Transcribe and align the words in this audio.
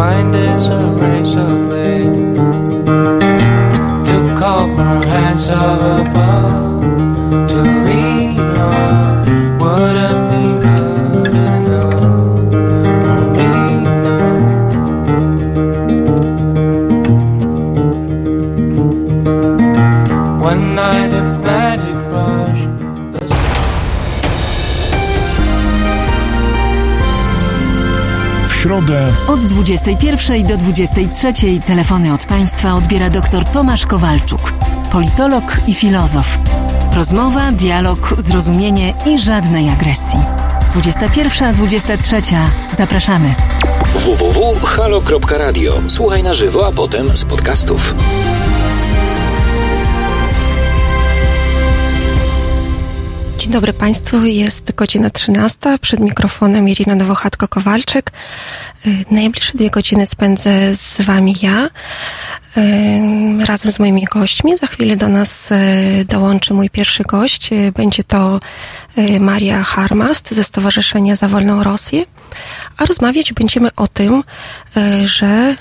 mind 0.00 0.34
is 0.34 0.66
a 0.68 0.82
razor 1.02 1.52
blade 1.66 2.36
to 4.08 4.16
call 4.38 4.66
for 4.74 5.06
hands 5.06 5.50
of 5.50 5.78
above 6.00 6.29
21 29.70 30.46
do 30.46 30.56
23 30.56 31.32
telefony 31.66 32.12
od 32.12 32.26
Państwa 32.26 32.74
odbiera 32.74 33.10
dr 33.10 33.44
Tomasz 33.44 33.86
Kowalczuk, 33.86 34.52
politolog 34.92 35.44
i 35.66 35.74
filozof. 35.74 36.38
Rozmowa, 36.96 37.52
dialog, 37.52 38.14
zrozumienie 38.18 38.94
i 39.06 39.18
żadnej 39.18 39.68
agresji. 39.68 40.20
21-23. 40.74 42.46
Zapraszamy. 42.72 43.34
www.halo.radio. 43.94 45.72
Słuchaj 45.88 46.22
na 46.22 46.34
żywo, 46.34 46.66
a 46.66 46.72
potem 46.72 47.16
z 47.16 47.24
podcastów. 47.24 47.94
Dzień 53.50 53.54
dobry 53.54 53.72
Państwu, 53.72 54.24
jest 54.24 54.74
godzina 54.74 55.10
13. 55.10 55.78
Przed 55.80 56.00
mikrofonem 56.00 56.68
Irina 56.68 56.96
Nowochatko-Kowalczyk. 56.96 58.10
Y, 58.86 59.04
Najbliższe 59.10 59.52
dwie 59.58 59.70
godziny 59.70 60.06
spędzę 60.06 60.76
z 60.76 61.00
Wami 61.00 61.34
ja, 61.42 61.68
razem 63.46 63.72
z 63.72 63.78
moimi 63.78 64.04
gośćmi. 64.04 64.56
Za 64.56 64.66
chwilę 64.66 64.96
do 64.96 65.08
nas 65.08 65.50
y, 65.50 66.04
dołączy 66.04 66.54
mój 66.54 66.70
pierwszy 66.70 67.02
gość. 67.02 67.52
Y, 67.52 67.72
Będzie 67.72 68.04
to 68.04 68.40
y, 68.98 69.20
Maria 69.20 69.62
Harmast 69.62 70.34
ze 70.34 70.44
Stowarzyszenia 70.44 71.16
za 71.16 71.28
Wolną 71.28 71.62
Rosję. 71.62 72.04
A 72.76 72.86
rozmawiać 72.86 73.32
będziemy 73.32 73.68
o 73.76 73.88
tym, 73.88 74.24
że 75.04 75.56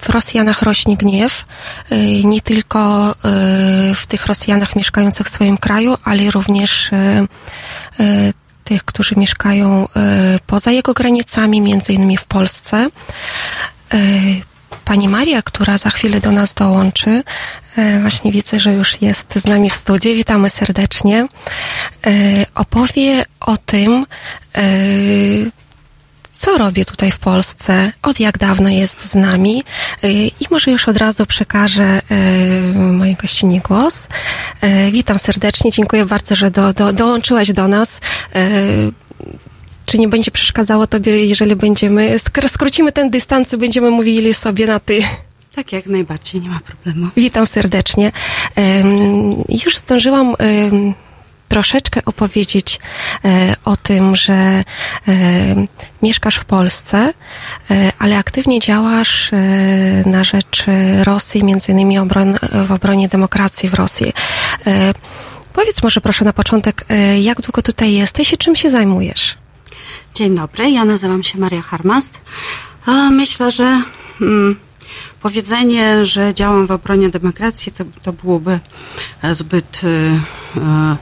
w 0.00 0.08
Rosjanach 0.08 0.62
rośnie 0.62 0.96
gniew, 0.96 1.44
nie 2.24 2.40
tylko 2.40 3.14
w 3.94 4.06
tych 4.08 4.26
Rosjanach 4.26 4.76
mieszkających 4.76 5.26
w 5.26 5.30
swoim 5.30 5.56
kraju, 5.58 5.96
ale 6.04 6.30
również 6.30 6.90
tych, 8.64 8.84
którzy 8.84 9.14
mieszkają 9.16 9.88
poza 10.46 10.70
jego 10.70 10.92
granicami, 10.92 11.60
między 11.60 11.92
innymi 11.92 12.16
w 12.16 12.24
Polsce. 12.24 12.88
Pani 14.84 15.08
Maria, 15.08 15.42
która 15.42 15.78
za 15.78 15.90
chwilę 15.90 16.20
do 16.20 16.32
nas 16.32 16.54
dołączy, 16.54 17.22
y, 17.78 18.00
właśnie 18.00 18.32
widzę, 18.32 18.60
że 18.60 18.72
już 18.72 19.02
jest 19.02 19.34
z 19.34 19.44
nami 19.44 19.70
w 19.70 19.74
studiu, 19.74 20.14
witamy 20.14 20.50
serdecznie, 20.50 21.26
y, 22.06 22.46
opowie 22.54 23.24
o 23.40 23.56
tym, 23.56 24.06
y, 24.58 25.50
co 26.32 26.58
robię 26.58 26.84
tutaj 26.84 27.10
w 27.10 27.18
Polsce, 27.18 27.92
od 28.02 28.20
jak 28.20 28.38
dawno 28.38 28.68
jest 28.68 29.04
z 29.04 29.14
nami 29.14 29.64
i 30.40 30.46
może 30.50 30.70
już 30.70 30.88
od 30.88 30.96
razu 30.96 31.26
przekażę 31.26 32.02
mojej 32.74 33.14
gościnie 33.14 33.60
głos. 33.60 34.06
Witam 34.92 35.18
serdecznie, 35.18 35.70
dziękuję 35.70 36.04
bardzo, 36.04 36.36
że 36.36 36.50
do, 36.50 36.72
do, 36.72 36.92
dołączyłaś 36.92 37.52
do 37.52 37.68
nas. 37.68 38.00
Czy 39.92 39.98
nie 39.98 40.08
będzie 40.08 40.30
przeszkadzało 40.30 40.86
Tobie, 40.86 41.26
jeżeli 41.26 41.56
będziemy, 41.56 42.18
skr- 42.18 42.48
skrócimy 42.48 42.92
ten 42.92 43.10
dystans 43.10 43.52
i 43.52 43.56
będziemy 43.56 43.90
mówili 43.90 44.34
sobie 44.34 44.66
na 44.66 44.80
Ty? 44.80 45.02
Tak, 45.54 45.72
jak 45.72 45.86
najbardziej, 45.86 46.40
nie 46.40 46.48
ma 46.48 46.60
problemu. 46.60 47.10
Witam 47.16 47.46
serdecznie. 47.46 48.12
Już 49.64 49.76
zdążyłam 49.76 50.34
troszeczkę 51.48 52.00
opowiedzieć 52.04 52.80
e, 53.24 53.54
o 53.64 53.76
tym, 53.76 54.16
że 54.16 54.64
mieszkasz 56.02 56.36
w 56.36 56.44
Polsce, 56.44 57.12
e, 57.70 57.92
ale 57.98 58.18
aktywnie 58.18 58.60
działasz 58.60 59.32
e, 59.32 59.36
na 60.06 60.24
rzecz 60.24 60.64
Rosji, 61.04 61.44
między 61.44 61.72
innymi 61.72 61.96
w 62.66 62.72
obronie 62.72 63.08
demokracji 63.08 63.68
w 63.68 63.74
Rosji. 63.74 64.12
Powiedz 65.52 65.82
może 65.82 66.00
proszę 66.00 66.24
na 66.24 66.32
początek, 66.32 66.84
jak 67.20 67.40
długo 67.40 67.62
tutaj 67.62 67.92
jesteś 67.92 68.32
i 68.32 68.38
czym 68.38 68.56
się 68.56 68.70
zajmujesz? 68.70 69.41
Dzień 70.14 70.36
dobry, 70.36 70.70
ja 70.70 70.84
nazywam 70.84 71.22
się 71.22 71.38
Maria 71.38 71.62
Harmast. 71.62 72.20
Myślę, 73.10 73.50
że 73.50 73.82
mm, 74.20 74.56
powiedzenie, 75.20 76.06
że 76.06 76.34
działam 76.34 76.66
w 76.66 76.70
obronie 76.70 77.10
demokracji, 77.10 77.72
to, 77.72 77.84
to 78.02 78.12
byłoby 78.12 78.60
e, 79.22 79.34
zbyt 79.34 79.80
e, 79.84 79.88
e, 79.88 80.96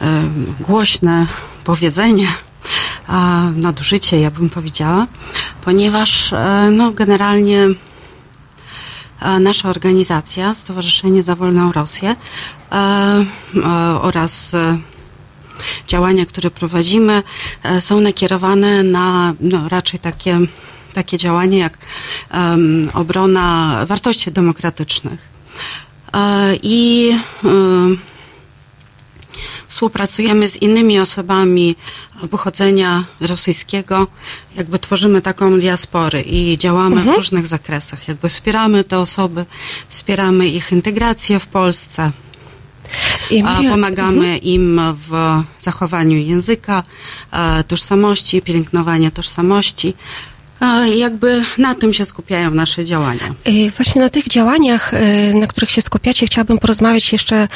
e, 0.00 0.22
głośne 0.60 1.26
powiedzenie, 1.64 2.26
a 3.06 3.42
nadużycie, 3.56 4.20
ja 4.20 4.30
bym 4.30 4.50
powiedziała, 4.50 5.06
ponieważ 5.64 6.32
e, 6.32 6.70
no, 6.72 6.92
generalnie 6.92 7.66
e, 9.20 9.40
nasza 9.40 9.68
organizacja, 9.68 10.54
Stowarzyszenie 10.54 11.22
za 11.22 11.36
Wolną 11.36 11.72
Rosję 11.72 12.16
e, 12.72 12.74
e, 12.74 13.60
oraz 14.00 14.54
e, 14.54 14.78
działania, 15.88 16.26
które 16.26 16.50
prowadzimy, 16.50 17.22
e, 17.62 17.80
są 17.80 18.00
nakierowane 18.00 18.82
na 18.82 19.34
no, 19.40 19.68
raczej 19.68 20.00
takie, 20.00 20.40
takie 20.94 21.18
działania 21.18 21.58
jak 21.58 21.78
em, 22.30 22.90
obrona 22.94 23.86
wartości 23.86 24.32
demokratycznych. 24.32 25.20
E, 26.14 26.56
I 26.62 27.10
em, 27.44 27.98
współpracujemy 29.68 30.48
z 30.48 30.56
innymi 30.56 31.00
osobami 31.00 31.76
pochodzenia 32.30 33.04
rosyjskiego, 33.20 34.06
jakby 34.56 34.78
tworzymy 34.78 35.20
taką 35.20 35.60
diasporę 35.60 36.20
i 36.20 36.58
działamy 36.58 37.02
w 37.02 37.06
różnych 37.06 37.46
zakresach. 37.46 38.08
Jakby 38.08 38.28
wspieramy 38.28 38.84
te 38.84 38.98
osoby, 38.98 39.44
wspieramy 39.88 40.48
ich 40.48 40.72
integrację 40.72 41.38
w 41.38 41.46
Polsce, 41.46 42.12
Pomagamy 43.70 44.38
im 44.38 44.80
w 45.08 45.42
zachowaniu 45.58 46.16
języka, 46.16 46.82
e, 47.30 47.64
tożsamości, 47.64 48.42
pielęgnowania 48.42 49.10
tożsamości. 49.10 49.94
E, 50.60 50.88
Jakby 50.96 51.42
na 51.58 51.74
tym 51.74 51.92
się 51.92 52.04
skupiają 52.04 52.50
nasze 52.50 52.84
działania. 52.84 53.34
Y, 53.48 53.70
Właśnie 53.76 54.02
na 54.02 54.10
tych 54.10 54.28
działaniach, 54.28 54.94
y, 54.94 55.34
na 55.34 55.46
których 55.46 55.70
się 55.70 55.82
skupiacie, 55.82 56.26
chciałabym 56.26 56.58
porozmawiać 56.58 57.12
jeszcze 57.12 57.48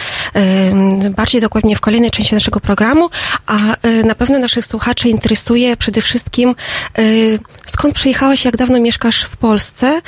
y, 1.06 1.10
bardziej 1.10 1.40
dokładnie 1.40 1.76
w 1.76 1.80
kolejnej 1.80 2.10
części 2.10 2.34
naszego 2.34 2.60
programu, 2.60 3.10
a 3.46 3.58
na 4.04 4.14
pewno 4.14 4.38
naszych 4.38 4.66
słuchaczy 4.66 5.08
interesuje 5.08 5.76
przede 5.76 6.02
wszystkim 6.02 6.54
skąd 7.66 7.94
przyjechałeś, 7.94 8.44
jak 8.44 8.56
dawno 8.56 8.80
mieszkasz 8.80 9.22
w 9.22 9.36
Polsce 9.36 10.00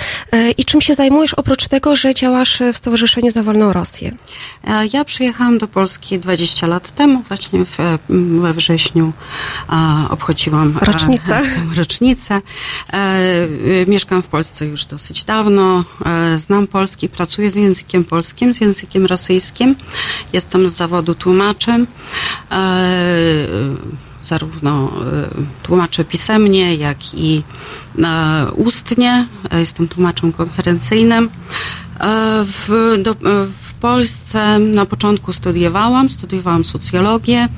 i 0.59 0.65
czym 0.65 0.81
się 0.81 0.95
zajmujesz 0.95 1.35
oprócz 1.35 1.69
tego, 1.69 1.97
że 1.97 2.15
działasz 2.15 2.63
w 2.73 2.79
Stowarzyszeniu 2.79 3.31
za 3.31 3.43
Wolną 3.43 3.73
Rosję. 3.73 4.13
E, 4.65 4.87
Ja 4.93 5.05
przyjechałam 5.05 5.59
do 5.59 5.69
Polski 5.69 6.19
20 6.19 6.67
lat 6.67 6.95
temu, 6.95 7.23
właśnie 7.29 7.65
w, 7.65 7.81
e, 7.81 7.99
we 8.41 8.53
wrześniu 8.55 9.13
e, 9.73 9.75
obchodziłam 10.11 10.79
e, 10.83 10.85
Rocznicę. 10.85 11.41
rocznicę. 11.77 12.41
E, 12.93 12.97
e, 13.83 13.87
Mieszkam 13.87 14.23
w 14.23 14.27
Polsce 14.27 14.67
już 14.67 14.85
dosyć 14.85 15.25
dawno, 15.25 15.85
e, 16.07 16.39
znam 16.39 16.67
polski, 16.67 17.09
pracuję 17.09 17.51
z 17.51 17.57
językiem 17.57 18.05
polskim, 18.05 18.55
z 18.55 18.61
językiem 18.61 19.07
rosyjskim. 19.07 19.77
Jestem 20.33 20.69
z 20.69 20.73
zawodu 20.73 21.15
tłumaczem. 21.15 21.87
Zarówno 24.27 24.89
e, 24.89 24.91
tłumaczę 25.63 26.05
pisemnie, 26.05 26.75
jak 26.75 27.15
i 27.15 27.43
e, 28.03 28.47
ustnie. 28.57 29.27
Jestem 29.53 29.89
tłumaczem 29.89 30.33
konferencyjnym. 30.33 31.31
E, 32.01 32.45
W, 32.45 32.95
do, 33.03 33.11
e, 33.11 33.15
w 33.47 33.75
Polsce 33.81 34.59
na 34.59 34.87
początku 34.87 35.33
studiowałam, 35.33 36.11
studiowałam 36.11 36.65
socjologię, 36.65 37.49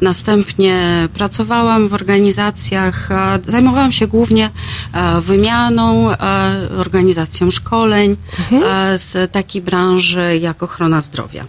następnie 0.00 1.08
pracowałam 1.14 1.88
w 1.88 1.94
organizacjach, 1.94 3.10
e, 3.10 3.38
zajmowałam 3.46 3.92
się 3.92 4.06
głównie 4.06 4.50
wymianą, 5.20 6.10
organizacją 6.78 7.50
szkoleń 7.50 8.16
e, 8.52 8.98
z 8.98 9.32
takiej 9.32 9.62
branży 9.62 10.38
jak 10.40 10.62
ochrona 10.62 11.00
zdrowia. 11.00 11.44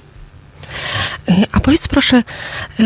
Y, 1.30 1.34
A 1.52 1.60
powiedz 1.60 1.88
proszę, 1.88 2.24
y, 2.80 2.84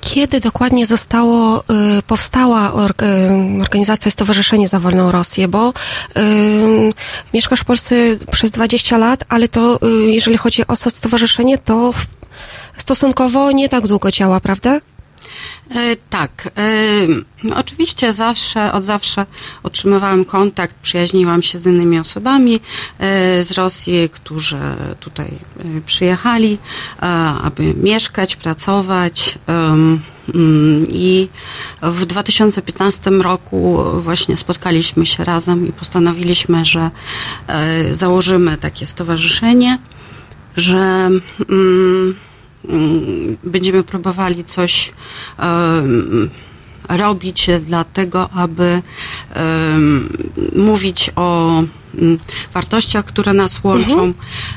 kiedy 0.00 0.40
dokładnie 0.40 0.86
zostało, 0.86 1.64
y, 1.98 2.02
powstała 2.02 2.72
org, 2.72 3.02
organizacja 3.62 4.10
Stowarzyszenie 4.10 4.68
za 4.68 4.80
Wolną 4.80 5.12
Rosję, 5.12 5.48
bo 5.48 5.72
mieszkasz 7.34 7.60
w 7.60 7.64
Polsce 7.64 7.94
przez 8.32 8.50
20 8.50 8.98
lat, 8.98 9.24
ale 9.28 9.48
to 9.48 9.80
jeżeli 10.06 10.36
chodzi 10.36 10.66
o 10.66 10.76
to 10.76 10.90
stowarzyszenie, 10.90 11.58
to 11.58 11.94
stosunkowo 12.76 13.52
nie 13.52 13.68
tak 13.68 13.86
długo 13.86 14.10
działa, 14.10 14.40
prawda? 14.40 14.80
E, 15.70 15.96
Tak. 16.10 16.50
e, 16.58 17.52
Oczywiście 17.56 18.14
zawsze, 18.14 18.72
od 18.72 18.84
zawsze 18.84 19.26
otrzymywałam 19.62 20.24
kontakt, 20.24 20.74
przyjaźniłam 20.82 21.42
się 21.42 21.58
z 21.58 21.66
innymi 21.66 21.98
osobami 21.98 22.60
e, 22.98 23.44
z 23.44 23.50
Rosji, 23.52 24.08
którzy 24.12 24.58
tutaj 25.00 25.38
przyjechali, 25.86 26.58
aby 27.42 27.74
mieszkać, 27.74 28.36
pracować. 28.36 29.38
mm, 29.48 30.86
I 30.88 31.28
w 31.82 32.06
2015 32.06 33.10
roku 33.10 33.84
właśnie 33.94 34.36
spotkaliśmy 34.36 35.06
się 35.06 35.24
razem 35.24 35.68
i 35.68 35.72
postanowiliśmy, 35.72 36.64
że 36.64 36.90
założymy 37.92 38.56
takie 38.56 38.86
stowarzyszenie, 38.86 39.78
że 40.56 41.10
mm, 41.48 42.14
będziemy 43.44 43.82
próbowali 43.82 44.44
coś 44.44 44.92
robić 46.88 47.46
dla 47.60 47.84
tego, 47.84 48.30
aby 48.30 48.82
mówić 50.56 51.10
o 51.16 51.62
mm, 51.98 52.18
wartościach, 52.54 53.04
które 53.04 53.32
nas 53.32 53.64
łączą, 53.64 54.12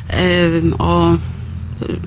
em, 0.07 0.73
o 0.79 1.17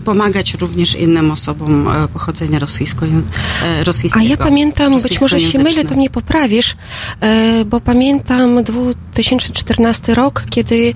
pomagać 0.04 0.54
również 0.54 0.94
innym 0.94 1.30
osobom 1.30 1.88
e, 1.88 2.08
pochodzenia 2.08 2.58
rosyjsko, 2.58 3.06
e, 3.06 3.84
rosyjskiego. 3.84 4.26
A 4.26 4.28
ja 4.28 4.36
pamiętam, 4.36 5.00
być 5.02 5.20
może 5.20 5.40
się 5.40 5.58
mylę, 5.58 5.84
to 5.84 5.94
mnie 5.94 6.10
poprawisz, 6.10 6.76
e, 7.20 7.64
bo 7.64 7.80
pamiętam 7.80 8.64
2014 8.64 10.14
rok, 10.14 10.44
kiedy 10.50 10.94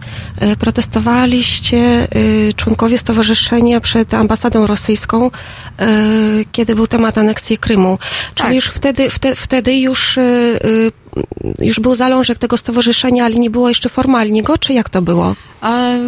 protestowaliście 0.59 2.09
członkowie 2.57 2.99
stowarzyszenia 2.99 3.81
przed 3.81 4.15
ambasadą 4.15 4.67
rosyjską, 4.67 5.31
kiedy 6.53 6.75
był 6.75 6.87
temat 6.87 7.19
aneksji 7.19 7.59
Krymu. 7.59 7.99
Czyli 8.35 8.49
Tak. 8.49 8.55
już 8.55 8.65
wtedy, 8.65 9.11
wte, 9.11 9.37
wtedy 9.37 9.77
już, 9.77 10.19
już 11.61 11.81
był 11.81 11.95
zalążek 11.95 12.39
tego 12.39 12.57
stowarzyszenia, 12.57 13.25
ale 13.25 13.35
nie 13.35 13.51
było 13.51 13.69
jeszcze 13.69 13.89
formalnie 13.89 14.43
go, 14.43 14.59
czy 14.59 14.73
jak 14.73 14.89
to 14.91 15.03
było? 15.03 15.35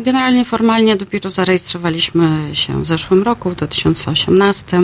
Generalnie 0.02 0.44
formalnie 0.44 0.96
dopiero 0.96 1.30
zarejestrowaliśmy 1.30 2.50
się 2.52 2.82
w 2.82 2.86
zeszłym 2.86 3.22
roku, 3.22 3.50
w 3.50 3.54
2018. 3.56 4.80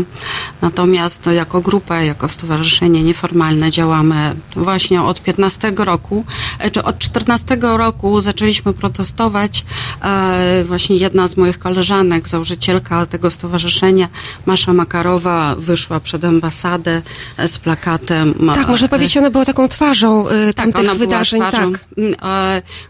Natomiast 0.62 1.26
no, 1.26 1.32
jako 1.32 1.60
grupa, 1.60 2.00
jako 2.02 2.28
stowarzyszenie 2.28 3.02
nieformalne 3.02 3.70
działamy 3.70 4.34
właśnie 4.56 5.02
od 5.02 5.22
15 5.22 5.72
roku, 5.76 6.24
e, 6.58 6.70
czy 6.70 6.82
od 6.82 6.98
14 6.98 7.56
roku 7.60 8.20
zaczęliśmy 8.20 8.72
protestować. 8.72 9.64
E, 10.02 10.46
Właśnie 10.64 10.96
jedna 10.96 11.26
z 11.26 11.36
moich 11.36 11.58
koleżanek, 11.58 12.28
założycielka 12.28 13.06
tego 13.06 13.30
stowarzyszenia, 13.30 14.08
Masza 14.46 14.72
Makarowa, 14.72 15.54
wyszła 15.58 16.00
przed 16.00 16.24
ambasadę 16.24 17.02
e, 17.36 17.48
z 17.48 17.58
plakatem. 17.58 18.34
Tak, 18.54 18.68
można 18.68 18.88
powiedzieć, 18.88 19.16
ona 19.16 19.30
była 19.30 19.44
taką 19.44 19.68
twarzą 19.68 20.24
tak, 20.46 20.54
tamtych 20.54 20.80
ona 20.80 20.94
wydarzeń. 20.94 21.40
była 21.40 21.52
twarzą. 21.52 21.72
tak. 21.72 21.84
Mm, 21.98 22.14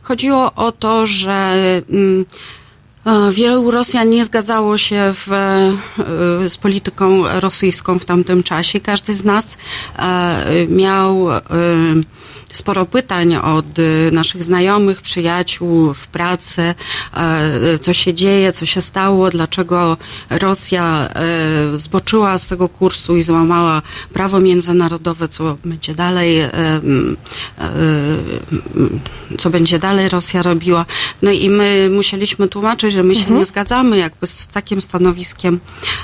Chodziło 0.03 0.53
o 0.55 0.73
to, 0.73 1.07
że 1.07 1.66
wielu 3.31 3.71
Rosjan 3.71 4.11
nie 4.11 4.25
zgadzało 4.25 4.79
się 4.79 5.15
w, 5.15 5.33
e, 5.33 6.51
z 6.51 6.57
polityką 6.57 7.25
rosyjską 7.41 7.99
w 7.99 8.05
tamtym 8.05 8.43
czasie. 8.43 8.81
Każdy 8.81 9.15
z 9.15 9.25
nas 9.25 9.57
e, 9.99 10.67
miał 10.69 11.29
sporo 12.53 12.87
pytań 12.87 13.37
od 13.37 13.79
e, 13.79 13.83
naszych 14.13 14.45
znajomych, 14.45 15.01
przyjaciół 15.01 15.95
w 15.95 16.07
pracy, 16.07 16.63
e, 16.63 17.79
co 17.79 17.93
się 17.93 18.15
dzieje, 18.15 18.53
co 18.53 18.67
się 18.67 18.83
stało, 18.83 19.31
dlaczego 19.31 19.97
Rosja 20.31 21.09
e, 21.15 21.79
zboczyła 21.79 22.39
z 22.39 22.47
tego 22.47 22.69
kursu 22.69 23.17
i 23.17 23.23
złamała 23.23 23.83
prawo 24.13 24.41
międzynarodowe, 24.41 25.29
co 25.29 25.57
będzie 25.65 25.95
dalej, 25.95 26.41
e, 26.41 26.51
e, 26.53 26.81
co 29.39 29.51
będzie 29.51 29.79
dalej 29.79 30.09
Rosja 30.09 30.43
robiła. 30.43 30.85
No 31.23 31.31
i 31.31 31.51
my 31.51 31.91
musieliśmy 31.95 32.49
tłumaczyć, 32.49 32.93
że 32.93 33.03
my 33.03 33.15
się 33.15 33.31
nie 33.31 33.45
zgadzamy 33.45 33.99
jakby 33.99 34.27
z 34.27 34.47
takim 34.47 34.81
stanowiskiem 34.81 35.61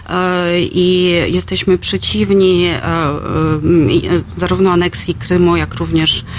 e, 0.09 0.61
i 0.61 1.11
jesteśmy 1.33 1.79
przeciwni 1.79 2.65
e, 2.65 2.85
e, 2.85 2.87
e, 2.87 4.23
zarówno 4.37 4.73
aneksji 4.73 5.15
Krymu, 5.15 5.57
jak 5.57 5.75
również 5.75 6.19
e, 6.19 6.23
e, 6.23 6.32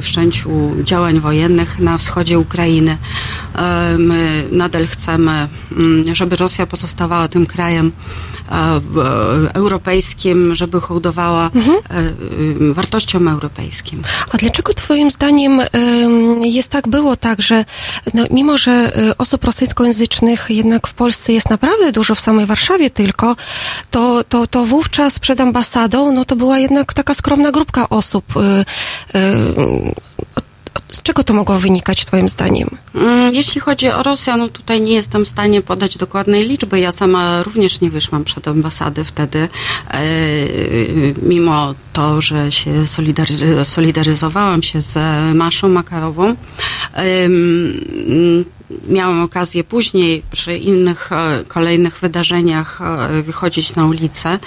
wszczęciu 0.00 0.50
działań 0.84 1.20
wojennych 1.20 1.78
na 1.78 1.98
wschodzie 1.98 2.38
Ukrainy. 2.38 2.96
E, 3.54 3.96
My 3.98 4.44
nadal 4.52 4.86
chcemy, 4.86 5.48
mm, 5.72 6.14
żeby 6.14 6.36
Rosja 6.36 6.66
pozostawała 6.66 7.28
tym 7.28 7.46
krajem 7.46 7.86
e, 7.86 7.90
e, 7.90 8.29
europejskim, 9.54 10.54
żeby 10.54 10.80
hołdowała 10.80 11.44
e, 11.44 11.50
e, 11.50 12.74
wartościom 12.74 13.28
europejskim. 13.28 14.02
A 14.30 14.36
dlaczego 14.36 14.74
Twoim 14.74 15.10
zdaniem 15.10 15.60
em, 15.60 16.44
jest 16.44 16.68
tak, 16.68 16.88
było 16.88 17.16
tak, 17.16 17.42
że 17.42 17.64
no, 18.14 18.24
mimo, 18.30 18.58
że 18.58 18.72
e, 18.72 19.18
osób 19.18 19.44
rosyjskojęzycznych 19.44 20.46
jednak 20.48 20.86
w 20.86 20.94
Polsce 20.94 21.32
jest 21.32 21.50
naprawdę 21.50 21.92
dużo, 21.92 22.14
w 22.14 22.20
samej 22.20 22.46
Warszawie 22.46 22.90
tylko, 22.90 23.36
to, 23.90 24.24
to, 24.24 24.46
to 24.46 24.64
wówczas 24.64 25.18
przed 25.18 25.40
ambasadą, 25.40 26.12
no 26.12 26.24
to 26.24 26.36
była 26.36 26.58
jednak 26.58 26.94
taka 26.94 27.14
skromna 27.14 27.52
grupka 27.52 27.88
osób. 27.88 28.24
Z 30.92 31.02
czego 31.02 31.24
to 31.24 31.34
mogło 31.34 31.58
wynikać 31.58 32.04
Twoim 32.04 32.28
zdaniem? 32.28 32.68
Mm, 32.94 33.34
Jeśli 33.34 33.60
chodzi 33.60 33.88
o 33.88 34.02
Rosję, 34.02 34.36
no 34.36 34.48
tutaj 34.48 34.80
nie 34.80 34.92
jestem 34.92 35.24
w 35.24 35.28
stanie 35.28 35.62
podać 35.62 35.96
dokładnej 35.98 36.48
liczby. 36.48 36.80
Ja 36.80 36.92
sama 36.92 37.42
również 37.42 37.80
nie 37.80 37.90
wyszłam 37.90 38.24
przed 38.24 38.48
ambasady 38.48 39.04
wtedy, 39.04 39.48
e, 39.90 40.00
mimo 41.22 41.74
to, 41.92 42.20
że 42.20 42.52
się 42.52 42.70
solidaryz- 42.84 43.64
solidaryzowałam 43.64 44.62
się 44.62 44.80
z 44.82 44.96
Maszą 45.36 45.68
Makarową. 45.68 46.34
Miałam 48.88 49.22
okazję 49.22 49.64
później 49.64 50.22
przy 50.32 50.56
innych 50.56 51.12
e, 51.12 51.44
kolejnych 51.48 51.98
wydarzeniach 51.98 52.80
e, 52.82 53.22
wychodzić 53.22 53.74
na 53.74 53.86
ulicę. 53.86 54.38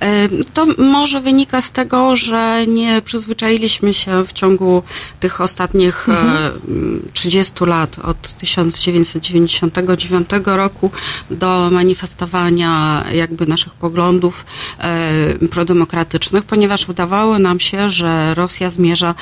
E, 0.00 0.28
To 0.54 0.66
może 0.78 1.20
wynika 1.20 1.62
z 1.62 1.70
tego, 1.70 2.16
że 2.16 2.66
nie 2.66 3.02
przyzwyczailiśmy 3.02 3.94
się 3.94 4.24
w 4.24 4.32
ciągu 4.32 4.82
tych 5.20 5.40
ostatnich 5.40 6.08
e, 6.08 6.50
30 7.12 7.64
lat, 7.64 7.96
od 7.98 8.32
1999 8.32 10.30
roku 10.44 10.90
do 11.30 11.68
manifestowania 11.72 13.04
jakby 13.12 13.46
naszych 13.46 13.72
poglądów 13.74 14.46
prodemokratycznych, 15.50 16.44
ponieważ 16.44 16.86
wydawało 16.86 17.38
nam 17.38 17.60
się, 17.60 17.90
że 17.90 18.34
Rosja 18.34 18.70
zmierza, 18.70 19.14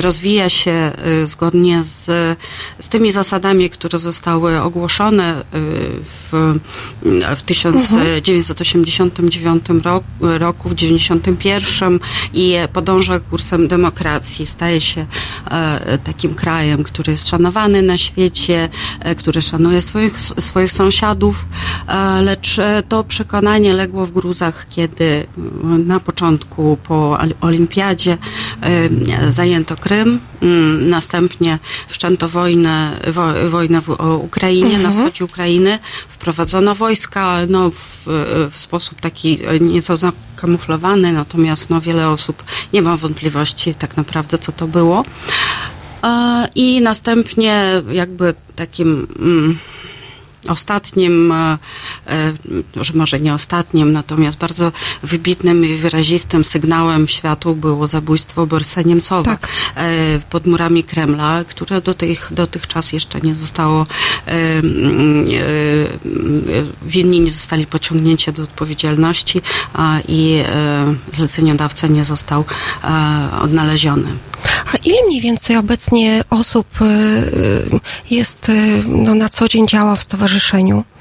rozwija 0.00 0.50
się 0.50 0.92
zgodnie 1.24 1.84
z, 1.84 2.06
z 2.78 2.88
tymi 2.88 3.10
zasadami, 3.10 3.70
które 3.70 3.98
zostały 3.98 4.60
ogłoszone 4.60 5.24
e, 5.24 5.42
w, 6.04 6.54
w 7.36 7.42
1989 7.42 9.64
roku, 9.84 10.06
roku, 10.20 10.68
w 10.68 10.74
1991 10.74 12.00
i 12.34 12.54
podąża 12.72 13.20
kursem 13.20 13.68
demokracji. 13.68 14.46
Staje 14.46 14.80
się 14.80 15.06
e, 15.50 15.98
takim 15.98 16.34
krajem, 16.34 16.82
który 16.82 17.12
jest 17.12 17.28
szanowany 17.28 17.82
na 17.82 17.98
świecie, 17.98 18.68
e, 19.00 19.14
który 19.14 19.42
szanuje 19.42 19.82
swoich, 19.82 20.20
swoich 20.20 20.72
sąsiadów, 20.72 21.44
e, 21.88 22.22
lecz 22.22 22.56
to 22.88 23.04
przekonanie 23.04 23.72
legło 23.72 24.06
w 24.06 24.12
gruzach, 24.12 24.66
kiedy 24.70 25.26
na 25.86 26.00
początku 26.00 26.78
po 26.88 27.18
olimpiadzie 27.40 28.18
zajęto 29.30 29.76
Krym, 29.76 30.20
następnie 30.80 31.58
wszczęto 31.88 32.28
wojnę, 32.28 33.00
wo, 33.06 33.50
wojnę 33.50 33.80
w 33.80 33.88
Ukrainie, 34.22 34.78
na 34.78 34.90
wschodzie 34.90 35.24
Ukrainy, 35.24 35.78
wprowadzono 36.08 36.74
wojska 36.74 37.38
no, 37.48 37.70
w, 37.70 38.02
w 38.50 38.58
sposób 38.58 39.00
taki 39.00 39.38
e, 39.44 39.60
nieco 39.60 39.96
zakamuflowany, 39.96 41.12
natomiast 41.12 41.70
no, 41.70 41.80
wiele 41.80 42.08
osób 42.08 42.44
nie 42.72 42.82
ma 42.82 42.96
wątpliwości 42.96 43.74
tak 43.74 43.96
naprawdę, 43.96 44.38
co 44.38 44.52
to 44.52 44.66
było. 44.66 45.04
E, 46.04 46.48
I 46.54 46.80
następnie 46.80 47.82
jakby 47.92 48.34
takim 48.56 49.06
mm, 49.18 49.58
ostatnim, 50.48 51.32
e, 51.32 51.58
e, 52.06 52.34
że 52.76 52.92
może 52.94 53.20
nie 53.20 53.34
ostatnim, 53.34 53.92
natomiast 53.92 54.38
bardzo 54.38 54.72
wybitnym 55.02 55.64
i 55.64 55.74
wyrazistym 55.76 56.44
sygnałem 56.44 57.08
światu 57.08 57.54
było 57.54 57.86
zabójstwo 57.86 58.46
Borysa 58.46 58.82
Niemcowa 58.82 59.22
Tak. 59.30 59.48
e, 59.76 60.18
pod 60.30 60.46
murami 60.46 60.84
Kremla, 60.84 61.44
które 61.48 61.80
do 61.80 61.94
tych, 61.94 62.28
dotychczas 62.30 62.92
jeszcze 62.92 63.20
nie 63.20 63.34
zostało, 63.34 63.86
mm, 64.26 65.26
winni 66.82 67.20
nie 67.20 67.30
zostali 67.30 67.66
pociągnięci 67.66 68.32
do 68.32 68.42
odpowiedzialności 68.42 69.42
a, 69.74 69.98
i 70.08 70.42
zleceniodawca 71.12 71.86
nie 71.86 72.04
został 72.04 72.44
odnaleziony. 73.42 74.08
A 74.74 74.76
ile 74.76 75.06
mniej 75.06 75.20
więcej 75.20 75.56
obecnie 75.56 76.24
osób 76.30 76.66
jest, 78.10 78.50
no, 78.86 79.14
na 79.14 79.28
co 79.28 79.48
dzień 79.48 79.68
działa 79.68 79.96
w 79.96 80.02
stowarzyszeniu? 80.02 80.37
E, 80.38 80.84
mm, 80.84 80.97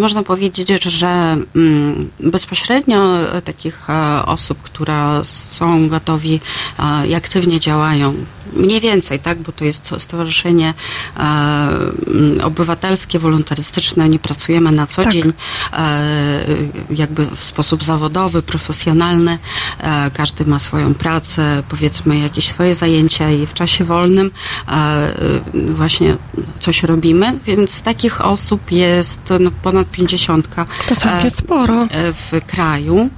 Można 0.00 0.22
powiedzieć, 0.22 0.68
że 0.82 1.36
mm, 1.56 2.10
bezpośrednio 2.20 3.18
takich 3.44 3.90
e, 3.90 4.26
osób, 4.26 4.58
które 4.62 5.20
są 5.24 5.88
gotowi 5.88 6.40
e, 6.78 7.06
i 7.06 7.14
aktywnie 7.14 7.60
działają, 7.60 8.14
mniej 8.52 8.80
więcej, 8.80 9.18
tak, 9.18 9.38
bo 9.38 9.52
to 9.52 9.64
jest 9.64 9.94
stowarzyszenie 9.98 10.74
e, 11.16 12.44
obywatelskie, 12.44 13.18
wolontarystyczne, 13.18 14.08
nie 14.08 14.18
pracujemy 14.18 14.72
na 14.72 14.86
co 14.86 15.02
Tak. 15.04 15.12
dzień, 15.12 15.32
e, 15.72 16.46
jakby 16.90 17.26
w 17.36 17.44
sposób 17.44 17.84
zawodowy, 17.84 18.42
profesjonalny. 18.42 19.38
E, 19.78 20.10
każdy 20.10 20.44
ma 20.44 20.58
swoją 20.58 20.94
pracę, 20.94 21.62
powiedzmy 21.68 22.18
jakieś 22.18 22.48
swoje 22.48 22.74
zajęcia 22.74 23.30
i 23.30 23.46
w 23.46 23.54
czasie 23.54 23.84
wolnym 23.84 24.30
e, 24.68 25.14
właśnie 25.54 26.16
coś 26.60 26.82
robimy, 26.82 27.38
więc 27.46 27.80
takich 27.80 28.20
osób 28.20 28.43
jest 28.72 29.20
no, 29.40 29.50
ponad 29.62 29.90
50 29.90 30.48
To 30.88 30.96
całkiem 30.96 31.26
e, 31.26 31.30
sporo. 31.30 31.82
e, 31.82 32.12
w 32.12 32.46
kraju. 32.46 33.10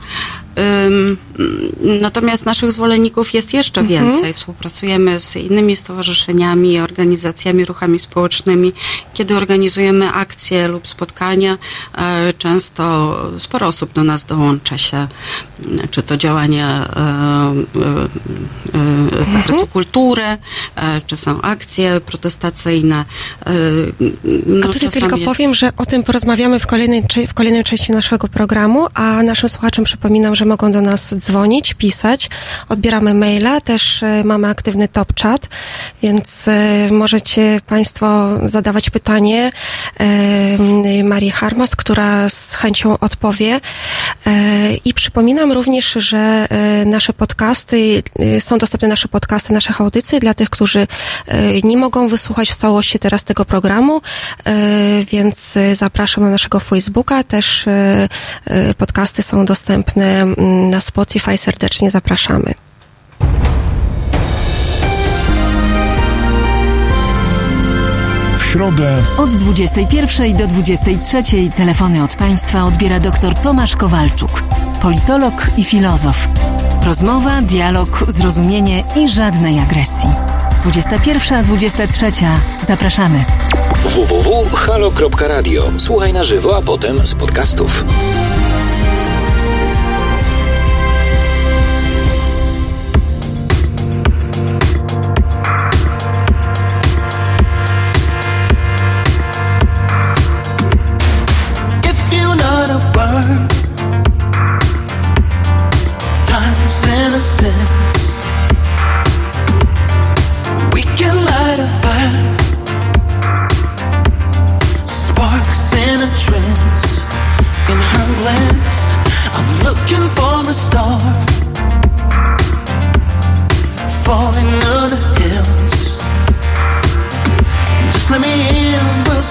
Natomiast 2.00 2.46
naszych 2.46 2.72
zwolenników 2.72 3.34
jest 3.34 3.54
jeszcze 3.54 3.80
Mhm. 3.80 4.10
więcej. 4.12 4.32
Współpracujemy 4.32 5.20
z 5.20 5.36
innymi 5.36 5.76
stowarzyszeniami, 5.76 6.80
organizacjami, 6.80 7.64
ruchami 7.64 7.98
społecznymi. 7.98 8.72
Kiedy 9.14 9.36
organizujemy 9.36 10.10
akcje 10.12 10.68
lub 10.68 10.88
spotkania, 10.88 11.58
e, 11.98 12.32
często 12.38 13.16
sporo 13.38 13.66
osób 13.66 13.92
do 13.92 14.04
nas 14.04 14.24
dołącza 14.24 14.78
się, 14.78 15.08
czy 15.90 16.02
to 16.02 16.16
działania 16.16 16.88
e, 16.96 17.50
e, 19.20 19.24
z 19.24 19.28
zakresu 19.28 19.52
Mhm. 19.60 19.66
kultury, 19.66 20.22
czy 21.06 21.16
są 21.16 21.42
akcje 21.42 22.00
protestacyjne. 22.00 23.04
No, 24.46 24.66
A 24.66 24.72
tutaj 24.72 24.90
tylko 24.90 25.16
jest- 25.16 25.28
powiem, 25.32 25.54
że 25.54 25.72
o 25.76 25.86
tym 25.86 26.02
porozmawiamy 26.02 26.60
w 26.60 26.66
kolejnej, 26.66 27.02
w 27.28 27.34
kolejnej 27.34 27.64
części 27.64 27.92
naszego 27.92 28.28
programu, 28.28 28.86
a 28.94 29.22
naszym 29.22 29.48
słuchaczom 29.48 29.84
przypominam, 29.84 30.34
że 30.34 30.45
mogą 30.46 30.72
do 30.72 30.80
nas 30.80 31.14
dzwonić, 31.14 31.74
pisać. 31.74 32.30
Odbieramy 32.68 33.14
maila, 33.14 33.60
też 33.60 34.02
e, 34.02 34.24
mamy 34.24 34.48
aktywny 34.48 34.88
top 34.88 35.20
chat, 35.20 35.48
więc 36.02 36.48
e, 36.48 36.88
możecie 36.90 37.60
Państwo 37.66 38.28
zadawać 38.48 38.90
pytanie 38.90 39.52
e, 40.00 41.04
Marii 41.04 41.30
Harmas, 41.30 41.76
która 41.76 42.28
z 42.28 42.54
chęcią 42.54 42.98
odpowie. 42.98 43.60
I 44.84 44.94
przypominam 44.94 45.52
również, 45.52 45.92
że 45.92 46.48
nasze 46.86 47.12
podcasty, 47.12 48.02
są 48.38 48.58
dostępne 48.58 48.88
nasze 48.88 49.08
podcasty, 49.08 49.52
naszych 49.52 49.80
audycji 49.80 50.20
dla 50.20 50.34
tych, 50.34 50.50
którzy 50.50 50.86
nie 51.64 51.76
mogą 51.76 52.08
wysłuchać 52.08 52.50
w 52.50 52.56
całości 52.56 52.98
teraz 52.98 53.24
tego 53.24 53.44
programu, 53.44 54.00
więc 55.12 55.54
zapraszam 55.72 56.24
na 56.24 56.30
naszego 56.30 56.60
Facebooka. 56.60 57.24
Też 57.24 57.64
podcasty 58.78 59.22
są 59.22 59.44
dostępne 59.44 60.26
na 60.70 60.80
Spotify. 60.80 61.36
Serdecznie 61.36 61.90
zapraszamy. 61.90 62.54
W 68.38 68.44
środę 68.44 69.02
Od 69.18 69.30
21 69.30 70.36
do 70.36 70.46
23 70.46 71.22
telefony 71.56 72.04
od 72.04 72.16
Państwa 72.16 72.64
odbiera 72.64 73.00
dr 73.00 73.34
Tomasz 73.34 73.76
Kowalczuk, 73.76 74.42
politolog 74.82 75.46
i 75.56 75.64
filozof. 75.64 76.28
Rozmowa, 76.84 77.42
dialog, 77.42 78.04
zrozumienie 78.08 78.84
i 78.96 79.08
żadnej 79.08 79.58
agresji. 79.58 80.10
21-23. 80.64 82.36
Zapraszamy. 82.62 83.24
www.halo.radio. 83.84 85.62
Słuchaj 85.78 86.12
na 86.12 86.24
żywo, 86.24 86.56
a 86.56 86.62
potem 86.62 87.06
z 87.06 87.14
podcastów. 87.14 87.84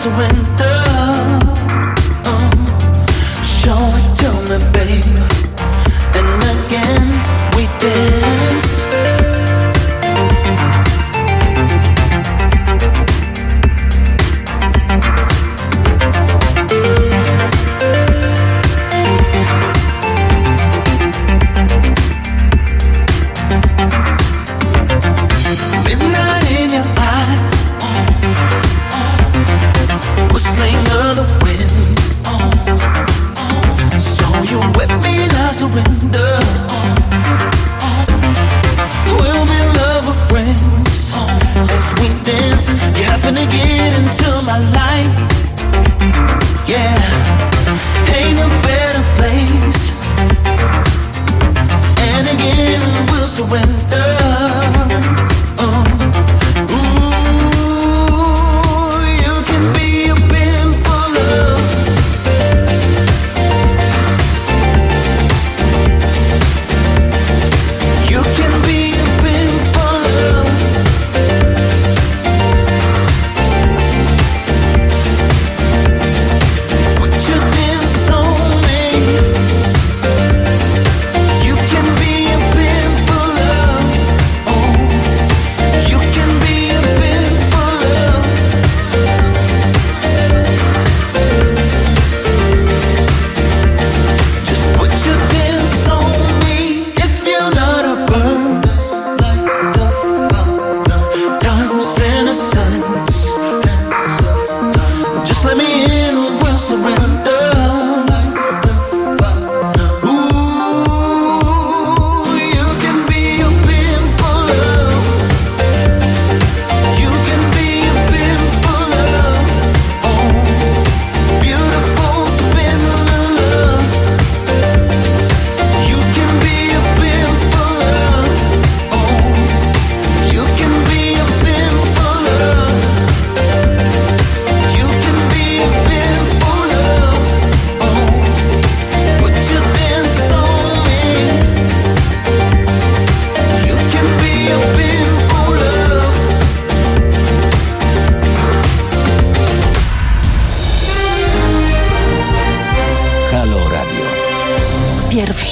to 0.06 0.12
win. 0.18 0.65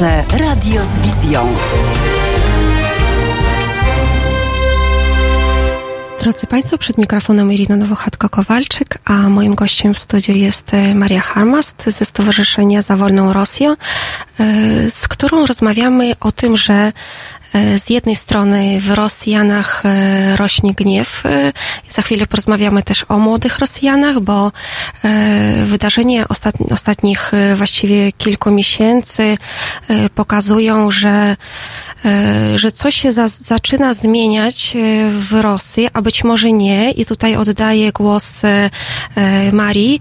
Radio 0.02 0.82
z 0.84 1.00
wizją. 1.00 1.54
Drodzy 6.22 6.48
Państwo, 6.48 6.78
przed 6.78 6.98
mikrofonem 6.98 7.52
Irina 7.52 7.78
Nowochatko-Kowalczyk, 7.78 8.98
a 9.06 9.30
moim 9.30 9.56
gościem 9.56 9.94
w 9.94 10.00
studiu 10.00 10.36
jest 10.36 10.74
e, 10.74 10.96
Maria 10.96 11.22
Harmast 11.22 11.84
ze 11.88 12.06
Stowarzyszenia 12.06 12.82
Za 12.82 12.96
Wolną 12.96 13.34
Rosję, 13.34 13.76
e, 14.40 14.46
z 14.92 15.08
którą 15.08 15.46
rozmawiamy 15.46 16.14
o 16.20 16.32
tym, 16.32 16.58
że 16.58 16.92
z 17.78 17.90
jednej 17.90 18.16
strony 18.16 18.80
w 18.80 18.92
Rosjanach 18.92 19.84
rośnie 20.36 20.74
gniew. 20.74 21.24
Za 21.90 22.02
chwilę 22.02 22.28
porozmawiamy 22.28 22.84
też 22.84 23.06
o 23.10 23.20
młodych 23.20 23.60
Rosjanach, 23.60 24.20
bo 24.20 24.52
wydarzenia 25.66 26.26
ostatnich 26.72 27.32
właściwie 27.56 28.12
kilku 28.12 28.52
miesięcy 28.52 29.38
pokazują, 30.16 30.92
że 30.92 31.36
E, 32.06 32.60
że 32.60 32.72
coś 32.72 32.96
się 32.96 33.12
za, 33.12 33.28
zaczyna 33.28 33.94
zmieniać 33.94 34.76
e, 34.76 35.10
w 35.10 35.34
Rosji, 35.34 35.90
a 35.94 36.02
być 36.02 36.24
może 36.24 36.52
nie. 36.52 36.92
I 36.92 37.06
tutaj 37.06 37.36
oddaję 37.36 37.92
głos 37.92 38.42
e, 38.46 38.70
Marii. 39.52 40.00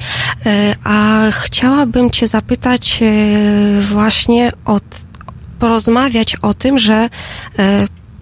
A 0.84 1.20
chciałabym 1.30 2.10
Cię 2.10 2.26
zapytać 2.26 3.00
właśnie 3.80 4.52
o, 4.64 4.80
porozmawiać 5.62 6.36
o 6.36 6.54
tym, 6.54 6.78
że 6.78 7.08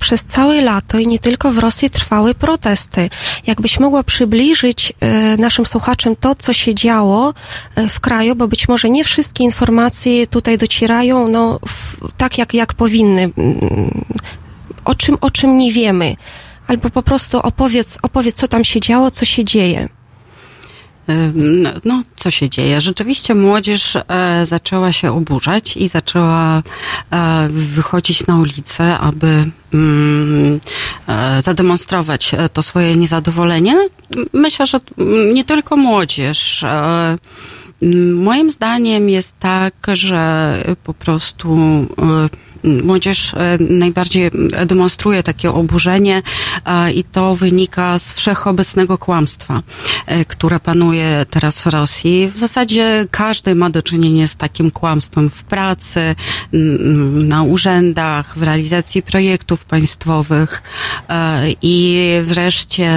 przez 0.00 0.25
całe 0.25 0.61
lato 0.61 0.99
i 0.99 1.06
nie 1.06 1.18
tylko 1.18 1.50
w 1.52 1.59
Rosji 1.59 1.90
trwały 1.90 2.35
protesty. 2.35 3.11
Jakbyś 3.47 3.80
mogła 3.80 4.02
przybliżyć 4.02 4.92
e, 5.00 5.37
naszym 5.37 5.66
słuchaczom 5.66 6.16
to, 6.16 6.35
co 6.35 6.52
się 6.52 6.75
działo 6.75 7.35
e, 7.75 7.88
w 7.88 8.00
kraju, 8.00 8.37
bo 8.37 8.49
być 8.49 8.68
może 8.68 8.90
nie 8.90 9.04
wszystkie 9.04 9.44
informacje 9.44 10.26
tutaj 10.26 10.59
docierają 10.59 11.28
no, 11.28 11.59
w, 11.66 12.12
tak, 12.16 12.38
jak, 12.38 12.54
jak 12.54 12.75
powinny. 12.75 13.23
Mm, 13.23 14.04
o 14.85 14.94
czym, 14.94 15.16
o 15.20 15.30
czym 15.30 15.59
nie 15.59 15.73
wiemy. 15.73 16.16
Albo 16.66 16.90
po 16.90 17.02
prostu 17.02 17.38
opowiedz, 17.38 17.99
opowiedz, 18.02 18.37
co 18.37 18.49
tam 18.49 18.64
się 18.64 18.80
działo, 18.80 19.11
co 19.11 19.25
się 19.25 19.44
dzieje. 19.44 19.88
No, 21.35 21.71
no, 21.85 22.02
co 22.17 22.31
się 22.31 22.49
dzieje? 22.49 22.81
Rzeczywiście 22.81 23.35
młodzież 23.35 23.97
e, 23.97 24.02
zaczęła 24.47 24.93
się 24.93 25.12
oburzać 25.12 25.76
i 25.76 25.88
zaczęła 25.88 26.62
e, 27.11 27.49
wychodzić 27.50 28.26
na 28.26 28.38
ulicę, 28.38 28.99
aby 28.99 29.50
mm, 29.75 30.61
e, 31.09 31.43
zademonstrować 31.43 32.33
to 32.52 32.62
swoje 32.62 32.97
niezadowolenie. 32.97 33.76
Myślę, 34.33 34.67
że 34.67 34.81
nie 35.35 35.45
tylko 35.45 35.76
młodzież. 35.76 36.64
Moim 38.14 38.50
zdaniem 38.50 39.09
jest 39.09 39.38
tak, 39.38 39.75
że 39.93 40.55
po 40.85 40.95
prostu 40.95 41.59
młodzież 42.64 43.35
e, 43.35 43.59
najbardziej 43.61 44.31
demonstruje 44.67 45.23
takie 45.23 45.52
oburzenie 45.52 46.23
i 46.95 47.02
to 47.05 47.37
wynika 47.37 47.99
z 47.99 48.12
wszechobecnego 48.12 48.99
kłamstwa, 48.99 49.62
e, 50.07 50.25
które 50.25 50.61
panuje 50.61 51.26
teraz 51.31 51.62
w 51.62 51.67
Rosji. 51.67 52.31
W 52.35 52.38
zasadzie 52.38 53.07
każdy 53.11 53.55
ma 53.55 53.71
do 53.71 53.83
czynienia 53.83 54.26
z 54.26 54.37
takim 54.37 54.71
kłamstwem 54.71 55.31
w 55.31 55.43
pracy, 55.43 56.14
na 57.12 57.43
urzędach, 57.43 58.38
w 58.38 58.43
realizacji 58.43 59.02
projektów 59.02 59.64
państwowych 59.64 60.62
e, 61.09 61.43
i 61.62 62.07
wreszcie 62.23 62.90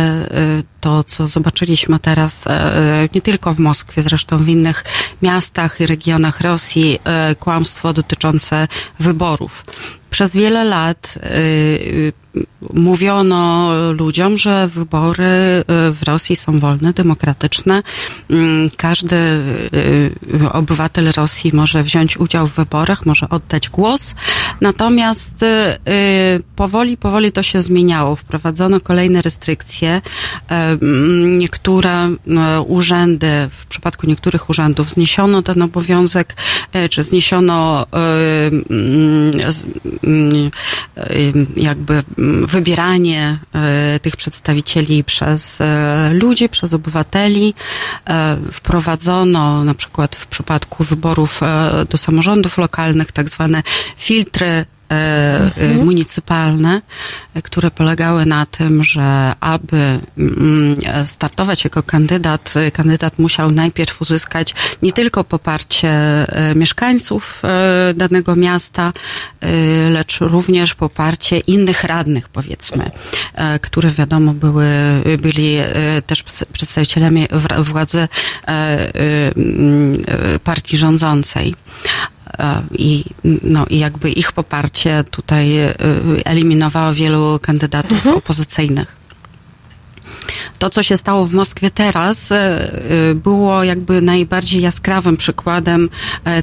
to, 0.84 1.04
co 1.04 1.28
zobaczyliśmy 1.28 2.00
teraz 2.00 2.44
nie 3.16 3.22
tylko 3.22 3.54
w 3.54 3.60
Moskwie, 3.60 4.04
zresztą 4.04 4.38
w 4.38 4.48
innych 4.48 4.84
miastach 5.22 5.80
i 5.80 5.86
regionach 5.86 6.42
Rosji, 6.42 7.00
kłamstwo 7.40 7.94
dotyczące 7.94 8.68
wyborów. 9.00 9.66
Przez 10.10 10.36
wiele 10.36 10.64
lat 10.64 11.16
y, 11.18 12.14
mówiono 12.74 13.72
ludziom, 13.92 14.38
że 14.38 14.68
wybory 14.68 15.24
y, 15.24 15.64
w 15.92 16.04
Rosji 16.04 16.36
są 16.36 16.60
wolne, 16.60 16.94
demokratyczne. 16.94 17.84
Mm, 18.30 18.70
każdy 18.78 19.16
y, 19.16 20.12
obywatel 20.52 21.12
Rosji 21.12 21.52
może 21.54 21.84
wziąć 21.84 22.18
udział 22.18 22.48
w 22.48 22.54
wyborach, 22.56 23.06
może 23.06 23.30
oddać 23.30 23.70
głos. 23.70 24.16
Natomiast 24.62 25.46
powoli, 26.56 26.98
powoli 26.98 27.32
to 27.32 27.44
się 27.44 27.62
zmieniało. 27.62 28.16
Wprowadzono 28.16 28.80
kolejne 28.80 29.22
restrykcje. 29.22 30.02
Niektóre 31.38 32.10
urzędy, 32.68 33.28
w 33.52 33.66
przypadku 33.66 34.08
niektórych 34.08 34.50
urzędów 34.50 34.90
zniesiono 34.90 35.42
ten 35.42 35.62
obowiązek, 35.62 36.36
czy 36.90 37.04
zniesiono 37.04 37.86
Mm, 40.04 40.52
jakby 41.56 42.04
wybieranie 42.46 43.40
e, 43.56 44.00
tych 44.00 44.18
przedstawicieli 44.18 45.04
przez 45.04 45.62
e, 45.62 46.10
ludzi, 46.14 46.50
przez 46.50 46.74
obywateli. 46.74 47.54
E, 48.10 48.38
wprowadzono 48.52 49.64
na 49.64 49.74
przykład 49.74 50.16
w 50.16 50.28
przypadku 50.28 50.84
wyborów 50.84 51.42
do 51.90 51.98
samorządów 51.98 52.58
lokalnych 52.58 53.12
tak 53.12 53.30
zwane 53.30 53.64
filtry 53.98 54.66
mhm. 54.94 55.86
municypalne, 55.86 56.82
które 57.44 57.72
polegały 57.72 58.26
na 58.26 58.46
tym, 58.46 58.84
że 58.84 59.34
aby 59.40 60.00
mm, 60.18 60.76
startować 61.06 61.64
jako 61.64 61.84
kandydat, 61.84 62.54
kandydat 62.74 63.20
musiał 63.20 63.52
najpierw 63.52 64.02
uzyskać 64.02 64.56
nie 64.82 64.92
tylko 64.92 65.24
poparcie 65.24 65.90
e, 65.90 66.56
mieszkańców 66.56 67.42
e, 67.44 67.94
danego 67.94 68.36
miasta, 68.36 68.92
lecz 69.90 70.20
również 70.20 70.76
poparcie 70.76 71.38
innych 71.38 71.84
radnych, 71.84 72.30
powiedzmy, 72.30 72.92
które 73.62 73.90
wiadomo 73.90 74.34
były, 74.34 74.66
byli 75.20 75.58
też 76.08 76.24
przedstawicielami 76.54 77.28
władzy 77.60 78.08
partii 80.44 80.78
rządzącej. 80.78 81.56
E, 82.40 82.62
i, 82.78 83.04
no, 83.44 83.66
i 83.70 83.80
jakby 83.80 84.12
ich 84.12 84.32
poparcie 84.32 85.04
tutaj 85.12 85.58
e, 85.58 85.76
eliminowało 86.26 86.94
wielu 86.94 87.40
kandydatów 87.42 87.92
mhm. 87.92 88.16
opozycyjnych. 88.16 89.04
To, 90.60 90.70
co 90.70 90.84
się 90.84 90.98
stało 90.98 91.26
w 91.26 91.34
Moskwie 91.34 91.72
teraz, 91.72 92.32
e, 92.32 92.70
było 93.16 93.64
jakby 93.64 94.02
najbardziej 94.02 94.62
jaskrawym 94.62 95.18
przykładem 95.18 95.90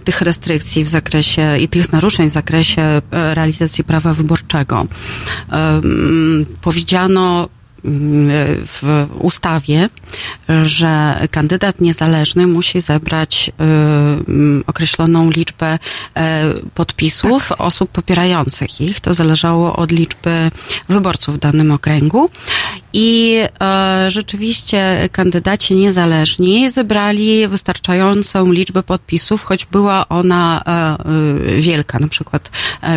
tych 0.05 0.21
restrykcji 0.21 0.85
w 0.85 0.89
zakresie 0.89 1.59
i 1.59 1.69
tych 1.69 1.93
naruszeń 1.93 2.31
w 2.31 2.33
zakresie 2.33 3.03
realizacji 3.11 3.85
prawa 3.85 4.13
wyborczego. 4.13 4.87
Powiedziano 6.61 7.49
w 8.67 9.07
ustawie, 9.19 9.89
że 10.65 11.21
kandydat 11.31 11.81
niezależny 11.81 12.47
musi 12.47 12.81
zebrać 12.81 13.51
y, 14.61 14.65
określoną 14.67 15.31
liczbę 15.31 15.79
e, 16.15 16.45
podpisów 16.75 17.49
tak. 17.49 17.61
osób 17.61 17.91
popierających 17.91 18.81
ich. 18.81 19.01
To 19.01 19.15
zależało 19.15 19.77
od 19.77 19.93
liczby 19.93 20.51
wyborców 20.89 21.37
w 21.37 21.39
danym 21.39 21.73
okręgu. 21.73 22.31
I 22.93 23.37
e, 23.61 24.07
rzeczywiście 24.09 25.09
kandydaci 25.13 25.75
niezależni 25.75 26.71
zebrali 26.71 27.49
wystarczającą 27.49 28.53
liczbę 28.53 28.83
podpisów, 28.83 29.43
choć 29.43 29.65
była 29.65 30.09
ona 30.09 30.63
e, 30.67 31.61
wielka. 31.61 31.99
Na 31.99 32.09
przykład 32.09 32.51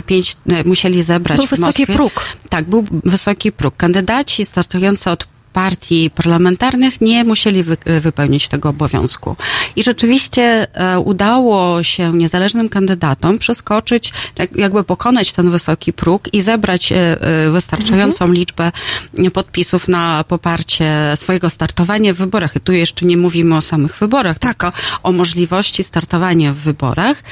pięć 0.06 0.38
musieli 0.65 1.04
zebrać 1.04 1.38
był 1.38 1.43
Moskwie. 1.43 1.65
wysoki 1.65 1.88
próg. 1.88 2.26
Tak, 2.49 2.65
był 2.65 2.86
wysoki 3.04 3.52
próg. 3.52 3.76
Kandydaci 3.78 4.45
startujący 4.45 5.10
od 5.10 5.33
partii 5.54 6.10
parlamentarnych 6.10 7.02
nie 7.02 7.24
musieli 7.24 7.63
wy, 7.63 7.78
wypełnić 8.02 8.48
tego 8.48 8.70
obowiązku. 8.70 9.36
I 9.76 9.84
rzeczywiście 9.84 10.68
e, 10.74 11.00
udało 11.00 11.84
się 11.84 12.13
niezależnym 12.13 12.70
kandydatom 12.70 13.39
przeskoczyć, 13.39 14.13
jakby 14.56 14.84
pokonać 14.84 15.34
ten 15.34 15.50
wysoki 15.50 15.94
próg 15.94 16.34
i 16.34 16.42
zebrać 16.42 16.92
e, 16.92 16.96
e, 16.96 17.50
wystarczającą 17.50 18.26
mhm. 18.26 18.34
liczbę 18.34 18.72
podpisów 19.34 19.88
na 19.88 20.24
poparcie 20.24 20.92
swojego 21.16 21.50
startowania 21.50 22.13
w 22.13 22.18
wyborach. 22.18 22.56
I 22.56 22.60
tu 22.60 22.72
jeszcze 22.72 23.06
nie 23.06 23.18
mówimy 23.18 23.56
o 23.56 23.62
samych 23.62 23.98
wyborach, 23.98 24.39
tak. 24.39 24.58
tylko 24.58 24.78
o 25.04 25.12
możliwości 25.12 25.84
startowania 25.84 26.54
w 26.54 26.58
wyborach. 26.58 27.24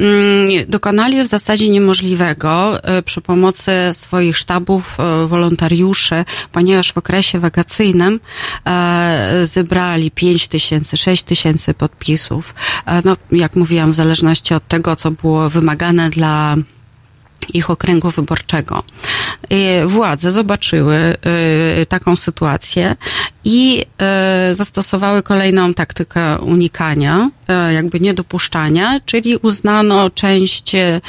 Mm, 0.00 0.50
dokonali 0.68 1.22
w 1.22 1.26
zasadzie 1.26 1.68
niemożliwego 1.68 2.78
przy 3.04 3.20
pomocy 3.20 3.72
swoich 3.92 4.36
sztabów 4.36 4.98
wolontariuszy, 5.26 6.24
ponieważ 6.52 6.92
w 6.92 6.98
okresie 6.98 7.38
wakacji 7.38 7.69
e, 8.66 9.46
zebrali 9.46 10.10
5 10.10 10.48
tysięcy, 10.48 10.96
6 10.96 11.22
tysięcy 11.22 11.74
podpisów. 11.74 12.54
E, 12.86 13.02
no, 13.04 13.16
jak 13.30 13.56
mówiłam, 13.56 13.92
w 13.92 13.94
zależności 13.94 14.54
od 14.54 14.68
tego, 14.68 14.96
co 14.96 15.10
było 15.10 15.50
wymagane 15.50 16.10
dla 16.10 16.56
ich 17.54 17.70
okręgu 17.70 18.10
wyborczego. 18.10 18.82
Władze 19.86 20.30
zobaczyły 20.30 21.16
y, 21.82 21.86
taką 21.86 22.16
sytuację 22.16 22.96
i 23.44 23.84
e, 24.02 24.54
zastosowały 24.54 25.22
kolejną 25.22 25.74
taktykę 25.74 26.38
unikania, 26.38 27.30
e, 27.48 27.72
jakby 27.72 28.00
niedopuszczania, 28.00 29.00
czyli 29.06 29.36
uznano 29.36 30.10
część 30.10 30.74
e, 30.74 31.00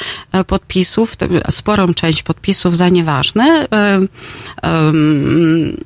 podpisów, 0.46 1.16
sporą 1.50 1.94
część 1.94 2.22
podpisów 2.22 2.76
za 2.76 2.88
nieważne, 2.88 3.44
e, 3.44 4.00
em, 4.62 5.76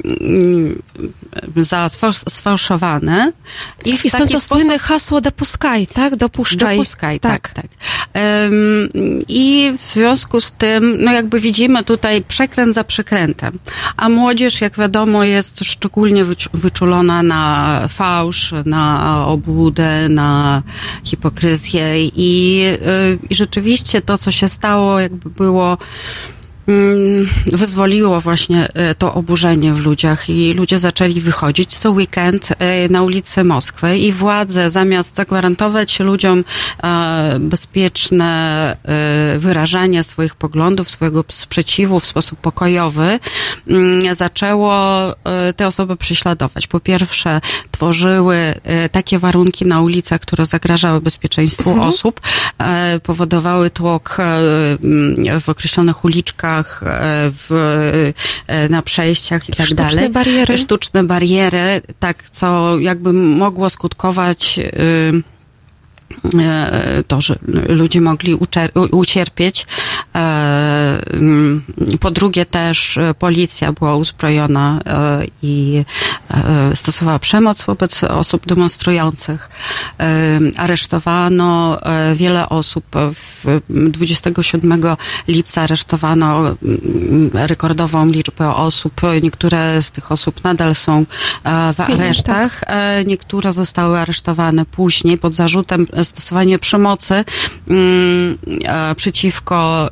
za 1.57 1.87
sfałsz- 1.87 2.31
sfałszowane 2.31 3.33
i 3.85 3.99
w 3.99 4.05
I 4.05 4.09
stąd 4.09 4.22
taki 4.25 4.35
to 4.35 4.40
sposób 4.40 4.59
słynne 4.59 4.79
hasło 4.79 5.20
dopuskaj, 5.20 5.87
tak? 5.87 6.16
Dopuszczaj. 6.16 6.77
Dopuskaj, 6.77 7.20
tak, 7.20 7.49
tak. 7.49 7.66
Em, 8.12 8.53
I 9.29 9.72
w 9.79 9.83
związku 9.92 10.40
z 10.40 10.53
tym, 10.53 10.96
no 11.05 11.12
jakby 11.12 11.40
widzimy 11.40 11.85
tutaj 11.85 12.22
przekręt 12.28 12.74
za 12.74 12.84
przekrętem. 12.84 13.58
A 13.96 14.08
młodzież, 14.08 14.60
jak 14.60 14.76
wiadomo, 14.78 15.24
jest 15.24 15.60
szczególnie 15.64 16.24
wycz- 16.24 16.48
wyczulona 16.54 17.22
na 17.22 17.80
fałsz, 17.88 18.54
na 18.64 19.24
obłudę, 19.26 20.08
na 20.08 20.62
hipokryzję 21.04 22.06
i, 22.06 22.62
y, 23.12 23.18
i 23.30 23.34
rzeczywiście 23.34 24.02
to, 24.02 24.18
co 24.18 24.30
się 24.30 24.48
stało, 24.48 25.00
jakby 25.00 25.30
było 25.30 25.78
wyzwoliło 27.46 28.20
właśnie 28.20 28.68
e, 28.74 28.94
to 28.94 29.14
oburzenie 29.14 29.74
w 29.74 29.79
ludziach 29.79 30.31
i 30.31 30.55
ludzie 30.55 30.79
zaczęli 30.79 31.20
wychodzić 31.20 31.76
co 31.76 31.90
weekend 31.90 32.48
e, 32.59 32.88
na 32.88 33.02
ulice 33.02 33.44
Moskwy 33.44 33.98
i 33.98 34.12
władze 34.12 34.70
zamiast 34.70 35.14
zagwarantować 35.14 36.00
ludziom 36.00 36.44
e, 36.83 37.37
bezpieczne 37.40 38.26
wyrażanie 39.38 40.05
swoich 40.05 40.35
poglądów, 40.35 40.90
swojego 40.90 41.24
sprzeciwu 41.29 42.00
w 42.00 42.07
sposób 42.07 42.38
pokojowy, 42.40 43.18
mm, 43.68 44.14
zaczęło 44.14 44.76
te 45.57 45.66
osoby 45.66 45.96
prześladować. 45.96 46.66
Po 46.66 46.81
pierwsze, 46.81 47.40
tworzyły 47.70 48.55
takie 48.92 49.18
warunki 49.18 49.66
na 49.66 49.81
ulicach, 49.81 50.20
które 50.20 50.46
zagrażały 50.46 51.00
bezpieczeństwu 51.00 51.83
osób, 51.83 52.20
e, 52.59 53.00
powodowały 53.00 53.70
tłok 53.70 54.16
mm, 54.20 55.40
w 55.40 55.48
określonych 55.48 56.05
uliczkach, 56.05 56.55
e, 56.82 57.30
w, 57.48 57.52
e, 58.46 58.68
na 58.68 58.82
przejściach 58.82 59.48
i 59.48 59.52
tak 59.52 59.66
Sztuczne 59.66 59.88
dalej. 59.88 60.10
bariery. 60.10 60.58
Sztuczne 60.58 61.04
bariery, 61.04 61.80
tak, 62.00 62.30
co 62.30 62.78
jakby 62.78 63.12
mogło 63.12 63.70
skutkować 63.70 64.58
y, 64.58 65.22
e, 66.38 67.02
to, 67.08 67.20
że 67.20 67.38
ludzie 67.68 68.00
mogli 68.00 68.38
ucierpieć. 68.90 69.66
E, 70.16 70.98
mm, 71.12 71.62
Po 72.00 72.11
drugie 72.11 72.46
też 72.46 72.98
e, 72.98 73.14
policja 73.14 73.72
była 73.72 73.96
uzbrojona 73.96 74.81
e, 74.87 75.26
i 75.42 75.85
stosowała 76.74 77.18
przemoc 77.18 77.64
wobec 77.64 78.05
osób 78.05 78.46
demonstrujących. 78.46 79.50
Aresztowano 80.57 81.79
wiele 82.14 82.48
osób. 82.48 82.85
W 82.94 83.61
27 83.68 84.85
lipca 85.29 85.62
aresztowano 85.62 86.38
mm, 86.38 87.31
rekordową 87.35 88.07
liczbę 88.07 88.55
osób. 88.55 89.00
Niektóre 89.22 89.83
z 89.83 89.90
tych 89.90 90.12
osób 90.12 90.44
nadal 90.44 90.74
są 90.74 91.05
w 91.74 91.81
aresztach. 91.81 92.61
Niektóre 93.07 93.52
zostały 93.52 93.98
aresztowane 93.98 94.64
później 94.64 95.18
pod 95.18 95.35
zarzutem 95.35 95.87
stosowania 96.05 96.59
przemocy 96.59 97.24
mm, 97.68 98.38
przeciwko 98.96 99.90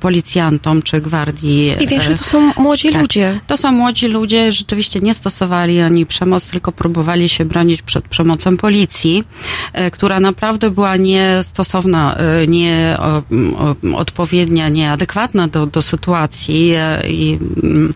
policjantom 0.00 0.82
czy 0.82 1.00
gwardii. 1.00 1.72
I 1.80 1.86
większość 1.86 2.20
e, 2.20 2.24
to 2.24 2.24
są 2.24 2.52
młodzi 2.56 2.92
tak. 2.92 3.02
ludzie. 3.02 3.40
To 3.46 3.56
są 3.56 3.72
młodzi 3.72 4.08
ludzie, 4.08 4.52
rzeczywiście 4.52 5.00
nie 5.00 5.14
stosowali 5.14 5.82
oni 5.82 6.06
przemoc, 6.06 6.46
tylko 6.46 6.72
próbowali 6.72 7.28
się 7.28 7.44
bronić 7.44 7.82
przed 7.82 8.08
przemocą 8.08 8.56
policji, 8.56 9.24
e, 9.72 9.90
która 9.90 10.20
naprawdę 10.20 10.70
była 10.70 10.96
niestosowna, 10.96 12.16
e, 12.16 12.46
nie 12.46 12.96
o, 12.98 13.22
o, 13.58 13.96
odpowiednia, 13.96 14.68
nieadekwatna 14.68 15.48
do, 15.48 15.66
do 15.66 15.82
sytuacji 15.82 16.72
e, 16.76 17.02
i, 17.08 17.38
mm, 17.62 17.94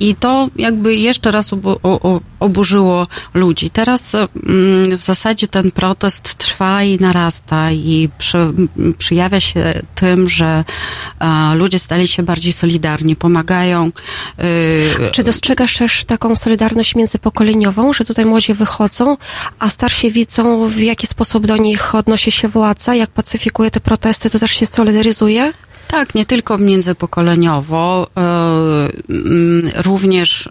i 0.00 0.14
to 0.14 0.48
jakby 0.56 0.96
jeszcze 0.96 1.30
raz 1.30 1.52
obu, 1.52 1.70
o, 1.82 2.00
o, 2.00 2.20
oburzyło 2.44 3.06
ludzi. 3.34 3.70
Teraz 3.70 4.14
e, 4.14 4.18
mm, 4.46 4.98
w 4.98 5.02
zasadzie 5.02 5.48
ten 5.48 5.70
protest 5.70 6.34
trwa 6.34 6.82
i 6.82 6.98
narasta 6.98 7.70
i 7.72 8.08
przy, 8.18 8.38
przyjawia 8.98 9.40
się 9.40 9.82
tym, 9.94 10.28
że 10.28 10.64
e, 11.20 11.54
ludzie 11.54 11.78
stali 11.78 12.06
się 12.08 12.22
bardziej 12.22 12.52
solidarni, 12.52 13.16
pomagają. 13.16 13.90
e, 14.38 15.10
Czy 15.10 15.24
dostrzegasz 15.24 15.78
też 15.78 16.04
taką 16.04 16.36
solidarność 16.36 16.94
międzypokoleniową, 16.94 17.92
że 17.92 18.04
tutaj 18.04 18.24
młodzi 18.24 18.54
wychodzą, 18.54 19.16
a 19.58 19.70
starsi 19.70 20.10
widzą, 20.10 20.68
w 20.68 20.78
jaki 20.78 21.06
sposób 21.06 21.46
do 21.46 21.56
nich 21.56 21.94
odnosi 21.94 22.30
się 22.32 22.48
władza, 22.48 22.94
jak 22.94 23.10
pacyfikuje 23.10 23.70
te 23.70 23.80
protesty, 23.80 24.30
to 24.30 24.38
też 24.38 24.50
się 24.50 24.66
solidaryzuje? 24.66 25.52
Tak, 25.88 26.14
nie 26.14 26.26
tylko 26.26 26.58
międzypokoleniowo, 26.58 28.06
również 29.76 30.48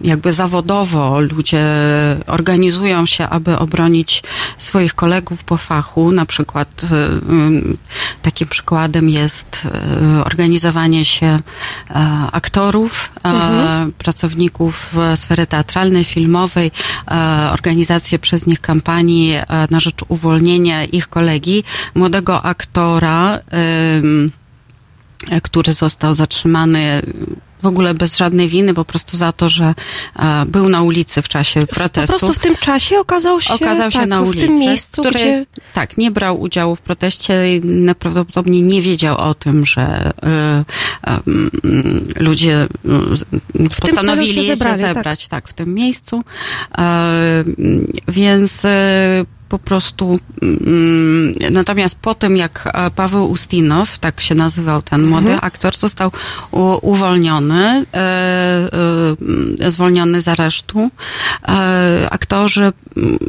jakby 0.00 0.32
zawodowo 0.32 1.20
ludzie 1.20 1.64
organizują 2.26 3.06
się, 3.06 3.28
aby 3.28 3.58
obronić 3.58 4.22
swoich 4.58 4.94
kolegów 4.94 5.44
po 5.44 5.56
fachu. 5.56 6.12
Na 6.12 6.26
przykład 6.26 6.68
e, 6.84 7.06
mm, 7.06 7.76
takim 8.22 8.48
przykładem 8.48 9.08
jest 9.08 9.62
e, 9.64 10.24
organizowanie 10.24 11.04
się 11.04 11.26
e, 11.26 11.40
aktorów, 12.32 13.10
e, 13.24 13.90
pracowników 13.98 14.98
e, 14.98 15.16
sfery 15.16 15.46
teatralnej, 15.46 16.04
filmowej, 16.04 16.70
organizacje 17.52 18.18
przez 18.18 18.46
nich 18.46 18.60
kampanii 18.60 19.34
na 19.70 19.80
rzecz 19.80 20.04
uwolnienia 20.08 20.84
ich 20.84 21.08
kolegi, 21.08 21.64
młodego 21.94 22.42
aktora, 22.42 23.38
który 25.42 25.72
został 25.72 26.14
zatrzymany 26.14 27.02
w 27.62 27.66
ogóle 27.66 27.94
bez 27.94 28.16
żadnej 28.16 28.48
winy, 28.48 28.74
po 28.74 28.84
prostu 28.84 29.16
za 29.16 29.32
to, 29.32 29.48
że 29.48 29.74
e, 30.18 30.46
był 30.46 30.68
na 30.68 30.82
ulicy 30.82 31.22
w 31.22 31.28
czasie 31.28 31.66
Po 31.66 31.74
protestu. 31.74 32.18
prostu 32.18 32.34
w 32.34 32.38
tym 32.38 32.56
czasie 32.56 32.98
okazał 32.98 33.40
się, 33.40 33.54
Okazał 33.54 33.90
się 33.90 33.98
tak, 33.98 34.08
na 34.08 34.22
w 34.22 34.28
ulicy, 34.28 34.46
tym 34.46 34.56
miejscu, 34.56 35.02
który, 35.02 35.18
gdzie... 35.18 35.46
tak, 35.72 35.98
nie 35.98 36.10
brał 36.10 36.40
udziału 36.40 36.76
w 36.76 36.80
proteście 36.80 37.56
i 37.56 37.60
najprawdopodobniej 37.64 38.62
nie 38.62 38.82
wiedział 38.82 39.18
o 39.18 39.34
tym, 39.34 39.66
że 39.66 39.82
e, 39.82 40.64
e, 41.06 41.20
mm, 41.26 41.50
ludzie 42.16 42.66
e, 43.60 43.68
postanowili 43.80 44.34
się 44.34 44.42
zebrali, 44.42 44.82
tak. 44.82 44.94
zebrać 44.94 45.28
tak. 45.28 45.48
w 45.48 45.52
tym 45.52 45.74
miejscu. 45.74 46.22
E, 46.78 47.44
więc 48.08 48.64
e, 48.64 49.24
po 49.48 49.58
prostu 49.58 50.18
mm, 50.42 51.34
natomiast 51.50 51.98
po 51.98 52.14
tym 52.14 52.36
jak 52.36 52.68
e, 52.74 52.90
Paweł 52.90 53.30
Ustinow, 53.30 53.98
tak 53.98 54.20
się 54.20 54.34
nazywał 54.34 54.82
ten 54.82 55.02
młody 55.02 55.26
Mhm. 55.26 55.38
aktor, 55.42 55.76
został 55.76 56.10
uwolniony, 56.82 57.84
e, 57.94 57.98
e, 59.60 59.70
zwolniony 59.70 60.20
z 60.22 60.28
aresztu, 60.28 60.90
aktorzy 62.10 62.72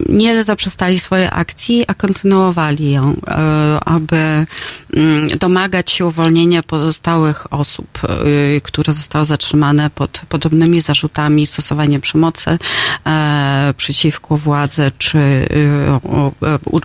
nie 0.09 0.43
zaprzestali 0.43 0.99
swojej 0.99 1.27
akcji, 1.31 1.83
a 1.87 1.93
kontynuowali 1.93 2.91
ją, 2.91 3.15
e, 3.27 3.79
aby 3.85 4.45
mm, 4.93 5.37
domagać 5.39 5.91
się 5.91 6.05
uwolnienia 6.05 6.63
pozostałych 6.63 7.53
osób, 7.53 7.99
e, 8.03 8.61
które 8.61 8.93
zostały 8.93 9.25
zatrzymane 9.25 9.89
pod 9.89 10.21
podobnymi 10.29 10.81
zarzutami 10.81 11.47
stosowania 11.47 11.99
przemocy 11.99 12.59
e, 13.05 13.73
przeciwko 13.77 14.37
władzy, 14.37 14.91
czy 14.97 15.19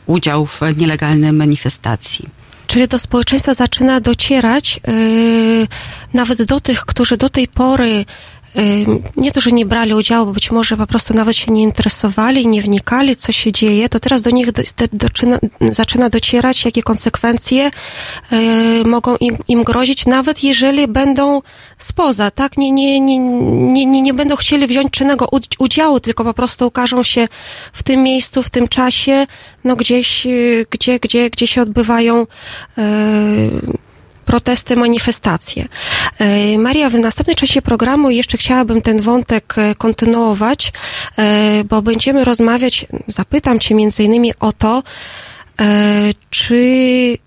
udział 0.07 0.47
w 0.47 0.61
nielegalnej 0.77 1.33
manifestacji. 1.33 2.29
Czyli 2.73 2.89
do 2.89 2.99
społeczeństwa 2.99 3.55
zaczyna 3.55 4.01
docierać 4.01 4.81
yy, 4.87 5.69
nawet 6.15 6.43
do 6.43 6.61
tych, 6.61 6.85
którzy 6.85 7.17
do 7.17 7.29
tej 7.29 7.49
pory 7.49 8.05
nie 9.17 9.33
to, 9.33 9.41
że 9.41 9.53
nie 9.53 9.67
brali 9.67 9.95
udziału, 9.95 10.27
bo 10.27 10.33
być 10.33 10.51
może 10.51 10.77
po 10.77 10.87
prostu 10.87 11.15
nawet 11.15 11.37
się 11.37 11.53
nie 11.53 11.63
interesowali, 11.63 12.47
nie 12.47 12.63
wnikali, 12.63 13.17
co 13.17 13.33
się 13.33 13.53
dzieje, 13.53 13.89
to 13.89 14.01
teraz 14.01 14.23
do 14.23 14.31
nich 14.31 14.53
do, 14.53 14.63
do, 14.63 14.87
doczyna, 14.93 15.39
zaczyna 15.61 16.11
docierać, 16.11 16.65
jakie 16.65 16.83
konsekwencje 16.83 17.71
yy, 18.33 18.85
mogą 18.85 19.17
im, 19.17 19.37
im 19.49 19.65
grozić, 19.65 20.07
nawet 20.07 20.43
jeżeli 20.45 20.89
będą 20.89 21.43
spoza, 21.79 22.31
tak? 22.31 22.57
Nie, 22.57 22.71
nie, 22.71 23.01
nie, 23.01 23.19
nie, 23.19 23.87
nie, 23.87 24.03
nie 24.03 24.15
będą 24.15 24.37
chcieli 24.37 24.67
wziąć 24.67 24.91
czynnego 24.91 25.27
ud- 25.27 25.57
udziału, 25.59 26.01
tylko 26.01 26.25
po 26.25 26.35
prostu 26.35 26.67
ukażą 26.67 27.03
się 27.03 27.29
w 27.73 27.83
tym 27.83 28.03
miejscu, 28.03 28.43
w 28.43 28.51
tym 28.51 28.69
czasie, 28.69 29.27
no 29.65 29.77
gdzieś, 29.77 30.27
yy, 30.27 30.67
gdzie, 30.71 30.99
gdzie, 30.99 31.31
gdzie 31.31 31.47
się 31.47 31.63
odbywają 31.63 32.27
yy, 32.77 32.83
protesty, 34.33 34.77
manifestacje. 34.77 35.69
E, 36.19 36.59
Maria, 36.59 36.91
w 36.91 36.95
następnej 36.95 37.37
części 37.37 37.63
programu 37.63 38.11
jeszcze 38.11 38.39
chciałabym 38.39 38.83
ten 38.83 39.01
wątek 39.01 39.55
e, 39.59 39.75
kontynuować, 39.75 40.73
e, 41.19 41.65
bo 41.65 41.83
będziemy 41.83 42.25
rozmawiać, 42.25 42.87
zapytam 43.07 43.61
Cię 43.61 43.75
między 43.75 44.05
innymi 44.05 44.33
o 44.41 44.53
to, 44.53 44.83
czy 46.31 47.19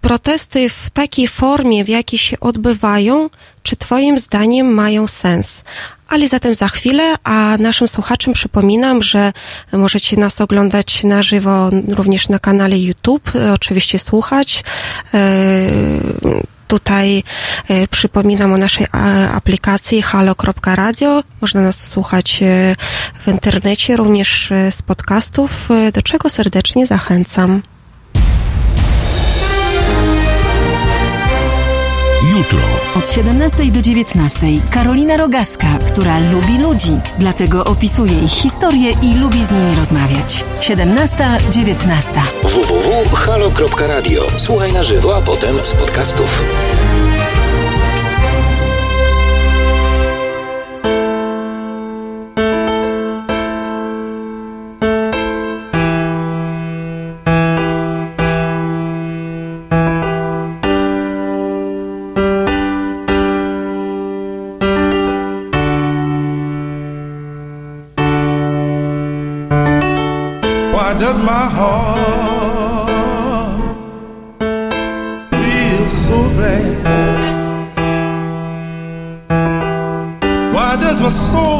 protesty 0.00 0.68
w 0.68 0.90
takiej 0.90 1.28
formie, 1.28 1.84
w 1.84 1.88
jakiej 1.88 2.18
się 2.18 2.40
odbywają, 2.40 3.30
czy 3.62 3.76
Twoim 3.76 4.18
zdaniem 4.18 4.74
mają 4.74 5.06
sens? 5.08 5.64
Ale 6.10 6.28
zatem 6.28 6.54
za 6.54 6.68
chwilę, 6.68 7.14
a 7.24 7.56
naszym 7.58 7.88
słuchaczom 7.88 8.34
przypominam, 8.34 9.02
że 9.02 9.32
możecie 9.72 10.16
nas 10.16 10.40
oglądać 10.40 11.04
na 11.04 11.22
żywo 11.22 11.70
również 11.88 12.28
na 12.28 12.38
kanale 12.38 12.78
YouTube, 12.78 13.32
oczywiście 13.54 13.98
słuchać. 13.98 14.64
Tutaj 16.68 17.22
przypominam 17.90 18.52
o 18.52 18.56
naszej 18.56 18.86
aplikacji 19.34 20.02
halo.radio. 20.02 21.22
Można 21.40 21.60
nas 21.62 21.88
słuchać 21.88 22.40
w 23.20 23.28
internecie, 23.28 23.96
również 23.96 24.52
z 24.70 24.82
podcastów, 24.82 25.68
do 25.92 26.02
czego 26.02 26.30
serdecznie 26.30 26.86
zachęcam. 26.86 27.62
Jutro. 32.24 32.58
Od 32.96 33.10
17 33.10 33.70
do 33.70 33.80
19 33.82 34.40
Karolina 34.70 35.16
Rogaska, 35.16 35.78
która 35.88 36.18
lubi 36.18 36.58
ludzi, 36.58 37.00
dlatego 37.18 37.64
opisuje 37.64 38.12
ich 38.24 38.30
historię 38.30 38.90
i 39.02 39.14
lubi 39.14 39.44
z 39.44 39.50
nimi 39.50 39.76
rozmawiać. 39.76 40.44
17-19. 40.60 42.20
www.halo.radio. 42.42 44.22
Słuchaj 44.36 44.72
na 44.72 44.82
żywo, 44.82 45.16
a 45.16 45.20
potem 45.20 45.56
z 45.62 45.74
podcastów. 45.74 46.42
My 81.00 81.08
soul 81.08 81.59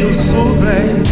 Le 0.00 0.14
soleil. 0.14 1.02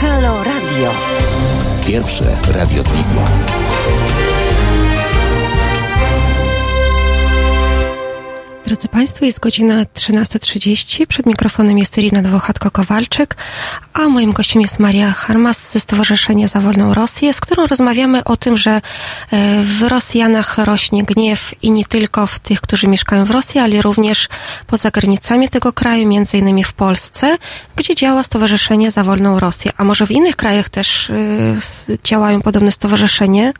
Halo 0.00 0.44
Radio. 0.44 0.90
Pierwsze 1.86 2.24
radio 2.48 2.82
z 2.82 2.90
wizją. 2.90 3.24
Drodzy 8.68 8.88
Państwo, 8.88 9.24
jest 9.24 9.40
godzina 9.40 9.84
13.30. 9.84 11.06
Przed 11.06 11.26
mikrofonem 11.26 11.78
jest 11.78 11.98
Irina 11.98 12.22
Dwochatko-Kowalczyk, 12.22 13.36
a 13.92 14.08
moim 14.08 14.32
gościem 14.32 14.62
jest 14.62 14.78
Maria 14.78 15.12
Harmas 15.12 15.72
ze 15.72 15.80
Stowarzyszenia 15.80 16.48
za 16.48 16.60
Wolną 16.60 16.94
Rosję, 16.94 17.34
z 17.34 17.40
którą 17.40 17.66
rozmawiamy 17.66 18.24
o 18.24 18.36
tym, 18.36 18.56
że 18.56 18.70
e, 18.70 18.80
w 19.62 19.82
Rosjanach 19.82 20.58
rośnie 20.58 21.04
gniew 21.04 21.54
i 21.62 21.70
nie 21.70 21.84
tylko 21.84 22.26
w 22.26 22.38
tych, 22.38 22.60
którzy 22.60 22.88
mieszkają 22.88 23.24
w 23.24 23.30
Rosji, 23.30 23.60
ale 23.60 23.82
również 23.82 24.28
poza 24.66 24.90
granicami 24.90 25.48
tego 25.48 25.72
kraju, 25.72 26.08
między 26.08 26.38
innymi 26.38 26.64
w 26.64 26.72
Polsce, 26.72 27.36
gdzie 27.76 27.94
działa 27.94 28.22
Stowarzyszenie 28.22 28.90
za 28.90 29.04
Wolną 29.04 29.40
Rosję. 29.40 29.72
A 29.76 29.84
może 29.84 30.06
w 30.06 30.10
innych 30.10 30.36
krajach 30.36 30.68
też 30.68 31.10
e, 31.10 31.14
działają 32.04 32.42
podobne 32.42 32.72
stowarzyszenie? 32.72 33.52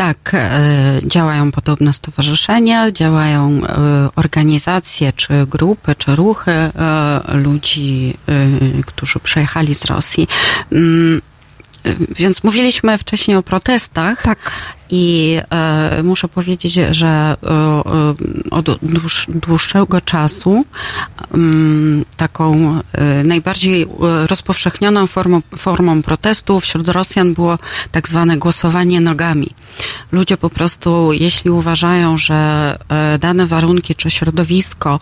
Tak, 0.00 0.34
e, 0.34 0.60
działają 1.04 1.52
podobne 1.52 1.92
stowarzyszenia, 1.92 2.90
działają 2.90 3.50
e, 3.50 4.08
organizacje, 4.16 5.12
czy 5.12 5.46
grupy, 5.46 5.94
czy 5.94 6.16
ruchy 6.16 6.50
e, 6.50 6.70
ludzi, 7.34 8.16
którzy 8.86 9.18
przyjechali 9.18 9.74
z 9.74 9.84
Rosji. 9.84 10.28
Więc 12.16 12.44
mówiliśmy 12.44 12.98
wcześniej 12.98 13.36
o 13.36 13.42
protestach. 13.42 14.22
Tak. 14.22 14.52
I 14.90 15.36
e, 15.50 16.02
muszę 16.02 16.28
powiedzieć, 16.28 16.72
że 16.90 17.06
e, 17.06 17.36
e, 17.48 18.14
od 18.50 18.78
dłuż, 18.82 19.26
dłuższego 19.28 20.00
czasu 20.00 20.64
mm, 21.34 22.04
taką 22.16 22.78
e, 22.92 23.24
najbardziej 23.24 23.82
e, 23.82 23.86
rozpowszechnioną 24.26 25.06
formą, 25.06 25.42
formą 25.56 26.02
protestu 26.02 26.60
wśród 26.60 26.88
Rosjan 26.88 27.34
było 27.34 27.58
tak 27.92 28.08
zwane 28.08 28.36
głosowanie 28.36 29.00
nogami. 29.00 29.50
Ludzie 30.12 30.36
po 30.36 30.50
prostu, 30.50 31.12
jeśli 31.12 31.50
uważają, 31.50 32.18
że 32.18 32.78
e, 32.88 33.18
dane 33.18 33.46
warunki 33.46 33.94
czy 33.94 34.10
środowisko 34.10 35.00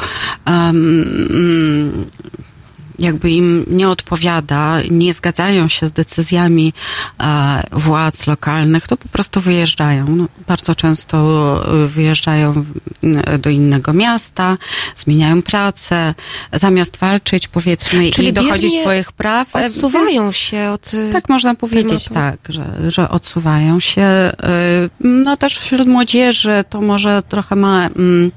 jakby 2.99 3.31
im 3.31 3.65
nie 3.71 3.89
odpowiada, 3.89 4.79
nie 4.91 5.13
zgadzają 5.15 5.69
się 5.69 5.87
z 5.87 5.93
decyzjami 5.93 6.73
e, 7.21 7.63
władz 7.73 8.27
lokalnych, 8.27 8.89
to 8.89 8.97
po 8.97 9.09
prostu 9.09 9.41
wyjeżdżają. 9.41 10.07
No, 10.09 10.27
bardzo 10.49 10.75
często 10.75 11.17
e, 11.85 11.87
wyjeżdżają 11.87 12.53
w- 12.53 13.39
do 13.39 13.51
innego 13.51 13.93
miasta, 13.93 14.57
zmieniają 14.97 15.43
pracę, 15.43 16.15
zamiast 16.53 16.97
walczyć, 16.97 17.49
powiedzmy, 17.49 18.11
Czyli 18.11 18.29
i 18.29 18.33
dochodzić 18.33 18.81
swoich 18.81 19.13
praw. 19.13 19.57
e, 19.57 19.67
Odsuwają 19.67 20.33
się 20.33 20.71
od... 20.71 20.91
tak 21.13 21.29
można 21.29 21.55
powiedzieć, 21.55 22.09
tematu. 22.09 22.15
tak, 22.15 22.53
że, 22.55 22.91
że 22.91 23.09
odsuwają 23.11 23.81
się. 23.81 24.07
No 25.01 25.37
też 25.37 25.59
wśród 25.59 25.89
młodzieży 25.89 26.65
to 26.71 26.81
może 26.81 27.23
trochę 27.29 27.57
ma 27.57 27.87
mm, 27.87 28.31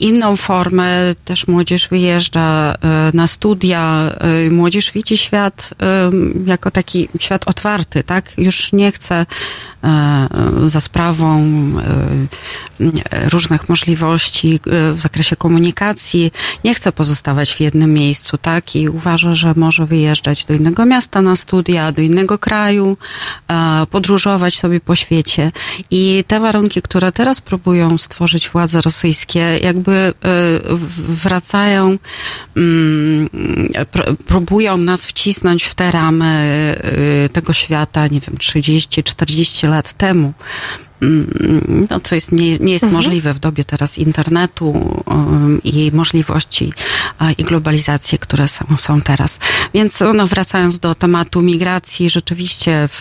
inną 0.00 0.36
formę. 0.36 1.14
Też 1.24 1.46
młodzież 1.46 1.88
wyjeżdża 1.88 2.74
y, 2.74 3.16
na 3.16 3.26
studia. 3.26 4.10
y, 4.46 4.50
Młodzież 4.50 4.92
widzi 4.92 5.16
świat 5.16 5.70
y, 5.72 6.46
jako 6.46 6.70
taki 6.70 7.08
świat 7.18 7.48
otwarty, 7.48 8.02
tak? 8.02 8.38
Już 8.38 8.72
nie 8.72 8.92
chce 8.92 9.14
e, 9.14 9.26
za 10.66 10.80
sprawą 10.80 11.44
e, 12.80 13.28
różnych 13.28 13.68
możliwości 13.68 14.60
e, 14.66 14.92
w 14.92 15.00
zakresie 15.00 15.36
komunikacji. 15.36 16.32
Nie 16.64 16.74
chce 16.74 16.92
pozostawać 16.92 17.54
w 17.54 17.60
jednym 17.60 17.92
miejscu, 17.92 18.38
tak? 18.38 18.76
I 18.76 18.88
uważa, 18.88 19.34
że 19.34 19.52
może 19.56 19.86
wyjeżdżać 19.86 20.44
do 20.44 20.54
innego 20.54 20.86
miasta 20.86 21.22
na 21.22 21.36
studia, 21.36 21.92
do 21.92 22.02
innego 22.02 22.38
kraju, 22.38 22.96
e, 23.48 23.86
podróżować 23.90 24.58
sobie 24.58 24.80
po 24.80 24.96
świecie. 24.96 25.52
I 25.90 26.24
te 26.26 26.40
warunki, 26.40 26.82
które 26.82 27.12
teraz 27.12 27.40
próbują 27.40 27.98
stworzyć 27.98 28.48
władze 28.48 28.80
rosyjskie, 28.80 29.58
jakby 29.62 29.92
e, 29.92 30.12
wracają, 31.08 31.98
mm, 32.56 33.28
pr- 33.92 34.16
próbują 34.16 34.76
nas 34.76 35.06
wcisnąć 35.06 35.64
w 35.64 35.74
te 35.74 35.90
ramy 35.90 36.24
e, 37.24 37.28
tego 37.28 37.52
świata, 37.52 38.06
nie 38.06 38.20
wiem, 38.20 38.36
30-40 38.36 39.68
lat 39.68 39.73
temu. 39.82 40.32
Mm, 41.02 41.86
No, 41.90 42.00
co 42.00 42.14
jest, 42.14 42.32
nie, 42.32 42.58
nie 42.58 42.72
jest 42.72 42.84
możliwe 42.84 43.34
w 43.34 43.38
dobie 43.38 43.64
teraz 43.64 43.98
internetu 43.98 44.70
um, 45.06 45.60
i 45.64 45.90
możliwości 45.92 46.72
a, 47.18 47.32
i 47.32 47.44
globalizacji, 47.44 48.18
które 48.18 48.48
są, 48.48 48.64
są 48.78 49.00
teraz. 49.00 49.38
Więc 49.74 50.00
no, 50.14 50.26
wracając 50.26 50.78
do 50.78 50.94
tematu 50.94 51.42
migracji, 51.42 52.10
rzeczywiście 52.10 52.88
w, 52.88 53.00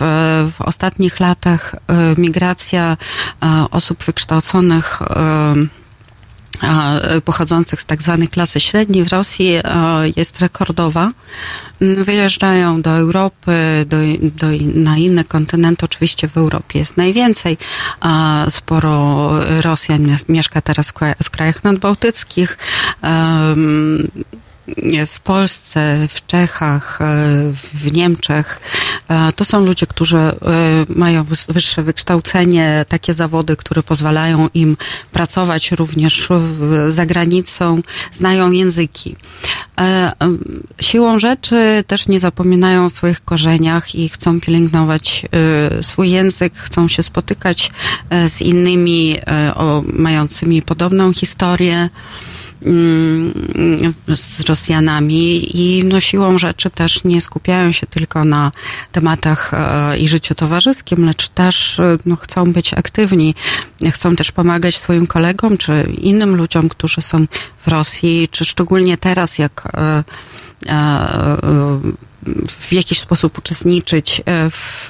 w 0.57 0.61
ostatnich 0.61 1.19
latach 1.19 1.75
e, 1.75 2.15
migracja 2.17 2.97
e, 3.43 3.65
osób 3.71 4.03
wykształconych 4.03 5.01
e, 5.01 5.82
pochodzących 7.25 7.81
z 7.81 7.85
tak 7.85 8.01
zwanej 8.01 8.27
klasy 8.27 8.59
średniej 8.59 9.03
w 9.05 9.11
Rosji 9.11 9.53
e, 9.53 9.63
jest 10.15 10.39
rekordowa. 10.39 11.11
Mm, 11.81 12.03
Wyjeżdżają 12.03 12.81
do 12.81 12.89
Europy, 12.91 13.85
do, 13.87 13.97
do, 14.21 14.47
na 14.75 14.97
inne 14.97 15.23
kontynenty. 15.23 15.85
Oczywiście 15.85 16.27
w 16.27 16.37
Europie 16.37 16.79
jest 16.79 16.97
najwięcej. 16.97 17.57
Sporo 18.49 19.29
Rosjan 19.61 20.17
mieszka 20.29 20.61
teraz 20.61 20.93
w 21.23 21.29
krajach 21.29 21.63
nadbałtyckich. 21.63 22.57
W 25.07 25.19
Polsce, 25.19 26.07
w 26.09 26.27
Czechach, 26.27 26.99
e, 27.01 27.05
w 27.73 27.91
Niemczech. 27.91 28.59
E, 29.09 29.33
To 29.35 29.45
są 29.45 29.65
ludzie, 29.65 29.87
którzy 29.87 30.17
e, 30.17 30.33
mają 30.89 31.25
wyższe 31.49 31.83
wykształcenie, 31.83 32.85
takie 32.89 33.13
zawody, 33.13 33.55
które 33.55 33.83
pozwalają 33.83 34.49
im 34.53 34.77
pracować 35.11 35.71
również 35.71 36.29
za 36.87 37.05
granicą, 37.05 37.81
znają 38.11 38.51
języki. 38.51 39.15
Siłą 40.81 41.19
rzeczy 41.19 41.83
też 41.87 42.07
nie 42.07 42.19
zapominają 42.19 42.85
o 42.85 42.89
swoich 42.89 43.23
korzeniach 43.23 43.95
i 43.95 44.09
chcą 44.09 44.41
pielęgnować 44.41 45.25
swój 45.81 46.09
język, 46.11 46.53
chcą 46.55 46.87
się 46.87 47.03
spotykać 47.03 47.71
z 48.27 48.41
innymi 48.41 49.17
mającymi 49.93 50.61
podobną 50.61 51.13
historię 51.13 51.89
z 54.07 54.39
Rosjanami 54.49 55.57
i 55.61 55.83
no 55.83 55.99
siłą 55.99 56.37
rzeczy 56.37 56.69
też 56.69 57.03
nie 57.03 57.21
skupiają 57.21 57.71
się 57.71 57.87
tylko 57.87 58.25
na 58.25 58.51
tematach 58.91 59.53
e, 59.53 59.97
i 59.97 60.07
życiu 60.07 60.35
towarzyskim, 60.35 61.05
lecz 61.05 61.29
też 61.29 61.79
e, 61.79 61.97
no, 62.05 62.15
chcą 62.15 62.53
być 62.53 62.73
aktywni, 62.73 63.35
chcą 63.91 64.15
też 64.15 64.31
pomagać 64.31 64.77
swoim 64.77 65.07
kolegom 65.07 65.57
czy 65.57 65.93
innym 66.01 66.35
ludziom, 66.35 66.69
którzy 66.69 67.01
są 67.01 67.25
w 67.65 67.67
Rosji, 67.67 68.27
czy 68.31 68.45
szczególnie 68.45 68.97
teraz, 68.97 69.39
jak 69.39 69.67
e, 69.73 70.03
w 72.47 72.73
jakiś 72.73 72.99
sposób 72.99 73.37
uczestniczyć 73.37 74.21
e, 74.25 74.49
w, 74.49 74.87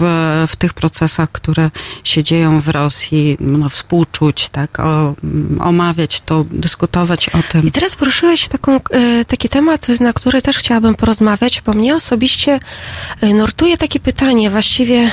w 0.48 0.56
tych 0.56 0.74
procesach, 0.74 1.32
które 1.32 1.72
się 2.04 2.24
dzieją 2.24 2.60
w 2.60 2.70
Rosji, 2.70 3.38
no, 3.40 3.70
współczuć, 3.70 4.50
tak, 4.50 4.80
o, 4.80 5.16
omawiać 5.60 6.22
to, 6.22 6.46
dyskutować 6.52 7.30
o 7.30 7.44
tym. 7.50 7.68
I 7.68 7.72
teraz 7.72 7.96
poruszyłeś 7.96 8.48
taką, 8.48 8.76
e, 8.76 9.26
taki 9.26 9.50
temat, 9.50 9.88
na 10.00 10.14
który 10.14 10.42
też 10.42 10.58
chciałabym 10.58 10.96
porozmawiać, 10.96 11.62
bo 11.62 11.74
mnie 11.74 11.96
osobiście 11.96 12.60
e, 13.22 13.34
nurtuje 13.34 13.78
takie 13.78 14.00
pytanie. 14.00 14.50
Właściwie 14.50 15.12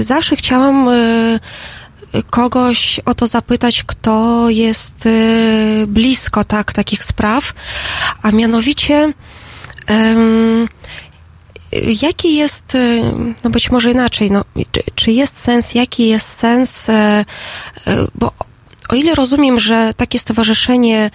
zawsze 0.00 0.36
chciałam 0.36 0.88
kogoś 2.30 3.00
o 3.04 3.14
to 3.14 3.26
zapytać, 3.26 3.82
kto 3.82 4.46
jest 4.50 5.08
blisko 5.86 6.44
tak, 6.44 6.72
takich 6.72 7.04
spraw, 7.04 7.52
a 8.22 8.30
mianowicie 8.30 9.12
Jaki 12.02 12.36
jest, 12.36 12.74
e, 12.74 13.12
no 13.44 13.50
być 13.50 13.70
może 13.70 13.90
inaczej, 13.90 14.30
no, 14.30 14.44
czy, 14.94 15.12
jest 15.12 15.38
sens, 15.38 15.74
jaki 15.74 16.08
jest 16.08 16.28
sens, 16.28 16.88
e, 16.88 16.92
e, 16.92 17.24
bo 18.14 18.32
o 18.88 18.94
ile 18.94 19.14
rozumiem, 19.14 19.60
że 19.60 19.90
takie 19.96 20.18
stowarzyszenie, 20.18 21.10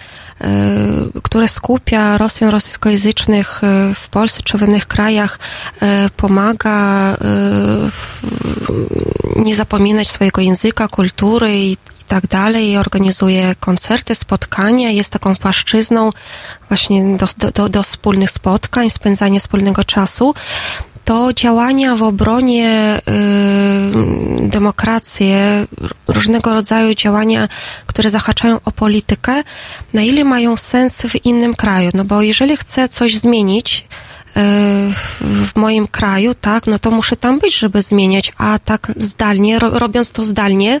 które 1.22 1.48
skupia 1.48 2.18
Rosjan 2.18 2.50
rosyjskojęzycznych 2.50 3.60
w 3.94 4.08
Polsce 4.08 4.42
czy 4.42 4.58
w 4.58 4.62
innych 4.62 4.86
krajach, 4.86 5.38
pomaga 6.16 7.16
nie 9.36 9.56
zapominać 9.56 10.08
swojego 10.08 10.40
języka, 10.40 10.88
kultury 10.88 11.58
i, 11.58 11.76
i 12.02 12.08
tak 12.08 12.26
dalej, 12.26 12.76
organizuje 12.76 13.54
koncerty, 13.60 14.14
spotkania, 14.14 14.90
jest 14.90 15.10
taką 15.12 15.36
płaszczyzną 15.36 16.10
właśnie 16.68 17.16
do, 17.16 17.50
do, 17.54 17.68
do, 17.68 17.82
wspólnych 17.82 18.30
spotkań, 18.30 18.90
spędzania 18.90 19.40
wspólnego 19.40 19.84
czasu, 19.84 20.34
to 21.04 21.32
działania 21.32 21.96
w 21.96 22.02
obronie 22.02 23.00
y, 24.44 24.48
demokracji, 24.48 25.32
różnego 26.08 26.54
rodzaju 26.54 26.94
działania, 26.94 27.48
które 27.86 28.10
zahaczają 28.10 28.60
o 28.64 28.72
politykę, 28.72 29.42
na 29.94 30.02
ile 30.02 30.24
mają 30.24 30.56
sens 30.56 31.02
w 31.02 31.26
innym 31.26 31.54
kraju. 31.54 31.90
No 31.94 32.04
bo 32.04 32.22
jeżeli 32.22 32.56
chcę 32.56 32.88
coś 32.88 33.18
zmienić, 33.18 33.78
y, 33.78 34.40
w, 34.92 35.22
w 35.52 35.56
moim 35.56 35.86
kraju, 35.86 36.34
tak, 36.34 36.66
no 36.66 36.78
to 36.78 36.90
muszę 36.90 37.16
tam 37.16 37.38
być, 37.38 37.58
żeby 37.58 37.82
zmieniać, 37.82 38.32
a 38.38 38.58
tak 38.58 38.92
zdalnie, 38.96 39.58
ro, 39.58 39.78
robiąc 39.78 40.12
to 40.12 40.24
zdalnie, 40.24 40.80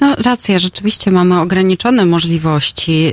No, 0.00 0.14
racja, 0.24 0.58
rzeczywiście 0.58 1.10
mamy 1.10 1.40
ograniczone 1.40 2.04
możliwości, 2.06 3.12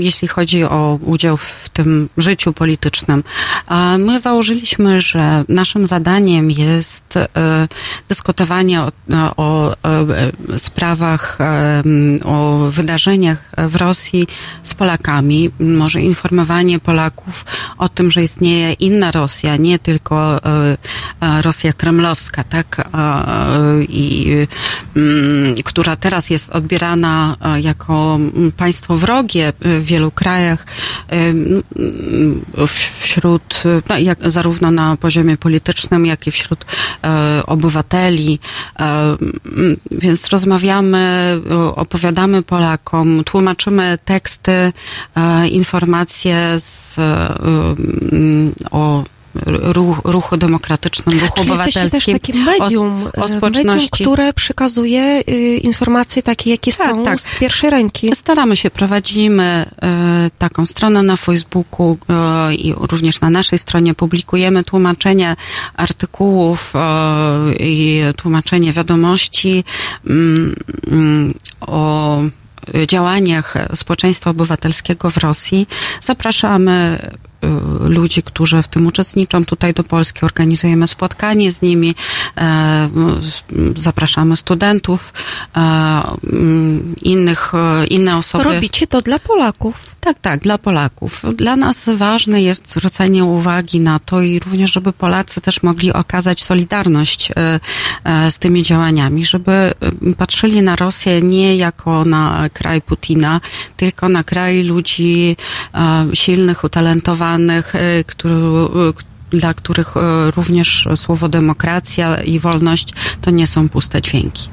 jeśli 0.00 0.28
chodzi 0.28 0.64
o 0.64 0.98
udział 1.02 1.36
w 1.36 1.68
tym 1.72 2.08
życiu 2.16 2.52
politycznym. 2.52 3.24
A 3.66 3.98
my 3.98 4.20
założyliśmy, 4.20 5.00
że 5.02 5.44
naszym 5.48 5.86
zadaniem 5.86 6.50
jest 6.50 7.16
e, 7.16 7.28
dyskutowanie 8.08 8.80
o, 8.80 8.92
o, 9.36 9.72
e, 9.72 9.76
sprawach, 10.58 11.38
e, 11.40 11.82
o 12.24 12.58
wydarzeniach 12.70 13.50
w 13.56 13.76
Rosji 13.76 14.26
z 14.62 14.74
Polakami, 14.74 15.50
może 15.60 16.00
informowanie 16.00 16.78
Polaków 16.78 17.44
o 17.78 17.88
tym, 17.88 18.10
że 18.10 18.22
istnieje 18.22 18.72
inna 18.72 19.10
Rosja, 19.10 19.56
nie 19.56 19.78
tylko 19.78 20.44
e, 20.44 20.76
e, 21.20 21.42
Rosja 21.42 21.72
kremlowska, 21.72 22.44
tak? 22.44 22.88
E, 22.94 23.84
I 23.88 24.26
która 25.64 25.96
teraz 25.96 26.30
jest 26.30 26.50
odbierana 26.50 27.36
e, 27.40 27.60
jako 27.60 28.18
państwo 28.56 28.96
wrogie 28.96 29.52
w 29.60 29.84
wielu 29.84 30.10
krajach, 30.10 30.66
e, 31.10 31.16
wśród, 33.00 33.62
no, 33.88 33.98
jak, 33.98 34.30
zarówno 34.30 34.70
na 34.70 34.96
poziomie 34.96 35.36
politycznym, 35.36 36.06
jak 36.06 36.26
i 36.26 36.30
wśród 36.30 36.64
e, 37.04 37.42
obywateli. 37.46 38.38
Więc 39.90 40.28
rozmawiamy, 40.28 41.40
opowiadamy 41.74 42.42
Polakom, 42.42 43.24
tłumaczymy 43.24 43.98
teksty, 44.04 44.72
informacje 45.50 46.60
z, 46.60 46.96
o 48.70 49.04
ruch, 49.46 50.00
ruchu 50.04 50.36
demokratycznym, 50.36 51.20
ruchu 51.20 51.34
Czyli 51.36 51.48
jesteście 51.50 51.80
też 51.80 52.08
obywatelskim. 52.08 52.20
takim 52.20 52.44
medium, 52.44 53.06
o, 53.16 53.20
o 53.20 53.28
e, 53.28 53.40
medium, 53.40 53.88
które 53.92 54.32
przekazuje 54.32 55.22
y, 55.28 55.56
informacje 55.56 56.22
takie, 56.22 56.50
jakie 56.50 56.72
Tak, 56.72 56.90
są 56.90 57.04
tak. 57.04 57.20
z 57.20 57.34
pierwszej 57.34 57.70
ręki. 57.70 58.10
Staramy 58.14 58.56
się, 58.56 58.70
prowadzimy 58.70 59.42
e, 59.82 60.30
taką 60.38 60.66
stronę 60.66 61.02
na 61.02 61.16
Facebooku 61.16 61.98
e, 62.08 62.54
i 62.54 62.74
również 62.76 63.20
na 63.20 63.30
naszej 63.30 63.58
stronie 63.58 63.94
publikujemy 63.94 64.64
tłumaczenia 64.64 65.36
artykułów 65.74 66.72
i 67.60 68.02
tłumaczenie 68.16 68.72
wiadomości 68.72 69.64
mm, 70.06 70.56
mm, 70.90 71.34
o 71.60 72.18
działaniach 72.86 73.54
społeczeństwa 73.74 74.30
obywatelskiego 74.30 75.10
w 75.10 75.16
Rosji. 75.16 75.68
Zapraszamy 76.02 76.98
ludzi, 77.80 78.22
którzy 78.22 78.62
w 78.62 78.68
tym 78.68 78.86
uczestniczą 78.86 79.44
tutaj 79.44 79.74
do 79.74 79.84
Polski, 79.84 80.24
organizujemy 80.24 80.86
spotkanie 80.86 81.52
z 81.52 81.62
nimi, 81.62 81.94
e, 82.38 82.88
zapraszamy 83.76 84.36
studentów, 84.36 85.12
e, 85.56 85.60
mm, 86.32 86.94
innych, 87.02 87.52
e, 87.54 87.86
inne 87.86 88.16
osoby. 88.16 88.44
Robicie 88.44 88.86
to 88.86 89.00
dla 89.00 89.18
Polaków. 89.18 89.96
Tak, 90.00 90.20
tak, 90.20 90.40
dla 90.40 90.58
Polaków. 90.58 91.22
Dla 91.34 91.56
nas 91.56 91.88
ważne 91.96 92.42
jest 92.42 92.70
zwrócenie 92.70 93.24
uwagi 93.24 93.80
na 93.80 93.98
to 93.98 94.22
i 94.22 94.38
również, 94.38 94.72
żeby 94.72 94.92
Polacy 94.92 95.40
też 95.40 95.62
mogli 95.62 95.92
okazać 95.92 96.44
solidarność 96.44 97.32
z 98.30 98.38
tymi 98.38 98.62
działaniami, 98.62 99.24
żeby 99.24 99.74
patrzyli 100.16 100.62
na 100.62 100.76
Rosję 100.76 101.22
nie 101.22 101.56
jako 101.56 102.04
na 102.04 102.48
kraj 102.52 102.82
Putina, 102.82 103.40
tylko 103.76 104.08
na 104.08 104.24
kraj 104.24 104.62
ludzi 104.62 105.36
silnych, 106.14 106.64
utalentowanych, 106.64 107.25
e, 107.34 108.04
który, 108.04 108.34
e, 108.34 108.92
dla 109.30 109.54
których 109.54 109.96
e, 109.96 110.30
również 110.30 110.88
słowo 110.96 111.28
demokracja 111.28 112.22
i 112.22 112.38
wolność 112.38 112.92
to 113.20 113.30
nie 113.30 113.46
są 113.46 113.68
puste 113.68 114.02
dźwięki. 114.02 114.48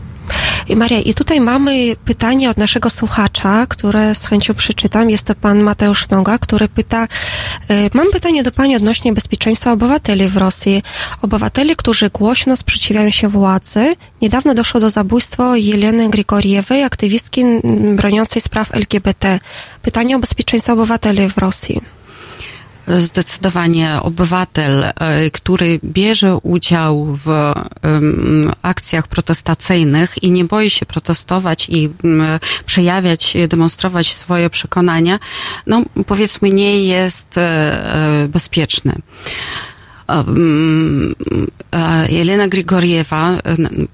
Maria, 0.75 0.99
i 0.99 1.13
tutaj 1.13 1.41
mamy 1.41 1.95
pytanie 2.05 2.49
od 2.49 2.57
naszego 2.57 2.89
słuchacza, 2.89 3.65
które 3.67 4.15
z 4.15 4.25
chęcią 4.25 4.53
przeczytam. 4.53 5.09
Jest 5.09 5.23
to 5.27 5.35
pan 5.35 5.63
Mateusz 5.63 6.09
Noga, 6.09 6.37
który 6.37 6.67
pyta, 6.67 7.07
y, 7.71 7.89
mam 7.93 8.11
pytanie 8.11 8.43
do 8.43 8.51
pani 8.51 8.75
odnośnie 8.75 9.13
bezpieczeństwa 9.13 9.71
obywateli 9.71 10.27
w 10.27 10.37
Rosji. 10.37 10.83
Obywateli, 11.21 11.75
którzy 11.75 12.09
głośno 12.09 12.57
sprzeciwiają 12.57 13.09
się 13.09 13.27
władzy. 13.27 13.95
Niedawno 14.21 14.53
doszło 14.53 14.79
do 14.79 14.89
zabójstwa 14.89 15.57
Jeleny 15.57 16.09
Grigoriewej, 16.09 16.83
aktywistki 16.83 17.43
broniącej 17.95 18.41
spraw 18.41 18.75
LGBT. 18.75 19.39
Pytanie 19.81 20.15
o 20.15 20.19
bezpieczeństwo 20.19 20.73
obywateli 20.73 21.29
w 21.29 21.37
Rosji. 21.37 21.81
Zdecydowanie 22.87 24.01
obywatel, 24.01 24.83
e, 24.83 24.93
który 25.31 25.79
bierze 25.83 26.37
udział 26.37 27.05
w 27.05 27.53
akcjach 28.61 29.07
protestacyjnych 29.07 30.23
i 30.23 30.31
nie 30.31 30.45
boi 30.45 30.69
się 30.69 30.85
protestować 30.85 31.69
i 31.69 31.89
przejawiać, 32.65 33.37
demonstrować 33.47 34.13
swoje 34.13 34.49
przekonania, 34.49 35.19
no 35.67 35.83
powiedzmy 36.07 36.49
nie 36.49 36.83
jest 36.83 37.37
e, 37.37 37.41
e, 37.43 38.27
bezpieczny. 38.27 38.95
E, 41.73 42.11
Jelena 42.11 42.47
Grigoriewa, 42.47 43.37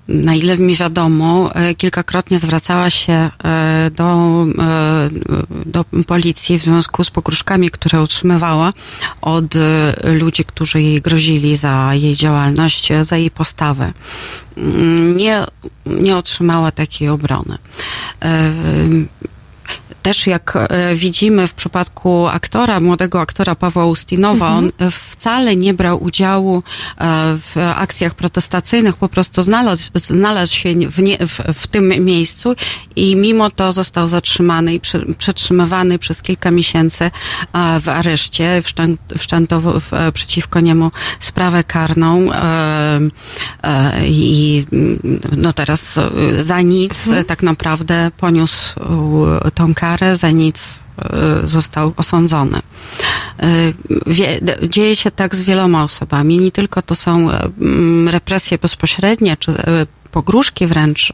na 0.08 0.36
ile 0.36 0.58
mi 0.58 0.76
wiadomo, 0.76 1.56
e, 1.56 1.76
kilkakrotnie 1.76 2.40
zwracała 2.40 2.90
się 2.90 3.14
e, 3.44 3.92
do, 3.96 4.46
e, 4.60 5.10
do 5.66 5.86
policji 6.08 6.60
w 6.60 6.64
związku 6.64 7.04
z 7.04 7.10
pogróżkami, 7.10 7.70
które 7.70 8.02
otrzymywała 8.02 8.70
od 9.22 9.54
ludzi, 10.04 10.46
którzy 10.46 10.82
jej 10.82 11.02
grozili 11.02 11.56
za 11.56 11.90
jej 11.94 12.16
działalność, 12.16 12.90
za 13.02 13.18
jej 13.18 13.32
postawę. 13.32 13.94
Mm, 14.58 15.18
Nie, 15.18 15.46
nie 15.86 16.18
otrzymała 16.18 16.72
takiej 16.72 17.10
obrony. 17.10 17.58
Też 20.02 20.28
jak 20.28 20.54
e, 20.56 20.96
widzimy 20.96 21.48
w 21.48 21.54
przypadku 21.54 22.28
aktora, 22.28 22.80
młodego 22.80 23.22
aktora 23.22 23.56
Pawła 23.56 23.86
Ustinowa, 23.86 24.48
on 24.48 24.72
e, 24.78 24.92
wcale 24.92 25.56
nie 25.56 25.74
brał 25.74 26.04
udziału 26.04 26.58
e, 26.58 26.62
w 27.38 27.58
akcjach 27.76 28.16
protestacyjnych, 28.16 28.96
po 28.96 29.10
prostu 29.10 29.42
znalazł, 29.42 29.92
znalazł 29.96 30.56
się 30.56 30.76
w, 30.76 31.02
nie, 31.02 31.18
w, 31.18 31.40
w 31.54 31.68
tym 31.68 32.06
miejscu 32.06 32.56
i 32.96 33.16
mimo 33.16 33.50
to 33.50 33.72
został 33.72 34.08
zatrzymany 34.08 34.74
i 34.74 34.80
prze, 34.80 35.06
przetrzymywany 35.18 36.00
przez 36.00 36.22
kilka 36.22 36.52
miesięcy 36.52 37.12
w 37.82 37.90
areszcie. 37.90 38.62
Wszczę, 38.64 38.88
wszczęto 39.18 39.62
przeciwko 40.14 40.60
niemu 40.60 40.92
sprawę 41.20 41.64
karną 41.64 42.30
i 44.06 44.66
no 45.38 45.54
teraz 45.54 46.00
za 46.38 46.62
nic 46.62 47.08
e, 47.08 47.24
tak 47.24 47.44
naprawdę 47.44 48.12
poniósł 48.18 48.80
tą 49.54 49.74
karę, 49.74 49.89
za 50.14 50.32
nic 50.32 50.80
e, 51.02 51.48
został 51.48 51.94
osądzony. 51.98 52.60
E, 53.40 53.74
Wie, 54.08 54.40
dzieje 54.70 54.96
się 54.96 55.12
tak 55.12 55.36
z 55.36 55.42
wieloma 55.42 55.84
osobami. 55.84 56.38
Nie 56.38 56.52
tylko 56.52 56.82
to 56.82 56.96
są 56.96 57.30
mm, 57.32 58.10
represje 58.10 58.58
bezpośrednie, 58.58 59.38
czy 59.38 59.52
e, 59.52 59.86
pogróżki 60.12 60.68
wręcz, 60.68 61.12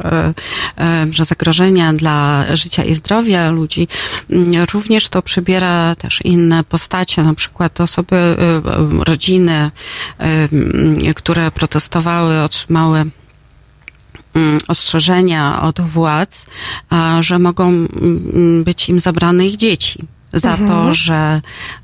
że 1.12 1.26
zagrożenia 1.26 1.94
dla 1.94 2.46
życia 2.54 2.84
i 2.84 2.94
zdrowia 2.94 3.52
ludzi. 3.52 3.88
Mm, 4.30 4.66
Również 4.74 5.10
to 5.10 5.22
przybiera 5.22 5.96
też 5.96 6.22
inne 6.22 6.64
postacie, 6.64 7.24
na 7.24 7.34
przykład 7.34 7.82
osoby, 7.82 8.36
rodziny, 9.00 9.72
mm, 10.18 11.14
które 11.14 11.52
protestowały, 11.52 12.42
otrzymały 12.42 13.06
ostrzeżenia 14.68 15.62
od 15.62 15.82
władz, 15.82 16.46
że 17.20 17.40
mogą 17.40 17.68
mm, 17.68 18.64
być 18.64 18.90
im 18.90 19.00
zabrane 19.00 19.48
ich 19.48 19.58
dzieci. 19.58 20.00
Za 20.34 20.58
to, 20.58 20.94
że 20.94 21.42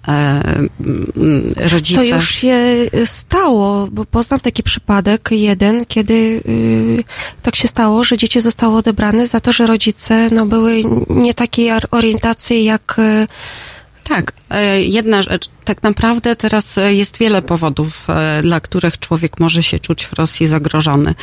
e, 0.07 0.43
mm, 0.79 1.53
rodzice. 1.71 2.01
To 2.01 2.15
już 2.15 2.29
się 2.35 2.57
stało, 3.05 3.87
bo 3.91 4.05
poznam 4.05 4.39
taki 4.39 4.63
przypadek, 4.63 5.29
jeden, 5.31 5.85
kiedy 5.85 6.13
y, 6.13 7.03
tak 7.41 7.55
się 7.55 7.67
stało, 7.67 8.03
że 8.03 8.17
dzieci 8.17 8.41
zostały 8.41 8.77
odebrane 8.77 9.27
za 9.27 9.39
to, 9.39 9.53
że 9.53 9.67
rodzice 9.67 10.29
no, 10.31 10.45
były 10.45 10.83
nie 11.09 11.33
takiej 11.33 11.71
orientacji 11.91 12.63
jak 12.63 12.99
y, 12.99 13.27
Tak, 14.11 14.33
e, 14.49 14.81
jedna 14.81 15.23
rzecz. 15.23 15.49
Tak 15.63 15.83
naprawdę 15.83 16.35
teraz 16.35 16.77
e, 16.77 16.93
jest 16.93 17.17
wiele 17.17 17.41
powodów, 17.41 18.09
e, 18.09 18.41
dla 18.41 18.59
których 18.59 18.99
człowiek 18.99 19.39
może 19.39 19.63
się 19.63 19.79
czuć 19.79 20.05
w 20.05 20.13
Rosji 20.13 20.47
zagrożony. 20.47 21.15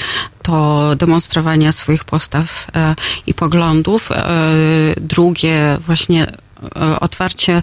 To 0.43 0.91
demonstrowanie 0.97 1.73
swoich 1.73 2.05
postaw 2.05 2.67
i 3.27 3.35
poglądów. 3.35 4.09
Drugie, 4.97 5.79
właśnie 5.87 6.27
otwarcie, 7.01 7.63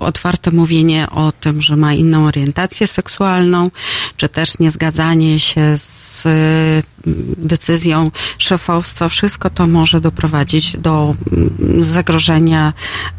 otwarte 0.00 0.50
mówienie 0.50 1.06
o 1.10 1.32
tym, 1.32 1.62
że 1.62 1.76
ma 1.76 1.94
inną 1.94 2.26
orientację 2.26 2.86
seksualną, 2.86 3.70
czy 4.16 4.28
też 4.28 4.58
niezgadzanie 4.58 5.40
się 5.40 5.78
z 5.78 6.26
decyzją 7.36 8.10
szefostwa, 8.38 9.08
wszystko 9.08 9.50
to 9.50 9.66
może 9.66 10.00
doprowadzić 10.00 10.76
do 10.76 11.14
mm, 11.32 11.84
zagrożenia 11.84 12.72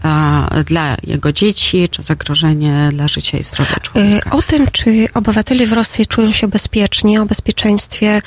e, 0.03 0.63
dla 0.63 0.97
jego 1.03 1.33
dzieci, 1.33 1.89
czy 1.89 2.03
zagrożenie 2.03 2.89
dla 2.91 3.07
życia 3.07 3.37
i 3.37 3.43
zdrowia 3.43 3.75
Y, 3.75 3.81
człowieka. 3.81 4.31
O 4.31 4.41
tym, 4.41 4.67
czy 4.71 5.07
obywatele 5.13 5.65
w 5.65 5.73
Rosji 5.73 6.07
czują 6.07 6.33
się 6.33 6.47
bezpiecznie, 6.47 7.21
o 7.21 7.25
bezpieczeństwie 7.25 8.21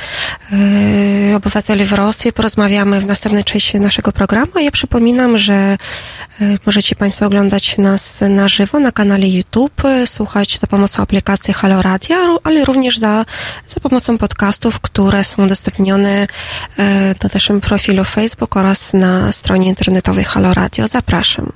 y, 1.33 1.37
obywateli 1.37 1.85
w 1.85 1.93
Rosji 1.93 2.33
porozmawiamy 2.33 3.01
w 3.01 3.07
następnej 3.07 3.45
części 3.45 3.81
naszego 3.81 4.13
programu. 4.13 4.53
Ja 4.61 4.71
przypominam, 4.71 5.39
że 5.39 5.77
możecie 6.67 6.97
Państwo 6.97 7.27
oglądać 7.27 7.79
nas 7.79 8.21
na 8.31 8.49
żywo 8.49 8.81
na 8.81 8.93
kanale 8.93 9.27
YouTube, 9.27 9.83
słuchać 10.07 10.59
za 10.59 10.67
pomocą 10.67 11.03
aplikacji 11.03 11.55
Halo 11.55 11.83
Radio, 11.83 12.41
ale 12.45 12.65
również 12.65 12.99
za, 12.99 13.25
za 13.69 13.81
pomocą 13.81 14.19
podcastów, 14.19 14.81
które 14.81 15.25
są 15.25 15.42
udostępnione 15.43 16.23
y, 16.23 16.83
na 17.23 17.31
naszym 17.35 17.61
profilu 17.61 18.05
Facebook 18.05 18.57
oraz 18.57 18.93
na 18.93 19.33
stronie 19.33 19.69
internetowej 19.69 20.25
Halo 20.25 20.55
Radio. 20.55 20.89
Zapraszam. 20.89 21.53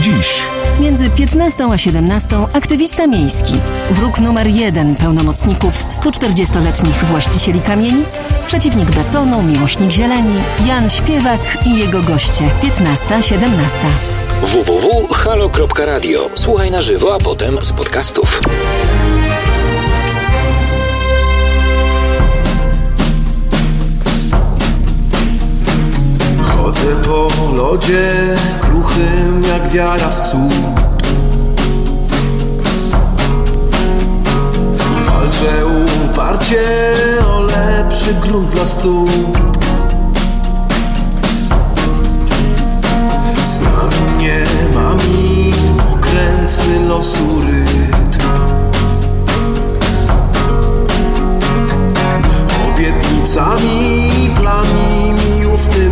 Dziś 0.00 0.54
Między 0.80 1.10
15 1.10 1.64
a 1.72 1.78
17 1.78 2.36
aktywista 2.52 3.06
miejski, 3.06 3.52
wróg 3.90 4.20
numer 4.20 4.46
jeden 4.46 4.96
pełnomocników 4.96 5.86
140-letnich 5.90 7.04
właścicieli 7.04 7.60
kamienic, 7.60 8.20
przeciwnik 8.46 8.90
betonu, 8.90 9.42
miłośnik 9.42 9.90
zieleni, 9.90 10.36
Jan 10.66 10.90
Śpiewak 10.90 11.40
i 11.66 11.78
jego 11.78 12.02
goście 12.02 12.50
15-17. 12.62 14.23
www.halo.radio. 14.42 16.20
Słuchaj 16.34 16.70
na 16.70 16.82
żywo, 16.82 17.14
a 17.14 17.18
potem 17.18 17.58
z 17.62 17.72
podcastów. 17.72 18.40
Chodzę 26.42 26.96
po 27.06 27.28
lodzie 27.56 28.12
kruchym 28.60 29.42
jak 29.48 29.68
wiara 29.70 30.08
w 30.10 30.30
cud 30.30 30.54
Walczę 35.06 35.66
uparcie 36.04 36.62
o 37.26 37.40
lepszy 37.40 38.14
grunt 38.14 38.48
dla 38.48 38.66
stóp 38.66 39.38
nie 44.24 44.44
ma 44.74 44.94
mi 44.94 45.52
okrętny 45.92 46.88
losu 46.88 47.42
rytm. 47.46 48.28
Obietnicami, 52.68 54.30
plami 54.40 55.12
mi 55.12 55.46
ufny 55.46 55.90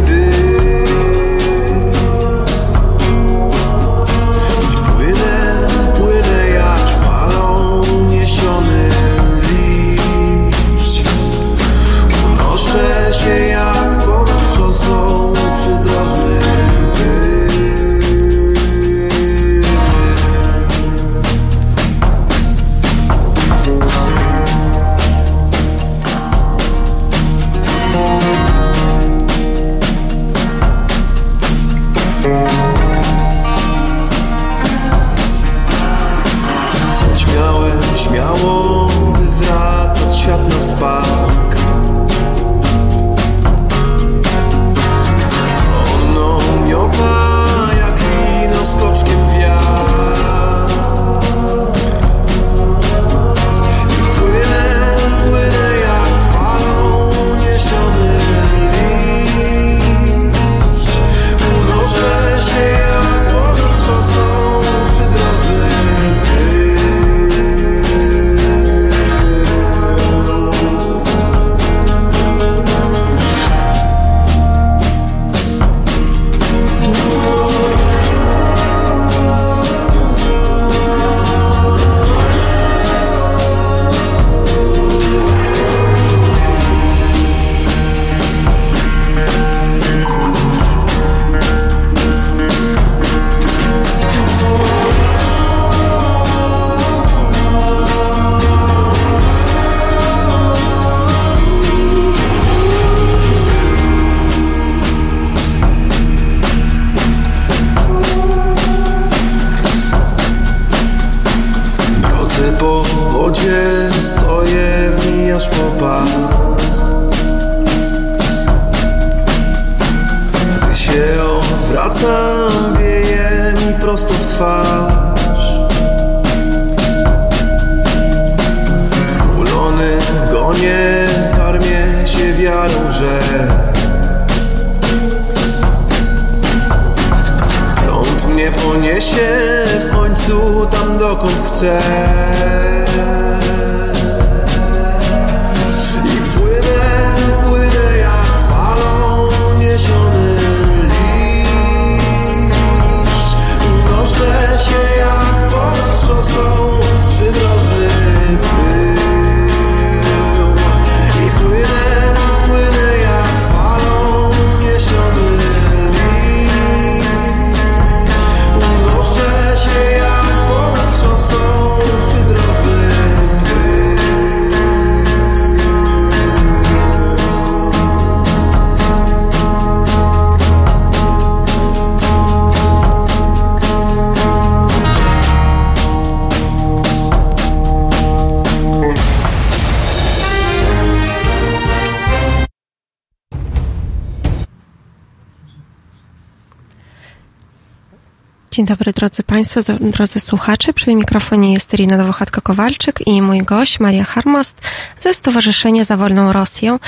Dzień 198.53 198.67
dobry 198.67 198.93
drodzy 198.93 199.23
Państwo, 199.23 199.61
drodzy 199.81 200.21
słuchacze. 200.21 200.73
Przy 200.73 200.95
mikrofonie 200.95 201.53
jest 201.53 201.75
Irina 201.75 201.97
Nowochatko-Kowalczyk 201.97 202.93
i 203.07 203.23
mój 203.23 203.43
gość 203.43 203.81
Maria 203.81 204.05
Harmast 204.05 204.57
ze 205.01 205.15
Stowarzyszenia 205.15 205.85
za 205.85 205.97
Wolną 205.97 206.33
Rosję, 206.33 206.79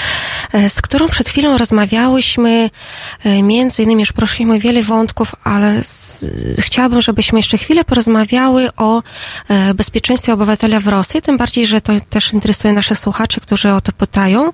e, 0.52 0.70
z 0.70 0.82
którą 0.82 1.08
przed 1.08 1.28
chwilą 1.28 1.58
rozmawiałyśmy. 1.58 2.70
e, 3.24 3.42
Między 3.42 3.82
innymi 3.82 4.02
już 4.02 4.12
poruszyliśmy 4.12 4.58
wiele 4.58 4.82
wątków, 4.82 5.34
ale 5.44 5.84
z, 5.84 6.24
chciałabym, 6.60 7.02
żebyśmy 7.02 7.38
jeszcze 7.38 7.58
chwilę 7.58 7.84
porozmawiały 7.84 8.68
o 8.76 9.02
e, 9.48 9.74
bezpieczeństwie 9.74 10.32
obywatela 10.32 10.80
w 10.80 10.88
Rosji, 10.88 11.22
tym 11.22 11.36
bardziej, 11.36 11.66
że 11.66 11.80
to 11.80 11.92
też 12.10 12.32
interesuje 12.32 12.72
naszych 12.72 12.98
słuchaczy, 12.98 13.40
którzy 13.40 13.72
o 13.72 13.80
to 13.80 13.92
pytają. 13.92 14.52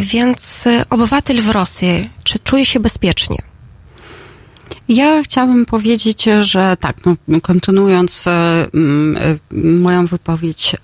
Więc 0.00 0.64
obywatel 0.90 1.40
w 1.40 1.48
Rosji, 1.48 2.10
czy 2.24 2.38
czuje 2.38 2.66
się 2.66 2.80
bezpiecznie? 2.80 3.53
Ja 4.88 5.22
chciałabym 5.22 5.66
powiedzieć, 5.66 6.28
że 6.40 6.76
tak, 6.80 6.96
no, 7.06 7.40
kontynuując 7.40 8.26
e, 8.26 8.30
e, 8.30 8.66
moją 9.60 10.06
wypowiedź 10.06 10.76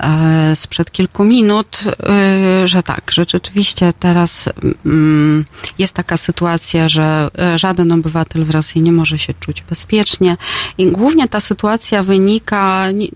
e, 0.00 0.56
sprzed 0.56 0.90
kilku 0.90 1.24
minut, 1.24 1.84
że 2.64 2.82
tak, 2.82 3.10
że 3.12 3.24
rzeczywiście 3.28 3.92
teraz 4.00 4.48
jest 5.78 5.94
taka 5.94 6.16
sytuacja, 6.16 6.88
że 6.88 7.30
żaden 7.56 7.92
obywatel 7.92 8.44
w 8.44 8.50
Rosji 8.50 8.82
nie 8.82 8.92
może 8.92 9.18
się 9.18 9.34
czuć 9.34 9.62
bezpiecznie 9.62 10.36
i 10.78 10.86
głównie 10.86 11.28
ta 11.28 11.40
sytuacja 11.40 12.02
wynika 12.02 12.90
ni- 12.90 13.10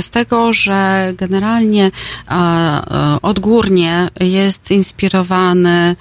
z 0.00 0.10
tego, 0.10 0.52
że 0.52 1.12
generalnie 1.16 1.90
odgórnie 3.22 4.10
jest 4.20 4.70
inspirowany, 4.70 5.96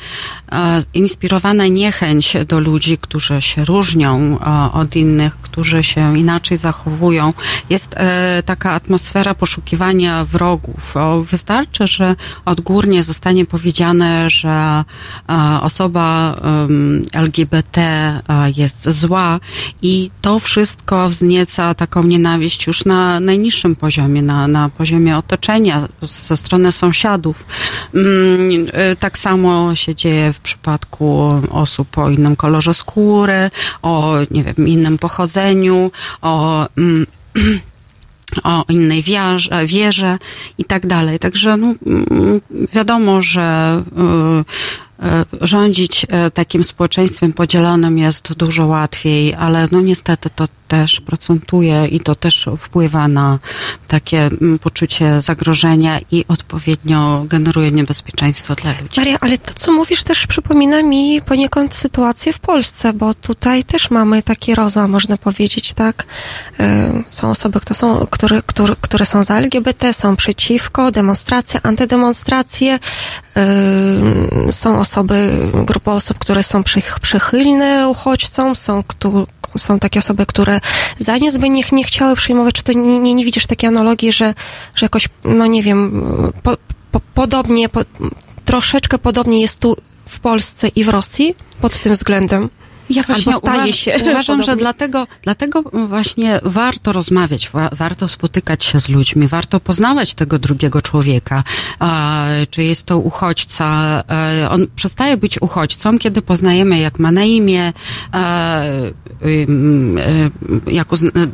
inspirowana 0.93 1.67
niechęć 1.67 2.22
do 2.47 2.59
ludzi, 2.59 2.97
którzy 2.97 3.41
się 3.41 3.65
różnią 3.65 4.39
e, 4.39 4.71
od 4.73 4.95
innych, 4.95 5.37
którzy 5.37 5.83
się 5.83 6.17
inaczej 6.19 6.57
zachowują. 6.57 7.33
Jest 7.69 7.93
e, 7.97 8.43
taka 8.45 8.71
atmosfera 8.71 9.35
poszukiwania 9.35 10.25
wrogów. 10.25 10.95
Wystarczy, 11.31 11.87
że 11.87 12.15
odgórnie 12.45 13.03
zostanie 13.03 13.45
powiedziane, 13.45 14.29
że 14.29 14.83
e, 15.29 15.61
osoba 15.61 16.35
LGBT 17.13 17.81
jest 18.55 18.89
zła 18.89 19.39
i 19.81 20.11
to 20.21 20.39
wszystko 20.39 21.09
wznieca 21.09 21.73
taką 21.73 22.03
nienawiść 22.03 22.67
już 22.67 22.85
na 22.85 23.19
najniższym 23.19 23.75
poziomie, 23.75 24.21
na, 24.21 24.47
na 24.47 24.69
poziomie 24.69 25.17
otoczenia, 25.17 25.87
ze 26.01 26.37
strony 26.37 26.71
sąsiadów. 26.71 27.45
Mm, 27.95 28.97
Tak 28.99 29.17
samo 29.17 29.75
się 29.75 29.95
dzieje 29.95 30.33
w 30.33 30.39
przypadku 30.39 31.41
osób 31.51 31.97
o 31.97 32.09
innym 32.13 32.35
kolorze 32.35 32.73
skóry, 32.73 33.49
o 33.81 34.15
nie 34.31 34.43
wiem, 34.43 34.67
innym 34.67 34.97
pochodzeniu, 34.97 35.91
o 36.21 36.67
mm, 36.77 37.05
o 38.43 38.65
innej 38.69 39.03
wierze, 39.03 39.65
wierze 39.65 40.17
i 40.57 40.65
tak 40.65 40.87
dalej. 40.87 41.19
Także 41.19 41.57
no, 41.57 41.73
mm, 41.85 42.41
wiadomo, 42.73 43.21
że 43.21 43.81
y, 44.39 44.43
rządzić 45.41 46.03
y, 46.03 46.31
takim 46.31 46.63
społeczeństwem 46.63 47.33
podzielonym 47.33 47.97
jest 47.97 48.33
dużo 48.33 48.65
łatwiej, 48.65 49.33
ale 49.33 49.67
no 49.71 49.81
niestety 49.81 50.29
to 50.29 50.47
też 50.67 51.01
procentuje 51.01 51.85
i 51.85 51.99
to 51.99 52.15
też 52.15 52.49
wpływa 52.57 53.07
na 53.07 53.39
takie 53.87 54.19
mm, 54.25 54.59
poczucie 54.59 55.21
zagrożenia 55.21 55.99
i 56.11 56.25
odpowiednio 56.27 57.25
generuje 57.27 57.71
niebezpieczeństwo 57.71 58.55
dla 58.55 58.71
ludzi. 58.71 58.99
Maria, 58.99 59.17
ale 59.21 59.37
to, 59.37 59.53
co 59.53 59.71
mówisz, 59.71 60.03
też 60.03 60.27
przypomina 60.27 60.83
mi 60.83 61.21
poniekąd 61.21 61.75
sytuację 61.75 62.33
w 62.33 62.39
Polsce, 62.39 62.93
bo 62.93 63.13
tutaj 63.13 63.63
też 63.63 63.91
mamy 63.91 64.23
taki 64.23 64.55
rozłam, 64.55 64.91
można 64.91 65.17
powiedzieć, 65.17 65.73
tak? 65.73 66.05
E, 66.59 67.03
Są 67.09 67.31
osoby, 67.31 67.59
które 67.59 67.75
są, 67.75 68.07
które, 68.09 68.41
które, 68.45 68.75
które 68.81 69.05
są 69.05 69.23
za 69.23 69.37
LGBT, 69.37 69.93
są 69.93 70.15
przeciwko, 70.15 70.91
demonstracje, 70.91 71.59
antydemonstracje. 71.63 72.79
E, 73.37 74.51
Są 74.51 74.79
osoby, 74.79 74.92
grupa 75.65 75.91
osób, 75.91 76.19
które 76.19 76.43
są 76.43 76.61
przych- 76.61 76.99
przychylne 76.99 77.89
uchodźcom, 77.89 78.55
są, 78.55 78.83
są 79.57 79.79
takie 79.79 79.99
osoby, 79.99 80.25
które 80.25 80.59
za 80.99 81.17
nic 81.17 81.37
by 81.37 81.49
nie, 81.49 81.63
nie 81.71 81.83
chciały 81.83 82.15
przyjmować. 82.15 82.55
Czy 82.55 82.63
to 82.63 82.73
nie, 82.73 82.99
nie, 82.99 83.13
nie 83.13 83.25
widzisz 83.25 83.47
takiej 83.47 83.67
analogii, 83.67 84.11
że, 84.11 84.33
że 84.75 84.85
jakoś, 84.85 85.09
no 85.23 85.45
nie 85.45 85.63
wiem, 85.63 86.03
po, 86.43 86.57
po, 86.91 86.99
podobnie, 87.13 87.69
po, 87.69 87.81
troszeczkę 88.45 88.97
podobnie 88.97 89.41
jest 89.41 89.59
tu 89.59 89.77
w 90.05 90.19
Polsce 90.19 90.67
i 90.67 90.83
w 90.83 90.89
Rosji 90.89 91.35
pod 91.61 91.79
tym 91.79 91.93
względem? 91.93 92.49
Ja 92.89 93.03
właśnie 93.03 93.33
Albo 93.33 93.47
staje 93.47 93.73
się 93.73 93.95
uważam, 94.01 94.37
że 94.43 94.45
podobnie. 94.45 94.61
dlatego, 94.63 95.07
dlatego 95.21 95.61
właśnie 95.87 96.39
warto 96.43 96.91
rozmawiać, 96.91 97.49
wa, 97.49 97.69
warto 97.71 98.07
spotykać 98.07 98.65
się 98.65 98.79
z 98.79 98.89
ludźmi, 98.89 99.27
warto 99.27 99.59
poznawać 99.59 100.13
tego 100.13 100.39
drugiego 100.39 100.81
człowieka. 100.81 101.43
A, 101.79 102.23
czy 102.49 102.63
jest 102.63 102.85
to 102.85 102.97
uchodźca? 102.99 104.03
E, 104.41 104.49
on 104.49 104.67
przestaje 104.75 105.17
być 105.17 105.41
uchodźcą, 105.41 105.99
kiedy 105.99 106.21
poznajemy, 106.21 106.79
jak 106.79 106.99
ma 106.99 107.11
na 107.11 107.23
imię, 107.23 107.73
e, 108.13 108.17
e, 108.17 108.93
jak 110.71 110.87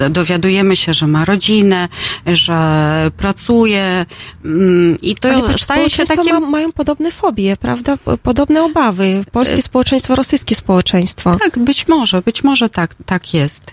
dowiadujemy 0.10 0.76
się, 0.76 0.94
że 0.94 1.08
ma 1.08 1.26
rodzinę, 1.26 1.88
że 2.26 3.12
pracuje 3.18 4.06
mm, 4.46 4.98
i 5.02 5.16
to 5.16 5.30
Ale 5.30 5.58
staje 5.58 5.90
się 5.90 6.06
takim... 6.06 6.34
ma, 6.34 6.40
mają 6.40 6.72
podobne 6.72 7.12
fobie, 7.12 7.58
prawda? 7.58 7.98
Po- 7.98 8.18
Podobne 8.18 8.64
obawy. 8.64 9.26
Polskie 9.32 9.62
społeczeństwo, 9.62 10.16
rosyjskie 10.16 10.56
społeczeństwo. 10.56 11.39
Tak, 11.40 11.60
być 11.60 11.88
może, 11.88 12.22
być 12.22 12.44
może 12.44 12.70
tak, 12.70 12.96
tak 13.06 13.34
jest. 13.34 13.64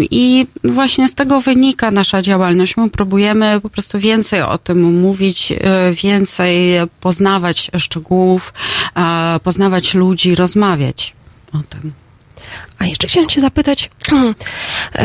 I 0.00 0.46
właśnie 0.64 1.08
z 1.08 1.14
tego 1.14 1.40
wynika 1.40 1.90
nasza 1.90 2.22
działalność. 2.22 2.76
My 2.76 2.90
próbujemy 2.90 3.60
po 3.60 3.70
prostu 3.70 3.98
więcej 3.98 4.42
o 4.42 4.58
tym 4.58 5.00
mówić, 5.00 5.52
y, 5.52 5.56
więcej 5.94 6.80
poznawać 7.00 7.70
szczegółów, 7.78 8.52
poznawać 9.42 9.94
ludzi, 9.94 10.34
rozmawiać 10.34 11.14
o 11.52 11.58
tym. 11.58 11.92
A 12.78 12.86
jeszcze 12.86 13.06
chciałam 13.06 13.28
Cię 13.28 13.40
zapytać, 13.40 13.90
e, 14.94 15.04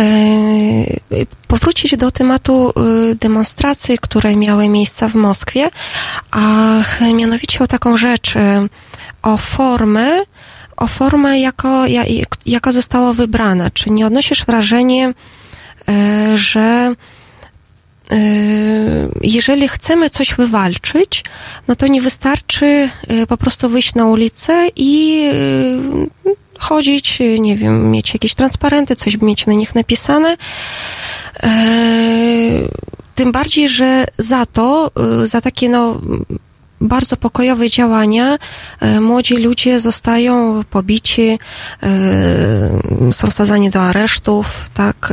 powrócić 1.47 1.97
do 1.97 2.11
tematu 2.11 2.73
e, 2.75 3.15
demonstracji, 3.15 3.97
które 4.01 4.35
miały 4.35 4.69
miejsce 4.69 5.09
w 5.09 5.15
Moskwie, 5.15 5.69
a 6.31 6.81
mianowicie 7.15 7.59
o 7.59 7.67
taką 7.67 7.97
rzecz, 7.97 8.35
e, 8.35 8.67
o 9.21 9.37
formę, 9.37 10.19
o 10.77 10.87
formę, 10.87 11.39
jako, 11.39 11.85
ja- 11.87 12.03
jaka 12.45 12.71
została 12.71 13.13
wybrana. 13.13 13.69
Czy 13.71 13.89
nie 13.89 14.07
odnosisz 14.07 14.45
wrażenia, 14.45 15.13
e, 15.89 16.37
że 16.37 16.93
e, 18.11 18.15
jeżeli 19.21 19.67
chcemy 19.67 20.09
coś 20.09 20.33
wywalczyć, 20.33 21.23
no 21.67 21.75
to 21.75 21.87
nie 21.87 22.01
wystarczy 22.01 22.89
e, 23.07 23.27
po 23.27 23.37
prostu 23.37 23.69
wyjść 23.69 23.95
na 23.95 24.05
ulicę 24.05 24.67
i 24.75 25.21
chodzić, 26.59 27.19
nie 27.39 27.55
wiem, 27.55 27.91
mieć 27.91 28.13
jakieś 28.13 28.35
transparenty, 28.35 28.95
coś 28.95 29.21
mieć 29.21 29.45
na 29.45 29.53
nich 29.53 29.75
napisane. 29.75 30.37
Tym 33.15 33.31
bardziej, 33.31 33.69
że 33.69 34.05
za 34.17 34.45
to, 34.45 34.91
za 35.23 35.41
takie 35.41 35.69
no 35.69 36.01
bardzo 36.87 37.17
pokojowe 37.17 37.69
działania 37.69 38.37
e, 38.79 38.99
młodzi 39.01 39.37
ludzie 39.37 39.79
zostają 39.79 40.63
pobici, 40.69 41.39
e, 41.83 43.13
są 43.13 43.27
wsadzani 43.27 43.69
do 43.69 43.81
aresztów, 43.81 44.45
tak, 44.73 45.11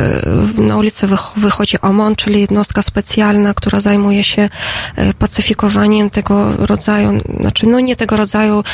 e, 0.59 0.63
na 0.63 0.77
ulicę 0.77 1.07
wych- 1.07 1.33
wychodzi 1.37 1.81
OMON, 1.81 2.17
czyli 2.17 2.41
jednostka 2.41 2.83
specjalna, 2.83 3.55
która 3.55 3.81
zajmuje 3.81 4.25
się 4.25 4.49
pacyfikowaniem 5.19 6.11
tego 6.11 6.53
rodzaju, 6.67 7.19
znaczy 7.41 7.67
no 7.67 7.81
nie 7.81 7.97
tego 7.97 8.17
rodzaju, 8.17 8.65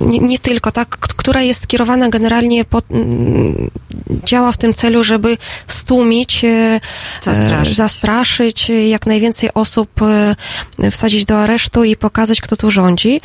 nie, 0.00 0.18
nie 0.18 0.38
tylko, 0.38 0.72
tak, 0.72 0.88
która 0.98 1.42
jest 1.42 1.62
skierowana 1.62 2.08
generalnie 2.08 2.64
pod, 2.64 2.84
działa 4.24 4.52
w 4.52 4.56
tym 4.56 4.74
celu, 4.74 5.04
żeby 5.04 5.38
stłumić, 5.66 6.44
Zastraszyć. 7.22 7.76
zastraszyć 7.76 8.70
jak 8.88 9.06
najwięcej 9.06 9.50
osób, 9.54 9.90
wsadzić 10.90 11.24
do 11.24 11.38
aresztu 11.38 11.84
i 11.84 11.96
pokazać, 11.96 12.15
kto 12.40 12.56
tu 12.56 12.70
rządzi. 12.70 13.20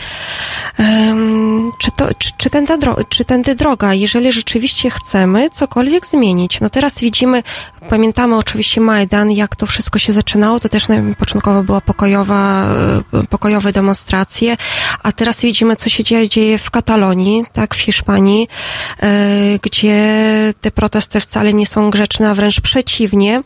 Em, 0.78 1.72
Czy, 1.80 1.92
to, 1.92 2.14
czy, 2.14 2.30
czy, 2.38 2.50
tędy 2.50 2.74
dro- 2.78 3.04
czy 3.10 3.26
tędy 3.26 3.56
droga, 3.56 3.94
jeżeli 3.94 4.32
rzeczywiście 4.32 4.90
chcemy 4.90 5.50
cokolwiek 5.50 6.08
zmienić? 6.08 6.60
No 6.62 6.70
teraz 6.70 7.00
widzimy, 7.00 7.44
pamiętamy 7.90 8.36
oczywiście 8.38 8.82
Majdan, 8.82 9.32
jak 9.32 9.56
to 9.56 9.66
wszystko 9.66 10.00
się 10.00 10.14
zaczynało, 10.14 10.60
to 10.60 10.70
też 10.70 10.88
początkowo 11.20 11.64
była 11.64 11.82
pokojowa, 11.82 12.66
e, 13.14 13.24
pokojowe 13.30 13.72
demonstracje, 13.74 14.58
a 15.04 15.12
teraz 15.12 15.42
widzimy, 15.42 15.76
co 15.76 15.90
się 15.90 16.04
dzieje, 16.04 16.30
dzieje 16.30 16.58
w 16.58 16.72
Katalonii, 16.72 17.44
tak, 17.54 17.76
w 17.76 17.80
Hiszpanii, 17.80 18.48
e, 19.04 19.10
gdzie 19.62 19.98
te 20.62 20.72
protesty 20.72 21.20
wcale 21.20 21.54
nie 21.54 21.66
są 21.66 21.90
grzeczne, 21.90 22.30
a 22.30 22.34
wręcz 22.34 22.62
przeciwnie. 22.62 23.42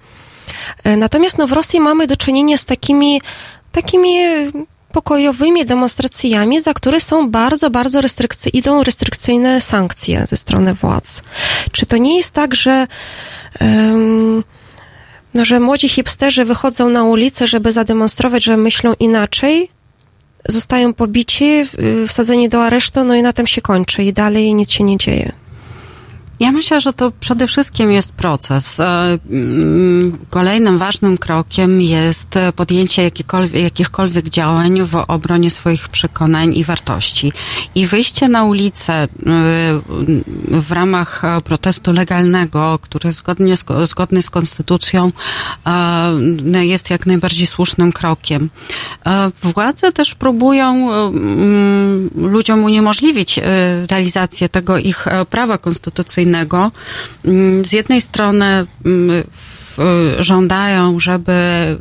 E, 0.83 0.97
Natomiast 0.97 1.37
no, 1.37 1.47
w 1.47 1.51
Rosji 1.51 1.79
mamy 1.79 2.07
do 2.07 2.17
czynienia 2.17 2.57
z 2.57 2.65
takimi, 2.65 3.21
takimi 3.71 4.17
pokojowymi 4.95 5.65
demonstracjami, 5.65 6.59
za 6.59 6.73
które 6.73 6.99
są 6.99 7.29
bardzo, 7.29 7.69
bardzo 7.69 8.01
restrykcy- 8.01 8.49
idą 8.53 8.83
restrykcyjne 8.83 9.61
sankcje 9.61 10.25
ze 10.27 10.37
strony 10.37 10.73
władz. 10.73 11.21
Czy 11.71 11.85
to 11.85 11.97
nie 11.97 12.17
jest 12.17 12.31
tak, 12.31 12.55
że 12.55 12.87
em, 13.59 14.43
no, 15.33 15.45
że 15.45 15.59
młodzi 15.59 15.89
hipsterzy 15.89 16.45
wychodzą 16.45 16.89
na 16.89 17.03
ulicę, 17.03 17.47
żeby 17.47 17.71
zademonstrować, 17.71 18.43
że 18.43 18.57
myślą 18.57 18.93
inaczej, 18.99 19.69
zostają 20.49 20.93
pobici, 20.93 21.63
wsadzeni 22.07 22.49
do 22.49 22.63
aresztu, 22.63 23.03
no 23.03 23.15
i 23.15 23.21
na 23.21 23.33
tym 23.33 23.47
się 23.47 23.61
kończy 23.61 24.03
i 24.03 24.13
dalej 24.13 24.53
nic 24.53 24.71
się 24.71 24.83
nie 24.83 24.97
dzieje. 24.97 25.31
Ja 26.39 26.51
myślę, 26.51 26.79
że 26.79 26.93
to 26.93 27.11
przede 27.19 27.47
wszystkim 27.47 27.91
jest 27.91 28.11
proces. 28.11 28.79
E, 28.79 29.17
mm, 29.29 30.17
Kolejnym 30.29 30.77
ważnym 30.77 31.17
krokiem 31.17 31.81
jest 31.81 32.39
podjęcie 32.55 33.11
jakichkolwiek 33.53 34.29
działań 34.29 34.81
w 34.83 34.95
obronie 35.07 35.49
swoich 35.49 35.89
przekonań 35.89 36.55
i 36.55 36.63
wartości. 36.63 37.31
I 37.75 37.87
wyjście 37.87 38.27
na 38.27 38.43
ulicę 38.43 38.93
e, 38.93 39.07
w 40.47 40.71
ramach 40.71 41.21
protestu 41.43 41.91
legalnego, 41.91 42.79
który 42.81 43.11
zgodnie 43.11 43.57
z, 43.57 43.65
zgodny 43.83 44.21
z 44.21 44.29
konstytucją 44.29 45.11
e, 45.65 46.65
jest 46.65 46.89
jak 46.89 47.05
najbardziej 47.05 47.47
słusznym 47.47 47.91
krokiem. 47.91 48.49
Władze 49.43 49.91
też 49.91 50.15
próbują 50.15 50.91
mm, 50.91 52.09
ludziom 52.15 52.63
uniemożliwić 52.63 53.39
realizację 53.87 54.49
tego 54.49 54.77
ich 54.77 55.05
prawa 55.29 55.57
konstytucyjnego. 55.57 56.24
Mm, 57.25 57.65
Z 57.65 57.73
jednej 57.73 58.01
strony 58.01 58.45
mm, 58.45 59.23
w- 59.31 59.55
żądają, 60.19 60.99
żeby 60.99 61.33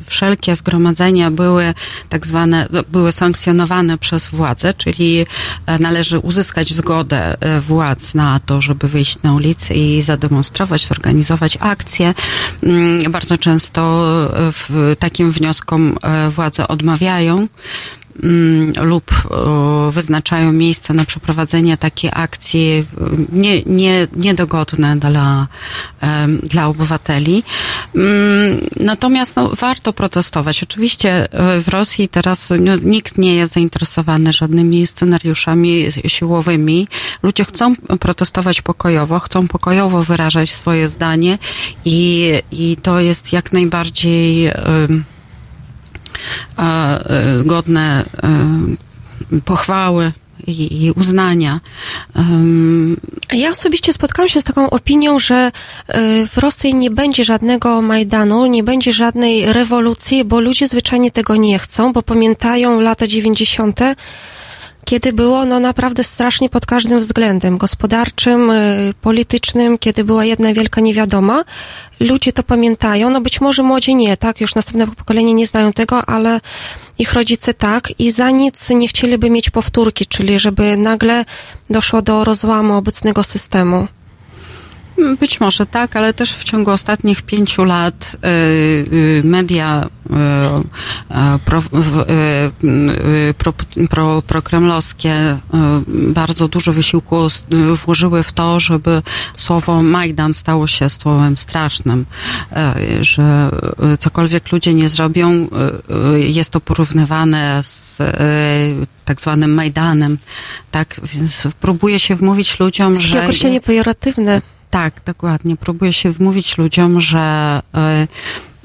wszelkie 0.07 0.57
zgromadzenia 0.57 1.31
były 1.31 1.75
tak 2.09 2.27
zwane, 2.27 2.69
były 2.89 3.13
sankcjonowane 3.13 3.99
przez 3.99 4.29
władze, 4.29 4.75
czyli 4.75 5.27
e, 5.67 5.79
należy 5.79 6.19
uzyskać 6.19 6.75
zgodę 6.75 7.37
e, 7.41 7.61
władz 7.61 8.15
na 8.15 8.41
to, 8.47 8.61
żeby 8.61 8.89
wyjść 8.89 9.19
na 9.23 9.35
ulicę 9.35 9.75
i 9.75 10.03
zademonstrować, 10.03 10.87
zorganizować 10.87 11.59
akcje. 11.61 12.15
Mm, 12.63 13.13
Bardzo 13.13 13.39
często 13.39 13.81
e, 14.93 14.97
takim 14.97 15.33
wnioskom 15.33 15.97
władze 16.31 16.69
odmawiają 16.69 17.49
lub 18.83 19.13
o, 19.31 19.91
wyznaczają 19.91 20.53
miejsce 20.53 20.95
na 20.95 21.05
przeprowadzenie 21.05 21.77
takiej 21.77 22.11
akcji 22.15 22.87
y, 23.01 23.27
nie, 23.33 23.63
nie, 23.63 24.07
niedogodne 24.17 24.97
dla, 24.97 25.47
dla 26.43 26.67
obywateli. 26.67 27.43
Mm, 27.95 28.61
Natomiast 28.81 29.37
no, 29.37 29.51
warto 29.61 29.93
protestować. 29.93 30.63
Oczywiście 30.63 31.25
y, 31.25 31.63
w 31.63 31.69
Rosji 31.69 32.09
teraz 32.09 32.53
no, 32.61 32.77
nikt 32.77 33.19
nie 33.19 33.35
jest 33.35 33.53
zainteresowany 33.53 34.33
żadnymi 34.33 34.87
scenariuszami 34.87 35.87
siłowymi. 36.07 36.89
Ludzie 37.23 37.45
chcą 37.45 37.77
protestować 37.77 38.63
pokojowo, 38.63 39.19
chcą 39.19 39.49
pokojowo 39.49 40.03
wyrażać 40.03 40.53
swoje 40.53 40.89
zdanie 40.89 41.39
i, 41.85 42.33
i 42.53 42.77
to 42.83 43.01
jest 43.01 43.33
jak 43.33 43.53
najbardziej 43.53 44.49
ym, 44.49 45.05
a, 46.57 46.99
e, 46.99 47.45
godne 47.45 48.05
e, 48.23 49.41
pochwały 49.45 50.13
i, 50.47 50.93
uznania. 50.97 51.61
Ym, 52.17 52.97
Ja 53.33 53.51
osobiście 53.51 53.93
spotkałam 53.93 54.29
się 54.29 54.41
z 54.41 54.45
taką 54.45 54.71
opinią, 54.71 55.19
że 55.19 55.53
y, 55.91 56.27
w 56.27 56.39
Rosji 56.39 56.75
nie 56.75 56.91
będzie 56.91 57.25
żadnego 57.25 57.83
Majdanu, 57.83 58.47
nie 58.47 58.63
będzie 58.63 58.93
żadnej 58.93 59.53
rewolucji, 59.53 60.25
bo 60.25 60.41
ludzie 60.41 60.69
zwyczajnie 60.69 61.11
tego 61.11 61.37
nie 61.37 61.59
chcą, 61.59 61.93
bo 61.93 62.03
pamiętają 62.03 62.81
lata 62.81 63.07
90., 63.07 63.81
kiedy 64.85 65.13
było 65.13 65.45
no 65.45 65.61
naprawdę 65.61 66.05
strasznie 66.05 66.49
pod 66.49 66.67
każdym 66.67 67.01
względem 67.01 67.59
gospodarczym, 67.59 68.51
y, 68.51 68.95
politycznym, 69.01 69.79
kiedy 69.79 70.05
była 70.05 70.25
jedna 70.25 70.55
wielka 70.55 70.81
niewiadoma. 70.81 71.45
Ludzie 72.01 72.33
to 72.33 72.43
pamiętają, 72.43 73.11
no 73.11 73.21
być 73.21 73.41
może 73.41 73.63
młodzi 73.63 73.95
nie, 73.95 74.17
tak, 74.17 74.41
już 74.41 74.55
następne 74.55 74.87
pokolenie 74.87 75.35
nie 75.35 75.47
znają 75.47 75.73
tego, 75.73 76.09
ale 76.09 76.41
ich 76.99 77.13
rodzice 77.13 77.55
tak 77.55 77.89
i 77.99 78.11
za 78.11 78.31
nic 78.31 78.71
nie 78.71 78.89
chcieliby 78.89 79.31
mieć 79.31 79.51
powtórki, 79.51 80.07
czyli 80.07 80.39
żeby 80.39 80.77
nagle 80.77 81.25
doszło 81.71 82.03
do 82.03 82.25
rozłamu 82.25 82.77
obecnego 82.77 83.25
systemu. 83.25 83.89
Być 85.21 85.41
może 85.41 85.67
tak, 85.67 85.97
ale 85.97 86.15
też 86.15 86.35
w 86.35 86.45
ciągu 86.45 86.71
ostatnich 86.71 87.23
pięciu 87.23 87.65
lat 87.65 88.17
y, 88.17 88.29
y, 88.29 89.23
media 89.25 89.85
y, 89.85 90.15
y, 91.37 91.39
pro, 91.45 91.63
pro, 93.39 93.53
pro, 93.91 94.23
prokremlowskie 94.23 95.39
bardzo 95.91 96.49
dużo 96.49 96.73
wysiłku 96.73 97.17
włożyły 97.85 98.23
w 98.23 98.33
to, 98.33 98.61
żeby 98.61 99.03
słowo 99.37 99.83
Majdan 99.83 100.35
stało 100.35 100.67
się 100.67 100.91
słowem 100.91 101.39
strasznym, 101.39 102.07
y, 103.01 103.05
że 103.05 103.51
cokolwiek 103.99 104.53
ludzie 104.53 104.75
nie 104.75 104.89
zrobią, 104.89 105.49
jest 106.15 106.51
to 106.51 106.61
porównywane 106.61 107.63
z 107.63 107.99
tak 109.05 109.21
zwanym 109.21 109.55
Majdanem, 109.55 110.19
tak, 110.71 111.01
więc 111.05 111.49
próbuje 111.61 111.99
się 111.99 112.15
wmówić 112.15 112.61
ludziom, 112.61 112.95
Takie 112.95 113.07
że... 113.07 113.23
określenie 113.23 113.61
pejoratywne. 113.61 114.54
Tak, 114.75 114.95
dokładnie. 115.07 115.57
Próbuję 115.57 115.93
się 115.93 116.11
wmówić 116.11 116.59
ludziom, 116.59 117.01
że 117.01 117.63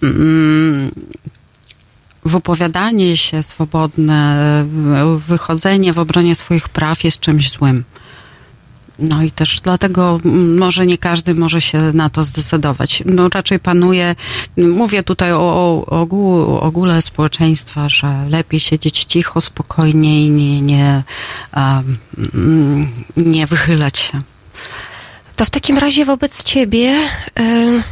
y, 0.01 0.05
mm, 0.05 0.91
wypowiadanie 2.25 3.17
się 3.17 3.43
swobodne, 3.43 4.65
wychodzenie 5.17 5.93
w 5.93 5.99
obronie 5.99 6.35
swoich 6.35 6.69
praw 6.69 7.03
jest 7.03 7.19
czymś 7.19 7.51
złym. 7.51 7.83
No 8.99 9.23
i 9.23 9.31
też 9.31 9.61
dlatego 9.61 10.19
może 10.57 10.85
nie 10.85 10.97
każdy 10.97 11.35
może 11.35 11.61
się 11.61 11.77
na 11.93 12.09
to 12.09 12.23
zdecydować. 12.23 13.03
No 13.05 13.29
raczej 13.29 13.59
panuje, 13.59 14.15
mówię 14.57 15.03
tutaj 15.03 15.31
o, 15.33 15.37
o 15.39 15.85
ogół, 15.85 16.57
ogóle 16.57 17.01
społeczeństwa, 17.01 17.89
że 17.89 18.25
lepiej 18.29 18.59
siedzieć 18.59 19.03
cicho, 19.03 19.41
spokojnie 19.41 20.25
i 20.25 20.29
nie, 20.29 20.61
nie, 20.61 21.03
um, 21.55 21.97
nie 23.17 23.47
wychylać 23.47 23.97
się. 23.99 24.21
To 25.39 25.45
w 25.45 25.49
takim 25.49 25.77
razie 25.77 26.05
wobec 26.05 26.43
ciebie, 26.43 26.95
em, 27.35 27.83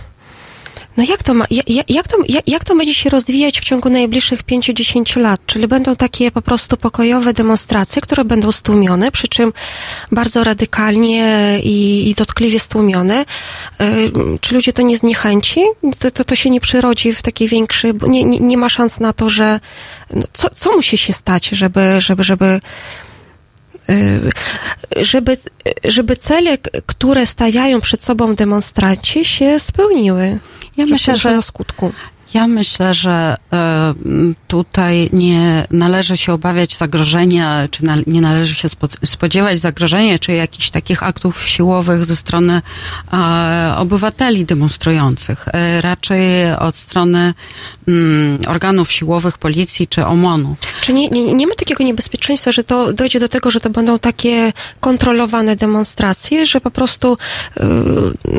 no 0.97 1.03
jak 1.09 1.23
to, 1.23 1.33
ma, 1.33 1.45
ja- 1.51 1.63
ja- 1.67 1.83
jak, 1.89 2.07
to, 2.07 2.17
jak, 2.27 2.47
jak 2.47 2.65
to 2.65 2.75
będzie 2.75 2.93
się 2.93 3.09
rozwijać 3.09 3.59
w 3.61 3.63
ciągu 3.63 3.89
najbliższych 3.89 4.43
5-10 4.43 5.19
lat? 5.19 5.39
Czyli 5.45 5.67
będą 5.67 5.95
takie 5.95 6.31
po 6.31 6.41
prostu 6.41 6.77
pokojowe 6.77 7.33
demonstracje, 7.33 8.01
które 8.01 8.25
będą 8.25 8.51
stłumione, 8.51 9.11
przy 9.11 9.27
czym 9.27 9.53
bardzo 10.11 10.43
radykalnie 10.43 11.59
i, 11.63 12.09
i 12.09 12.15
dotkliwie 12.15 12.59
stłumione. 12.59 13.25
Em, 13.77 14.11
Czy 14.41 14.55
ludzie 14.55 14.73
to 14.73 14.81
nie 14.81 14.97
zniechęci? 14.97 15.61
To, 15.99 16.11
to, 16.11 16.23
to 16.23 16.35
się 16.35 16.49
nie 16.49 16.59
przyrodzi 16.59 17.13
w 17.13 17.21
taki 17.21 17.47
większy, 17.47 17.93
bo 17.93 18.07
nie, 18.07 18.23
nie, 18.23 18.39
nie 18.39 18.57
ma 18.57 18.69
szans 18.69 18.99
na 18.99 19.13
to, 19.13 19.29
że 19.29 19.59
no, 20.13 20.23
co, 20.33 20.49
co 20.49 20.71
musi 20.75 20.97
się 20.97 21.13
stać, 21.13 21.47
żeby, 21.49 21.95
żeby, 22.01 22.23
żeby 22.23 22.61
żeby, 24.95 25.37
żeby 25.83 26.15
cele, 26.15 26.57
które 26.85 27.25
stawiają 27.25 27.81
przed 27.81 28.03
sobą 28.03 28.35
demonstranci, 28.35 29.25
się 29.25 29.59
spełniły. 29.59 30.39
Ja 30.77 30.85
myślę, 30.85 31.15
że 31.15 31.35
do 31.35 31.41
skutku. 31.41 31.91
Ja 32.33 32.47
myślę, 32.47 32.93
że 32.93 33.35
e, 33.53 33.93
tutaj 34.47 35.09
nie 35.13 35.67
należy 35.71 36.17
się 36.17 36.33
obawiać 36.33 36.77
zagrożenia, 36.77 37.67
czy 37.71 37.83
nie 38.07 38.21
należy 38.21 38.55
się 38.55 38.69
spo, 38.69 38.87
spodziewać 39.05 39.59
zagrożenia, 39.59 40.19
czy 40.19 40.31
jakichś 40.31 40.69
takich 40.69 41.03
aktów 41.03 41.47
siłowych 41.47 42.05
ze 42.05 42.15
strony 42.15 42.61
e, 43.13 43.75
obywateli 43.77 44.45
demonstrujących. 44.45 45.47
E, 45.47 45.81
raczej 45.81 46.53
od 46.59 46.75
strony 46.75 47.33
mm, 47.87 48.39
organów 48.47 48.91
siłowych, 48.91 49.37
policji 49.37 49.87
czy 49.87 50.05
OMON-u. 50.05 50.55
Czy 50.81 50.93
nie, 50.93 51.07
nie, 51.09 51.33
nie 51.33 51.47
ma 51.47 51.55
takiego 51.55 51.83
niebezpieczeństwa, 51.83 52.51
że 52.51 52.63
to 52.63 52.93
dojdzie 52.93 53.19
do 53.19 53.29
tego, 53.29 53.51
że 53.51 53.59
to 53.59 53.69
będą 53.69 53.99
takie 53.99 54.53
kontrolowane 54.79 55.55
demonstracje, 55.55 56.45
że 56.45 56.61
po 56.61 56.71
prostu 56.71 57.17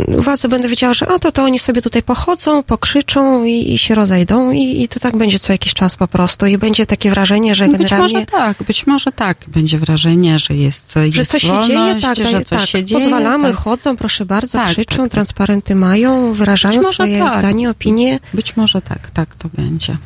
władze 0.08 0.48
będą 0.48 0.68
wiedziały, 0.68 0.94
że 0.94 1.08
a 1.08 1.18
to, 1.18 1.32
to 1.32 1.42
oni 1.42 1.58
sobie 1.58 1.82
tutaj 1.82 2.02
pochodzą, 2.02 2.62
pokrzyczą 2.62 3.44
i, 3.44 3.74
i 3.74 3.78
się 3.78 3.87
rozejdą 3.94 4.50
i, 4.50 4.82
i 4.82 4.88
to 4.88 5.00
tak 5.00 5.16
będzie 5.16 5.38
co 5.38 5.52
jakiś 5.52 5.74
czas 5.74 5.96
po 5.96 6.08
prostu 6.08 6.46
i 6.46 6.58
będzie 6.58 6.86
takie 6.86 7.10
wrażenie, 7.10 7.54
że 7.54 7.66
No 7.66 7.78
Być 7.78 7.88
generalnie... 7.90 8.14
może 8.14 8.26
tak, 8.26 8.62
być 8.62 8.86
może 8.86 9.12
tak. 9.12 9.38
Będzie 9.48 9.78
wrażenie, 9.78 10.38
że 10.38 10.54
jest, 10.54 10.92
Że 10.92 11.06
jest 11.06 11.30
coś 11.30 11.42
się 11.42 11.48
wolność, 11.48 11.68
dzieje, 11.68 12.00
tak, 12.00 12.16
że 12.16 12.44
coś 12.44 12.60
tak, 12.60 12.68
się 12.68 12.84
dzieje. 12.84 13.02
pozwalamy, 13.02 13.48
tak. 13.50 13.56
chodzą, 13.56 13.96
proszę 13.96 14.24
bardzo, 14.24 14.58
Tak, 14.58 14.68
krzyczą, 14.68 14.96
tak, 14.96 15.04
tak. 15.04 15.10
transparenty 15.10 15.74
mają, 15.74 16.32
wyrażają 16.32 16.80
Być 16.80 16.88
swoje 16.94 17.18
tak. 17.18 17.38
zdanie, 17.38 17.70
opinie. 17.70 18.20
Być 18.34 18.56
może 18.56 18.82
tak, 18.82 19.10
tak 19.10 19.34
to 19.34 19.48
będzie. 19.54 19.96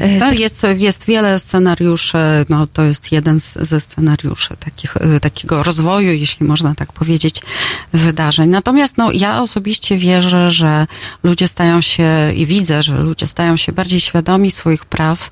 E, 0.00 0.18
To 0.18 0.32
jest, 0.32 0.66
jest 0.76 1.06
wiele 1.06 1.38
scenariuszy 1.38 2.18
no 2.48 2.66
to 2.66 2.82
jest 2.82 3.12
jeden 3.12 3.40
z, 3.40 3.54
ze 3.54 3.80
scenariuszy 3.80 4.56
takich, 4.56 4.96
e, 4.96 5.20
takiego 5.20 5.62
rozwoju, 5.62 6.12
jeśli 6.12 6.46
można 6.46 6.74
tak 6.74 6.92
powiedzieć, 6.92 7.42
wydarzeń. 7.92 8.50
Natomiast 8.50 8.96
no, 8.96 9.12
ja 9.12 9.42
osobiście 9.42 9.98
wierzę, 9.98 10.50
że 10.50 10.86
ludzie 11.22 11.48
stają 11.48 11.80
się 11.80 12.32
i 12.36 12.46
widzę, 12.46 12.82
że 12.82 12.96
ludzie 12.98 13.15
stają 13.24 13.56
się 13.56 13.72
bardziej 13.72 14.00
świadomi 14.00 14.50
swoich 14.50 14.84
praw. 14.84 15.30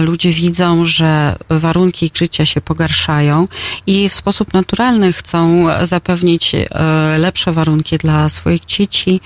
Ludzie 0.00 0.30
widzą, 0.30 0.86
że 0.86 1.36
warunki 1.48 2.06
ich 2.06 2.16
życia 2.16 2.44
się 2.44 2.60
pogarszają 2.60 3.48
i 3.86 4.08
w 4.08 4.14
sposób 4.14 4.54
naturalny 4.54 5.12
chcą 5.12 5.66
zapewnić 5.82 6.54
e, 6.54 6.68
lepsze 7.18 7.52
warunki 7.52 7.98
dla 7.98 8.28
swoich 8.28 8.64
dzieci, 8.64 9.20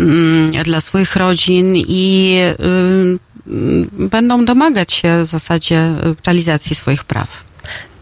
mm, 0.00 0.50
dla 0.50 0.80
swoich 0.80 1.16
rodzin 1.16 1.76
i 1.76 2.36
y, 2.60 4.08
będą 4.08 4.44
domagać 4.44 4.92
się 4.92 5.24
w 5.26 5.30
zasadzie 5.30 5.94
realizacji 6.26 6.76
swoich 6.76 7.04
praw. 7.04 7.44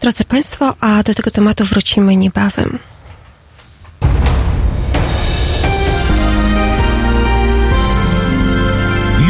Drodzy 0.01 0.25
Państwo, 0.25 0.75
a 0.79 1.03
do 1.03 1.13
tego 1.13 1.31
tematu 1.31 1.65
wrócimy 1.65 2.15
niebawem. 2.15 2.79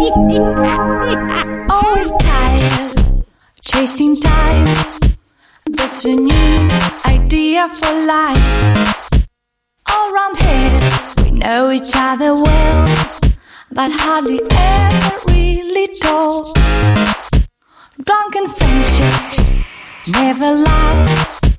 Always 1.70 2.10
tired, 2.22 3.24
chasing 3.60 4.16
time. 4.16 4.64
That's 5.66 6.06
a 6.06 6.16
new 6.16 6.70
idea 7.04 7.68
for 7.68 7.92
life. 8.06 9.10
All 9.90 10.10
round 10.14 10.38
here, 10.38 10.90
we 11.22 11.32
know 11.32 11.70
each 11.70 11.92
other 11.94 12.32
well, 12.32 12.88
but 13.72 13.90
hardly 13.92 14.40
ever 14.50 15.18
really 15.26 15.88
talk. 16.00 16.46
Drunken 18.02 18.48
friendships 18.48 19.50
never 20.08 20.50
last. 20.50 21.58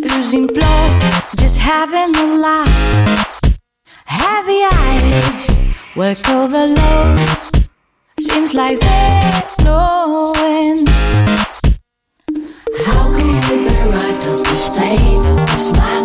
Losing 0.00 0.46
plot, 0.46 1.26
just 1.36 1.58
having 1.58 2.14
a 2.14 2.36
laugh. 2.36 3.40
Heavy 4.04 4.62
eyes, 4.70 5.58
work 5.96 6.28
overload. 6.28 7.49
Seems 8.32 8.54
like 8.54 8.78
there's 8.80 9.58
no 9.58 10.32
end. 10.36 10.88
How 12.86 13.12
can 13.12 13.26
we 13.26 13.68
be 13.68 13.74
right 13.90 14.14
at 14.14 14.38
the 14.38 14.56
state 14.56 15.16
of 15.16 15.99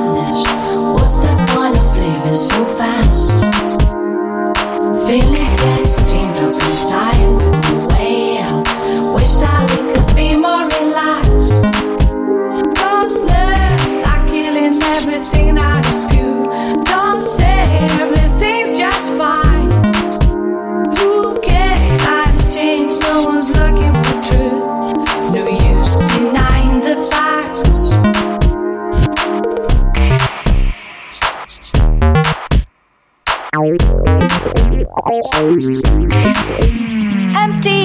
Empty 35.38 35.52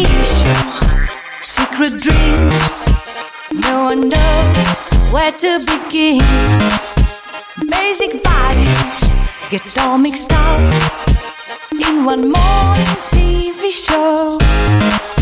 issues, 0.04 0.74
secret 1.42 1.98
dreams. 1.98 2.84
No 3.66 3.86
one 3.86 4.08
knows 4.08 4.78
where 5.10 5.32
to 5.32 5.58
begin. 5.58 6.20
Basic 7.68 8.22
values 8.22 9.00
get 9.50 9.78
all 9.78 9.98
mixed 9.98 10.32
up 10.32 10.60
in 11.72 12.04
one 12.04 12.30
morning 12.30 12.86
TV 13.10 13.72
show. 13.72 15.19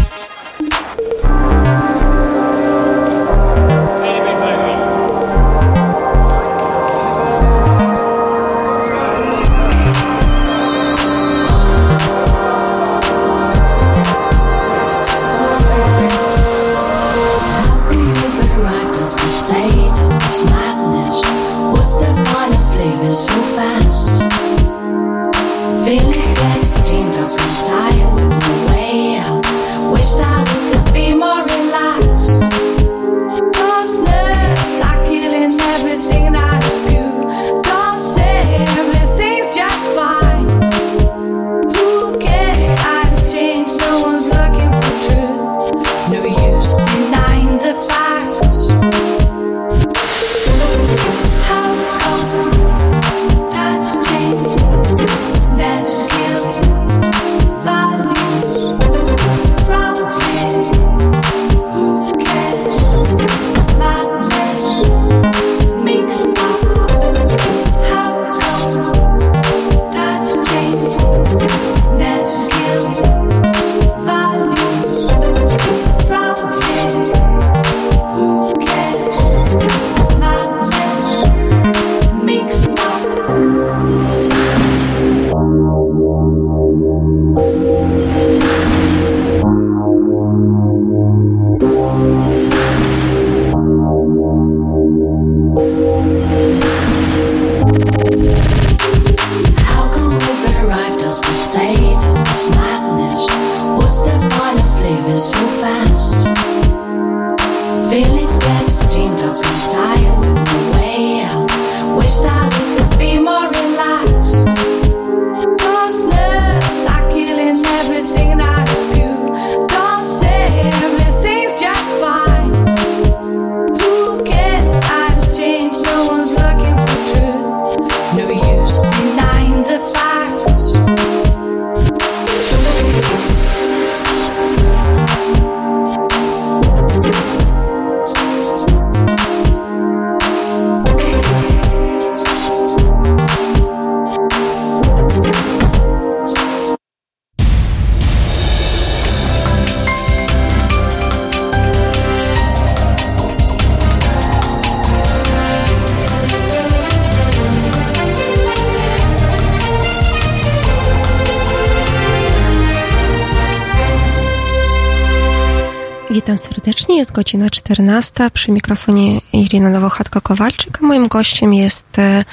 Witam 166.19 166.39
serdecznie, 166.39 166.97
jest 166.99 167.13
godzina 167.13 167.51
14. 167.51 168.31
Przy 168.31 168.53
mikrofonie 168.53 169.21
Irina 169.33 169.71
Nowochatko-Kowalczyk, 169.71 170.79
a 170.83 170.87
moim 170.87 171.09
gościem 171.09 171.55
jest 171.55 171.99
e, 171.99 172.25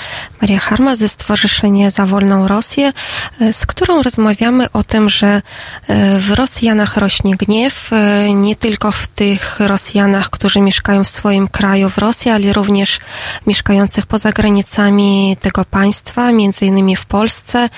Maria 0.42 0.60
Harma 0.60 0.96
ze 0.96 1.08
Stowarzyszenia 1.08 1.92
Za 1.92 2.06
Wolną 2.06 2.48
Rosję, 2.48 2.94
e, 3.42 3.54
z 3.54 3.66
którą 3.66 4.02
rozmawiamy 4.02 4.72
o 4.72 4.84
tym, 4.84 5.10
że 5.10 5.28
e, 5.28 5.42
w 6.20 6.32
Rosjanach 6.32 6.98
rośnie 6.98 7.36
gniew, 7.36 7.92
nie 8.36 8.56
tylko 8.56 8.92
w 8.92 9.08
tych 9.08 9.60
Rosjanach, 9.60 10.30
którzy 10.30 10.62
mieszkają 10.62 11.04
w 11.04 11.10
swoim 11.10 11.48
kraju 11.48 11.90
w 11.90 11.98
Rosji, 11.98 12.32
ale 12.32 12.54
również 12.54 13.00
mieszkających 13.48 14.06
poza 14.06 14.32
granicami 14.32 15.38
tego 15.42 15.66
państwa, 15.66 16.32
między 16.32 16.66
innymi 16.66 16.96
w 16.96 17.06
Polsce. 17.06 17.70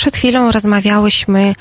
Przed 0.00 0.16
chwilą 0.16 0.52
rozmawiałyśmy 0.52 1.54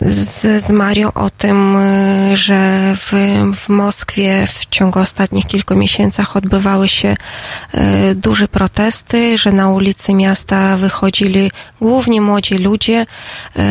z, 0.00 0.64
z 0.64 0.70
Marią 0.70 1.12
o 1.12 1.30
tym, 1.30 1.76
y, 1.76 2.36
że 2.36 2.92
w, 2.96 3.12
w 3.56 3.68
Moskwie 3.68 4.46
w 4.46 4.66
ciągu 4.66 4.98
ostatnich 4.98 5.46
kilku 5.46 5.74
miesięcach 5.74 6.36
odbywały 6.36 6.88
się 6.88 7.16
e, 7.72 8.14
duże 8.14 8.48
protesty, 8.48 9.38
że 9.38 9.52
na 9.52 9.68
ulicy 9.68 10.14
miasta 10.14 10.76
wychodzili 10.76 11.50
głównie 11.80 12.20
młodzi 12.20 12.58
ludzie. 12.58 13.06
E, 13.56 13.64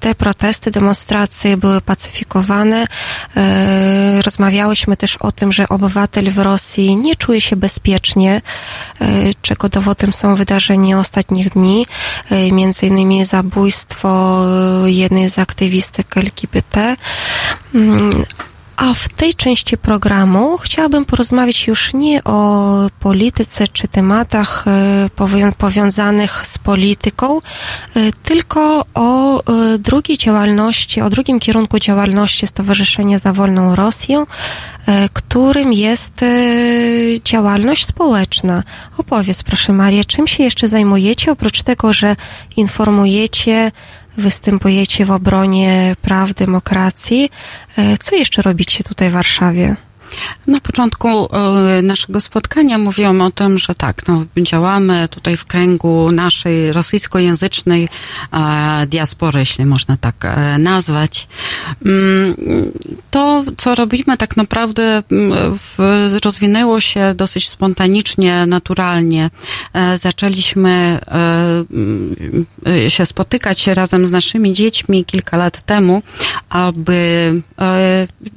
Te 0.00 0.14
protesty, 0.14 0.70
demonstracje 0.70 1.56
były 1.56 1.80
pacyfikowane. 1.80 2.86
Rozmawiałyśmy 4.24 4.96
też 4.96 5.16
o 5.16 5.32
tym, 5.32 5.52
że 5.52 5.68
obywatel 5.68 6.30
w 6.30 6.38
Rosji 6.38 6.96
nie 6.96 7.16
czuje 7.16 7.40
się 7.40 7.56
bezpiecznie, 7.56 8.40
czego 9.42 9.68
dowodem 9.68 10.12
są 10.12 10.34
wydarzenia 10.34 10.98
ostatnich 10.98 11.50
dni, 11.50 11.86
między 12.52 12.86
innymi 12.86 13.24
zabójstwo 13.24 14.40
e, 14.86 14.90
jednej 14.90 15.30
z 15.30 15.38
aktywistek 15.38 16.16
LGBT. 16.16 16.96
A 18.82 18.94
w 18.94 19.08
tej 19.08 19.34
części 19.34 19.78
programu 19.78 20.58
chciałabym 20.58 21.04
porozmawiać 21.04 21.66
już 21.66 21.94
nie 21.94 22.24
o 22.24 22.70
polityce 23.00 23.68
czy 23.68 23.88
tematach 23.88 24.64
e, 24.66 25.10
powią- 25.16 25.52
powiązanych 25.52 26.46
z 26.46 26.58
polityką, 26.58 27.38
e, 27.38 27.40
tylko 28.22 28.84
o 28.94 29.40
e, 29.40 29.78
drugiej 29.78 30.18
działalności, 30.18 31.00
o 31.00 31.10
drugim 31.10 31.40
kierunku 31.40 31.78
działalności 31.78 32.46
Stowarzyszenia 32.46 33.18
Za 33.18 33.32
Wolną 33.32 33.74
Rosję, 33.74 34.24
którym 35.12 35.72
jest 35.72 36.24
działalność 37.24 37.86
społeczna. 37.86 38.62
Opowiedz 38.98 39.42
proszę 39.42 39.72
Maria, 39.72 40.04
czym 40.04 40.26
się 40.26 40.42
jeszcze 40.42 40.68
zajmujecie, 40.68 41.32
oprócz 41.32 41.62
tego, 41.62 41.92
że 41.92 42.16
informujecie, 42.56 43.72
występujecie 44.16 45.04
w 45.04 45.10
obronie 45.10 45.96
praw 46.02 46.34
demokracji. 46.34 47.30
E, 47.78 47.98
Co 47.98 48.16
jeszcze 48.16 48.42
robicie 48.42 48.84
tutaj 48.84 49.10
w 49.10 49.12
Warszawie? 49.12 49.76
Na 50.46 50.60
początku 50.60 51.08
e, 51.08 51.82
naszego 51.82 52.20
spotkania 52.20 52.78
mówiłam 52.78 53.20
o 53.20 53.30
tym, 53.30 53.58
że 53.58 53.74
tak, 53.74 54.08
no, 54.08 54.24
działamy 54.36 55.08
tutaj 55.08 55.36
w 55.36 55.44
kręgu 55.44 56.12
naszej 56.12 56.72
rosyjskojęzycznej 56.72 57.88
e, 58.32 58.86
diaspory, 58.86 59.40
jeśli 59.40 59.66
można 59.66 59.96
tak 59.96 60.24
e, 60.24 60.58
nazwać. 60.58 61.28
Mm, 61.86 62.34
To, 63.10 63.44
co 63.56 63.74
robimy 63.74 64.16
tak 64.16 64.36
naprawdę 64.36 65.02
mm, 65.12 65.58
rozwinęło 66.24 66.80
się 66.80 67.14
dosyć 67.14 67.48
spontanicznie, 67.48 68.46
naturalnie. 68.46 69.30
Zaczęliśmy 69.96 70.98
mm, 71.06 72.46
się 72.88 73.06
spotykać 73.06 73.66
razem 73.66 74.06
z 74.06 74.10
naszymi 74.10 74.52
dziećmi 74.52 75.04
kilka 75.04 75.36
lat 75.36 75.62
temu, 75.62 76.02
aby 76.48 77.42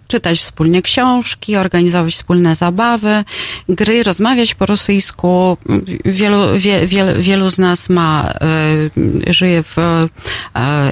czytać 0.07 0.39
wspólnie 0.39 0.81
książki, 0.81 1.55
organizować 1.65 2.13
wspólne 2.13 2.55
zabawy, 2.55 3.23
gry, 3.69 4.03
rozmawiać 4.03 4.55
po 4.55 4.65
rosyjsku. 4.65 5.57
Wielu, 6.05 6.37
wie, 6.57 6.87
wiel, 6.87 7.21
wielu 7.21 7.49
z 7.49 7.57
nas 7.57 7.89
ma, 7.89 8.33
e, 9.27 9.33
żyje 9.33 9.63
w, 9.63 9.77
e, 9.77 10.07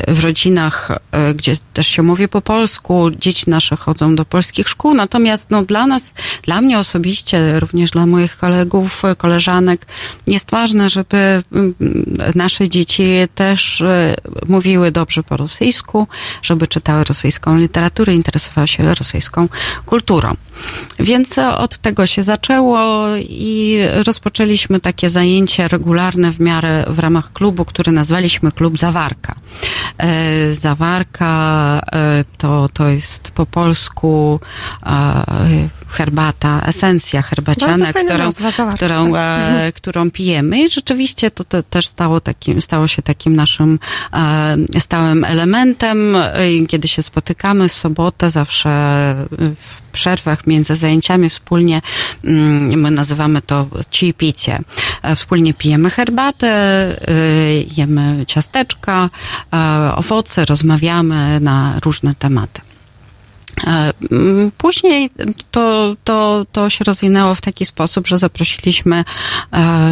w 0.07 0.23
rodzinach, 0.23 0.91
e, 1.11 1.33
gdzie 1.33 1.55
też 1.73 1.87
się 1.87 2.01
mówi 2.01 2.27
po 2.27 2.41
polsku. 2.41 3.11
Dzieci 3.11 3.49
nasze 3.49 3.75
chodzą 3.75 4.15
do 4.15 4.25
polskich 4.25 4.69
szkół, 4.69 4.93
natomiast 4.93 5.49
no, 5.49 5.63
dla 5.63 5.87
nas, 5.87 6.13
dla 6.41 6.61
mnie 6.61 6.79
osobiście, 6.79 7.59
również 7.59 7.91
dla 7.91 8.05
moich 8.05 8.37
kolegów, 8.37 9.01
koleżanek, 9.17 9.85
jest 10.27 10.51
ważne, 10.51 10.89
żeby 10.89 11.43
mm, 11.51 11.73
nasze 12.35 12.69
dzieci 12.69 13.03
też 13.35 13.81
e, 13.81 14.15
mówiły 14.47 14.91
dobrze 14.91 15.23
po 15.23 15.37
rosyjsku, 15.37 16.07
żeby 16.41 16.67
czytały 16.67 17.03
rosyjską 17.03 17.57
literaturę, 17.57 18.13
interesowały 18.13 18.67
się 18.67 18.95
rosyjską 18.95 19.47
kulturą. 19.85 20.35
Więc 20.99 21.37
od 21.37 21.77
tego 21.77 22.05
się 22.05 22.23
zaczęło 22.23 23.07
i 23.17 23.79
rozpoczęliśmy 24.05 24.79
takie 24.79 25.09
zajęcia 25.09 25.67
regularne 25.67 26.31
w 26.31 26.39
miarę 26.39 26.85
w 26.87 26.99
ramach 26.99 27.33
klubu, 27.33 27.65
który 27.65 27.91
nazwaliśmy 27.91 28.51
Klub 28.51 28.79
Zawarka. 28.79 29.35
E, 29.97 30.53
Zawarka 30.53 31.81
e, 31.93 32.23
to, 32.37 32.69
to 32.73 32.87
jest 32.87 33.31
po 33.31 33.45
polsku 33.45 34.39
herbata, 35.93 36.61
esencja 36.65 37.21
herbaciana, 37.21 37.93
którą, 37.93 38.17
nazwa, 38.17 38.73
którą, 38.75 39.15
e, 39.15 39.71
którą 39.77 40.11
pijemy 40.11 40.63
i 40.63 40.69
rzeczywiście 40.69 41.31
to, 41.31 41.43
to 41.43 41.63
też 41.63 41.87
stało, 41.87 42.21
takim, 42.21 42.61
stało 42.61 42.87
się 42.87 43.01
takim 43.01 43.35
naszym 43.35 43.79
e, 44.13 44.79
stałym 44.79 45.23
elementem. 45.23 46.17
Kiedy 46.67 46.87
się 46.87 47.03
spotykamy 47.03 47.69
w 47.69 47.73
sobotę, 47.73 48.29
zawsze 48.29 48.69
w 49.55 49.81
przerwach 49.91 50.47
między 50.47 50.75
zajęciami 50.75 51.29
wspólnie, 51.29 51.81
mm, 52.23 52.81
my 52.81 52.91
nazywamy 52.91 53.41
to 53.41 53.67
ci 53.91 54.13
picie. 54.13 54.59
E, 55.03 55.15
Wspólnie 55.15 55.53
pijemy 55.53 55.89
herbatę, 55.89 56.47
e, 56.47 57.13
jemy 57.77 58.25
ciasteczka, 58.27 59.09
e, 59.53 59.95
owoce, 59.95 60.45
rozmawiamy 60.45 61.39
na 61.39 61.79
różne 61.85 62.15
tematy. 62.15 62.61
E, 63.67 63.93
mm, 64.11 64.51
Później 64.57 65.09
to, 65.51 65.95
to, 66.03 66.45
to 66.51 66.69
się 66.69 66.83
rozwinęło 66.83 67.35
w 67.35 67.41
taki 67.41 67.65
sposób, 67.65 68.07
że 68.07 68.17
zaprosiliśmy 68.17 69.03
e, 69.53 69.91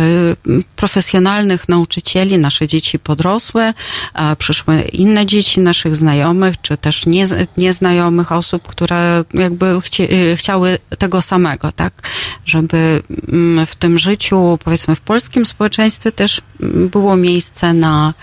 profesjonalnych 0.76 1.70
nauczycieli, 1.70 2.38
nasze 2.38 2.68
dzieci 2.68 2.99
podrosłe, 2.99 3.74
e, 4.14 4.36
przyszły 4.36 4.82
inne 4.82 5.26
dzieci 5.26 5.59
naszych 5.59 5.95
znajomych, 5.95 6.62
czy 6.62 6.78
też 6.78 7.05
nie, 7.05 7.28
nieznajomych 7.57 8.32
osób, 8.32 8.68
które 8.68 9.24
jakby 9.34 9.82
chcie, 9.82 10.07
e, 10.09 10.36
chciały 10.36 10.78
tego 10.97 11.22
samego, 11.22 11.72
tak? 11.72 11.93
Żeby 12.45 13.01
mm, 13.32 13.66
w 13.66 13.76
tym 13.76 13.99
życiu, 13.99 14.59
powiedzmy 14.64 14.95
w 14.95 15.01
polskim 15.01 15.45
społeczeństwie 15.45 16.12
też 16.12 16.41
mm, 16.62 16.89
było 16.89 17.18
miejsce 17.18 17.74
na, 17.74 18.14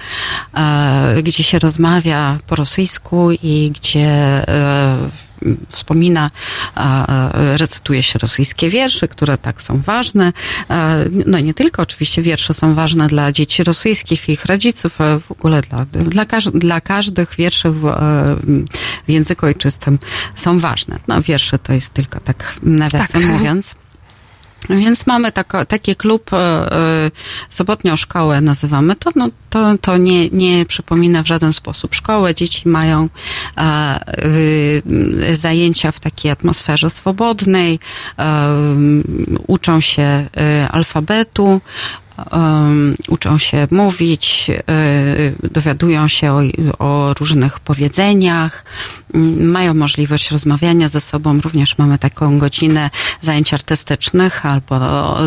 gdzie 1.23 1.43
się 1.43 1.59
rozmawia 1.59 2.39
po 2.47 2.57
rosyjsku 2.57 3.31
i 3.43 3.73
gdzie 3.75 4.45
wspomina, 5.69 6.31
recytuje 7.33 8.03
się 8.03 8.19
rosyjskie 8.19 8.71
wiersze, 8.71 9.09
które 9.09 9.39
tak 9.39 9.63
są 9.63 9.81
ważne. 9.81 10.33
No 11.27 11.39
i 11.39 11.45
nie 11.45 11.55
tylko 11.55 11.83
oczywiście 11.83 12.23
wiersze 12.23 12.55
są 12.55 12.75
ważne 12.75 13.07
dla 13.07 13.33
dzieci 13.33 13.65
rosyjskich 13.65 14.29
i 14.29 14.33
ich 14.33 14.45
rodziców, 14.45 14.99
w 15.29 15.33
ogóle 15.33 15.63
dla, 15.63 15.85
dla, 15.85 16.25
każ, 16.25 16.45
dla 16.45 16.81
każdych 16.81 17.35
wierszy 17.39 17.71
w, 17.71 17.87
e, 17.87 18.37
w 19.09 19.11
języku 19.11 19.47
ojczystym 19.47 19.99
są 20.35 20.59
ważne. 20.59 20.99
No 21.09 21.23
wiersze 21.23 21.59
to 21.59 21.73
jest 21.73 21.95
tylko 21.95 22.21
tak 22.21 22.55
nawiasem 22.63 23.23
Tak. 23.23 23.31
mówiąc. 23.31 23.75
Więc 24.71 25.07
mamy 25.07 25.33
tako, 25.33 25.65
taki 25.65 25.97
klub, 25.97 26.33
e, 26.33 26.37
e, 26.37 27.11
sobotnią 27.49 27.97
szkołę 27.97 28.41
nazywamy 28.41 28.97
to, 28.97 29.11
no 29.17 29.29
to, 29.51 29.79
to 29.79 29.97
nie, 29.97 30.29
nie 30.29 30.67
przypomina 30.67 31.23
w 31.23 31.27
żaden 31.27 31.53
sposób 31.53 31.95
szkołę. 31.95 32.35
Dzieci 32.35 32.69
mają 32.69 33.09
e, 33.57 34.01
y, 34.25 35.37
zajęcia 35.37 35.93
w 35.93 36.01
takiej 36.01 36.31
atmosferze 36.31 36.91
swobodnej, 36.91 37.79
uczą 39.47 39.81
się 39.81 40.27
alfabetu, 40.71 41.61
uczą 43.09 43.39
się 43.39 43.67
mówić, 43.71 44.51
dowiadują 45.43 46.09
się 46.09 46.33
o, 46.33 46.41
o 46.79 47.15
różnych 47.15 47.61
powiedzeniach, 47.61 48.65
mają 49.41 49.75
możliwość 49.75 50.31
rozmawiania 50.31 50.89
ze 50.89 51.01
sobą. 51.01 51.41
Również 51.41 51.79
mamy 51.79 51.99
taką 51.99 52.39
godzinę 52.39 52.91
zajęć 53.21 53.55
artystycznych, 53.55 54.47
albo 54.47 55.25
y, 55.25 55.27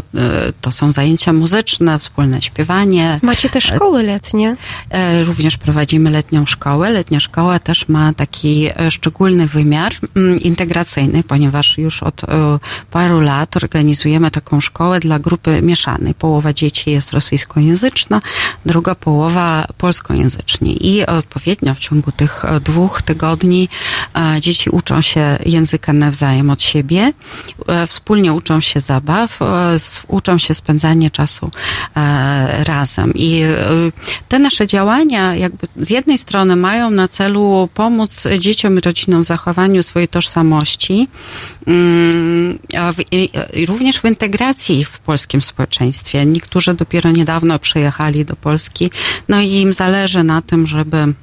to 0.61 0.71
są 0.71 0.91
zajęcia 0.91 1.33
muzyczne, 1.33 1.99
wspólne 1.99 2.41
śpiewanie. 2.41 3.19
Macie 3.23 3.49
też 3.49 3.63
szkoły 3.63 4.03
letnie. 4.03 4.55
E, 4.89 5.23
Również 5.23 5.57
prowadzimy 5.57 6.09
letnią 6.09 6.45
szkołę. 6.45 6.89
Letnia 6.89 7.19
szkoła 7.19 7.59
też 7.59 7.87
ma 7.87 8.13
taki 8.13 8.67
e, 8.75 8.91
szczególny 8.91 9.47
wymiar 9.47 9.91
mm, 10.15 10.39
integracyjny, 10.39 11.23
ponieważ 11.23 11.77
już 11.77 12.03
od 12.03 12.23
e, 12.23 12.59
paru 12.91 13.19
lat 13.19 13.57
organizujemy 13.57 14.31
taką 14.31 14.61
szkołę 14.61 14.99
dla 14.99 15.19
grupy 15.19 15.61
mieszanej. 15.61 16.13
Połowa 16.13 16.53
dzieci 16.53 16.91
jest 16.91 17.11
rosyjskojęzyczna, 17.11 18.21
druga 18.65 18.95
połowa 18.95 19.67
polskojęzyczni. 19.77 20.87
I 20.87 21.05
odpowiednio 21.05 21.73
w 21.75 21.79
ciągu 21.79 22.11
tych 22.11 22.45
e, 22.45 22.59
dwóch 22.59 23.01
tygodni 23.01 23.63
e, 23.63 23.70
dzieci 24.39 24.69
uczą 24.69 25.01
się 25.01 25.37
języka 25.45 25.93
nawzajem 25.93 26.49
od 26.49 26.63
siebie, 26.63 27.13
e, 27.67 27.87
wspólnie 27.87 28.33
uczą 28.33 28.61
się 28.61 28.79
zabaw, 28.79 29.41
e, 29.41 29.45
uczą 30.07 30.37
się 30.37 30.53
spędzania 30.53 31.09
czasu 31.09 31.51
e, 31.95 32.63
razem. 32.63 33.13
I 33.15 33.41
te 34.29 34.39
nasze 34.39 34.67
działania 34.67 35.35
jakby 35.35 35.67
z 35.77 35.89
jednej 35.89 36.17
strony 36.17 36.55
mają 36.55 36.91
na 36.91 37.07
celu 37.07 37.69
pomóc 37.73 38.23
dzieciom 38.39 38.77
i 38.77 38.81
rodzinom 38.81 39.23
w 39.23 39.27
zachowaniu 39.27 39.83
swojej 39.83 40.07
tożsamości, 40.07 41.07
mm, 41.67 42.59
również 43.67 43.99
w 43.99 44.05
integracji 44.05 44.79
ich 44.79 44.89
w 44.89 44.99
polskim 44.99 45.41
społeczeństwie. 45.41 46.25
Niektórzy 46.25 46.73
dopiero 46.73 47.11
niedawno 47.11 47.59
przyjechali 47.59 48.25
do 48.25 48.35
Polski, 48.35 48.91
no 49.29 49.41
i 49.41 49.51
im 49.51 49.73
zależy 49.73 50.23
na 50.23 50.41
tym, 50.41 50.67
żeby 50.67 51.13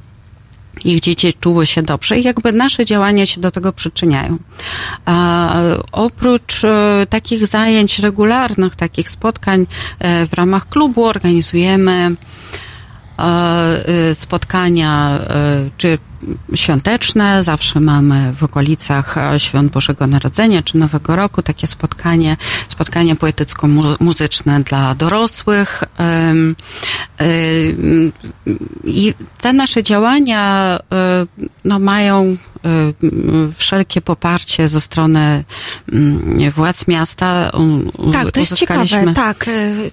ich 0.85 1.01
dzieci 1.01 1.35
czuły 1.41 1.67
się 1.67 1.83
dobrze 1.83 2.19
i 2.19 2.23
jakby 2.23 2.53
nasze 2.53 2.85
działania 2.85 3.27
się 3.27 3.41
do 3.41 3.51
tego 3.51 3.73
przyczyniają. 3.73 4.39
A 5.05 5.49
oprócz 5.93 6.65
e, 6.65 7.07
takich 7.11 7.47
zajęć 7.47 7.99
regularnych, 7.99 8.77
takich 8.77 9.11
spotkań 9.11 9.67
e, 9.99 10.27
w 10.27 10.33
ramach 10.33 10.69
klubu 10.69 11.05
organizujemy 11.05 12.17
e, 13.19 13.23
e, 13.23 14.15
spotkania 14.15 15.11
e, 15.11 15.71
czy 15.77 15.99
świąteczne. 16.55 17.45
Zawsze 17.45 17.81
mamy 17.81 18.33
w 18.33 18.43
okolicach 18.43 19.19
e, 19.19 19.41
Świąt 19.41 19.73
Bożego 19.73 20.07
Narodzenia 20.07 20.63
czy 20.63 20.79
Nowego 20.79 21.17
Roku 21.17 21.43
takie 21.43 21.67
spotkanie, 21.67 22.37
spotkanie 22.69 23.17
poetycko-muzyczne 23.17 24.61
dla 24.63 24.95
dorosłych. 24.95 25.85
I 28.85 29.15
te 29.41 29.53
nasze 29.53 29.83
działania 29.83 30.79
e, 30.93 31.27
no, 31.65 31.79
mają 31.79 32.37
e, 32.65 33.53
wszelkie 33.59 34.01
poparcie 34.01 34.69
ze 34.69 34.81
strony 34.81 35.45
mm, 35.93 36.51
władz 36.51 36.87
miasta. 36.89 37.53
Tak, 38.13 38.31
to 38.33 38.41
jest 38.41 38.55
ciekawe, 38.55 39.15
tak. 39.15 39.47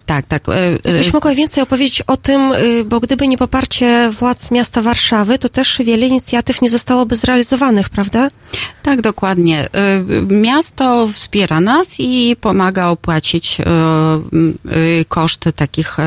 Tak, 0.05 0.25
tak. 0.25 0.43
e, 0.49 0.71
Jakbyś 0.71 1.13
mogła 1.13 1.35
więcej 1.35 1.63
opowiedzieć 1.63 2.01
o 2.01 2.17
tym, 2.17 2.51
y, 2.51 2.83
bo 2.83 2.99
gdyby 2.99 3.27
nie 3.27 3.37
poparcie 3.37 4.11
władz 4.19 4.51
miasta 4.51 4.81
Warszawy, 4.81 5.39
to 5.39 5.49
też 5.49 5.77
wiele 5.85 6.09
inicjatyw 6.15 6.61
nie 6.61 6.69
zostałoby 6.69 7.15
zrealizowanych, 7.15 7.89
prawda? 7.89 8.29
Tak, 8.83 9.01
dokładnie. 9.01 9.67
Y, 10.29 10.33
Miasto 10.33 11.07
wspiera 11.13 11.59
nas 11.61 11.87
i 11.99 12.35
pomaga 12.41 12.87
opłacić 12.87 13.57
y, 13.59 13.63
y, 14.75 15.05
koszty 15.07 15.53
takich, 15.53 15.97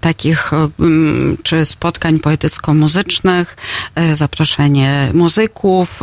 takich 0.00 0.50
mm, 0.52 1.36
czy 1.42 1.64
spotkań 1.64 2.18
poetycko-muzycznych, 2.18 3.56
zaproszenie 4.12 5.10
muzyków, 5.14 6.02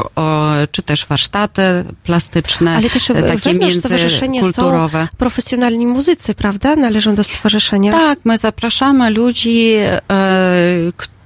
czy 0.72 0.82
też 0.84 1.06
warsztaty 1.06 1.62
plastyczne, 2.04 2.76
Ale 2.76 2.90
też 2.90 3.08
takie 3.44 3.72
stowarzyszenia 3.72 4.42
są 4.42 4.46
międzykulturowe. 4.46 5.08
profesjonalni 5.18 5.86
muzycy, 5.86 6.36
prawda? 6.36 6.76
Należą 6.76 7.16
do 7.16 7.24
stowarzyszenia. 7.24 7.92
Tak, 7.92 8.20
my 8.24 8.38
zapraszamy 8.38 9.10
ludzi, 9.10 9.74
e, 9.76 10.02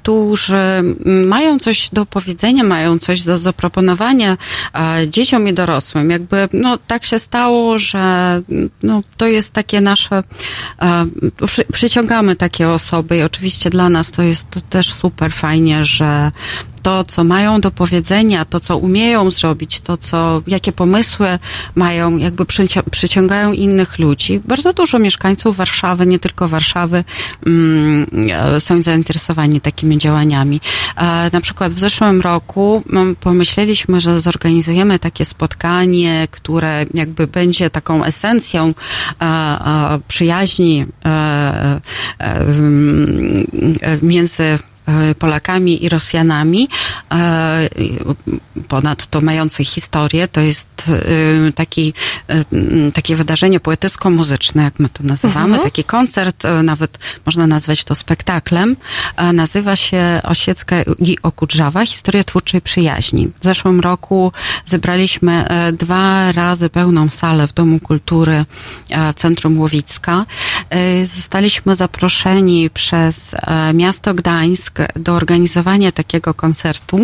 którzy 0.06 0.84
mają 1.28 1.60
coś 1.60 1.90
do 1.94 2.06
powiedzenia, 2.06 2.64
mają 2.64 3.00
coś 3.00 3.24
do 3.24 3.38
zaproponowania 3.38 4.38
e, 4.74 5.10
dzieciom 5.10 5.48
i 5.48 5.54
dorosłym. 5.54 6.10
Jakby, 6.10 6.50
no, 6.54 6.78
tak 6.88 7.06
się 7.06 7.20
stało, 7.20 7.80
że 7.80 8.42
no, 8.84 9.04
to 9.18 9.28
jest 9.28 9.54
takie 9.54 9.82
nasze, 9.82 10.24
e, 10.82 11.06
przy, 11.46 11.66
przyciągamy 11.74 12.36
takie 12.36 12.70
osoby 12.70 13.18
i 13.18 13.24
oczywiście 13.24 13.70
dla 13.70 13.90
nas 13.90 14.12
to 14.12 14.22
jest 14.22 14.50
to 14.50 14.62
też 14.62 14.94
super 14.94 15.32
fajnie, 15.32 15.86
że 15.86 16.32
to, 16.86 17.04
co 17.04 17.24
mają 17.24 17.62
do 17.62 17.72
powiedzenia, 17.72 18.46
to, 18.46 18.60
co 18.60 18.78
umieją 18.78 19.32
zrobić, 19.32 19.82
to, 19.82 19.98
co, 19.98 20.42
jakie 20.48 20.72
pomysły 20.72 21.40
mają, 21.76 22.18
jakby 22.18 22.46
przyciągają 22.92 23.54
innych 23.54 24.00
ludzi. 24.00 24.42
Bardzo 24.48 24.74
dużo 24.74 25.00
mieszkańców 25.00 25.58
Warszawy, 25.58 26.06
nie 26.06 26.20
tylko 26.20 26.48
Warszawy, 26.48 27.04
mm, 27.46 28.06
e, 28.32 28.60
są 28.60 28.84
zainteresowani 28.84 29.62
takimi 29.62 29.98
działaniami. 29.98 30.62
E, 30.98 31.30
na 31.34 31.42
przykład 31.42 31.74
w 31.74 31.80
zeszłym 31.80 32.22
roku 32.22 32.84
mm, 32.90 33.16
pomyśleliśmy, 33.16 34.02
że 34.02 34.22
zorganizujemy 34.22 35.00
takie 35.00 35.26
spotkanie, 35.26 36.28
które 36.32 36.86
jakby 36.94 37.28
będzie 37.28 37.70
taką 37.70 38.04
esencją 38.04 38.74
e, 39.22 39.26
e, 39.26 40.00
przyjaźni 40.08 40.86
e, 41.06 41.82
e, 42.20 42.46
między 44.02 44.60
Polakami 45.18 45.84
i 45.84 45.90
Rosjanami, 45.90 46.64
e, 46.64 46.70
ponadto 48.68 49.22
mające 49.22 49.64
historię. 49.64 50.28
To 50.28 50.42
jest 50.42 50.92
e, 51.48 51.52
taki, 51.52 51.94
e, 52.30 52.34
m, 52.54 52.92
takie 52.92 53.16
wydarzenie 53.16 53.60
poetycko-muzyczne, 53.60 54.64
jak 54.64 54.80
my 54.80 54.90
to 54.90 55.04
nazywamy, 55.04 55.46
Mhm. 55.46 55.64
taki 55.64 55.84
koncert, 55.84 56.46
e, 56.46 56.64
nawet 56.64 56.98
można 57.26 57.48
nazwać 57.48 57.84
to 57.84 57.96
spektaklem. 57.96 58.76
E, 59.16 59.34
Nazywa 59.34 59.76
się 59.76 60.22
Osiecka 60.24 60.76
i 61.00 61.18
Okudrzawa, 61.24 61.86
Historia 61.86 62.24
twórczej 62.24 62.62
przyjaźni. 62.62 63.28
W 63.42 63.44
zeszłym 63.46 63.80
roku 63.80 64.32
zebraliśmy 64.66 65.48
e, 65.48 65.72
dwa 65.72 66.32
razy 66.32 66.70
pełną 66.70 67.10
salę 67.10 67.48
w 67.48 67.54
Domu 67.54 67.80
Kultury 67.80 68.46
e, 68.90 69.14
w 69.14 69.16
Centrum 69.16 69.60
Łowicka. 69.60 70.26
E, 70.70 71.06
Zostaliśmy 71.06 71.76
zaproszeni 71.76 72.70
przez 72.70 73.34
e, 73.34 73.74
miasto 73.74 74.14
Gdańsk 74.14 74.80
do 74.96 75.14
organizowania 75.14 75.92
takiego 75.92 76.34
koncertu, 76.34 76.95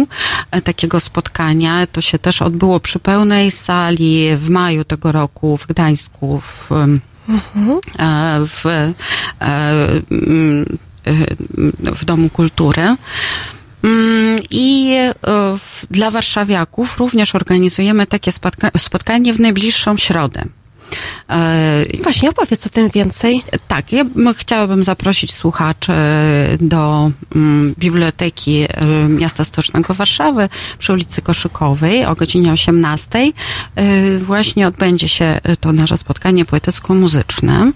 e, 0.52 0.62
takiego 0.62 1.00
spotkania. 1.00 1.88
To 1.88 2.02
się 2.02 2.20
też 2.20 2.42
odbyło 2.42 2.80
przy 2.80 3.00
pełnej 3.00 3.52
sali 3.52 4.38
w 4.38 4.50
maju 4.50 4.84
tego 4.84 5.12
roku 5.12 5.58
w 5.58 5.68
Gdańsku, 5.68 6.42
w, 6.42 6.72
e, 6.72 6.88
w, 8.48 8.66
e, 8.66 8.94
mm, 10.12 10.66
w 11.78 12.06
Domu 12.06 12.30
Kultury. 12.30 12.96
Mm, 13.84 14.40
I 14.50 14.96
dla 15.92 16.12
warszawiaków 16.12 16.98
również 16.98 17.36
organizujemy 17.36 18.08
takie 18.08 18.32
spotka- 18.32 18.80
spotkanie 18.80 19.34
w 19.34 19.40
najbliższą 19.40 19.98
środę. 19.98 20.46
E, 21.30 21.86
Właśnie, 22.04 22.30
opowiedz 22.30 22.66
o 22.66 22.70
tym 22.70 22.90
więcej. 22.90 23.44
tak, 23.68 23.92
ja 23.92 24.06
bym, 24.06 24.34
chciałabym 24.34 24.84
zaprosić 24.84 25.34
słuchaczy 25.34 25.92
do 26.60 27.12
mm, 27.36 27.76
Biblioteki 27.80 28.64
y, 28.64 28.68
Miasta 29.10 29.44
Stocznego 29.44 29.94
Warszawy 29.94 30.50
przy 30.78 30.94
ulicy 30.94 31.22
Koszykowej 31.22 32.06
o 32.06 32.16
godzinie 32.16 32.52
18. 32.52 33.20
Y, 33.20 34.20
właśnie 34.20 34.68
odbędzie 34.68 35.08
się 35.10 35.40
to 35.60 35.74
nasze 35.74 35.98
spotkanie 35.98 36.46
poetycko-muzyczne. 36.46 37.72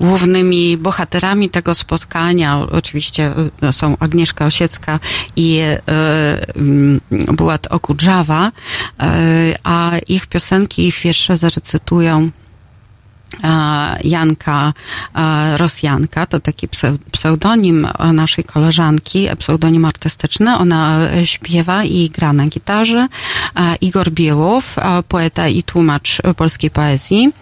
Głównymi 0.00 0.76
bohaterami 0.76 1.50
tego 1.50 1.74
spotkania 1.74 2.58
oczywiście 2.72 3.32
y, 3.68 3.72
są 3.72 3.96
Agnieszka 3.98 4.46
Osiecka 4.46 5.00
i 5.36 5.60
Bułat 7.32 7.66
Okudżawa, 7.66 8.52
a 9.64 9.92
ich 10.08 10.26
piosenki 10.26 10.47
i 10.78 10.92
wiersze 11.04 11.36
zarecytują 11.36 12.30
e, 13.44 13.98
Janka 14.04 14.72
e, 15.14 15.56
Rosjanka, 15.56 16.26
to 16.26 16.40
taki 16.40 16.68
pse- 16.68 16.98
pseudonim 17.12 17.88
naszej 18.12 18.44
koleżanki, 18.44 19.28
pseudonim 19.38 19.84
artystyczny. 19.84 20.56
Ona 20.56 20.98
e, 21.00 21.26
śpiewa 21.26 21.84
i 21.84 22.10
gra 22.10 22.32
na 22.32 22.46
gitarze. 22.46 23.08
Igor 23.80 24.10
Biełow, 24.10 24.76
poeta 25.08 25.48
i 25.48 25.62
tłumacz 25.62 26.22
polskiej 26.36 26.70
poezji, 26.70 27.32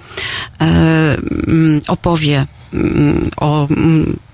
opowie 1.89 2.47
o 3.37 3.69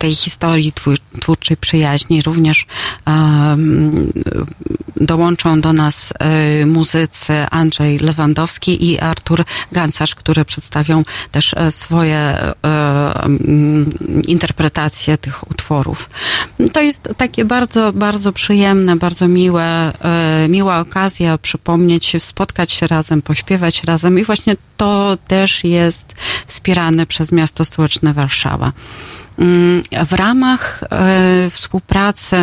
tej 0.03 0.15
historii 0.15 0.73
twór- 0.73 1.21
twórczej 1.21 1.57
przyjaźni. 1.57 2.23
Również 2.23 2.67
em, 3.07 4.13
dołączą 4.97 5.61
do 5.61 5.73
nas 5.73 6.13
e, 6.19 6.67
muzycy 6.67 7.47
Andrzej 7.51 7.99
Lewandowski 7.99 8.91
i 8.91 9.01
Artur 9.01 9.45
Gancarz, 9.73 10.15
które 10.15 10.45
przedstawią 10.45 11.03
też 11.31 11.55
e, 11.55 11.71
swoje 11.71 12.39
mm, 12.63 13.91
interpretacje 14.27 15.19
tych 15.19 15.51
utworów. 15.51 16.11
To 16.73 16.81
jest 16.81 17.09
takie 17.17 17.45
bardzo, 17.45 17.93
bardzo 17.93 18.33
przyjemne, 18.33 18.97
bardzo 18.97 19.29
miłe, 19.29 19.93
miła 20.49 20.81
okazja 20.81 21.39
przypomnieć, 21.39 22.17
spotkać 22.19 22.73
się 22.73 22.87
razem, 22.87 23.23
pośpiewać 23.23 23.85
razem 23.85 24.19
i 24.19 24.25
właśnie 24.25 24.57
to 24.77 25.17
też 25.17 25.65
jest 25.65 26.15
wspierane 26.47 27.07
przez 27.07 27.33
miasto 27.33 27.65
stołeczne 27.65 28.13
Warszawa. 28.13 28.73
Mm, 29.39 29.83
W 30.07 30.13
ramach 30.13 30.85
e, 30.91 31.51
współpracy 31.51 32.37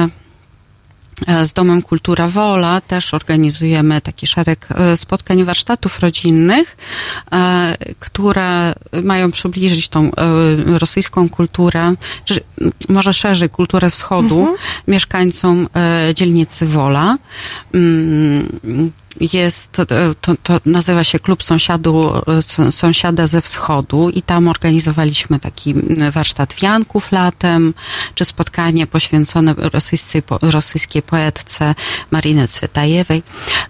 e, 1.28 1.46
z 1.46 1.54
Domem 1.54 1.82
Kultura 1.82 2.28
Wola 2.28 2.82
też 2.82 3.14
organizujemy 3.14 4.02
taki 4.02 4.28
szereg 4.28 4.68
e, 4.72 4.98
spotkań, 4.98 5.44
warsztatów 5.44 6.00
rodzinnych, 6.00 6.78
które 8.00 8.74
mają 9.04 9.32
przybliżyć 9.32 9.90
tą 9.90 10.12
rosyjską 10.66 11.30
kulturę, 11.30 11.94
czy 12.26 12.40
może 12.90 13.14
szerzej 13.14 13.50
kulturę 13.50 13.90
wschodu 13.90 14.56
mieszkańcom 14.88 15.68
e, 15.76 16.14
dzielnicy 16.16 16.66
Wola. 16.68 17.18
Jest, 19.34 19.72
to, 20.22 20.36
to, 20.44 20.60
nazywa 20.66 21.04
się 21.04 21.20
Klub 21.20 21.44
Sąsiadu, 21.44 22.12
e, 22.28 22.42
Są- 22.42 22.72
Sąsiada 22.72 23.28
ze 23.28 23.42
Wschodu 23.42 24.10
i 24.10 24.22
tam 24.22 24.48
organizowaliśmy 24.48 25.40
taki 25.40 25.74
warsztat 26.12 26.54
wianków 26.62 27.12
latem, 27.12 27.74
czy 28.16 28.26
spotkanie 28.26 28.88
poświęcone 28.88 29.54
rosyjskiej, 29.58 30.22
rosyjskiej 30.42 31.02
poetce 31.02 31.76
Marynie 32.12 32.48
Cwetajewej. 32.48 33.24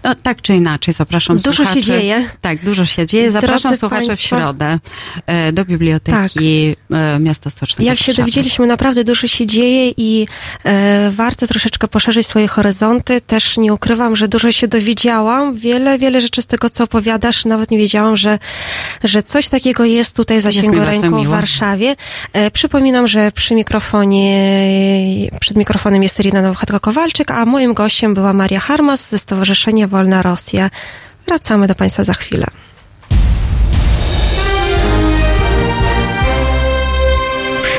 No 0.04 0.14
tak 0.14 0.42
czy 0.42 0.54
inaczej, 0.54 0.94
zapraszam 0.94 1.36
Dużo 1.36 1.52
się 1.52 1.56
słuchaczy. 1.56 1.82
dzieje. 1.82 2.30
Tak, 2.40 2.64
dużo 2.64 2.84
się 2.84 3.06
dzieje. 3.06 3.32
Zapraszam 3.32 3.70
Drodzy 3.70 3.78
słuchaczy 3.78 4.04
w 4.04 4.08
państwo. 4.08 4.28
środę 4.36 4.78
e, 5.26 5.52
do 5.52 5.64
Biblioteki 5.64 6.76
e, 6.90 7.18
Miasta 7.20 7.50
Stocznego. 7.50 7.90
Jak 7.90 7.98
się 7.98 8.14
dowiedzieliśmy, 8.14 8.66
naprawdę 8.66 9.04
dużo 9.04 9.26
się 9.28 9.46
dzieje 9.46 9.92
i 9.96 10.26
e, 10.64 11.10
warto 11.10 11.46
troszeczkę 11.46 11.88
poszerzyć 11.88 12.26
swoje 12.26 12.48
horyzonty. 12.48 13.20
Też 13.20 13.56
nie 13.56 13.74
ukrywam, 13.74 14.16
że 14.16 14.28
dużo 14.28 14.52
się 14.52 14.68
dowiedziałam. 14.68 15.29
Wiele, 15.54 15.98
wiele 15.98 16.20
rzeczy 16.20 16.42
z 16.42 16.46
tego, 16.46 16.70
co 16.70 16.84
opowiadasz, 16.84 17.44
nawet 17.44 17.70
nie 17.70 17.78
wiedziałam, 17.78 18.16
że, 18.16 18.38
że 19.04 19.22
coś 19.22 19.48
takiego 19.48 19.84
jest 19.84 20.16
tutaj 20.16 20.38
w 20.38 20.42
zasięgu 20.42 20.84
ręką 20.84 21.24
w. 21.24 21.26
Warszawie. 21.26 21.96
E, 22.32 22.50
przypominam, 22.50 23.08
że 23.08 23.32
przy 23.32 23.54
mikrofonie, 23.54 25.30
przed 25.40 25.56
mikrofonem 25.56 26.02
jest 26.02 26.20
Irina 26.20 26.42
Nowochatko-Kowalczyk, 26.42 27.32
a 27.32 27.46
moim 27.46 27.74
gościem 27.74 28.14
była 28.14 28.32
Maria 28.32 28.60
Harmas 28.60 29.10
ze 29.10 29.18
Stowarzyszenia 29.18 29.88
Wolna 29.88 30.22
Rosja. 30.22 30.70
Wracamy 31.26 31.66
do 31.68 31.74
Państwa 31.74 32.04
za 32.04 32.12
chwilę. 32.12 32.46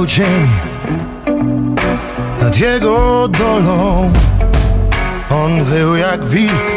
Wisiał 0.00 0.06
cień 0.06 0.48
nad 2.40 2.58
jego 2.58 3.28
dolą. 3.28 4.12
On 5.30 5.64
wył 5.64 5.96
jak 5.96 6.24
wilk 6.24 6.76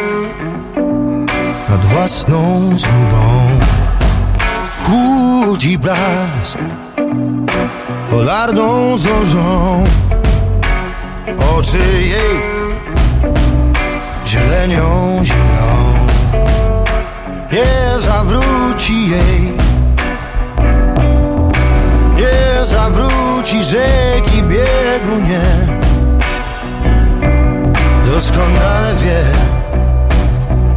nad 1.68 1.84
własną 1.84 2.70
zgubą. 2.78 3.50
Chłód 4.84 5.64
i 5.64 5.78
blask 5.78 6.58
polarną 8.10 8.98
zorzą. 8.98 9.84
Oczy 11.58 11.78
jej 12.00 12.40
zielenią 14.26 15.20
zimną. 15.24 15.94
Nie 17.52 17.98
zawróci 17.98 19.10
jej 19.10 19.63
zawróci 22.64 23.62
rzeki 23.62 24.42
biegu, 24.42 25.16
nie. 25.28 25.44
Doskonale 28.06 28.94
wie. 28.94 29.24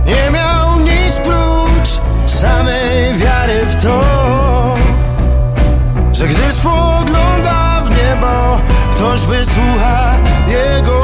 Nie 0.06 0.32
miał 0.32 0.80
nic 0.80 1.16
prócz 1.24 2.02
samej 2.26 3.14
wiary 3.18 3.66
w 3.66 3.84
to 3.84 4.04
Że 6.12 6.28
gdy 6.28 6.52
spogląda 6.52 7.82
w 7.86 7.90
niebo 7.90 8.62
Ktoś 8.92 9.22
wysłucha 9.22 10.18
jego. 10.48 11.02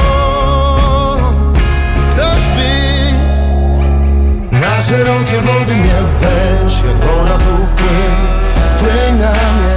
Ktoś 2.12 2.48
by 2.48 2.74
na 4.58 4.82
szerokie 4.82 5.42
wody 5.42 5.76
mnie 5.76 5.96
weź 6.20 6.84
Jak 6.84 6.98
woda 6.98 7.38
tu 7.38 7.66
wpłyń, 7.66 8.28
wpłyń 8.76 9.20
na 9.20 9.32
mnie 9.32 9.73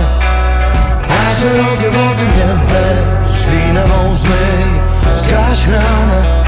szerokie 1.40 1.90
wody 1.90 2.26
mnie 2.26 2.66
weź 2.66 3.46
Winę 3.46 3.86
mą 3.86 4.14
zmyj, 4.14 4.66
zgaś 5.14 5.66
ranę 5.66 6.44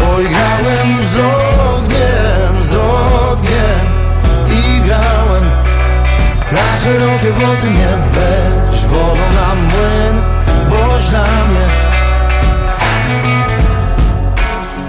Bo 0.00 0.20
igrałem 0.20 1.04
z 1.04 1.16
ogniem, 1.16 2.64
z 2.64 2.74
ogniem. 2.74 3.84
I 4.48 4.80
grałem 4.80 5.44
Na 6.52 6.76
szerokie 6.82 7.32
wody 7.32 7.70
mnie 7.70 7.88
weź 8.12 8.84
Wodą 8.84 9.32
na 9.34 9.54
młyn, 9.54 10.22
boś 10.70 11.08
dla 11.08 11.24
mnie. 11.24 11.84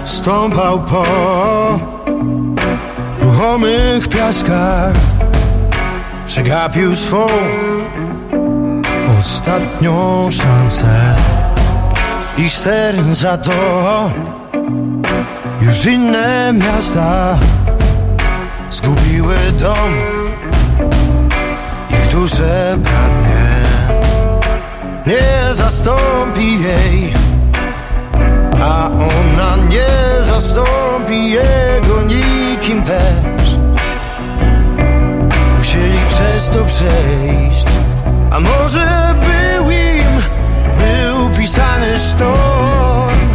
Stąpał 0.04 0.82
po 0.82 1.04
ruchomych 3.20 4.08
piaskach. 4.08 4.92
Przegapił 6.26 6.94
swą 6.96 7.26
ostatnią 9.18 10.28
szansę 10.30 11.16
Ich 12.38 12.52
serca 12.52 13.38
to. 13.38 14.10
Już 15.60 15.86
inne 15.86 16.52
miasta 16.52 17.38
Zgubiły 18.70 19.36
dom. 19.58 19.92
Ich 21.90 22.08
dusze 22.08 22.76
bratnie 22.76 23.46
Nie 25.06 25.54
zastąpi 25.54 26.62
jej 26.62 27.14
A 28.60 28.90
ona 28.90 29.56
nie 29.68 30.24
zastąpi 30.24 31.30
jego 31.30 32.02
nikim 32.02 32.82
też. 32.82 33.58
Musieli 35.58 35.98
przez 36.08 36.50
to 36.50 36.64
przejść 36.64 37.66
a 38.36 38.40
może 38.40 39.05
pisany 41.56 41.98
sztorm. 41.98 43.28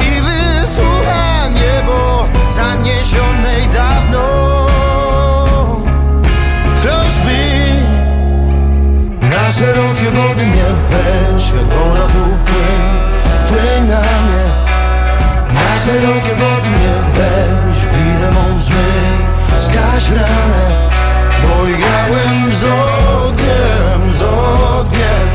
I 0.00 0.20
wysłucha 0.20 1.48
niebo 1.48 2.28
zaniesionej 2.50 3.68
dawno. 3.72 4.24
Prośby 6.82 7.40
na 9.20 9.52
szerokie 9.52 10.10
wody 10.10 10.46
mnie 10.46 10.64
weź 10.88 11.48
Jak 11.52 11.66
woda 11.66 12.06
tu 12.06 12.36
wpłyń, 12.36 12.82
wpłyń 13.44 13.88
na 13.88 14.00
mnie. 14.00 14.44
Na 15.54 15.80
szerokie 15.84 16.34
wody 16.34 16.70
mnie 16.70 16.94
weź 17.12 17.86
Winę 17.86 18.30
mą 18.30 18.60
zmyj, 18.60 19.26
zgaś 19.58 20.10
ranę 20.10 20.88
bo 21.42 21.64
grałem 21.64 22.54
z 22.54 22.64
ogniem, 22.64 24.12
z 24.12 24.22
ogniem 24.22 25.28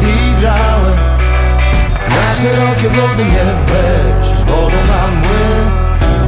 I 0.00 0.40
grałem 0.40 0.73
szerokie 2.42 2.88
wody 2.88 3.24
mnie 3.24 3.44
weź 3.66 4.44
wodą 4.44 4.76
na 4.86 5.08
młyn 5.08 5.70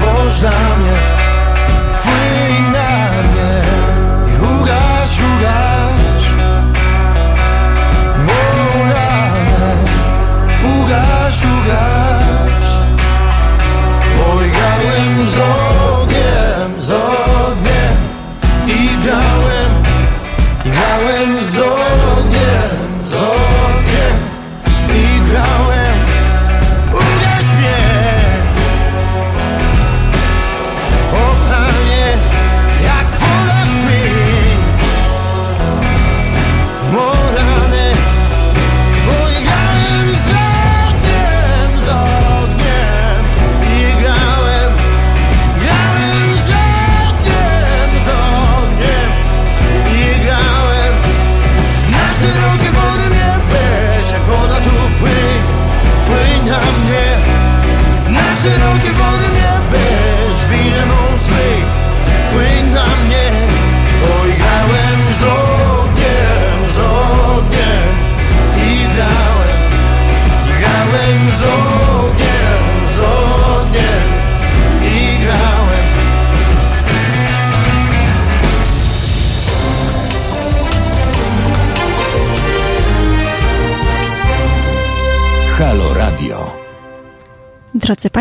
Boż 0.00 0.40
dla 0.40 0.50
mnie 0.50 1.15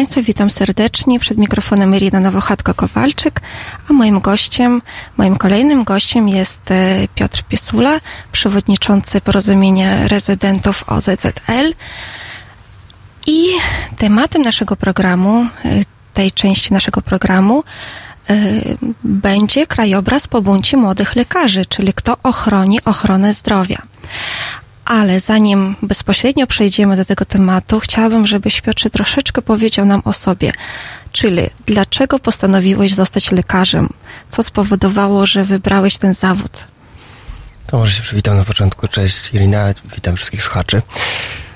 Państwo, 0.05 0.23
witam 0.23 0.49
serdecznie. 0.49 1.19
Przed 1.19 1.37
mikrofonem 1.37 1.95
Irina 1.95 2.19
Nowochatko-Kowalczyk, 2.19 3.41
a 3.89 3.93
moim 3.93 4.19
gościem, 4.19 4.81
moim 5.17 5.35
kolejnym 5.35 5.83
gościem 5.83 6.29
jest 6.29 6.71
e, 6.71 7.07
Piotr 7.15 7.43
Piesula, 7.43 7.99
przewodniczący 8.31 9.21
Porozumienia 9.21 10.07
Rezydentów 10.07 10.89
OZZL. 10.89 11.73
I 13.27 13.47
tematem 13.97 14.41
naszego 14.41 14.75
programu, 14.75 15.41
e, 15.41 15.47
tej 16.13 16.31
części 16.31 16.73
naszego 16.73 17.01
programu, 17.01 17.63
e, 18.29 18.35
będzie 19.03 19.67
krajobraz 19.67 20.27
po 20.27 20.41
buncie 20.41 20.77
młodych 20.77 21.15
lekarzy, 21.15 21.65
czyli 21.65 21.93
kto 21.93 22.17
ochroni 22.23 22.83
ochronę 22.83 23.33
zdrowia. 23.33 23.81
Ale 24.85 25.19
zanim 25.19 25.75
bezpośrednio 25.81 26.47
przejdziemy 26.47 26.95
do 26.97 27.05
tego 27.05 27.25
tematu, 27.25 27.79
chciałabym, 27.79 28.27
żebyś 28.27 28.61
Piotrze 28.61 28.89
troszeczkę 28.89 29.41
powiedział 29.41 29.85
nam 29.85 30.01
o 30.05 30.13
sobie. 30.13 30.51
Czyli 31.11 31.41
dlaczego 31.65 32.19
postanowiłeś 32.19 32.93
zostać 32.93 33.31
lekarzem? 33.31 33.89
Co 34.29 34.43
spowodowało, 34.43 35.25
że 35.25 35.43
wybrałeś 35.45 35.97
ten 35.97 36.13
zawód? 36.13 36.67
To 37.67 37.77
może 37.77 37.91
się 37.95 38.01
przywitam 38.01 38.37
na 38.37 38.43
początku. 38.43 38.87
Cześć 38.87 39.33
Irina, 39.33 39.65
witam 39.95 40.15
wszystkich 40.15 40.43
słuchaczy. 40.43 40.81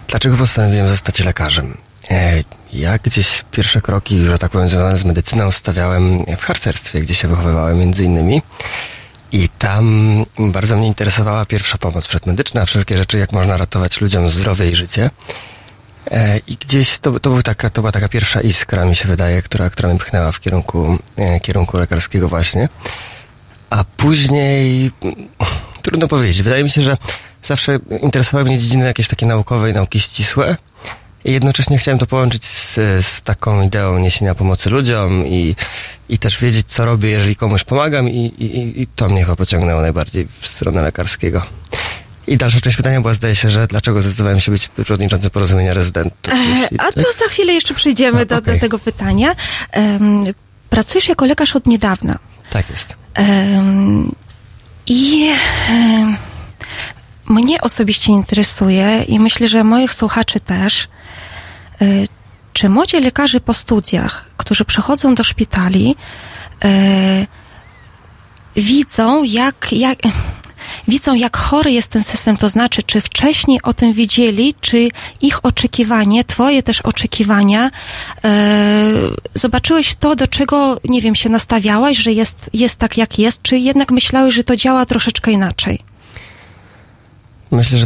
Dlaczego 0.07 0.38
postanowiłem 0.38 0.88
zostać 0.88 1.19
lekarzem? 1.19 1.77
E, 2.11 2.43
Ja 2.73 2.97
gdzieś 2.97 3.43
pierwsze 3.51 3.81
kroki, 3.81 4.19
że 4.26 4.38
tak 4.38 4.51
powiem, 4.51 4.68
związane 4.68 4.97
z 4.97 5.06
medycyną 5.06 5.51
stawiałem 5.51 6.19
w 6.38 6.41
harcerstwie, 6.41 7.01
gdzie 7.01 7.15
się 7.15 7.27
wychowywałem 7.27 7.80
między 7.80 8.06
innymi. 8.06 8.41
I 9.31 9.49
tam 9.49 9.85
bardzo 10.39 10.77
mnie 10.77 10.88
interesowała 10.88 11.45
pierwsza 11.45 11.77
pomoc 11.77 12.07
przedmedyczna, 12.07 12.65
wszelkie 12.65 12.97
rzeczy, 12.97 13.19
jak 13.19 13.31
można 13.31 13.57
ratować 13.57 14.01
ludziom 14.01 14.30
zdrowie 14.30 14.69
i 14.69 14.76
życie. 14.76 15.10
E, 16.11 16.38
I 16.38 16.56
gdzieś 16.56 16.99
to, 16.99 17.19
to, 17.19 17.30
był 17.30 17.41
taka, 17.43 17.69
to 17.69 17.81
była 17.81 17.91
taka 17.91 18.07
pierwsza 18.07 18.41
iskra, 18.41 18.85
mi 18.85 18.95
się 18.95 19.07
wydaje, 19.07 19.41
która, 19.41 19.69
która 19.69 19.89
mnie 19.89 19.99
pchnęła 19.99 20.31
w 20.31 20.39
kierunku, 20.39 20.97
e, 21.18 21.39
kierunku 21.39 21.77
lekarskiego 21.77 22.30
właśnie. 22.30 22.69
A 23.69 23.84
później, 23.84 24.91
mm, 25.01 25.15
trudno 25.81 26.07
powiedzieć, 26.07 26.41
wydaje 26.41 26.64
mi 26.64 26.69
się, 26.69 26.81
że 26.81 26.97
zawsze 27.43 27.80
interesowały 28.01 28.49
mnie 28.49 28.57
dziedziny 28.57 28.85
jakieś 28.85 29.07
takie 29.07 29.26
naukowe 29.26 29.69
i 29.69 29.73
nauki 29.73 29.99
ścisłe. 29.99 30.57
I 31.26 31.32
jednocześnie 31.34 31.78
chciałem 31.78 32.00
to 32.00 32.06
połączyć 32.08 32.46
z, 32.46 32.74
z 33.06 33.22
taką 33.22 33.62
ideą 33.62 34.00
niesienia 34.00 34.36
pomocy 34.36 34.70
ludziom 34.70 35.28
i, 35.28 35.56
i 36.10 36.18
też 36.18 36.38
wiedzieć, 36.41 36.66
co 36.68 36.86
robię, 36.86 37.10
jeżeli 37.10 37.36
komuś 37.36 37.64
pomagam 37.64 38.10
i, 38.10 38.26
i, 38.26 38.82
i 38.82 38.88
to 38.88 39.10
mnie 39.10 39.22
chyba 39.24 39.36
pociągnęło 39.36 39.82
najbardziej 39.82 40.28
w 40.40 40.48
stronę 40.48 40.82
lekarskiego. 40.82 41.41
I 42.28 42.38
dalsza 42.38 42.60
część 42.62 42.78
pytania 42.78 43.02
była, 43.02 43.14
zdaje 43.14 43.36
się, 43.36 43.50
że 43.50 43.68
dlaczego 43.68 44.02
zdecydowałem 44.02 44.40
się 44.40 44.52
być 44.52 44.68
przewodniczącym 44.84 45.30
porozumienia 45.30 45.74
rezydentów. 45.74 46.34
E, 46.34 46.38
Jeśli- 46.38 46.80
a 46.80 46.91
to 46.91 47.02
za 47.20 47.26
chwilę 47.30 47.54
jeszcze 47.54 47.74
przejdziemy 47.74 48.22
A, 48.22 48.26
do, 48.26 48.36
do 48.36 48.41
okej. 48.41 48.60
tego 48.60 48.80
pytania. 48.80 49.36
Em, 49.72 50.24
pracujesz 50.70 51.10
jako 51.10 51.26
lekarz 51.26 51.56
od 51.56 51.68
niedawna. 51.68 52.20
Tak 52.50 52.70
jest. 52.70 52.96
Em, 53.14 54.12
I 54.88 55.30
em, 55.70 56.18
mnie 57.30 57.61
osobiście 57.61 58.11
interesuje 58.11 59.03
i 59.07 59.19
myślę, 59.19 59.47
że 59.47 59.64
moich 59.64 59.93
słuchaczy 59.93 60.39
też, 60.39 60.88
y, 61.81 62.07
czy 62.53 62.69
młodzi 62.69 62.99
lekarze 62.99 63.39
po 63.39 63.53
studiach, 63.53 64.26
którzy 64.38 64.65
przychodzą 64.65 65.15
do 65.15 65.23
szpitali, 65.23 65.95
y, 66.65 67.27
widzą, 68.56 69.23
jak, 69.23 69.68
jak, 69.72 69.99
widzą, 70.88 71.14
jak 71.14 71.38
chory 71.38 71.72
jest 71.72 71.91
ten 71.91 72.03
system, 72.03 72.38
to 72.38 72.49
znaczy, 72.49 72.84
czy 72.84 73.01
wcześniej 73.01 73.61
o 73.64 73.73
tym 73.73 73.93
wiedzieli, 73.93 74.56
czy 74.61 74.89
ich 75.22 75.45
oczekiwanie, 75.45 76.23
twoje 76.23 76.64
też 76.64 76.81
oczekiwania, 76.81 77.72
e, 78.23 78.91
zobaczyłeś 79.34 79.95
to, 79.95 80.15
do 80.15 80.27
czego, 80.27 80.80
nie 80.84 81.01
wiem, 81.01 81.15
się 81.15 81.30
nastawiałaś, 81.30 81.97
że 81.97 82.11
jest, 82.11 82.49
jest 82.53 82.80
tak, 82.80 82.97
jak 82.97 83.19
jest, 83.19 83.41
czy 83.41 83.57
jednak 83.57 83.91
myślałeś, 83.91 84.35
że 84.35 84.43
to 84.43 84.56
działa 84.56 84.85
troszeczkę 84.85 85.31
inaczej? 85.31 85.89
Myślę, 87.52 87.80
że 87.80 87.86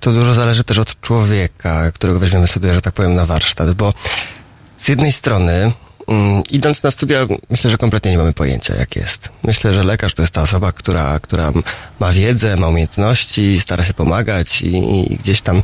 to 0.00 0.12
dużo 0.12 0.34
zależy 0.34 0.64
też 0.64 0.78
od 0.78 1.00
człowieka, 1.00 1.92
którego 1.92 2.18
weźmiemy 2.18 2.46
sobie, 2.46 2.74
że 2.74 2.80
tak 2.80 2.94
powiem, 2.94 3.14
na 3.14 3.26
warsztat, 3.26 3.74
bo 3.74 3.94
z 4.78 4.88
jednej 4.88 5.12
strony, 5.12 5.72
mm, 6.08 6.42
idąc 6.50 6.82
na 6.82 6.90
studia, 6.90 7.26
myślę, 7.50 7.70
że 7.70 7.78
kompletnie 7.78 8.10
nie 8.10 8.18
mamy 8.18 8.32
pojęcia, 8.32 8.74
jak 8.76 8.96
jest. 8.96 9.28
Myślę, 9.42 9.72
że 9.72 9.84
lekarz 9.84 10.14
to 10.14 10.22
jest 10.22 10.34
ta 10.34 10.42
osoba, 10.42 10.72
która, 10.72 11.18
która 11.20 11.52
ma 12.00 12.12
wiedzę, 12.12 12.56
ma 12.56 12.68
umiejętności, 12.68 13.60
stara 13.60 13.84
się 13.84 13.94
pomagać 13.94 14.62
i, 14.62 14.76
i 15.12 15.16
gdzieś 15.16 15.40
tam. 15.40 15.62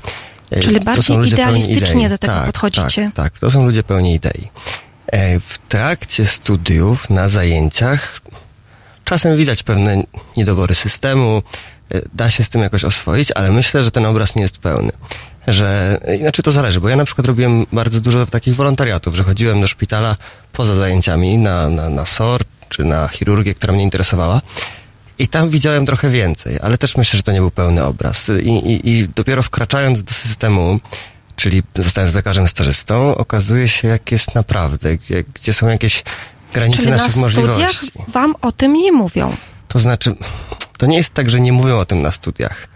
e, 0.50 0.60
Czyli 0.60 0.80
bardziej 0.80 1.16
idealistycznie 1.26 2.08
do 2.08 2.18
tego 2.18 2.32
tak, 2.34 2.46
podchodzicie. 2.46 3.10
Tak, 3.14 3.32
tak, 3.32 3.38
to 3.40 3.50
są 3.50 3.64
ludzie 3.66 3.82
pełni 3.82 4.14
idei. 4.14 4.48
E, 5.06 5.40
W 5.40 5.58
trakcie 5.68 6.26
studiów, 6.26 7.10
na 7.10 7.28
zajęciach, 7.28 8.20
czasem 9.04 9.36
widać 9.36 9.62
pewne 9.62 10.02
niedobory 10.36 10.74
systemu, 10.74 11.42
da 12.14 12.30
się 12.30 12.44
z 12.44 12.48
tym 12.48 12.62
jakoś 12.62 12.84
oswoić, 12.84 13.32
ale 13.32 13.52
myślę, 13.52 13.82
że 13.82 13.90
ten 13.90 14.06
obraz 14.06 14.36
nie 14.36 14.42
jest 14.42 14.58
pełny. 14.58 14.92
Że, 15.48 16.00
inaczej 16.20 16.42
to 16.42 16.52
zależy, 16.52 16.80
bo 16.80 16.88
ja 16.88 16.96
na 16.96 17.04
przykład 17.04 17.26
robiłem 17.26 17.66
bardzo 17.72 18.00
dużo 18.00 18.26
takich 18.26 18.56
wolontariatów, 18.56 19.14
że 19.16 19.24
chodziłem 19.24 19.60
do 19.60 19.68
szpitala 19.68 20.16
poza 20.52 20.74
zajęciami 20.74 21.38
na, 21.38 21.70
na, 21.70 21.90
na 21.90 22.06
SOR 22.06 22.40
czy 22.68 22.84
na 22.84 23.08
chirurgię, 23.08 23.54
która 23.54 23.72
mnie 23.72 23.82
interesowała. 23.82 24.40
I 25.18 25.28
tam 25.28 25.50
widziałem 25.50 25.86
trochę 25.86 26.08
więcej, 26.08 26.58
ale 26.62 26.78
też 26.78 26.96
myślę, 26.96 27.16
że 27.16 27.22
to 27.22 27.32
nie 27.32 27.40
był 27.40 27.50
pełny 27.50 27.84
obraz. 27.84 28.28
I, 28.42 28.48
i, 28.48 28.90
i 28.90 29.08
dopiero 29.08 29.42
wkraczając 29.42 30.02
do 30.02 30.14
systemu, 30.14 30.80
czyli 31.36 31.62
zostając 31.76 32.14
lekarzem 32.14 32.48
stażystą, 32.48 33.14
okazuje 33.16 33.68
się, 33.68 33.88
jak 33.88 34.12
jest 34.12 34.34
naprawdę, 34.34 34.96
gdzie, 34.96 35.24
gdzie 35.34 35.52
są 35.52 35.68
jakieś 35.68 36.02
granice 36.52 36.78
Czyli 36.78 36.90
na 36.90 36.96
naszych 36.96 37.12
studiach 37.12 37.34
możliwości. 37.34 37.92
wam 38.08 38.34
o 38.42 38.52
tym 38.52 38.72
nie 38.72 38.92
mówią. 38.92 39.36
To 39.68 39.78
znaczy, 39.78 40.14
to 40.76 40.86
nie 40.86 40.96
jest 40.96 41.14
tak, 41.14 41.30
że 41.30 41.40
nie 41.40 41.52
mówią 41.52 41.78
o 41.78 41.84
tym 41.84 42.02
na 42.02 42.10
studiach, 42.10 42.68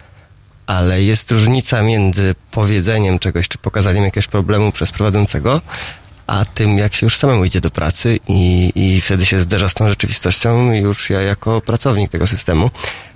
ale 0.67 1.03
jest 1.03 1.31
różnica 1.31 1.83
między 1.83 2.35
powiedzeniem 2.51 3.19
czegoś, 3.19 3.49
czy 3.49 3.59
pokazaniem 3.59 4.05
jakiegoś 4.05 4.27
problemu 4.27 4.73
przez 4.73 4.93
prowadzącego, 4.93 5.61
a 6.27 6.45
tym, 6.45 6.79
jak 6.79 6.95
się 6.95 7.07
już 7.07 7.17
samemu 7.17 7.45
idzie 7.45 7.61
do 7.61 7.71
pracy 7.71 8.19
i, 8.29 8.73
i 8.75 9.01
wtedy 9.01 9.27
się 9.27 9.41
zderza 9.41 9.69
z 9.69 9.75
tą 9.75 9.89
rzeczywistością 9.89 10.73
już 10.73 11.11
ja 11.11 11.21
jako 11.21 11.61
pracownik 11.61 12.11
tego 12.11 12.27
systemu. 12.27 12.71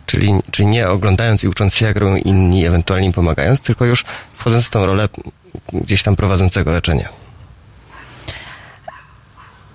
Czyli, 0.06 0.32
czyli 0.50 0.66
nie 0.66 0.88
oglądając 0.88 1.44
i 1.44 1.48
ucząc 1.48 1.74
się, 1.74 1.86
jak 1.86 1.96
robią 1.96 2.16
inni, 2.16 2.66
ewentualnie 2.66 3.06
im 3.06 3.12
pomagając, 3.12 3.60
tylko 3.60 3.84
już 3.84 4.04
wchodząc 4.36 4.64
w 4.64 4.70
tą 4.70 4.86
rolę 4.86 5.08
gdzieś 5.72 6.02
tam 6.02 6.16
prowadzącego 6.16 6.70
leczenia. 6.70 7.08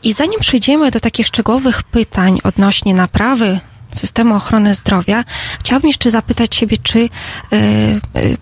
I 0.04 0.14
zanim 0.14 0.40
przejdziemy 0.40 0.92
do 0.92 1.00
takich 1.00 1.28
szczegółowych 1.28 1.84
pytań 1.84 2.40
odnośnie 2.44 2.94
naprawy 2.94 3.60
systemu 3.92 4.36
ochrony 4.36 4.76
zdrowia, 4.76 5.24
chciałabym 5.60 5.88
jeszcze 5.88 6.12
zapytać 6.12 6.56
Ciebie, 6.56 6.78
czy 6.84 7.00
y, 7.00 7.10
y, 8.16 8.38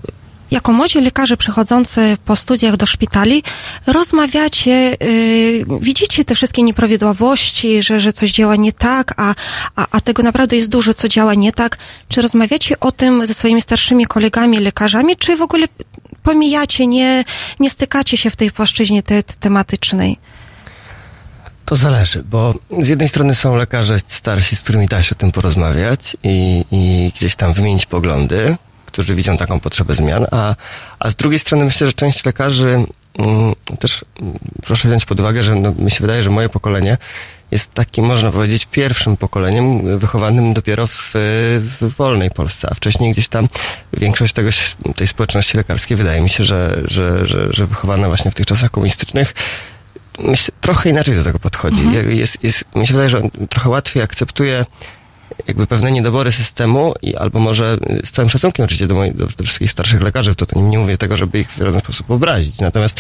jako 0.52 0.74
młodzi 0.74 1.02
lekarze 1.02 1.38
przychodzący 1.38 2.18
po 2.26 2.36
studiach 2.36 2.78
do 2.78 2.86
szpitali 2.86 3.44
rozmawiacie, 3.88 4.98
y, 5.04 5.66
widzicie 5.82 6.26
te 6.26 6.36
wszystkie 6.36 6.64
nieprawidłowości, 6.64 7.84
że, 7.84 8.00
że 8.00 8.14
coś 8.14 8.32
działa 8.32 8.56
nie 8.56 8.74
tak, 8.74 9.14
a, 9.18 9.36
a, 9.76 9.88
a 9.92 10.02
tego 10.02 10.24
naprawdę 10.24 10.56
jest 10.56 10.70
dużo, 10.70 10.94
co 10.94 11.08
działa 11.08 11.34
nie 11.34 11.52
tak. 11.52 11.78
Czy 12.10 12.22
rozmawiacie 12.22 12.80
o 12.80 12.92
tym 12.92 13.26
ze 13.26 13.34
swoimi 13.34 13.62
starszymi 13.62 14.06
kolegami, 14.06 14.60
lekarzami, 14.60 15.16
czy 15.16 15.36
w 15.36 15.42
ogóle 15.42 15.68
pomijacie, 16.24 16.88
nie, 16.88 17.24
nie 17.60 17.70
stykacie 17.70 18.18
się 18.18 18.30
w 18.30 18.36
tej 18.36 18.52
płaszczyźnie 18.52 19.04
te, 19.04 19.24
tematycznej? 19.24 20.18
To 21.68 21.76
zależy, 21.76 22.24
bo 22.24 22.54
z 22.82 22.88
jednej 22.88 23.10
strony 23.10 23.36
są 23.36 23.56
lekarze 23.56 24.00
starsi, 24.08 24.56
z 24.56 24.60
którymi 24.60 24.88
da 24.88 25.04
się 25.04 25.16
o 25.16 25.20
tym 25.20 25.32
porozmawiać 25.32 26.18
i, 26.24 26.66
i 26.72 27.12
gdzieś 27.16 27.36
tam 27.36 27.54
wymienić 27.54 27.86
poglądy, 27.86 28.56
którzy 28.86 29.16
widzą 29.16 29.38
taką 29.38 29.60
potrzebę 29.60 29.94
zmian, 29.94 30.26
a, 30.32 30.56
a 31.00 31.10
z 31.10 31.16
drugiej 31.16 31.40
strony 31.40 31.66
myślę, 31.66 31.88
że 31.88 31.94
część 31.94 32.26
lekarzy 32.26 32.70
mm, 33.20 33.56
też 33.80 34.06
mm, 34.22 34.34
proszę 34.64 34.88
wziąć 34.88 35.06
pod 35.06 35.20
uwagę, 35.20 35.44
że 35.44 35.56
no, 35.56 35.74
mi 35.78 35.92
się 35.92 35.98
wydaje, 36.02 36.24
że 36.24 36.30
moje 36.30 36.50
pokolenie 36.50 36.98
jest 37.52 37.74
takim, 37.74 38.06
można 38.06 38.32
powiedzieć, 38.32 38.66
pierwszym 38.66 39.18
pokoleniem 39.18 40.00
wychowanym 40.00 40.54
dopiero 40.54 40.88
w, 40.88 41.12
w 41.82 41.96
wolnej 41.98 42.32
Polsce, 42.32 42.68
a 42.72 42.74
wcześniej 42.74 43.12
gdzieś 43.12 43.28
tam 43.28 43.48
większość 43.94 44.34
tego, 44.34 44.50
tej 44.96 45.08
społeczności 45.08 45.58
lekarskiej 45.58 45.98
wydaje 45.98 46.22
mi 46.22 46.30
się, 46.30 46.44
że, 46.44 46.82
że, 46.86 47.28
że, 47.28 47.48
że 47.54 47.66
wychowana 47.66 48.08
właśnie 48.08 48.32
w 48.32 48.36
tych 48.36 48.46
czasach 48.46 48.72
komunistycznych 48.72 49.34
myślę, 50.20 50.54
trochę 50.62 50.90
inaczej 50.90 51.16
do 51.16 51.24
tego 51.24 51.40
podchodzi. 51.40 51.82
Mhm. 51.82 52.12
Jest, 52.12 52.44
jest, 52.44 52.66
mi 52.76 52.88
się 52.88 52.94
wydaje, 52.94 53.10
że 53.10 53.18
on 53.18 53.30
trochę 53.50 53.70
łatwiej 53.70 54.04
akceptuje 54.04 54.66
jakby 55.48 55.68
pewne 55.68 55.92
niedobory 55.92 56.32
systemu 56.32 56.94
i 57.02 57.16
albo 57.16 57.40
może 57.40 57.78
z 58.06 58.12
całym 58.12 58.30
szacunkiem 58.30 58.66
oczywiście 58.66 58.88
do, 58.88 58.96
moich, 58.96 59.16
do, 59.16 59.26
do 59.26 59.44
wszystkich 59.44 59.72
starszych 59.72 60.02
lekarzy, 60.02 60.36
to, 60.36 60.46
to 60.46 60.60
nie 60.60 60.80
mówię 60.80 60.98
tego, 60.98 61.18
żeby 61.18 61.40
ich 61.40 61.52
w 61.52 61.58
żaden 61.58 61.80
sposób 61.80 62.12
obrazić. 62.12 62.60
Natomiast, 62.60 63.00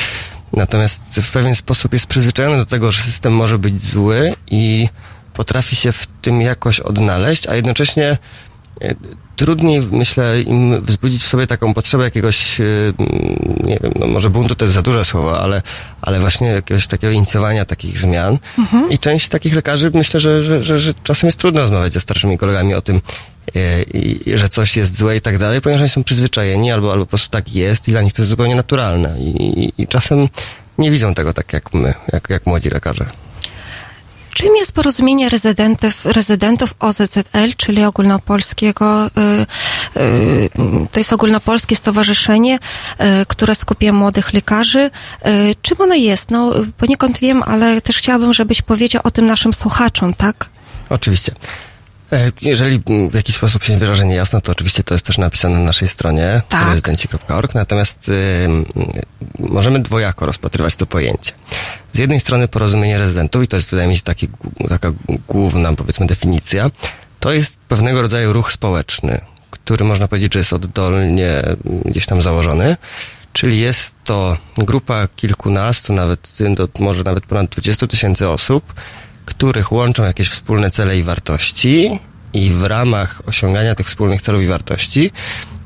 natomiast 0.53 1.21
w 1.21 1.31
pewien 1.31 1.55
sposób 1.55 1.93
jest 1.93 2.07
przyzwyczajony 2.07 2.57
do 2.57 2.65
tego, 2.65 2.91
że 2.91 3.03
system 3.03 3.33
może 3.33 3.59
być 3.59 3.79
zły 3.79 4.33
i 4.51 4.89
potrafi 5.33 5.75
się 5.75 5.91
w 5.91 6.07
tym 6.21 6.41
jakoś 6.41 6.79
odnaleźć, 6.79 7.47
a 7.47 7.55
jednocześnie 7.55 8.17
trudniej, 9.35 9.81
myślę, 9.91 10.41
im 10.41 10.81
wzbudzić 10.81 11.23
w 11.23 11.27
sobie 11.27 11.47
taką 11.47 11.73
potrzebę 11.73 12.03
jakiegoś, 12.03 12.61
e, 12.61 12.63
nie 13.63 13.79
wiem, 13.83 13.91
no 13.99 14.07
może 14.07 14.29
buntu 14.29 14.55
to 14.55 14.65
jest 14.65 14.75
za 14.75 14.81
duże 14.81 15.05
słowo, 15.05 15.39
ale, 15.39 15.61
ale 16.01 16.19
właśnie 16.19 16.47
jakiegoś 16.47 16.87
takiego 16.87 17.13
inicjowania 17.13 17.65
takich 17.65 17.99
zmian. 17.99 18.37
Mhm. 18.57 18.91
I 18.91 18.99
część 18.99 19.29
takich 19.29 19.55
lekarzy, 19.55 19.91
myślę, 19.93 20.19
że, 20.19 20.43
że, 20.43 20.63
że, 20.63 20.79
że 20.79 20.93
czasem 21.03 21.27
jest 21.27 21.37
trudno 21.37 21.61
rozmawiać 21.61 21.93
ze 21.93 21.99
starszymi 21.99 22.37
kolegami 22.37 22.73
o 22.73 22.81
tym, 22.81 23.01
e, 23.55 23.83
i, 23.83 24.29
i 24.29 24.37
że 24.37 24.49
coś 24.49 24.77
jest 24.77 24.97
złe 24.97 25.15
i 25.15 25.21
tak 25.21 25.37
dalej, 25.37 25.61
ponieważ 25.61 25.81
oni 25.81 25.89
są 25.89 26.03
przyzwyczajeni 26.03 26.71
albo, 26.71 26.91
albo 26.91 27.05
po 27.05 27.09
prostu 27.09 27.29
tak 27.29 27.53
jest 27.53 27.87
i 27.87 27.91
dla 27.91 28.01
nich 28.01 28.13
to 28.13 28.21
jest 28.21 28.29
zupełnie 28.29 28.55
naturalne. 28.55 29.19
I, 29.19 29.63
i, 29.63 29.81
i 29.81 29.87
czasem 29.87 30.29
nie 30.77 30.91
widzą 30.91 31.13
tego 31.13 31.33
tak 31.33 31.53
jak 31.53 31.73
my, 31.73 31.93
jak, 32.13 32.29
jak 32.29 32.45
młodzi 32.45 32.69
lekarze. 32.69 33.05
Czym 34.37 34.55
jest 34.55 34.71
porozumienie 34.71 35.29
rezydentów, 35.29 36.05
rezydentów 36.05 36.73
OZZL, 36.79 37.53
czyli 37.57 37.83
ogólnopolskiego, 37.83 39.05
y, 39.05 39.99
y, 39.99 40.49
to 40.91 40.99
jest 40.99 41.13
ogólnopolskie 41.13 41.75
stowarzyszenie, 41.75 42.55
y, 42.55 43.25
które 43.27 43.55
skupia 43.55 43.93
młodych 43.93 44.33
lekarzy. 44.33 44.89
Czym 45.61 45.81
ono 45.81 45.95
jest? 45.95 46.31
No, 46.31 46.53
poniekąd 46.77 47.19
wiem, 47.19 47.43
ale 47.43 47.81
też 47.81 47.97
chciałabym, 47.97 48.33
żebyś 48.33 48.61
powiedział 48.61 49.01
o 49.05 49.11
tym 49.11 49.25
naszym 49.25 49.53
słuchaczom, 49.53 50.13
tak? 50.13 50.49
Oczywiście. 50.89 51.31
E, 52.11 52.31
Jeżeli 52.41 52.81
w 53.11 53.13
jakiś 53.13 53.35
sposób 53.35 53.63
się 53.63 53.77
wyrażę 53.77 54.05
niejasno, 54.05 54.41
to 54.41 54.51
oczywiście 54.51 54.83
to 54.83 54.93
jest 54.93 55.05
też 55.05 55.17
napisane 55.17 55.57
na 55.59 55.65
naszej 55.65 55.87
stronie 55.87 56.41
Tak. 56.49 56.67
rezydenci.org, 56.67 57.55
natomiast 57.55 58.09
ym, 58.45 58.65
możemy 59.39 59.79
dwojako 59.79 60.25
rozpatrywać 60.25 60.75
to 60.75 60.85
pojęcie. 60.85 61.31
Z 61.93 61.97
jednej 61.99 62.19
strony 62.19 62.47
porozumienie 62.47 62.97
rezydentów, 62.97 63.43
i 63.43 63.47
to 63.47 63.55
jest 63.55 63.69
wydaje 63.69 63.89
mi 63.89 63.97
się 63.97 64.03
taki, 64.03 64.27
taka 64.69 64.91
główna 65.27 65.73
powiedzmy 65.73 66.07
definicja, 66.07 66.71
to 67.19 67.31
jest 67.31 67.59
pewnego 67.67 68.01
rodzaju 68.01 68.33
ruch 68.33 68.51
społeczny, 68.51 69.21
który 69.51 69.85
można 69.85 70.07
powiedzieć, 70.07 70.33
że 70.33 70.39
jest 70.39 70.53
oddolnie 70.53 71.39
mm, 71.39 71.57
gdzieś 71.85 72.05
tam 72.05 72.21
założony, 72.21 72.77
czyli 73.33 73.59
jest 73.59 73.95
to 74.03 74.37
grupa 74.57 75.07
kilkunastu, 75.15 75.93
nawet 75.93 76.33
może 76.79 77.03
nawet 77.03 77.25
ponad 77.25 77.49
20 77.49 77.87
tysięcy 77.87 78.29
osób, 78.29 78.73
których 79.27 79.71
łączą 79.71 80.03
jakieś 80.03 80.29
wspólne 80.29 80.71
cele 80.71 80.97
i 80.97 81.03
wartości 81.03 81.99
i 82.33 82.49
w 82.49 82.63
ramach 82.63 83.21
osiągania 83.25 83.75
tych 83.75 83.87
wspólnych 83.87 84.21
celów 84.21 84.41
i 84.41 84.45
wartości 84.45 85.11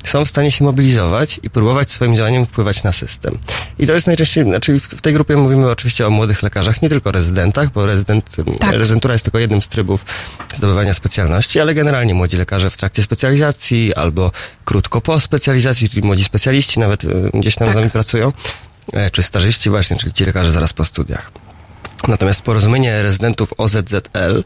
są 0.04 0.24
w 0.24 0.28
stanie 0.28 0.50
się 0.50 0.64
mobilizować 0.64 1.40
i 1.42 1.50
próbować 1.50 1.90
swoim 1.90 2.16
działaniem 2.16 2.46
wpływać 2.46 2.82
na 2.82 2.92
system. 2.92 3.38
I 3.78 3.86
to 3.86 3.92
jest 3.92 4.06
najczęściej, 4.06 4.44
znaczy 4.44 4.80
w 4.80 5.00
tej 5.00 5.14
grupie 5.14 5.36
mówimy 5.36 5.70
oczywiście 5.70 6.06
o 6.06 6.10
młodych 6.10 6.42
lekarzach, 6.42 6.82
nie 6.82 6.88
tylko 6.88 7.12
rezydentach, 7.12 7.72
bo 7.72 7.86
rezydent, 7.86 8.36
rezydentura 8.72 9.14
jest 9.14 9.24
tylko 9.24 9.38
jednym 9.38 9.62
z 9.62 9.68
trybów 9.68 10.04
zdobywania 10.54 10.94
specjalności, 10.94 11.60
ale 11.60 11.74
generalnie 11.74 12.14
młodzi 12.14 12.36
lekarze 12.36 12.70
w 12.70 12.76
trakcie 12.76 13.02
specjalizacji 13.02 13.94
albo 13.94 14.30
krótko 14.64 15.00
po 15.00 15.20
specjalizacji, 15.20 15.88
czyli 15.88 16.02
młodzi 16.02 16.24
specjaliści 16.24 16.80
nawet 16.80 17.04
e, 17.04 17.08
gdzieś 17.34 17.54
tam 17.54 17.70
z 17.70 17.74
nami 17.74 17.90
pracują, 17.90 18.32
e, 18.92 19.10
czy 19.10 19.22
stażyści 19.22 19.70
właśnie, 19.70 19.96
czyli 19.96 20.12
ci 20.12 20.24
lekarze 20.24 20.52
zaraz 20.52 20.72
po 20.72 20.84
studiach. 20.84 21.41
Natomiast 22.08 22.42
porozumienie 22.42 23.02
rezydentów 23.02 23.54
OZZL 23.58 24.42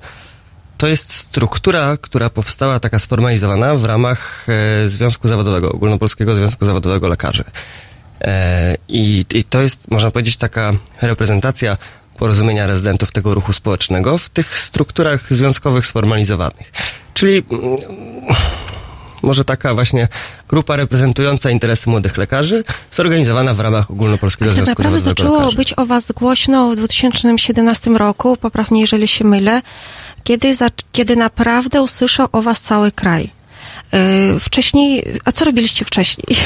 to 0.79 0.87
jest 0.87 1.13
struktura, 1.13 1.97
która 2.01 2.31
powstała 2.31 2.81
taka 2.81 2.99
sformalizowana 2.99 3.75
w 3.75 3.85
ramach 3.85 4.47
e, 4.85 4.89
Związku 4.89 5.29
Zawodowego, 5.29 5.73
Ogólnopolskiego 5.73 6.35
Związku 6.35 6.67
Zawodowego 6.67 7.09
Lekarzy. 7.09 7.45
E, 8.21 8.77
i, 8.89 9.25
I 9.35 9.45
to 9.45 9.61
jest, 9.61 9.91
można 9.91 10.11
powiedzieć, 10.11 10.37
taka 10.37 10.73
reprezentacja 11.03 11.77
porozumienia 12.19 12.67
rezydentów 12.67 13.13
tego 13.13 13.35
ruchu 13.35 13.53
społecznego 13.53 14.19
w 14.19 14.29
tych 14.29 14.59
strukturach 14.59 15.33
związkowych 15.33 15.87
sformalizowanych. 15.87 16.73
Czyli 17.15 17.43
mm, 17.51 17.77
może 19.27 19.45
taka 19.45 19.75
właśnie 19.75 20.09
grupa 20.49 20.77
reprezentująca 20.77 21.51
interesy 21.51 21.91
młodych 21.91 22.17
lekarzy, 22.17 22.65
zorganizowana 22.93 23.55
w 23.55 23.61
ramach 23.61 23.91
Ogólnopolskiego 23.91 24.51
Tak 24.51 24.55
Związku 24.55 24.71
naprawdę 24.83 25.01
zaczęło 25.01 25.39
Lekarzy. 25.39 25.57
być 25.57 25.75
o 25.79 25.87
Was 25.87 26.13
głośno 26.13 26.71
w 26.71 26.77
2017 26.77 27.91
roku, 27.91 28.37
poprawnie 28.37 28.81
jeżeli 28.81 29.09
się 29.09 29.25
mylę, 29.25 29.63
kiedy, 30.25 30.55
za, 30.55 30.67
kiedy 30.93 31.17
naprawdę 31.17 31.83
usłyszał 31.83 32.29
o 32.33 32.43
Was 32.43 32.61
cały 32.61 32.93
kraj. 32.93 33.31
Yy, 33.93 34.41
wcześniej, 34.41 35.05
a 35.25 35.33
co 35.33 35.45
robiliście 35.45 35.85
wcześniej? 35.85 36.37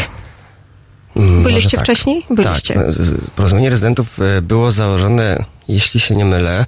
Mm, 1.17 1.43
Byliście 1.43 1.77
tak. 1.77 1.87
wcześniej? 1.87 2.27
Byliście. 2.31 2.75
Tak. 2.75 2.93
z- 2.93 2.97
z- 3.01 3.31
Porozumienie 3.31 3.71
rezydentów 3.71 4.19
e, 4.21 4.43
było 4.43 4.71
założone, 4.71 5.45
jeśli 5.69 6.01
się 6.01 6.17
nie 6.17 6.25
mylę, 6.25 6.67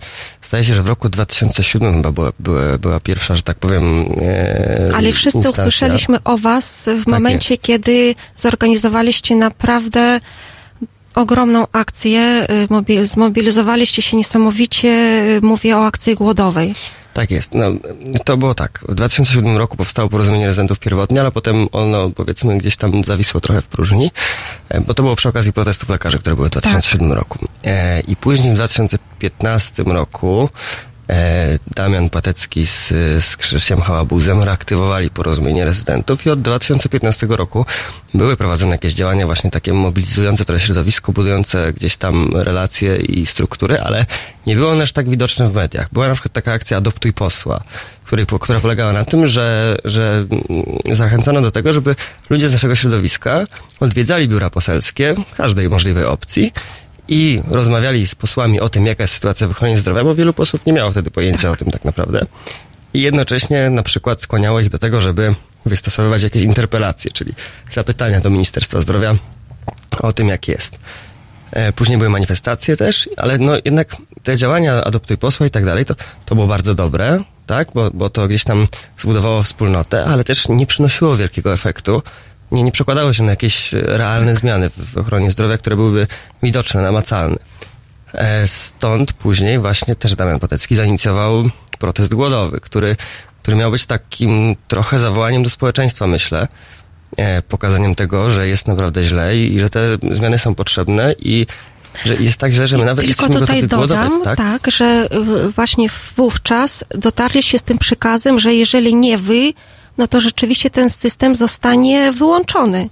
zdaje 0.53 0.65
się, 0.65 0.75
że 0.75 0.83
w 0.83 0.87
roku 0.87 1.09
2007 1.09 1.95
chyba 1.95 2.13
była, 2.13 2.33
była, 2.41 2.79
była 2.79 3.01
pierwsza, 3.01 3.35
że 3.35 3.43
tak 3.43 3.57
powiem. 3.59 4.05
E, 4.23 4.91
Ale 4.95 5.13
wszyscy 5.13 5.39
instancja. 5.39 5.63
usłyszeliśmy 5.63 6.19
o 6.25 6.39
Was 6.39 6.83
w 6.87 7.05
Tak 7.05 7.07
momencie, 7.07 7.55
jest. 7.55 7.65
kiedy 7.65 8.15
zorganizowaliście 8.37 9.37
naprawdę 9.37 10.21
ogromną 11.15 11.67
akcję, 11.73 12.47
y, 12.65 12.67
mobi- 12.69 13.05
zmobilizowaliście 13.05 14.03
się 14.03 14.17
niesamowicie, 14.17 14.89
y, 14.89 15.41
mówię 15.43 15.77
o 15.77 15.87
akcji 15.87 16.15
głodowej. 16.15 16.75
Tak 17.15 17.31
jest. 17.31 17.55
No, 17.55 17.67
to 18.25 18.37
było 18.37 18.55
tak. 18.55 18.85
W 18.89 18.95
2007 18.95 19.57
roku 19.57 19.77
powstało 19.77 20.09
porozumienie 20.09 20.47
rezydentów 20.47 20.79
pierwotnie, 20.79 21.21
ale 21.21 21.31
potem 21.31 21.69
ono, 21.73 22.11
powiedzmy, 22.11 22.59
gdzieś 22.59 22.77
tam 22.77 23.05
zawisło 23.05 23.41
trochę 23.41 23.63
w 23.63 23.67
próżni, 23.67 24.11
e, 24.69 24.81
bo 24.81 24.95
to 24.95 25.03
było 25.03 25.17
przy 25.17 25.29
okazji 25.29 25.53
protestów 25.53 25.89
lekarzy, 25.89 26.19
które 26.19 26.37
były 26.37 26.49
w 26.49 26.53
2007 26.53 27.13
roku. 27.13 27.39
E, 27.65 28.01
I 28.01 28.17
później 28.17 28.53
w 28.53 28.55
2015 28.55 29.83
roku 29.83 30.49
Damian 31.75 32.11
Patecki 32.11 32.67
z, 32.67 32.89
z 33.25 33.37
Krzysztofem 33.37 33.81
Hałabuzem 33.81 34.43
reaktywowali 34.43 35.11
porozumienie 35.11 35.65
rezydentów 35.65 36.27
i 36.27 36.31
od 36.31 36.43
2015 36.43 37.27
roku 37.31 37.67
były 38.15 38.37
prowadzone 38.37 38.73
jakieś 38.73 38.95
działania 38.95 39.27
właśnie 39.27 39.51
takie 39.51 39.73
mobilizujące 39.73 40.45
to 40.45 40.59
środowisko, 40.59 41.13
budujące 41.13 41.73
gdzieś 41.73 41.97
tam 41.97 42.31
relacje 42.35 42.97
i 42.97 43.27
struktury, 43.27 43.81
ale 43.81 44.07
nie 44.47 44.57
było 44.57 44.71
one 44.71 44.83
aż 44.83 44.93
tak 44.93 45.09
widoczne 45.09 45.49
w 45.49 45.55
mediach. 45.55 45.89
Była 45.93 46.09
na 46.09 46.15
przykład 46.15 46.33
taka 46.33 46.53
akcja 46.53 46.77
Adoptuj 46.77 47.13
posła, 47.13 47.61
której, 48.05 48.27
która 48.41 48.61
polegała 48.61 48.93
na 48.93 49.05
tym, 49.05 49.27
że, 49.27 49.77
że 49.85 50.27
zachęcano 50.93 51.41
do 51.43 51.51
tego, 51.51 51.73
żeby 51.73 51.95
ludzie 52.31 52.49
z 52.49 52.53
naszego 52.53 52.75
środowiska 52.75 53.47
odwiedzali 53.81 54.29
biura 54.29 54.51
poselskie 54.51 55.15
każdej 55.37 55.69
możliwej 55.69 56.05
opcji 56.05 56.53
i 57.09 57.43
rozmawiali 57.51 58.07
z 58.07 58.15
posłami 58.15 58.61
o 58.61 58.69
tym, 58.69 58.87
jaka 58.87 59.05
jest 59.05 59.15
sytuacja 59.15 59.49
w 59.49 59.51
ochronie 59.51 59.79
zdrowia, 59.79 60.05
bo 60.05 60.15
wielu 60.15 60.33
posłów 60.33 60.67
nie 60.67 60.73
miało 60.73 60.91
wtedy 60.91 61.11
pojęcia 61.11 61.51
o 61.51 61.57
tym 61.57 61.71
tak 61.71 61.85
naprawdę. 61.85 62.27
I 62.95 63.01
jednocześnie 63.01 63.71
na 63.71 63.83
przykład 63.83 64.23
skłaniało 64.23 64.61
ich 64.61 64.69
do 64.69 64.79
tego, 64.79 65.01
żeby 65.01 65.35
wystosowywać 65.67 66.23
jakieś 66.23 66.43
interpelacje, 66.43 67.11
czyli 67.11 67.33
zapytania 67.73 68.21
do 68.21 68.31
Ministerstwa 68.31 68.81
Zdrowia 68.81 69.17
o 70.01 70.13
tym, 70.13 70.29
jak 70.29 70.49
jest. 70.49 70.79
E, 71.51 71.73
Później 71.73 71.99
były 71.99 72.11
manifestacje 72.11 72.77
też, 72.77 73.09
ale 73.17 73.39
no 73.39 73.53
jednak 73.65 73.97
te 74.23 74.37
działania 74.37 74.85
Adoptuj 74.85 75.19
Posła 75.19 75.47
i 75.47 75.51
tak 75.51 75.65
dalej, 75.65 75.85
to, 75.85 75.95
to 76.27 76.35
było 76.35 76.47
bardzo 76.47 76.75
dobre, 76.75 77.23
tak, 77.47 77.69
bo, 77.75 77.91
bo 77.95 78.11
to 78.11 78.29
gdzieś 78.29 78.45
tam 78.45 78.67
zbudowało 78.99 79.43
wspólnotę, 79.43 80.05
ale 80.05 80.25
też 80.25 80.49
nie 80.49 80.67
przynosiło 80.67 81.17
wielkiego 81.17 81.53
efektu. 81.53 82.03
Nie, 82.53 82.63
nie 82.63 82.73
przekładało 82.73 83.13
się 83.13 83.23
na 83.23 83.31
jakieś 83.31 83.75
e, 83.75 83.81
realne 83.81 84.37
zmiany 84.37 84.71
w, 84.71 84.99
ochronie 84.99 85.31
zdrowia, 85.31 85.59
które 85.59 85.77
byłyby 85.77 86.07
widoczne, 86.43 86.83
namacalne. 86.83 87.37
E, 88.15 88.47
Stąd 88.47 89.13
później 89.13 89.59
właśnie 89.59 89.97
też 89.97 90.15
Damian 90.15 90.41
Potecki 90.41 90.75
zainicjował 90.75 91.51
protest 91.79 92.15
głodowy, 92.15 92.61
który, 92.61 92.97
który 93.43 93.57
miał 93.57 93.71
być 93.71 93.87
takim 93.87 94.57
trochę 94.69 94.99
zawołaniem 94.99 95.43
do 95.43 95.51
społeczeństwa, 95.51 96.07
myślę, 96.07 96.49
e, 97.17 97.43
pokazaniem 97.43 97.95
tego, 97.95 98.33
że 98.33 98.49
jest 98.49 98.69
naprawdę 98.69 99.03
źle 99.03 99.37
i, 99.37 99.55
i 99.55 99.61
że 99.61 99.71
te 99.71 99.81
zmiany 100.11 100.39
są 100.39 100.55
potrzebne 100.55 101.15
i 101.19 101.47
że 102.05 102.17
jest 102.17 102.41
tak 102.41 102.53
źle, 102.53 102.67
że 102.67 102.79
my 102.79 102.85
nawet 102.85 103.07
Tylko 103.07 103.29
tutaj 103.29 103.63
dodam, 103.63 104.09
głodować, 104.09 104.25
tak? 104.25 104.39
tak, 104.39 104.73
że 104.73 105.09
właśnie 105.57 105.89
wówczas 106.17 106.85
dotarliście 106.91 107.59
z 107.59 107.63
tym 107.63 107.79
przykazem, 107.79 108.41
że 108.41 108.55
jeżeli 108.55 108.95
nie 108.95 109.19
wy, 109.19 109.53
no 109.99 110.07
to 110.07 110.21
rzeczywiście 110.21 110.71
ten 110.71 110.91
system 110.91 111.35
zostanie 111.35 112.13
wyłączony. 112.13 112.89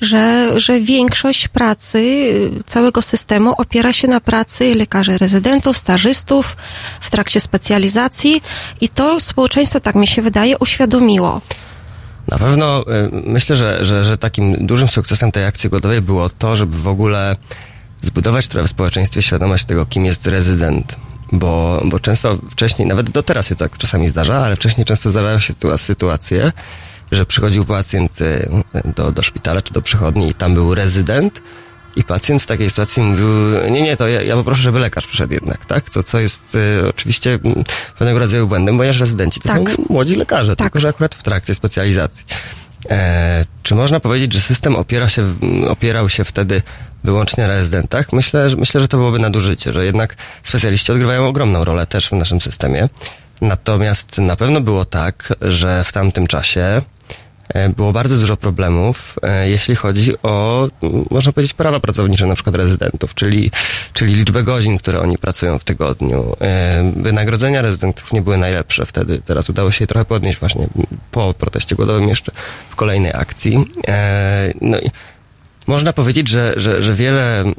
Że, 0.00 0.60
że 0.60 0.80
większość 0.80 1.48
pracy 1.48 1.98
y, 1.98 2.50
całego 2.66 3.02
systemu 3.02 3.54
opiera 3.58 3.92
się 3.92 4.08
na 4.08 4.20
pracy 4.20 4.74
lekarzy 4.74 5.18
rezydentów, 5.18 5.78
stażystów 5.78 6.56
w 7.00 7.10
trakcie 7.10 7.40
specjalizacji 7.40 8.42
i 8.80 8.88
to 8.88 9.20
społeczeństwo, 9.20 9.80
tak 9.80 9.94
mi 9.94 10.06
się 10.06 10.22
wydaje, 10.22 10.58
uświadomiło. 10.58 11.40
Na 12.28 12.38
pewno 12.38 12.80
y, 12.82 12.84
myślę, 13.26 13.56
że, 13.56 13.84
że, 13.84 14.04
że 14.04 14.16
takim 14.16 14.66
dużym 14.66 14.88
sukcesem 14.88 15.32
tej 15.32 15.44
akcji 15.46 15.70
głodowej 15.70 16.00
było 16.00 16.28
to, 16.28 16.56
żeby 16.56 16.78
w 16.78 16.88
ogóle 16.88 17.36
zbudować 18.02 18.48
w 18.48 18.68
społeczeństwie 18.68 19.22
świadomość 19.22 19.64
tego, 19.64 19.86
kim 19.86 20.04
jest 20.04 20.26
rezydent. 20.26 20.96
Bo, 21.32 21.82
bo 21.84 22.00
często 22.00 22.38
wcześniej, 22.50 22.88
nawet 22.88 23.10
do 23.10 23.22
teraz 23.22 23.46
się 23.48 23.54
tak 23.54 23.78
czasami 23.78 24.08
zdarza, 24.08 24.38
ale 24.38 24.56
wcześniej 24.56 24.84
często 24.84 25.10
zdarzają 25.10 25.38
się 25.38 25.54
sytua- 25.54 25.78
sytuacje, 25.78 26.52
że 27.12 27.26
przychodził 27.26 27.64
pacjent 27.64 28.20
y, 28.20 28.50
do, 28.96 29.12
do 29.12 29.22
szpitala 29.22 29.62
czy 29.62 29.72
do 29.72 29.82
przychodni 29.82 30.28
i 30.28 30.34
tam 30.34 30.54
był 30.54 30.74
rezydent, 30.74 31.42
i 31.96 32.04
pacjent 32.04 32.42
w 32.42 32.46
takiej 32.46 32.70
sytuacji 32.70 33.02
mówił, 33.02 33.28
nie, 33.70 33.82
nie, 33.82 33.96
to 33.96 34.08
ja, 34.08 34.22
ja 34.22 34.36
poproszę, 34.36 34.62
żeby 34.62 34.78
lekarz 34.78 35.06
przyszedł 35.06 35.32
jednak, 35.34 35.66
tak? 35.66 35.90
To, 35.90 36.02
co 36.02 36.18
jest 36.20 36.54
y, 36.54 36.88
oczywiście 36.88 37.38
mm, 37.44 37.64
pewnego 37.98 38.18
rodzaju 38.18 38.46
błędem, 38.46 38.76
ponieważ 38.76 39.00
rezydenci 39.00 39.40
to 39.40 39.48
Tak. 39.48 39.70
są 39.70 39.84
młodzi 39.88 40.14
lekarze, 40.14 40.56
tylko 40.56 40.80
że 40.80 40.88
akurat 40.88 41.14
w 41.14 41.22
trakcie 41.22 41.54
specjalizacji. 41.54 42.26
E, 42.90 43.44
czy 43.62 43.74
można 43.74 44.00
powiedzieć, 44.00 44.32
że 44.32 44.40
system 44.40 44.76
opiera 44.76 45.08
się, 45.08 45.24
opierał 45.68 46.08
się 46.08 46.24
wtedy 46.24 46.62
wyłącznie 47.04 47.46
na 47.46 47.54
rezydentach? 47.54 48.12
Myślę, 48.12 48.50
że, 48.50 48.56
myślę, 48.56 48.80
że 48.80 48.88
to 48.88 48.96
byłoby 48.96 49.18
nadużycie, 49.18 49.72
że 49.72 49.84
jednak 49.84 50.16
specjaliści 50.42 50.92
odgrywają 50.92 51.26
ogromną 51.26 51.64
rolę 51.64 51.86
też 51.86 52.08
w 52.08 52.12
naszym 52.12 52.40
systemie. 52.40 52.88
Natomiast 53.40 54.18
na 54.18 54.36
pewno 54.36 54.60
było 54.60 54.84
tak, 54.84 55.34
że 55.40 55.84
w 55.84 55.92
tamtym 55.92 56.26
czasie 56.26 56.82
było 57.76 57.92
bardzo 57.92 58.16
dużo 58.16 58.36
problemów, 58.36 59.18
e, 59.22 59.50
jeśli 59.50 59.74
chodzi 59.74 60.14
o, 60.22 60.68
można 61.10 61.32
powiedzieć, 61.32 61.54
prawa 61.54 61.80
pracownicze 61.80 62.26
na 62.26 62.34
przykład 62.34 62.56
rezydentów, 62.56 63.14
czyli, 63.14 63.50
czyli 63.92 64.14
liczbę 64.14 64.42
godzin, 64.42 64.78
które 64.78 65.00
oni 65.00 65.18
pracują 65.18 65.58
w 65.58 65.64
tygodniu. 65.64 66.36
E, 66.40 66.92
Wynagrodzenia 66.96 67.62
rezydentów 67.62 68.12
nie 68.12 68.22
były 68.22 68.36
najlepsze 68.36 68.86
wtedy. 68.86 69.20
Teraz 69.24 69.50
udało 69.50 69.70
się 69.70 69.82
je 69.82 69.86
trochę 69.86 70.04
podnieść 70.04 70.38
właśnie 70.40 70.68
po 71.10 71.34
proteście 71.34 71.76
głodowym 71.76 72.08
jeszcze 72.08 72.32
w 72.70 72.76
kolejnej 72.76 73.12
akcji. 73.14 73.64
E, 73.88 74.52
No 74.60 74.80
i 74.80 74.90
można 75.66 75.92
powiedzieć, 75.92 76.28
że, 76.28 76.54
że, 76.56 76.82
że 76.82 76.94
wiele 76.94 77.40
mm, 77.40 77.54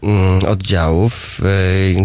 oddziałów 0.48 1.41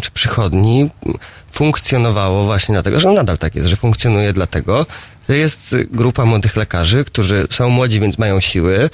czy 0.02 0.10
przychodni 0.10 0.80
mm, 0.80 1.18
funkcjonowało 1.50 2.44
właśnie 2.44 2.72
dlatego, 2.72 3.00
że 3.00 3.12
nadal 3.12 3.38
tak 3.38 3.54
jest, 3.54 3.68
że 3.68 3.76
funkcjonuje 3.76 4.32
dlatego, 4.32 4.86
jest 5.32 5.76
grupa 5.90 6.24
młodych 6.24 6.56
lekarzy, 6.56 7.04
którzy 7.04 7.46
są 7.50 7.68
młodzi, 7.68 8.00
więc 8.00 8.18
mają 8.18 8.40
siły, 8.40 8.90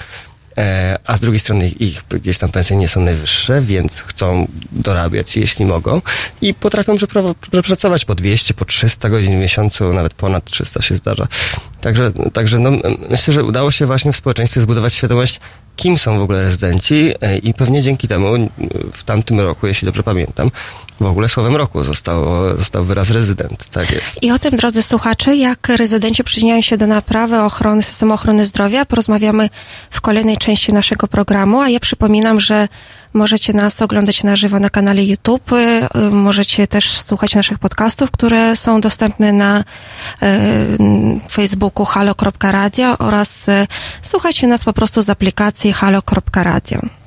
e, 0.57 0.99
a 1.05 1.17
z 1.17 1.19
drugiej 1.19 1.39
strony 1.39 1.69
ich 1.69 2.03
gdzieś 2.09 2.37
tam 2.37 2.51
pensje 2.51 2.77
nie 2.77 2.87
są 2.87 3.01
najwyższe, 3.01 3.61
więc 3.61 4.01
chcą 4.01 4.47
dorabiać, 4.71 5.37
jeśli 5.37 5.65
mogą 5.65 6.01
i 6.41 6.53
potrafią 6.53 6.95
przepra- 6.95 7.35
przepracować 7.51 8.05
po 8.05 8.15
200, 8.15 8.53
po 8.53 8.65
300 8.65 9.09
godzin 9.09 9.37
w 9.37 9.39
miesiącu, 9.39 9.93
nawet 9.93 10.13
ponad 10.13 10.45
300 10.45 10.81
się 10.81 10.95
zdarza. 10.95 11.27
Także, 11.81 12.11
także 12.33 12.59
no, 12.59 12.71
myślę, 13.09 13.33
że 13.33 13.43
udało 13.43 13.71
się 13.71 13.85
właśnie 13.85 14.13
w 14.13 14.15
społeczeństwie 14.15 14.61
zbudować 14.61 14.93
świadomość, 14.93 15.39
kim 15.75 15.97
są 15.97 16.19
w 16.19 16.21
ogóle 16.21 16.41
rezydenci 16.41 17.13
e, 17.21 17.37
i 17.37 17.53
pewnie 17.53 17.81
dzięki 17.81 18.07
temu 18.07 18.49
w 18.93 19.03
tamtym 19.03 19.39
roku, 19.39 19.67
jeśli 19.67 19.85
dobrze 19.85 20.03
pamiętam, 20.03 20.51
w 20.99 21.05
ogóle 21.05 21.29
słowem 21.29 21.55
roku 21.55 21.83
zostało, 21.83 22.57
został 22.57 22.85
wyraz 22.85 23.09
rezydent. 23.09 23.69
Tak 23.69 23.91
jest. 23.91 24.23
I 24.23 24.31
o 24.31 24.39
tym, 24.39 24.55
drodzy 24.55 24.83
słuchacze, 24.83 25.35
jak 25.35 25.69
rezydenci 25.69 26.23
przyczyniają 26.23 26.61
się 26.61 26.77
do 26.77 26.87
naprawy 26.87 27.41
ochrony, 27.41 27.83
systemu 27.83 28.13
ochrony 28.13 28.45
zdrowia, 28.45 28.85
porozmawiamy 28.85 29.49
w 29.91 30.01
kolejnej 30.01 30.37
części 30.37 30.73
naszego 30.73 31.07
programu, 31.07 31.61
a 31.61 31.69
ja 31.69 31.79
przypominam, 31.79 32.39
że 32.39 32.67
możecie 33.13 33.53
nas 33.53 33.81
oglądać 33.81 34.23
na 34.23 34.35
żywo 34.35 34.59
na 34.59 34.69
kanale 34.69 35.03
YouTube, 35.03 35.51
y, 35.51 36.11
możecie 36.11 36.67
też 36.67 37.01
słuchać 37.01 37.35
naszych 37.35 37.59
podcastów, 37.59 38.11
które 38.11 38.55
są 38.55 38.81
dostępne 38.81 39.33
na 39.33 39.59
y, 39.59 39.63
Facebooku 41.31 41.85
halo.radio 41.85 42.97
oraz 42.97 43.49
y, 43.49 43.67
słuchajcie 44.01 44.47
nas 44.47 44.63
po 44.63 44.73
prostu 44.73 45.01
z 45.01 45.09
aplikacji 45.09 45.73
halo.radio. 45.73 47.04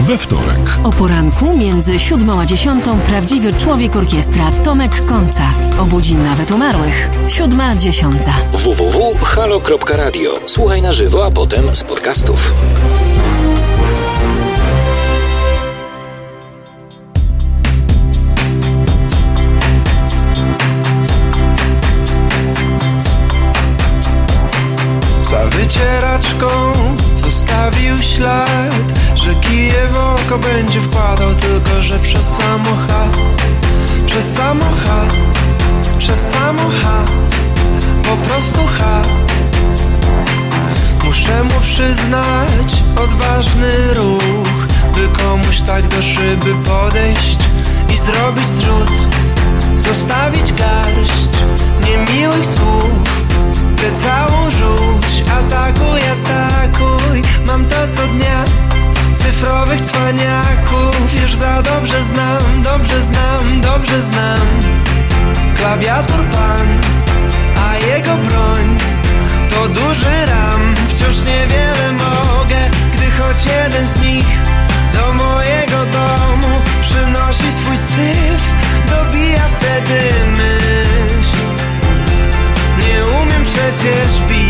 We 0.00 0.18
wtorek. 0.18 0.78
O 0.84 0.90
poranku 0.90 1.56
między 1.56 1.98
siódmą 1.98 2.40
a 2.40 2.46
dziesiątą 2.46 2.98
prawdziwy 2.98 3.54
człowiek 3.54 3.96
orkiestra 3.96 4.50
Tomek 4.64 5.06
Końca. 5.06 5.42
Obudzi 5.80 6.14
nawet 6.14 6.50
umarłych. 6.50 7.10
Siódma, 7.28 7.76
dziesiąta. 7.76 8.32
www.halo.radio. 8.52 10.30
Słuchaj 10.46 10.82
na 10.82 10.92
żywo, 10.92 11.26
a 11.26 11.30
potem 11.30 11.74
z 11.74 11.84
podcastów. 11.84 12.52
Za 25.22 25.46
wycieraczką 25.46 26.79
zostawił 27.70 28.02
ślad 28.02 28.92
Że 29.14 29.34
kije 29.34 29.88
w 29.88 29.96
oko 29.96 30.38
będzie 30.38 30.80
wkładał 30.80 31.34
Tylko, 31.34 31.82
że 31.82 31.98
przez 31.98 32.26
samochód 32.26 33.16
Przez 34.06 34.34
samochód 34.34 35.14
Przez 35.98 36.20
samochód 36.20 37.10
Po 38.02 38.16
prostu 38.28 38.58
ha 38.78 39.02
Muszę 41.04 41.44
mu 41.44 41.60
przyznać 41.60 42.82
odważny 42.96 43.94
ruch 43.94 44.66
By 44.94 45.22
komuś 45.22 45.60
tak 45.60 45.88
do 45.88 46.02
szyby 46.02 46.54
podejść 46.54 47.38
I 47.94 47.98
zrobić 47.98 48.48
zrzut 48.48 48.92
Zostawić 49.78 50.52
garść 50.52 51.28
niemiłych 51.84 52.46
słów 52.46 52.90
Tę 53.76 53.96
całą 53.96 54.50
rzuć 54.50 54.99
Atakuj, 55.38 56.00
atakuj 56.00 57.22
Mam 57.46 57.64
to 57.64 57.88
co 57.94 58.06
dnia. 58.06 58.44
Cyfrowych 59.16 59.80
cwaniaków 59.80 61.14
Już 61.22 61.34
za 61.34 61.62
dobrze 61.62 62.04
znam 62.04 62.62
Dobrze 62.62 63.02
znam, 63.02 63.60
dobrze 63.60 64.02
znam. 64.02 64.46
Klawiatur 65.56 66.24
pan 66.24 66.68
A 67.66 67.76
jego 67.76 68.16
broń 68.16 68.78
To 69.50 69.68
duży 69.68 70.26
ram. 70.26 70.74
Wciąż 70.88 71.16
niewiele 71.16 71.92
mogę 71.92 72.70
Gdy 72.94 73.10
choć 73.10 73.46
jeden 73.46 73.86
z 73.86 74.00
nich 74.00 74.26
Do 74.94 75.12
mojego 75.12 75.76
domu 75.76 76.60
Przynosi 76.82 77.52
swój 77.52 77.76
syf 77.76 78.42
Dobija 78.90 79.42
wtedy 79.58 80.00
myśl. 80.36 81.46
Nie 82.78 83.04
umiem 83.04 83.42
przecież 83.44 84.22
bić 84.28 84.49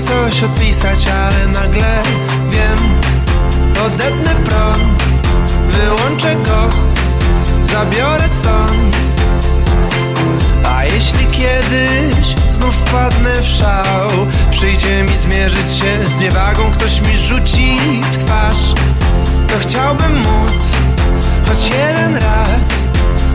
coś 0.00 0.42
odpisać, 0.42 1.06
ale 1.08 1.46
nagle 1.46 2.02
wiem 2.50 2.78
Odetnę 3.86 4.34
prąd, 4.34 5.02
wyłączę 5.72 6.34
go 6.34 6.68
Zabiorę 7.64 8.28
stąd. 8.28 8.96
A 10.64 10.84
jeśli 10.84 11.26
kiedyś 11.26 12.34
znów 12.50 12.74
wpadnę 12.74 13.42
w 13.42 13.46
szał 13.46 14.10
Przyjdzie 14.50 15.02
mi 15.04 15.16
zmierzyć 15.16 15.70
się 15.70 16.08
z 16.08 16.20
niewagą 16.20 16.70
Ktoś 16.72 17.00
mi 17.00 17.16
rzuci 17.18 17.78
w 18.12 18.24
twarz 18.24 18.74
To 19.48 19.58
chciałbym 19.60 20.20
móc 20.20 20.72
choć 21.48 21.70
jeden 21.70 22.16
raz 22.16 22.68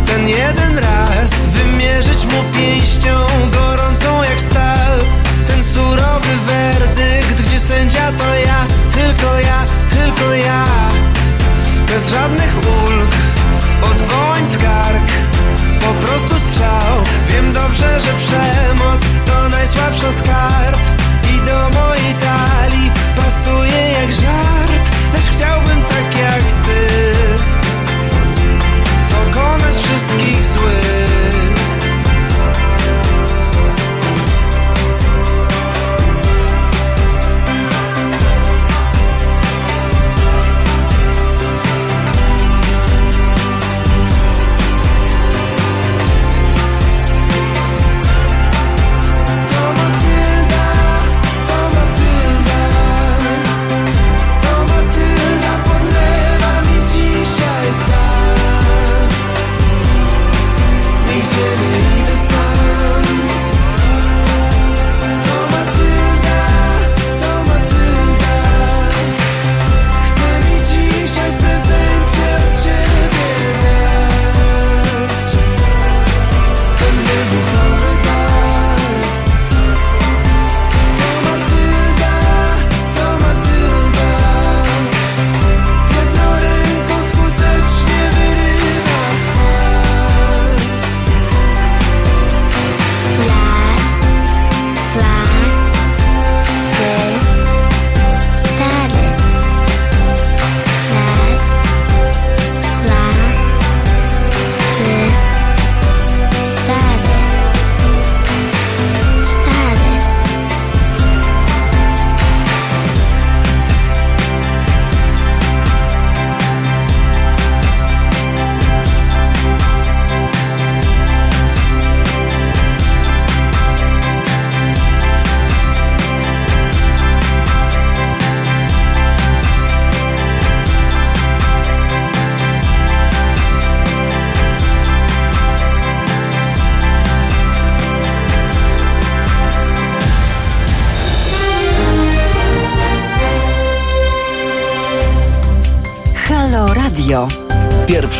ten 0.05 0.27
jeden 0.27 0.77
raz 0.77 1.45
wymierzyć 1.45 2.25
mu 2.25 2.43
pięścią 2.59 3.27
gorącą 3.51 4.23
jak 4.23 4.41
stal 4.41 4.99
ten 5.47 5.63
surowy 5.63 6.35
werdykt, 6.47 7.41
gdzie 7.41 7.59
sędzia 7.59 8.11
to 8.11 8.35
ja 8.35 8.65
Tylko 8.91 9.39
ja, 9.39 9.65
tylko 9.89 10.33
ja. 10.33 10.65
Bez 11.87 12.09
żadnych 12.09 12.53
ulg, 12.57 13.11
odwołań, 13.91 14.47
skarg 14.47 15.07
Po 15.79 16.07
prostu 16.07 16.35
strzał. 16.39 16.95
Wiem 17.29 17.53
dobrze, 17.53 17.99
że 17.99 18.13
przemoc 18.13 19.01
to 19.25 19.49
najsłabsza 19.49 20.11
z 20.11 20.21
kart. 20.21 20.81
I 21.33 21.45
do 21.45 21.69
mojej 21.79 22.13
talii 22.13 22.91
pasuje 23.17 23.91
jak 24.01 24.11
żart 24.11 24.85
Lecz 25.13 25.35
chciałbym 25.35 25.81
tak 25.83 26.19
jak 26.19 26.43
ty. 26.65 26.87
Pokonać 29.09 29.75
wszystkich 29.75 30.45
złych. 30.45 31.12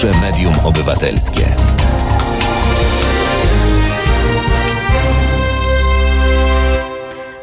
Pierwsze 0.03 0.21
medium 0.21 0.53
obywatelskie. 0.63 1.55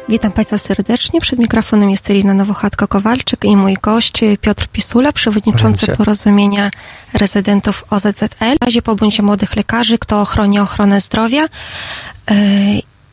Witam 0.09 0.31
Państwa 0.31 0.57
serdecznie. 0.57 1.21
Przed 1.21 1.39
mikrofonem 1.39 1.89
jest 1.89 2.09
Elina 2.09 2.33
Nowochatko-Kowalczyk 2.33 3.45
i 3.45 3.55
mój 3.55 3.73
gość 3.81 4.21
Piotr 4.41 4.67
Pisula, 4.67 5.11
przewodniczący 5.11 5.87
porozumienia 5.97 6.71
rezydentów 7.13 7.85
OZZL. 7.89 8.57
W 8.61 8.65
razie 8.65 8.81
pobądź 8.81 9.21
młodych 9.21 9.55
lekarzy, 9.55 9.97
kto 9.97 10.25
chroni 10.25 10.59
ochronę 10.59 11.01
zdrowia. 11.01 11.43
E, 11.43 12.35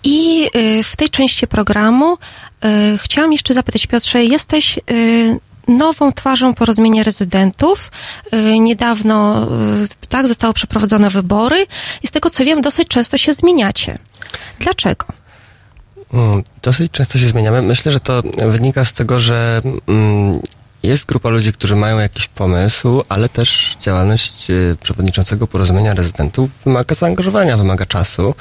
I 0.04 0.46
e, 0.46 0.82
w 0.82 0.96
tej 0.96 1.10
części 1.10 1.46
programu 1.46 2.16
e, 2.64 2.98
chciałam 2.98 3.32
jeszcze 3.32 3.54
zapytać, 3.54 3.86
Piotrze, 3.86 4.24
jesteś 4.24 4.78
nową 5.69 6.12
twarzą 6.12 6.55
porozumienia 6.55 7.03
rezydentów. 7.05 7.90
E, 8.32 8.59
Niedawno 8.59 9.43
e, 9.43 9.47
tak 10.09 10.28
zostały 10.28 10.55
przeprowadzone 10.55 11.11
wybory 11.11 11.66
i 12.03 12.07
z 12.07 12.11
tego 12.11 12.31
co 12.31 12.45
wiem, 12.45 12.61
dosyć 12.61 12.89
często 12.89 13.19
się 13.19 13.35
zmieniacie. 13.35 13.99
Dlaczego? 14.61 15.07
Mm, 16.12 16.43
Dosyć 16.62 16.93
często 16.93 17.19
się 17.19 17.27
zmieniamy. 17.27 17.62
Myślę, 17.62 17.93
że 17.93 18.01
to 18.01 18.23
wynika 18.49 18.85
z 18.85 18.93
tego, 18.93 19.20
że 19.20 19.61
mm, 19.89 20.40
jest 20.82 21.07
grupa 21.07 21.28
ludzi, 21.28 21.53
którzy 21.53 21.77
mają 21.77 21.99
jakiś 21.99 22.27
pomysł, 22.27 23.03
ale 23.09 23.28
też 23.28 23.77
działalność 23.81 24.51
e, 24.51 24.55
przewodniczącego 24.81 25.47
porozumienia 25.47 25.95
rezydentów 25.95 26.51
wymaga 26.65 26.95
zaangażowania, 26.95 27.57
wymaga 27.57 27.86
czasu. 27.86 28.35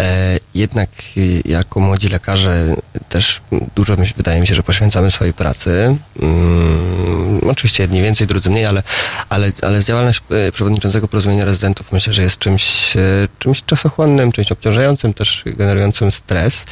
E, 0.00 0.40
Jednak 0.54 0.88
e, 1.16 1.20
jako 1.48 1.80
młodzi 1.80 2.08
lekarze 2.08 2.76
też 3.08 3.40
dużo 3.74 3.96
wydaje 4.16 4.40
mi 4.40 4.46
się, 4.46 4.54
że 4.54 4.62
poświęcamy 4.62 5.10
swojej 5.10 5.34
pracy. 5.34 5.96
Mm, 6.22 7.40
Oczywiście 7.50 7.82
jedni 7.82 8.02
więcej, 8.02 8.26
drudzy 8.26 8.50
mniej, 8.50 8.66
ale, 8.66 8.82
ale, 9.28 9.52
ale 9.62 9.84
działalność 9.84 10.22
e, 10.30 10.52
przewodniczącego 10.52 11.08
porozumienia 11.08 11.44
rezydentów 11.44 11.92
myślę, 11.92 12.12
że 12.12 12.22
jest 12.22 12.38
czymś, 12.38 12.96
czymś 13.38 13.62
czasochłonnym, 13.62 14.32
czymś 14.32 14.52
obciążającym, 14.52 15.14
też 15.14 15.42
generującym 15.46 16.10
stres. 16.12 16.64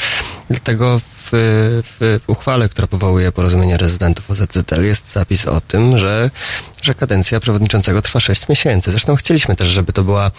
Dlatego 0.51 0.99
w, 0.99 1.31
w, 1.33 2.21
w 2.25 2.29
uchwale, 2.31 2.69
która 2.69 2.87
powołuje 2.87 3.33
porozumienie 3.33 3.77
rezydentów 3.77 4.31
OZZL 4.31 4.85
jest 4.85 5.13
zapis 5.13 5.47
o 5.47 5.61
tym, 5.61 5.99
że, 5.99 6.31
że 6.83 6.95
kadencja 6.95 7.41
przewodniczącego 7.41 8.03
trwa 8.03 8.21
6 8.21 8.49
miesięcy. 8.49 8.91
Zresztą 8.91 9.17
chcieliśmy 9.17 9.57
też, 9.57 9.69
żeby 9.69 9.93
to 9.93 10.05
była 10.05 10.31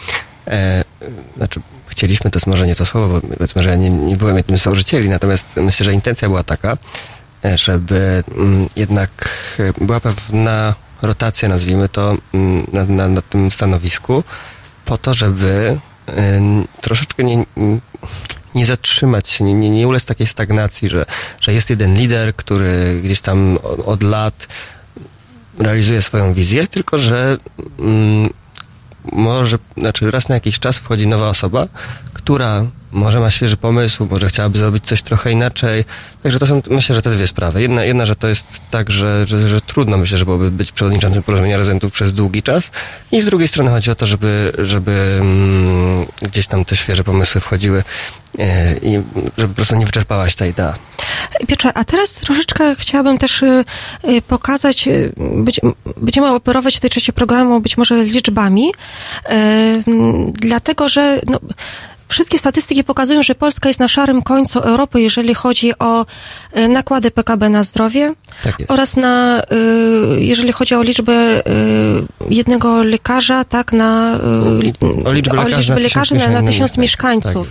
znaczy 1.38 1.62
chcieliśmy, 1.88 2.32
to 2.32 2.40
jest 2.40 2.48
może 2.48 2.68
nie 2.68 2.76
to 2.76 2.86
słowo, 2.86 3.22
bo 3.22 3.36
powiedzmy, 3.36 3.64
że 3.64 3.70
ja 3.70 3.76
nie, 3.76 3.90
nie 3.90 4.16
byłem 4.16 4.38
jednym 4.38 4.58
z 4.58 4.64
założycieli, 4.64 5.10
natomiast 5.10 5.56
myślę, 5.56 5.84
że 5.84 5.94
intencja 5.94 6.28
była 6.28 6.44
taka, 6.44 6.78
e, 7.46 7.58
żeby 7.58 8.24
mm, 8.36 8.70
jednak 8.76 9.30
e, 9.60 9.86
była 9.86 10.00
pewna 10.00 10.76
rotacja, 11.02 11.50
nazwijmy 11.50 11.90
to, 11.90 12.18
mm, 12.34 12.68
na, 12.74 12.86
na, 12.86 13.08
na 13.08 13.22
tym 13.22 13.52
stanowisku, 13.52 14.24
po 14.86 14.98
to, 14.98 15.14
żeby 15.14 15.80
e, 16.08 16.42
troszeczkę 16.82 17.24
nie, 17.24 17.46
nie 18.56 18.66
zatrzymać 18.66 19.30
się, 19.30 19.44
nie, 19.44 19.54
nie, 19.54 19.70
nie 19.70 19.88
ulec 19.88 20.06
takiej 20.06 20.28
stagnacji, 20.28 20.90
że, 20.90 21.06
że 21.42 21.54
jest 21.54 21.70
jeden 21.70 21.96
lider, 21.96 22.36
który 22.36 23.02
gdzieś 23.04 23.22
tam 23.22 23.58
od, 23.64 23.80
od 23.80 24.04
lat 24.04 24.48
realizuje 25.60 26.02
swoją 26.02 26.34
wizję, 26.34 26.68
tylko 26.68 26.98
że 26.98 27.38
mm, 27.80 28.30
może, 29.12 29.58
znaczy 29.78 30.12
raz 30.12 30.30
na 30.30 30.36
jakiś 30.36 30.60
czas 30.60 30.78
wchodzi 30.78 31.08
nowa 31.08 31.30
osoba, 31.30 31.68
która 32.20 32.66
może 32.92 33.20
ma 33.20 33.32
świeży 33.32 33.58
pomysł, 33.58 34.08
może 34.12 34.30
chciałaby 34.30 34.58
zrobić 34.60 34.86
coś 34.86 35.02
trochę 35.02 35.32
inaczej. 35.32 35.86
Także 36.24 36.40
to 36.40 36.48
są, 36.48 36.62
myślę, 36.70 36.96
że 36.96 37.02
te 37.02 37.12
dwie 37.12 37.28
sprawy. 37.28 37.62
Jedna, 37.62 37.84
jedna 37.84 38.06
że 38.06 38.16
to 38.16 38.28
jest 38.28 38.62
tak, 38.70 38.92
że, 38.92 39.26
że, 39.26 39.50
że 39.50 39.62
trudno, 39.62 39.98
myślę, 39.98 40.18
że 40.18 40.26
byłoby 40.26 40.52
być 40.52 40.72
przewodniczącym 40.72 41.24
porozumienia 41.24 41.58
rezydentów 41.58 41.92
przez 41.92 42.14
długi 42.14 42.44
czas. 42.44 42.72
I 43.12 43.22
z 43.22 43.26
drugiej 43.26 43.48
strony 43.48 43.72
chodzi 43.72 43.92
o 43.92 43.96
to, 43.96 44.06
żeby, 44.06 44.54
żeby 44.58 45.18
mm, 45.22 46.06
gdzieś 46.22 46.48
tam 46.48 46.66
te 46.66 46.76
świeże 46.76 47.04
pomysły 47.04 47.42
wchodziły 47.42 47.84
e, 48.40 48.78
i 48.78 49.02
żeby 49.38 49.50
po 49.50 49.56
prostu 49.56 49.76
nie 49.76 49.86
wyczerpała 49.86 50.30
się 50.30 50.36
ta 50.36 50.46
idea. 50.46 50.74
Piotrze, 51.48 51.74
a 51.74 51.84
teraz 51.84 52.14
troszeczkę 52.14 52.76
chciałabym 52.76 53.18
też 53.18 53.44
y, 53.44 53.66
y, 54.10 54.22
pokazać, 54.22 54.88
y, 54.88 55.14
być, 55.18 55.62
będziemy 55.98 56.28
operować 56.28 56.78
w 56.78 56.80
tej 56.80 56.90
części 56.90 57.14
programu 57.14 57.62
być 57.62 57.78
może 57.78 58.04
liczbami, 58.04 58.72
dlatego 60.34 60.90
że 60.90 61.22
no, 61.28 61.40
wszystkie 62.10 62.38
statystyki 62.38 62.84
pokazują, 62.84 63.24
że 63.24 63.36
Polska 63.36 63.70
jest 63.70 63.80
na 63.80 63.88
szarym 63.88 64.22
końcu 64.22 64.60
Europy, 64.60 65.02
jeżeli 65.02 65.34
chodzi 65.34 65.80
o 65.80 66.06
y, 66.58 66.68
nakłady 66.68 67.12
PKB 67.12 67.50
na 67.50 67.64
zdrowie 67.64 68.14
Tak 68.44 68.56
oraz 68.68 68.96
na, 68.96 69.42
y, 70.16 70.24
jeżeli 70.24 70.52
chodzi 70.52 70.76
o 70.76 70.82
liczbę 70.84 71.14
y, 71.14 71.42
jednego 72.30 72.84
lekarza, 72.84 73.46
tak, 73.46 73.74
na, 73.74 74.20
O 75.06 75.12
liczbę 75.12 75.44
lekarzy 75.44 75.74
na 75.74 75.80
lekarzy 75.80 76.16
na, 76.16 76.28
na 76.28 76.42
tysiąc 76.42 76.70
tysiąc 76.70 76.78
mieszkańców. 76.78 77.48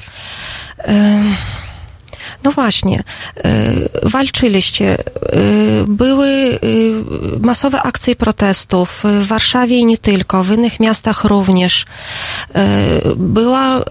Tak 0.77 0.91
No 2.45 2.51
właśnie, 2.53 3.03
walczyliście, 4.03 4.97
były 5.87 6.59
masowe 7.41 7.83
akcje 7.83 8.17
protestów 8.17 9.03
w 9.05 9.27
Warszawie 9.27 9.79
i 9.79 9.85
nie 9.85 9.99
tylko, 9.99 10.43
w 10.43 10.53
innych 10.53 10.81
miastach 10.81 11.25
również. 11.25 11.87
Była 13.17 13.85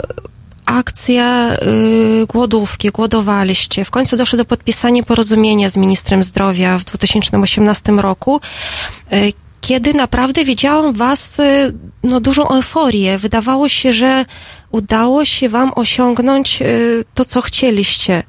akcja 0.68 1.54
y, 1.54 2.26
głodówki, 2.28 2.90
głodowaliście. 2.90 3.86
W 3.86 3.92
końcu 3.92 4.18
doszło 4.18 4.38
do 4.38 4.46
podpisania 4.46 5.04
porozumienia 5.04 5.70
z 5.70 5.78
ministrem 5.78 6.24
zdrowia 6.24 6.78
w 6.78 6.84
2018 6.84 7.92
roku. 7.92 8.42
Y, 9.14 9.34
kiedy 9.62 9.94
naprawdę 9.94 10.44
widziałam 10.44 10.94
was 10.94 11.40
y, 11.40 11.74
no, 12.04 12.20
dużą 12.20 12.48
euforię. 12.48 13.18
Wydawało 13.18 13.70
się, 13.70 13.94
że 13.94 14.26
udało 14.72 15.26
się 15.26 15.50
wam 15.50 15.72
osiągnąć 15.76 16.62
y, 16.62 17.06
to, 17.14 17.26
co 17.26 17.42
chcieliście. 17.42 18.24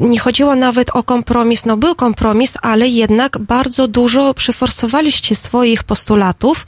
Nie 0.00 0.18
chodziło 0.18 0.56
nawet 0.56 0.90
o 0.90 1.02
kompromis, 1.02 1.66
no 1.66 1.76
był 1.76 1.94
kompromis, 1.94 2.56
ale 2.62 2.88
jednak 2.88 3.38
bardzo 3.38 3.88
dużo 3.88 4.34
przyforsowaliście 4.34 5.36
swoich 5.36 5.84
postulatów. 5.84 6.66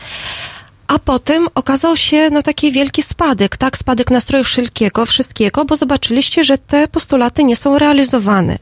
A 0.89 0.99
potem 0.99 1.47
okazał 1.55 1.97
się 1.97 2.31
no, 2.31 2.43
taki 2.43 2.73
wielki 2.73 3.03
spadek, 3.03 3.57
tak? 3.57 3.79
Spadek 3.79 4.11
nastroju 4.11 4.45
wszelkiego, 4.45 5.07
wszystkiego, 5.07 5.65
bo 5.65 5.77
zobaczyliście, 5.77 6.45
że 6.45 6.59
te 6.59 6.89
postulaty 6.89 7.45
nie 7.45 7.57
są 7.57 7.79
realizowane. 7.79 8.59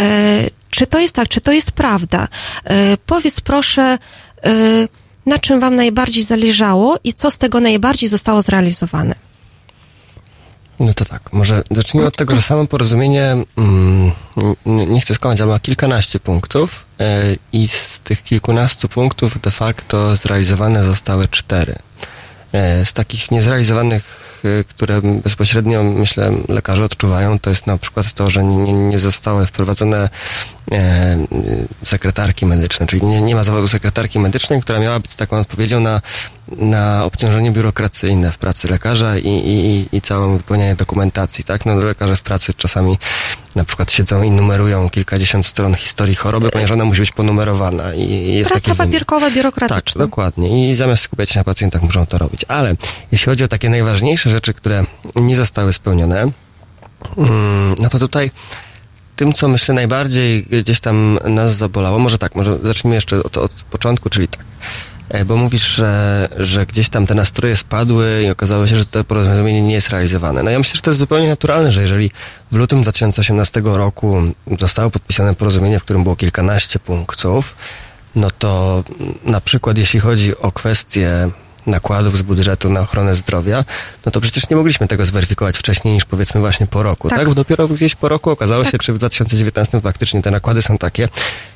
E, 0.00 0.46
czy 0.70 0.86
to 0.86 0.98
jest 0.98 1.14
tak, 1.14 1.28
czy 1.28 1.40
to 1.40 1.52
jest 1.52 1.72
prawda? 1.72 2.28
E, 2.64 2.96
powiedz 3.06 3.40
proszę, 3.40 3.82
e, 3.82 3.98
na 5.26 5.38
czym 5.38 5.60
wam 5.60 5.76
najbardziej 5.76 6.22
zależało 6.22 6.98
i 7.04 7.12
co 7.14 7.30
z 7.30 7.38
tego 7.38 7.60
najbardziej 7.60 8.08
zostało 8.08 8.42
zrealizowane? 8.42 9.25
No 10.80 10.94
to 10.94 11.04
tak, 11.04 11.32
może 11.32 11.62
zacznijmy 11.70 12.08
od 12.08 12.16
tego, 12.16 12.34
że 12.34 12.42
samo 12.42 12.66
porozumienie, 12.66 13.36
mm, 13.56 14.12
nie, 14.66 15.00
chcę 15.00 15.14
skłamać, 15.14 15.40
ale 15.40 15.50
ma 15.52 15.58
kilkanaście 15.58 16.20
punktów 16.20 16.84
e, 17.00 17.22
i 17.52 17.68
z 17.68 18.00
tych 18.00 18.22
kilkunastu 18.22 18.88
punktów 18.88 19.40
de 19.40 19.50
facto 19.50 20.16
zrealizowane 20.16 20.84
zostały 20.84 21.28
cztery. 21.28 21.74
E, 22.52 22.84
z 22.84 22.92
takich 22.92 23.30
niezrealizowanych, 23.30 24.40
e, 24.60 24.64
które 24.64 25.00
bezpośrednio, 25.02 25.82
myślę, 25.82 26.32
lekarze 26.48 26.84
odczuwają, 26.84 27.38
to 27.38 27.50
jest 27.50 27.66
na 27.66 27.78
przykład 27.78 28.12
to, 28.12 28.30
że 28.30 28.44
nie, 28.44 28.72
nie- 28.72 28.98
zostały 28.98 29.46
wprowadzone 29.46 30.08
sekretarki 31.84 32.46
medyczne, 32.46 32.86
czyli 32.86 33.02
nie, 33.06 33.22
nie 33.22 33.34
ma 33.34 33.44
zawodu 33.44 33.68
sekretarki 33.68 34.18
medycznej, 34.18 34.62
która 34.62 34.78
miała 34.78 35.00
być 35.00 35.14
taką 35.14 35.38
odpowiedzią 35.38 35.80
na, 35.80 36.00
na 36.48 37.04
obciążenie 37.04 37.52
biurokracyjne 37.52 38.32
w 38.32 38.38
pracy 38.38 38.68
lekarza 38.68 39.18
i, 39.18 39.28
i, 39.28 39.96
i 39.96 40.00
całe 40.00 40.36
wypełnianie 40.36 40.74
dokumentacji, 40.74 41.44
tak? 41.44 41.66
No 41.66 41.74
lekarze 41.74 42.16
w 42.16 42.22
pracy 42.22 42.54
czasami 42.54 42.98
na 43.54 43.64
przykład 43.64 43.92
siedzą 43.92 44.22
i 44.22 44.30
numerują 44.30 44.90
kilkadziesiąt 44.90 45.46
stron 45.46 45.74
historii 45.74 46.14
choroby, 46.14 46.50
ponieważ 46.50 46.72
ona 46.72 46.84
musi 46.84 47.00
być 47.00 47.12
ponumerowana 47.12 47.94
i 47.94 48.32
jest 48.34 48.50
Praca 48.50 48.64
taki 48.66 48.78
papierkowa, 48.78 49.26
Tak, 49.26 49.34
biurokratyczna. 49.34 49.98
dokładnie. 49.98 50.70
I 50.70 50.74
zamiast 50.74 51.02
skupiać 51.02 51.30
się 51.30 51.40
na 51.40 51.44
pacjentach, 51.44 51.82
muszą 51.82 52.06
to 52.06 52.18
robić. 52.18 52.44
Ale 52.48 52.74
jeśli 53.12 53.24
chodzi 53.26 53.44
o 53.44 53.48
takie 53.48 53.70
najważniejsze 53.70 54.30
rzeczy, 54.30 54.54
które 54.54 54.84
nie 55.14 55.36
zostały 55.36 55.72
spełnione, 55.72 56.30
mm, 57.16 57.74
no 57.78 57.88
to 57.88 57.98
tutaj 57.98 58.30
tym, 59.16 59.32
co 59.32 59.48
myślę 59.48 59.74
najbardziej 59.74 60.42
gdzieś 60.42 60.80
tam 60.80 61.18
nas 61.24 61.56
zabolało, 61.56 61.98
może 61.98 62.18
tak, 62.18 62.34
może 62.34 62.58
zacznijmy 62.62 62.94
jeszcze 62.94 63.22
od, 63.22 63.36
od 63.36 63.52
początku, 63.52 64.10
czyli 64.10 64.28
tak. 64.28 64.44
E, 65.08 65.24
Bo 65.24 65.36
mówisz, 65.36 65.66
że, 65.66 66.28
że 66.36 66.66
gdzieś 66.66 66.88
tam 66.88 67.06
te 67.06 67.14
nastroje 67.14 67.56
spadły 67.56 68.22
i 68.26 68.30
okazało 68.30 68.66
się, 68.66 68.76
że 68.76 68.86
to 68.86 69.04
porozumienie 69.04 69.62
nie 69.62 69.74
jest 69.74 69.90
realizowane. 69.90 70.42
No 70.42 70.50
ja 70.50 70.58
myślę, 70.58 70.76
że 70.76 70.82
to 70.82 70.90
jest 70.90 71.00
zupełnie 71.00 71.28
naturalne, 71.28 71.72
że 71.72 71.82
jeżeli 71.82 72.10
w 72.52 72.56
lutym 72.56 72.82
2018 72.82 73.62
roku 73.64 74.22
zostało 74.60 74.90
podpisane 74.90 75.34
porozumienie, 75.34 75.78
w 75.78 75.84
którym 75.84 76.02
było 76.02 76.16
kilkanaście 76.16 76.78
punktów, 76.78 77.56
no 78.14 78.30
to 78.30 78.84
na 79.24 79.40
przykład 79.40 79.78
jeśli 79.78 80.00
chodzi 80.00 80.38
o 80.38 80.52
kwestie 80.52 81.30
nakładów 81.66 82.16
z 82.16 82.22
budżetu 82.22 82.70
na 82.70 82.80
ochronę 82.80 83.14
zdrowia, 83.14 83.64
no 84.06 84.12
to 84.12 84.20
przecież 84.20 84.50
nie 84.50 84.56
mogliśmy 84.56 84.88
tego 84.88 85.04
zweryfikować 85.04 85.56
wcześniej 85.56 85.94
niż 85.94 86.04
powiedzmy 86.04 86.40
właśnie 86.40 86.66
po 86.66 86.82
roku, 86.82 87.08
tak? 87.08 87.18
Tak. 87.18 87.28
Bo 87.28 87.34
dopiero 87.34 87.68
gdzieś 87.68 87.94
po 87.94 88.08
roku 88.08 88.30
okazało 88.30 88.64
się, 88.64 88.78
czy 88.78 88.92
w 88.92 88.98
2019 88.98 89.80
faktycznie 89.80 90.22
te 90.22 90.30
nakłady 90.30 90.62
są 90.62 90.78
takie, 90.78 91.08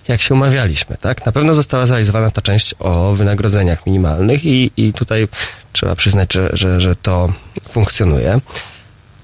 jak 0.08 0.20
się 0.20 0.34
umawialiśmy, 0.34 0.96
tak? 1.00 1.26
Na 1.26 1.32
pewno 1.32 1.54
została 1.54 1.86
zrealizowana 1.86 2.30
ta 2.30 2.42
część 2.42 2.74
o 2.78 3.12
wynagrodzeniach 3.12 3.86
minimalnych 3.86 4.44
i, 4.44 4.70
i 4.76 4.92
tutaj 4.92 5.28
trzeba 5.72 5.96
przyznać, 5.96 6.32
że, 6.32 6.50
że, 6.52 6.80
że 6.80 6.96
to 6.96 7.32
funkcjonuje. 7.68 8.40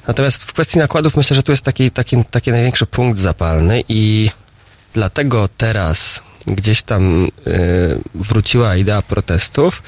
Natomiast 0.09 0.45
w 0.45 0.53
kwestii 0.53 0.79
nakładów 0.79 1.17
myślę, 1.17 1.35
że 1.35 1.43
tu 1.43 1.53
jest 1.53 1.63
taki, 1.63 1.91
taki, 1.91 2.25
taki 2.31 2.51
największy 2.51 2.87
punkt 2.87 3.19
zapalny 3.19 3.85
i 3.89 4.31
dlatego 4.93 5.49
teraz 5.57 6.23
gdzieś 6.47 6.83
tam 6.83 7.25
y, 7.25 7.31
wróciła 8.15 8.77
idea 8.77 9.03
protestów, 9.03 9.83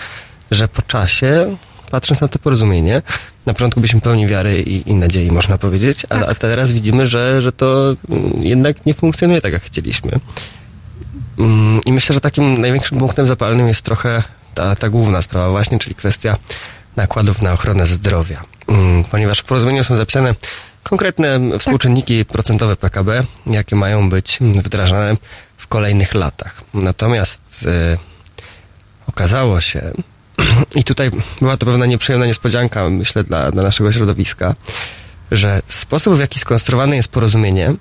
że 0.51 0.69
po 0.69 0.83
czasie, 0.83 1.57
patrząc 1.91 2.21
na 2.21 2.29
to 2.29 2.39
porozumienie, 2.39 3.03
na 3.47 3.53
początku 3.53 3.81
byliśmy 3.81 4.01
pełni 4.01 4.27
wiary 4.27 4.63
i, 4.63 4.91
i 4.91 4.95
nadziei, 4.95 5.31
można 5.31 5.59
powiedzieć, 5.59 6.07
a, 6.11 6.27
a 6.27 6.35
teraz 6.35 6.73
widzimy, 6.73 7.07
że, 7.07 7.43
że 7.43 7.53
to 7.53 7.97
mm, 8.11 8.43
jednak 8.43 8.87
nie 8.87 8.95
funkcjonuje 8.95 9.41
tak, 9.41 9.53
jak 9.53 9.63
chcieliśmy. 9.63 10.13
Mm, 11.39 11.81
I 11.87 11.93
myślę, 11.93 12.15
że 12.15 12.21
takim 12.21 12.61
największym 12.61 12.99
punktem 12.99 13.27
zapalnym 13.27 13.69
jest 13.69 13.83
trochę 13.83 14.23
ta, 14.55 14.77
ta 14.77 14.89
główna 14.89 15.23
sprawa 15.23 15.51
właśnie, 15.51 15.79
czyli 15.79 15.95
kwestia 15.95 16.37
nakładów 16.97 17.43
na 17.43 17.53
ochronę 17.53 17.87
zdrowia. 17.87 18.45
Mm, 18.69 19.05
Ponieważ 19.05 19.39
w 19.39 19.45
porozumieniu 19.45 19.85
są 19.85 19.97
zapisane 19.97 20.35
konkretne 20.83 21.59
współczynniki 21.59 22.25
procentowe 22.25 22.77
PKB, 22.77 23.25
jakie 23.47 23.77
mają 23.77 24.11
być 24.11 24.39
wdrażane 24.41 25.17
w 25.57 25.67
kolejnych 25.67 26.15
latach. 26.15 26.63
Natomiast 26.75 27.67
e, 27.69 27.99
okazało 29.07 29.61
się, 29.61 29.93
i 30.75 30.85
tutaj 30.85 31.11
była 31.41 31.57
to 31.57 31.67
pewna 31.67 31.87
nieprzyjemna 31.87 32.27
niespodzianka, 32.27 32.91
myślę, 32.91 33.25
dla, 33.25 33.51
dla 33.51 33.63
naszego 33.63 33.93
środowiska, 33.93 34.55
że 35.31 35.63
sposób, 35.69 36.15
w 36.15 36.21
jaki 36.21 36.39
skonstruowane 36.39 36.97
jest 36.97 37.09
porozumienie, 37.09 37.75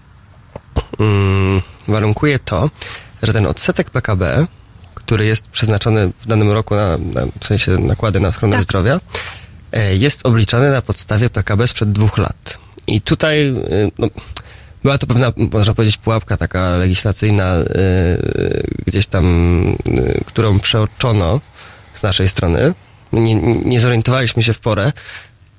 mm, 1.00 1.62
warunkuje 1.88 2.40
to, 2.40 2.70
że 3.24 3.34
ten 3.34 3.46
odsetek 3.46 3.90
PKB, 3.90 4.48
który 4.96 5.26
jest 5.26 5.48
przeznaczony 5.48 6.12
w 6.20 6.28
danym 6.28 6.52
roku 6.52 6.76
na, 6.76 6.98
na 6.98 7.22
w 7.40 7.46
sensie 7.46 7.72
nakłady 7.72 8.20
na 8.20 8.28
ochronę 8.28 8.62
zdrowia, 8.62 9.00
e, 9.72 9.96
jest 9.96 10.26
obliczany 10.26 10.72
na 10.72 10.82
podstawie 10.82 11.30
PKB 11.30 11.68
sprzed 11.68 11.92
dwóch 11.92 12.18
lat. 12.18 12.58
I 12.88 13.02
tutaj 13.02 13.48
e, 13.48 13.54
no, 14.00 14.08
była 14.84 14.98
to 14.98 15.08
pewna, 15.08 15.34
można 15.52 15.74
powiedzieć, 15.74 15.98
pułapka 15.98 16.38
taka 16.38 16.70
legislacyjna, 16.70 17.46
e, 17.46 17.66
gdzieś 18.86 19.08
tam, 19.08 19.76
którą 20.26 20.60
przeoczono 20.60 21.42
z 22.00 22.04
naszej 22.04 22.28
strony. 22.28 22.74
Nie, 23.14 23.36
nie 23.66 23.80
zorientowaliśmy 23.80 24.44
się 24.44 24.54
w 24.54 24.60
porę, 24.60 24.92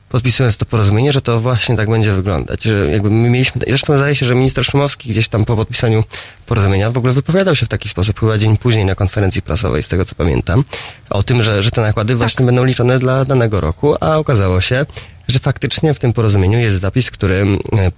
podpisując 0.08 0.56
to 0.56 0.64
porozumienie, 0.64 1.12
że 1.12 1.22
to 1.22 1.40
właśnie 1.40 1.76
tak 1.76 1.90
będzie 1.90 2.12
wyglądać. 2.12 2.62
Że 2.62 2.90
jakby 2.90 3.10
my 3.10 3.30
mieliśmy, 3.30 3.60
zresztą 3.68 3.96
zdaje 3.96 4.14
się, 4.14 4.26
że 4.26 4.34
minister 4.34 4.64
Szumowski 4.64 5.08
gdzieś 5.10 5.28
tam 5.28 5.44
po 5.44 5.56
podpisaniu 5.56 6.04
porozumienia 6.46 6.90
w 6.90 6.98
ogóle 6.98 7.12
wypowiadał 7.12 7.54
się 7.54 7.66
w 7.66 7.68
taki 7.68 7.88
sposób, 7.88 8.20
chyba 8.20 8.38
dzień 8.38 8.56
później 8.56 8.84
na 8.84 8.94
konferencji 8.94 9.42
prasowej, 9.42 9.82
z 9.82 9.88
tego 9.88 10.04
co 10.04 10.14
pamiętam, 10.14 10.64
o 11.10 11.22
tym, 11.22 11.42
że, 11.42 11.62
że 11.62 11.70
te 11.70 11.80
nakłady 11.80 12.14
właśnie 12.14 12.46
będą 12.46 12.64
liczone 12.64 12.98
dla 12.98 13.24
danego 13.24 13.60
roku, 13.60 13.96
a 14.00 14.16
okazało 14.16 14.60
się, 14.60 14.86
że 15.28 15.38
faktycznie 15.38 15.94
w 15.94 15.98
tym 15.98 16.12
porozumieniu 16.12 16.58
jest 16.58 16.80
zapis, 16.80 17.10
który 17.10 17.46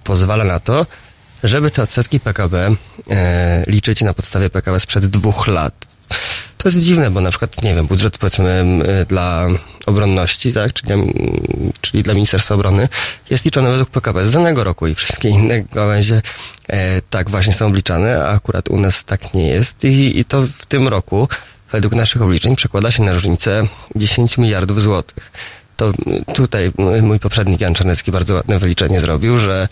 pozwala 0.03 0.43
na 0.43 0.59
to, 0.59 0.85
żeby 1.43 1.71
te 1.71 1.81
odsetki 1.81 2.19
PKB 2.19 2.75
e, 3.09 3.63
liczyć 3.67 4.01
na 4.01 4.13
podstawie 4.13 4.49
PKB 4.49 4.79
sprzed 4.79 5.05
dwóch 5.05 5.47
lat. 5.47 6.00
To 6.63 6.69
jest 6.69 6.79
dziwne, 6.79 7.11
bo 7.11 7.21
na 7.21 7.29
przykład, 7.29 7.63
nie 7.63 7.75
wiem, 7.75 7.87
budżet 7.87 8.17
powiedzmy 8.17 8.65
y, 9.01 9.05
dla 9.05 9.47
obronności, 9.85 10.53
tak, 10.53 10.73
czyli, 10.73 10.87
dla- 10.87 11.13
czyli 11.81 12.03
dla 12.03 12.13
Ministerstwa 12.13 12.55
Obrony, 12.55 12.89
jest 13.29 13.45
liczony 13.45 13.69
według 13.71 13.89
PKB 13.89 14.25
z 14.25 14.31
danego 14.31 14.63
roku 14.63 14.87
i 14.87 14.95
wszystkie 14.95 15.29
inne 15.29 15.61
gałęzie 15.63 16.21
e, 16.69 17.01
tak 17.01 17.29
właśnie 17.29 17.53
są 17.53 17.67
obliczane, 17.67 18.23
a 18.23 18.29
akurat 18.29 18.69
u 18.69 18.77
nas 18.79 19.05
tak 19.05 19.33
nie 19.33 19.47
jest 19.47 19.83
i, 19.83 20.19
i 20.19 20.25
to 20.25 20.41
w 20.57 20.65
tym 20.65 20.87
roku 20.87 21.27
według 21.71 21.93
naszych 21.95 22.21
obliczeń 22.21 22.55
przekłada 22.55 22.91
się 22.91 23.03
na 23.03 23.13
różnicę 23.13 23.67
10 23.95 24.37
miliardów 24.37 24.81
złotych. 24.81 25.31
To 25.77 25.91
tutaj 26.35 26.71
mój 27.01 27.19
poprzednik 27.19 27.61
Jan 27.61 27.73
Czarnecki 27.73 28.11
bardzo 28.11 28.33
ładne 28.35 28.59
wyliczenie 28.59 28.99
zrobił, 28.99 29.39
że 29.39 29.67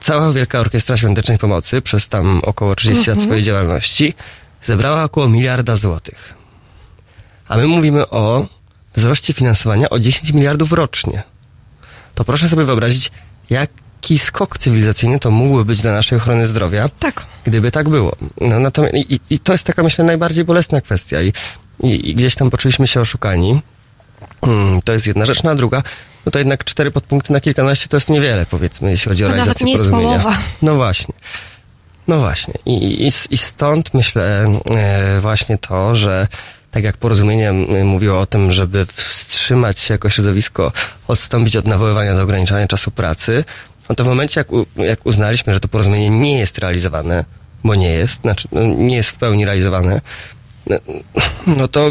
cała 0.00 0.32
Wielka 0.32 0.60
Orkiestra 0.60 0.96
Świątecznej 0.96 1.38
Pomocy 1.38 1.82
przez 1.82 2.08
tam 2.08 2.40
około 2.44 2.76
30 2.76 3.00
lat 3.00 3.08
Mhm. 3.08 3.26
swojej 3.26 3.42
działalności 3.44 4.14
zebrała 4.62 5.04
około 5.04 5.28
miliarda 5.28 5.76
złotych. 5.76 6.34
A 7.48 7.56
my 7.56 7.66
mówimy 7.66 8.08
o 8.10 8.46
wzroście 8.94 9.32
finansowania 9.32 9.90
o 9.90 9.98
10 9.98 10.32
miliardów 10.32 10.72
rocznie. 10.72 11.22
To 12.14 12.24
proszę 12.24 12.48
sobie 12.48 12.64
wyobrazić, 12.64 13.10
jaki 13.50 14.18
skok 14.18 14.58
cywilizacyjny 14.58 15.18
to 15.18 15.30
mógłby 15.30 15.64
być 15.64 15.82
dla 15.82 15.92
naszej 15.92 16.18
ochrony 16.18 16.46
zdrowia, 16.46 16.88
tak. 16.88 17.26
gdyby 17.44 17.70
tak 17.70 17.88
było. 17.88 18.16
No, 18.40 18.60
natomiast, 18.60 18.94
i, 18.94 19.20
I 19.30 19.38
to 19.38 19.52
jest 19.52 19.64
taka, 19.64 19.82
myślę, 19.82 20.04
najbardziej 20.04 20.44
bolesna 20.44 20.80
kwestia. 20.80 21.22
I, 21.22 21.32
i, 21.82 22.10
i 22.10 22.14
gdzieś 22.14 22.34
tam 22.34 22.50
poczuliśmy 22.50 22.86
się 22.86 23.00
oszukani. 23.00 23.62
Mm, 24.42 24.82
To 24.82 24.92
jest 24.92 25.06
jedna 25.06 25.24
rzecz, 25.24 25.42
no 25.42 25.50
a 25.50 25.54
druga, 25.54 25.82
no 26.26 26.32
to 26.32 26.38
jednak 26.38 26.64
cztery 26.64 26.90
podpunkty 26.90 27.32
na 27.32 27.40
kilkanaście 27.40 27.88
to 27.88 27.96
jest 27.96 28.08
niewiele, 28.08 28.46
powiedzmy, 28.46 28.90
jeśli 28.90 29.08
chodzi 29.08 29.24
o 29.24 29.26
To 29.28 29.30
nawet 29.36 29.38
realizację 29.46 29.66
nie 29.66 29.72
jest 29.72 29.84
porozumienia. 29.84 30.18
połowa. 30.20 30.38
No 30.62 30.74
właśnie. 30.74 31.14
No 32.08 32.18
właśnie. 32.18 32.54
I, 32.66 33.06
i, 33.06 33.10
I 33.30 33.36
stąd 33.36 33.94
myślę 33.94 34.52
e, 34.70 35.20
właśnie 35.20 35.58
to, 35.58 35.96
że 35.96 36.28
tak 36.70 36.84
jak 36.84 36.96
porozumienie 36.96 37.52
mówiło 37.84 38.20
o 38.20 38.26
tym, 38.26 38.52
żeby 38.52 38.86
wstrzymać 38.86 39.78
się 39.78 39.94
jako 39.94 40.10
środowisko, 40.10 40.72
odstąpić 41.08 41.56
od 41.56 41.66
nawoływania 41.66 42.14
do 42.14 42.22
ograniczania 42.22 42.66
czasu 42.66 42.90
pracy, 42.90 43.44
no 43.88 43.94
to 43.94 44.04
w 44.04 44.06
momencie, 44.06 44.40
jak, 44.40 44.52
u, 44.52 44.66
jak 44.76 45.06
uznaliśmy, 45.06 45.52
że 45.52 45.60
to 45.60 45.68
porozumienie 45.68 46.10
nie 46.10 46.38
jest 46.38 46.58
realizowane, 46.58 47.24
bo 47.64 47.74
nie 47.74 47.90
jest, 47.90 48.20
znaczy 48.20 48.48
no, 48.52 48.60
nie 48.66 48.96
jest 48.96 49.10
w 49.10 49.14
pełni 49.14 49.44
realizowane, 49.44 50.00
no, 50.66 50.76
no 51.46 51.68
to, 51.68 51.90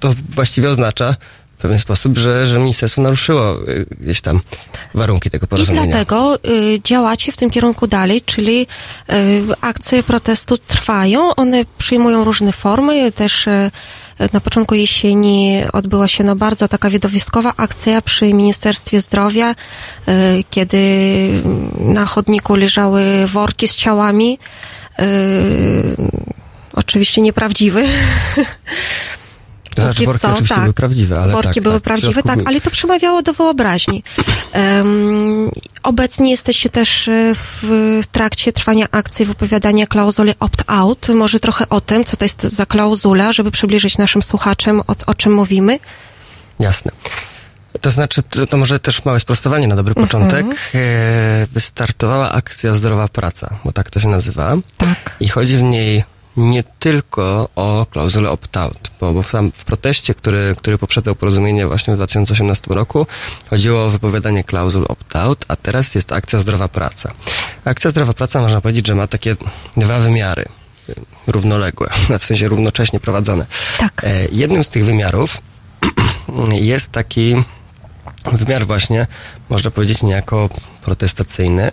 to 0.00 0.14
właściwie 0.30 0.70
oznacza 0.70 1.16
w 1.60 1.62
pewien 1.62 1.78
sposób, 1.78 2.18
że, 2.18 2.46
że 2.46 2.58
ministerstwo 2.58 3.02
naruszyło 3.02 3.68
y, 3.68 3.86
gdzieś 4.00 4.20
tam 4.20 4.40
warunki 4.94 5.30
tego 5.30 5.46
I 5.46 5.48
porozumienia. 5.48 5.86
dlatego 5.86 6.36
y, 6.44 6.80
działacie 6.84 7.32
w 7.32 7.36
tym 7.36 7.50
kierunku 7.50 7.86
dalej, 7.86 8.22
czyli 8.22 8.66
y, 9.12 9.44
akcje 9.60 10.02
protestu 10.02 10.58
trwają, 10.58 11.34
one 11.34 11.64
przyjmują 11.78 12.24
różne 12.24 12.52
formy, 12.52 13.12
też 13.12 13.46
y, 13.46 13.70
na 14.32 14.40
początku 14.40 14.74
jesieni 14.74 15.62
odbyła 15.72 16.08
się 16.08 16.24
no 16.24 16.36
bardzo 16.36 16.68
taka 16.68 16.90
widowiskowa 16.90 17.52
akcja 17.56 18.02
przy 18.02 18.32
Ministerstwie 18.34 19.00
Zdrowia, 19.00 19.50
y, 19.50 19.54
kiedy 20.50 20.78
na 21.80 22.04
chodniku 22.04 22.54
leżały 22.56 23.26
worki 23.26 23.68
z 23.68 23.76
ciałami, 23.76 24.38
y, 25.00 25.04
oczywiście 26.74 27.20
nieprawdziwy. 27.22 27.84
Znaczy, 29.82 30.04
worki 30.04 30.20
co, 30.20 30.28
oczywiście 30.28 30.54
tak. 30.54 30.64
były 30.64 30.74
prawdziwe, 30.74 31.20
ale 31.20 31.32
Worki 31.32 31.54
tak, 31.54 31.62
były 31.62 31.74
tak, 31.74 31.82
prawdziwe, 31.82 32.22
tak, 32.22 32.38
ale 32.44 32.60
to 32.60 32.70
przemawiało 32.70 33.22
do 33.22 33.32
wyobraźni. 33.32 34.02
Um, 34.54 35.50
obecnie 35.82 36.30
jesteście 36.30 36.70
też 36.70 37.08
e, 37.08 37.34
w, 37.34 38.02
trakcie 38.12 38.52
trwania 38.52 38.86
akcji 38.90 39.24
wypowiadania 39.24 39.86
klauzuli 39.86 40.32
opt-out. 40.40 41.08
Może 41.14 41.40
trochę 41.40 41.68
o 41.68 41.80
tym, 41.80 42.04
co 42.04 42.16
to 42.16 42.24
jest 42.24 42.42
za 42.42 42.66
klauzula, 42.66 43.32
żeby 43.32 43.50
przybliżyć 43.50 43.98
naszym 43.98 44.22
słuchaczom, 44.22 44.80
o, 44.80 44.94
o 45.06 45.14
czym 45.14 45.34
mówimy. 45.34 45.78
Jasne. 46.60 46.92
To 47.80 47.90
znaczy, 47.90 48.22
to, 48.22 48.46
to 48.46 48.56
może 48.56 48.78
też 48.78 49.04
małe 49.04 49.20
sprostowanie 49.20 49.68
na 49.68 49.76
dobry 49.76 49.94
Mhm. 49.96 50.06
początek. 50.06 50.46
E, 50.74 51.46
wystartowała 51.52 52.32
akcja 52.32 52.72
Zdrowa 52.72 53.08
Praca, 53.08 53.56
bo 53.64 53.72
tak 53.72 53.90
to 53.90 54.00
się 54.00 54.08
nazywa. 54.08 54.56
Tak. 54.76 55.16
I 55.20 55.28
chodzi 55.28 55.56
w 55.56 55.62
niej 55.62 56.04
nie 56.36 56.62
tylko 56.62 57.48
o 57.56 57.86
klauzulę 57.90 58.30
opt-out, 58.30 58.90
bo, 59.00 59.12
bo 59.12 59.22
tam 59.22 59.52
w 59.52 59.64
proteście, 59.64 60.14
który, 60.14 60.54
który 60.58 60.78
poprzedzał 60.78 61.14
porozumienie 61.14 61.66
właśnie 61.66 61.94
w 61.94 61.96
2018 61.96 62.74
roku, 62.74 63.06
chodziło 63.50 63.86
o 63.86 63.90
wypowiadanie 63.90 64.44
klauzul 64.44 64.86
opt-out, 64.88 65.44
a 65.48 65.56
teraz 65.56 65.94
jest 65.94 66.12
akcja 66.12 66.38
Zdrowa 66.38 66.68
Praca. 66.68 67.12
Akcja 67.64 67.90
Zdrowa 67.90 68.12
Praca 68.12 68.40
można 68.40 68.60
powiedzieć, 68.60 68.86
że 68.86 68.94
ma 68.94 69.06
takie 69.06 69.36
dwa 69.76 69.98
wymiary 69.98 70.44
równoległe, 71.26 71.90
w 72.20 72.24
sensie 72.24 72.48
równocześnie 72.48 73.00
prowadzone. 73.00 73.46
Tak. 73.78 74.04
E, 74.04 74.26
jednym 74.32 74.64
z 74.64 74.68
tych 74.68 74.84
wymiarów 74.84 75.42
jest 76.72 76.92
taki 76.92 77.36
wymiar 78.32 78.66
właśnie, 78.66 79.06
można 79.48 79.70
powiedzieć, 79.70 80.02
niejako 80.02 80.48
protestacyjny, 80.84 81.70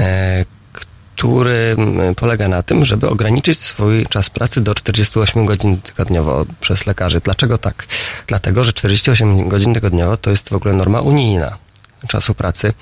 e, 0.00 0.44
który 1.20 1.74
mm, 1.78 2.14
polega 2.14 2.48
na 2.48 2.62
tym, 2.62 2.84
żeby 2.84 3.08
ograniczyć 3.08 3.60
swój 3.60 4.06
czas 4.06 4.30
pracy 4.30 4.60
do 4.60 4.74
48 4.74 5.46
godzin 5.46 5.80
tygodniowo 5.80 6.46
przez 6.60 6.86
lekarzy. 6.86 7.20
Dlaczego 7.24 7.58
tak? 7.58 7.86
Dlatego, 8.26 8.64
że 8.64 8.72
48 8.72 9.48
godzin 9.48 9.74
tygodniowo 9.74 10.16
to 10.16 10.30
jest 10.30 10.48
w 10.48 10.52
ogóle 10.52 10.74
norma 10.74 11.00
unijna 11.00 11.58
czasu 12.08 12.34
pracy 12.34 12.72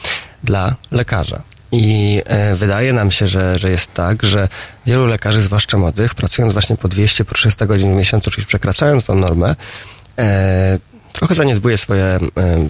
dla 0.45 0.75
lekarza. 0.91 1.43
I 1.73 2.23
e, 2.27 2.55
wydaje 2.55 2.93
nam 2.93 3.11
się, 3.11 3.29
że, 3.29 3.59
że 3.59 3.71
jest 3.71 3.95
tak, 3.95 4.23
że 4.23 4.49
wielu 4.87 5.07
lekarzy, 5.07 5.43
zwłaszcza 5.43 5.79
młodych, 5.79 6.15
pracując 6.15 6.53
właśnie 6.53 6.77
po 6.77 6.89
200, 6.89 7.25
po 7.25 7.35
300 7.35 7.67
godzin 7.67 7.93
w 7.93 7.97
miesiącu, 7.97 8.31
czyli 8.31 8.47
przekraczając 8.47 9.05
tą 9.05 9.15
normę, 9.15 9.57
e, 10.19 10.79
trochę 11.19 11.35
zaniedbuje 11.35 11.79
swoje 11.79 12.19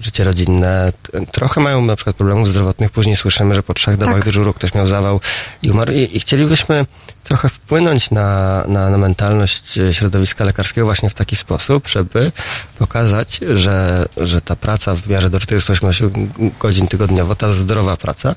życie 0.01 0.23
rodzinne, 0.23 0.93
trochę 1.31 1.61
mają 1.61 1.85
na 1.85 1.95
przykład 1.95 2.15
problemów 2.15 2.47
zdrowotnych. 2.47 2.91
Później 2.91 3.15
słyszymy, 3.15 3.55
że 3.55 3.63
po 3.63 3.73
trzech 3.73 3.97
Tak. 3.99 4.25
dyżuru 4.25 4.53
ktoś 4.53 4.73
miał 4.73 4.87
zawał 4.87 5.19
i 5.61 5.71
umarł. 5.71 5.91
I, 5.91 6.09
i 6.13 6.19
chcielibyśmy 6.19 6.85
trochę 7.23 7.49
wpłynąć 7.49 8.11
na, 8.11 8.63
na, 8.67 8.89
na 8.89 8.97
mentalność 8.97 9.77
e, 9.77 9.93
środowiska 9.93 10.43
lekarskiego 10.43 10.85
właśnie 10.85 11.09
w 11.09 11.13
taki 11.13 11.35
sposób, 11.35 11.87
żeby 11.87 12.31
pokazać, 12.79 13.39
że, 13.53 14.05
że 14.17 14.41
ta 14.41 14.55
praca 14.55 14.95
w 14.95 15.07
miarze 15.07 15.29
do 15.29 15.39
48 15.39 16.31
godzin 16.59 16.87
tygodniowo, 16.87 17.35
ta 17.35 17.51
zdrowa 17.51 17.97
praca, 17.97 18.35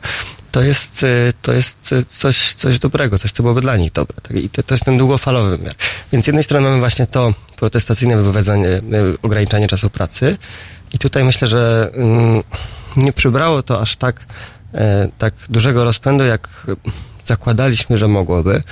to 0.53 0.63
jest, 0.63 1.05
e, 1.05 1.33
to 1.43 1.53
jest 1.53 1.93
e, 1.93 2.05
coś, 2.09 2.55
coś 2.55 2.79
dobrego, 2.79 3.19
coś, 3.19 3.33
co 3.33 3.43
byłoby 3.43 3.61
dla 3.61 3.77
nich 3.77 3.93
dobre. 3.93 4.17
Tak? 4.23 4.37
I 4.37 4.51
to, 4.51 4.63
to 4.63 4.75
jest 4.75 4.85
ten 4.85 4.99
długofalowy 4.99 5.57
wymiar. 5.57 5.75
Więc 6.13 6.25
z 6.25 6.27
jednej 6.27 6.45
strony 6.45 6.69
mamy 6.69 6.81
właśnie 6.81 7.07
to 7.07 7.35
protestacyjne 7.57 8.17
wypowiedzenie, 8.17 8.69
e, 8.69 8.81
ograniczanie 9.23 9.69
czasu 9.69 9.91
pracy 9.91 10.37
i 10.93 10.99
tutaj 10.99 11.25
myślę, 11.25 11.49
że 11.49 11.91
mm, 11.95 12.43
nie 12.97 13.13
przybrało 13.13 13.63
to 13.63 13.81
aż 13.81 13.97
tak, 13.97 14.27
tak 15.19 15.35
dużego 15.49 15.85
rozpędu, 15.85 16.25
jak 16.25 16.67
zakładaliśmy, 17.25 17.99
że 17.99 18.09
mogłoby. 18.09 18.63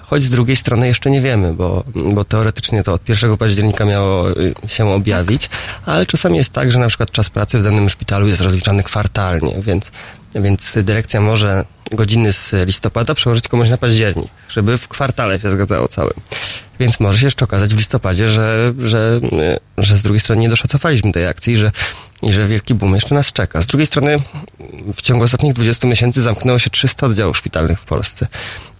Choć 0.00 0.22
z 0.22 0.30
drugiej 0.30 0.56
strony 0.56 0.86
jeszcze 0.86 1.10
nie 1.10 1.20
wiemy, 1.20 1.52
bo, 1.52 1.84
bo 1.94 2.24
teoretycznie 2.24 2.82
to 2.82 2.92
od 2.92 3.08
1 3.08 3.36
października 3.36 3.84
miało 3.84 4.30
y, 4.30 4.54
się 4.66 4.88
objawić, 4.88 5.50
ale 5.86 6.06
czasami 6.06 6.36
jest 6.36 6.52
tak, 6.52 6.72
że 6.72 6.78
na 6.78 6.88
przykład 6.88 7.10
czas 7.10 7.30
pracy 7.30 7.58
w 7.58 7.62
danym 7.62 7.88
szpitalu 7.88 8.28
jest 8.28 8.40
rozliczany 8.40 8.82
kwartalnie, 8.82 9.54
więc, 9.58 9.92
więc 10.34 10.78
dyrekcja 10.82 11.20
może 11.20 11.64
godziny 11.92 12.32
z 12.32 12.52
listopada 12.66 13.14
przełożyć 13.14 13.48
komuś 13.48 13.68
na 13.68 13.76
październik, 13.76 14.30
żeby 14.48 14.78
w 14.78 14.88
kwartale 14.88 15.40
się 15.40 15.50
zgadzało 15.50 15.88
całym. 15.88 16.14
Więc 16.80 17.00
może 17.00 17.18
się 17.18 17.26
jeszcze 17.26 17.44
okazać 17.44 17.74
w 17.74 17.78
listopadzie, 17.78 18.28
że, 18.28 18.72
że, 18.78 19.20
y, 19.78 19.82
że 19.84 19.96
z 19.96 20.02
drugiej 20.02 20.20
strony 20.20 20.42
nie 20.42 20.48
doszacowaliśmy 20.48 21.12
tej 21.12 21.26
akcji 21.26 21.56
że, 21.56 21.72
i 22.22 22.32
że 22.32 22.46
wielki 22.46 22.74
boom 22.74 22.94
jeszcze 22.94 23.14
nas 23.14 23.32
czeka. 23.32 23.60
Z 23.60 23.66
drugiej 23.66 23.86
strony 23.86 24.18
w 24.94 25.02
ciągu 25.02 25.24
ostatnich 25.24 25.52
20 25.52 25.88
miesięcy 25.88 26.22
zamknęło 26.22 26.58
się 26.58 26.70
300 26.70 27.06
oddziałów 27.06 27.36
szpitalnych 27.36 27.80
w 27.80 27.84
Polsce. 27.84 28.26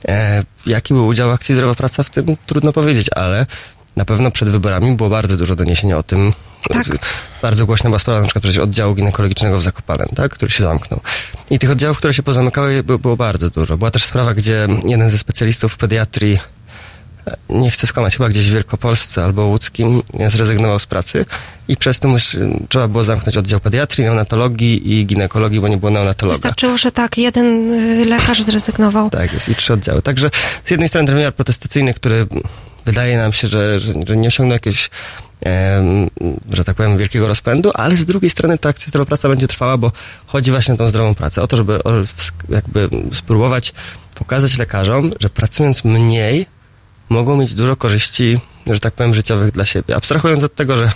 E, 0.09 0.43
jaki 0.67 0.95
był 0.95 1.07
udział 1.07 1.31
akcji 1.31 1.55
Zdrowa 1.55 1.75
Praca 1.75 2.03
w 2.03 2.11
tym? 2.11 2.37
Trudno 2.47 2.73
powiedzieć, 2.73 3.11
ale 3.17 3.47
na 3.97 4.05
pewno 4.05 4.31
przed 4.31 4.49
wyborami 4.49 4.97
było 4.97 5.09
bardzo 5.09 5.37
dużo 5.37 5.57
doniesienia 5.57 5.99
o 5.99 6.03
tym. 6.03 6.33
Tak. 6.73 6.87
Bardzo 7.43 7.67
głośna 7.67 7.91
była 7.91 7.99
sprawa 7.99 8.21
na 8.21 8.27
przykład 8.27 8.43
przecież 8.43 8.63
oddziału 8.63 8.95
ginekologicznego 8.95 9.59
w 9.59 9.63
Zakopanem, 9.63 10.09
tak, 10.17 10.33
który 10.33 10.51
się 10.51 10.65
zamknął. 10.65 11.01
I 11.51 11.59
tych 11.59 11.71
oddziałów, 11.71 11.99
które 11.99 12.15
się 12.15 12.23
pozamykały, 12.23 12.83
by- 12.83 12.99
było 12.99 13.17
bardzo 13.17 13.51
dużo. 13.51 13.77
Była 13.77 13.91
też 13.91 14.05
sprawa, 14.05 14.35
gdzie 14.35 14.69
jeden 14.87 15.11
ze 15.11 15.19
specjalistów 15.19 15.73
w 15.73 15.77
pediatrii 15.77 16.39
e, 17.27 17.37
nie 17.49 17.71
chcę 17.71 17.87
skłamać, 17.87 18.17
chyba 18.17 18.29
gdzieś 18.29 18.51
w 18.51 18.53
Wielkopolsce 18.55 19.25
albo 19.25 19.47
łódzkim 19.47 20.03
e, 20.21 20.31
zrezygnował 20.31 20.79
z 20.79 20.87
pracy 20.87 21.25
i 21.69 21.77
przez 21.77 21.99
to 22.01 22.09
trzeba 22.69 22.89
było 22.89 23.05
zamknąć 23.05 23.37
oddział 23.37 23.61
pediatrii, 23.61 24.05
neonatologii 24.05 24.93
i 24.93 25.07
ginekologii, 25.07 25.61
bo 25.61 25.69
nie 25.69 25.77
było 25.77 25.91
neonatologa. 25.91 26.35
Wystarczyło, 26.35 26.79
że 26.79 26.93
tak, 26.93 27.19
jeden 27.19 27.73
y, 27.73 28.05
lekarz 28.05 28.43
zrezygnował. 28.43 29.11
Tak 29.11 29.33
jest, 29.33 29.49
i 29.49 29.55
trzy 29.55 29.73
oddziały. 29.73 30.03
Także 30.03 30.31
z 30.65 30.71
jednej 30.71 30.89
strony 30.89 31.07
ten 31.07 31.15
wymiar 31.17 31.35
protestacyjny, 31.35 31.95
który 31.95 32.27
wydaje 32.85 33.19
nam 33.19 33.33
się, 33.33 33.49
że, 33.49 33.81
że, 33.81 33.93
że 34.07 34.17
nie 34.17 34.29
osiągnął 34.29 34.55
jakiegoś, 34.55 34.91
że 36.51 36.65
tak 36.65 36.77
powiem, 36.77 36.97
wielkiego 36.97 37.27
rozpędu, 37.27 37.71
ale 37.75 37.97
z 37.97 38.07
drugiej 38.07 38.31
strony 38.31 38.59
ta 38.59 38.69
akcja 38.69 38.89
zdrowa 38.89 39.07
praca 39.07 39.29
będzie 39.29 39.49
trwała, 39.49 39.77
bo 39.77 39.93
chodzi 40.27 40.51
właśnie 40.51 40.75
o 40.75 40.77
tą 40.77 40.89
zdrową 40.89 41.15
pracę, 41.15 41.43
o 41.43 41.47
to, 41.47 41.57
żeby 41.57 41.81
jakby 42.49 42.89
spróbować 43.13 43.73
pokazać 44.15 44.59
lekarzom, 44.59 45.13
że 45.21 45.31
pracując 45.31 45.85
mniej 45.85 46.47
mogą 47.09 47.37
mieć 47.37 47.55
dużo 47.55 47.77
korzyści, 47.77 48.41
że 48.67 48.81
tak 48.81 48.95
powiem, 48.95 49.15
życiowych 49.15 49.51
dla 49.53 49.65
siebie. 49.65 49.97
Abstrahując 49.97 50.45
od 50.45 50.55
tego, 50.55 50.77
że 50.77 50.91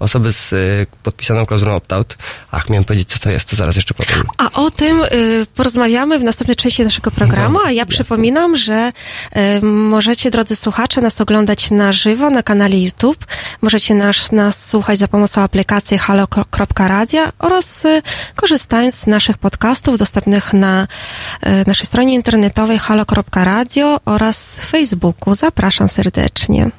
osoby 0.00 0.32
z 0.32 0.52
y, 0.52 0.86
podpisaną 1.02 1.46
klauzulą 1.46 1.76
opt-out, 1.76 2.16
ach, 2.50 2.70
miałem 2.70 2.84
powiedzieć, 2.84 3.08
co 3.08 3.18
to 3.18 3.30
jest, 3.30 3.48
to 3.50 3.56
zaraz 3.56 3.76
jeszcze 3.76 3.94
powiem. 3.94 4.22
A 4.38 4.52
o 4.52 4.70
tym 4.70 5.02
y, 5.02 5.46
porozmawiamy 5.54 6.18
w 6.18 6.24
następnej 6.24 6.56
części 6.56 6.84
naszego 6.84 7.10
programu, 7.10 7.58
a 7.66 7.70
ja 7.70 7.86
przypominam, 7.86 8.56
że 8.56 8.92
y, 9.36 9.62
możecie, 9.62 10.30
drodzy 10.30 10.56
słuchacze, 10.56 11.00
nas 11.00 11.20
oglądać 11.20 11.70
na 11.70 11.92
żywo 11.92 12.30
na 12.30 12.42
kanale 12.42 12.76
YouTube. 12.76 13.26
Możecie 13.62 13.94
nas, 13.94 14.32
nas 14.32 14.66
słuchać 14.66 14.98
za 14.98 15.08
pomocą 15.08 15.42
aplikacji 15.42 15.98
halo.radio 15.98 17.22
oraz 17.38 17.84
y, 17.84 18.02
korzystając 18.34 18.94
z 18.94 19.06
naszych 19.06 19.38
podcastów 19.38 19.98
dostępnych 19.98 20.52
na 20.52 20.86
naszej 21.66 21.86
stronie 21.86 22.14
internetowej 22.14 22.78
halo.radio 22.78 24.00
oraz 24.04 24.58
Facebooku. 24.60 25.34
Zapraszam 25.34 25.88
serdecznie. 25.88 26.70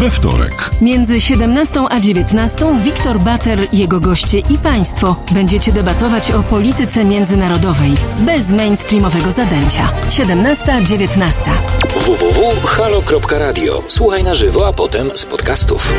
We 0.00 0.10
wtorek. 0.10 0.70
Między 0.80 1.20
17 1.20 1.80
a 1.90 2.00
19 2.00 2.78
Wiktor 2.84 3.18
Bater, 3.18 3.58
jego 3.72 4.00
goście 4.00 4.38
i 4.38 4.58
państwo 4.58 5.16
będziecie 5.30 5.72
debatować 5.72 6.30
o 6.30 6.42
polityce 6.42 7.04
międzynarodowej 7.04 7.92
bez 8.18 8.50
mainstreamowego 8.50 9.32
zadęcia. 9.32 9.92
17-19. 10.08 11.32
www.halo.radio. 11.96 13.82
Słuchaj 13.88 14.24
na 14.24 14.34
żywo, 14.34 14.68
a 14.68 14.72
potem 14.72 15.10
z 15.14 15.26
podcastów. 15.26 15.92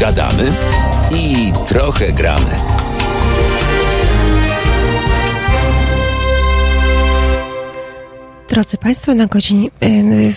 Gadamy 0.00 0.50
i 1.14 1.52
trochę 1.66 2.12
gramy. 2.12 2.50
Drodzy 8.48 8.76
Państwo, 8.76 9.14
na, 9.14 9.26
godzinie, 9.26 9.68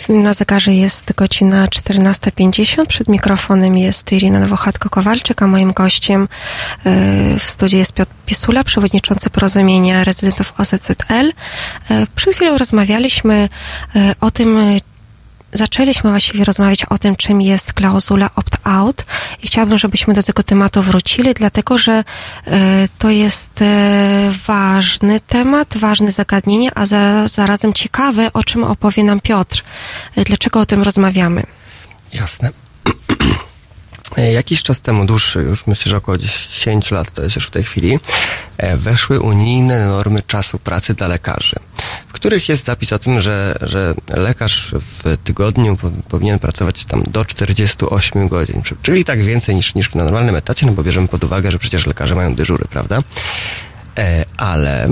y, 0.09 0.13
na 0.13 0.33
zegarze 0.33 0.73
jest 0.73 1.13
godzina 1.13 1.67
14.50. 1.67 2.85
Przed 2.85 3.07
mikrofonem 3.07 3.77
jest 3.77 4.11
Irina 4.11 4.39
Nowochatko-Kowalczyk, 4.39 5.43
a 5.43 5.47
moim 5.47 5.73
gościem 5.73 6.23
y, 6.23 6.29
w 7.39 7.43
studiu 7.43 7.77
jest 7.77 7.93
Piotr 7.93 8.11
Piesula, 8.25 8.63
przewodniczący 8.63 9.29
porozumienia 9.29 10.03
rezydentów 10.03 10.53
OZZL. 10.57 11.29
Y, 11.91 12.07
Przed 12.15 12.35
chwilą 12.35 12.57
rozmawialiśmy 12.57 13.49
o 14.21 14.31
tym, 14.31 14.59
zaczęliśmy 15.53 16.09
właściwie 16.09 16.43
rozmawiać 16.43 16.85
o 16.85 16.97
tym, 16.97 17.15
czym 17.15 17.41
jest 17.41 17.73
klauzula 17.73 18.29
opt-out 18.35 19.05
i 19.43 19.47
chciałabym, 19.47 19.77
żebyśmy 19.77 20.13
do 20.13 20.23
tego 20.23 20.43
tematu 20.43 20.81
wrócili, 20.81 21.33
dlatego 21.33 21.77
że 21.77 22.03
e, 22.47 22.87
to 22.99 23.09
jest 23.09 23.61
e, 23.61 24.31
ważny 24.47 25.19
temat, 25.19 25.77
ważne 25.77 26.11
zagadnienie, 26.11 26.71
a 26.75 26.85
za, 26.85 27.27
zarazem 27.27 27.73
ciekawe, 27.73 28.33
o 28.33 28.43
czym 28.43 28.63
opowie 28.63 29.03
nam 29.03 29.19
Piotr. 29.19 29.63
E, 30.15 30.23
Dlaczego 30.23 30.59
o 30.59 30.65
tym 30.65 30.81
rozmawiamy? 30.81 31.43
Jasne. 32.13 32.49
Jakiś 34.33 34.63
czas 34.63 34.81
temu, 34.81 35.05
dłuższy, 35.05 35.39
już 35.39 35.67
myślę, 35.67 35.89
że 35.89 35.97
około 35.97 36.17
10 36.17 36.91
lat 36.91 37.11
to 37.11 37.23
jest 37.23 37.35
już 37.35 37.47
w 37.47 37.51
tej 37.51 37.63
chwili, 37.63 37.99
weszły 38.77 39.19
unijne 39.19 39.87
normy 39.87 40.21
czasu 40.27 40.59
pracy 40.59 40.93
dla 40.93 41.07
lekarzy, 41.07 41.55
w 42.07 42.13
których 42.13 42.49
jest 42.49 42.65
zapis 42.65 42.93
o 42.93 42.99
tym, 42.99 43.19
że, 43.19 43.57
że 43.61 43.93
lekarz 44.09 44.75
w 44.79 45.17
tygodniu 45.23 45.77
po, 45.77 45.89
powinien 46.09 46.39
pracować 46.39 46.85
tam 46.85 47.03
do 47.03 47.25
48 47.25 48.27
godzin, 48.27 48.61
Czy- 48.61 48.75
czyli 48.81 49.05
tak 49.05 49.23
więcej 49.23 49.55
niż, 49.55 49.75
niż 49.75 49.95
na 49.95 50.03
normalnym 50.03 50.35
etacie, 50.35 50.65
no 50.65 50.71
bo 50.71 50.83
bierzemy 50.83 51.07
pod 51.07 51.23
uwagę, 51.23 51.51
że 51.51 51.59
przecież 51.59 51.87
lekarze 51.87 52.15
mają 52.15 52.35
dyżury, 52.35 52.65
prawda? 52.69 52.99
E, 53.97 54.25
ale 54.37 54.87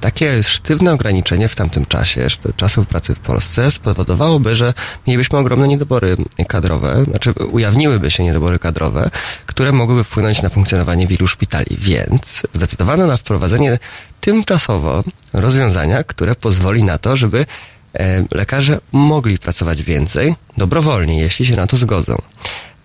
takie 0.00 0.42
sztywne 0.42 0.92
ograniczenie 0.92 1.48
w 1.48 1.54
tamtym 1.54 1.86
czasie, 1.86 2.26
czasów 2.56 2.86
pracy 2.86 3.14
w 3.14 3.18
Polsce, 3.18 3.70
spowodowałoby, 3.70 4.54
że 4.54 4.74
mielibyśmy 5.06 5.38
ogromne 5.38 5.68
niedobory 5.68 6.16
kadrowe, 6.48 7.04
znaczy 7.04 7.32
ujawniłyby 7.32 8.10
się 8.10 8.24
niedobory 8.24 8.58
kadrowe, 8.58 9.10
które 9.46 9.72
mogłyby 9.72 10.04
wpłynąć 10.04 10.42
na 10.42 10.48
funkcjonowanie 10.48 11.06
wielu 11.06 11.26
szpitali. 11.26 11.76
Więc 11.78 12.42
zdecydowano 12.52 13.06
na 13.06 13.16
wprowadzenie 13.16 13.78
tymczasowo 14.20 15.04
rozwiązania, 15.32 16.04
które 16.04 16.34
pozwoli 16.34 16.82
na 16.82 16.98
to, 16.98 17.16
żeby 17.16 17.46
e, 17.94 18.24
lekarze 18.30 18.80
mogli 18.92 19.38
pracować 19.38 19.82
więcej 19.82 20.34
dobrowolnie, 20.56 21.20
jeśli 21.20 21.46
się 21.46 21.56
na 21.56 21.66
to 21.66 21.76
zgodzą. 21.76 22.16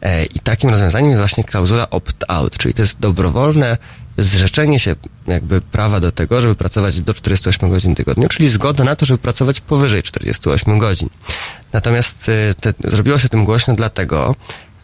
E, 0.02 0.26
I 0.26 0.40
takim 0.40 0.70
rozwiązaniem 0.70 1.10
jest 1.10 1.20
właśnie 1.20 1.44
klauzula 1.44 1.90
opt-out, 1.90 2.58
czyli 2.58 2.74
to 2.74 2.82
jest 2.82 3.00
dobrowolne 3.00 3.78
zrzeczenie 4.18 4.80
się 4.80 4.96
jakby 5.28 5.62
prawa 5.62 6.00
do 6.00 6.12
tego, 6.12 6.42
żeby 6.42 6.56
pracować 6.56 7.02
do 7.02 7.14
48 7.14 7.70
godzin 7.70 7.96
tygodniu, 7.96 8.28
czyli 8.30 8.50
zgoda 8.50 8.84
na 8.84 8.96
to, 8.96 9.06
żeby 9.06 9.18
pracować 9.18 9.62
powyżej 9.62 10.04
48 10.04 10.80
godzin. 10.80 11.10
Natomiast 11.74 12.30
e, 12.30 12.54
te, 12.54 12.74
zrobiło 12.92 13.18
się 13.18 13.30
tym 13.30 13.46
głośno 13.46 13.76
dlatego, 13.76 14.36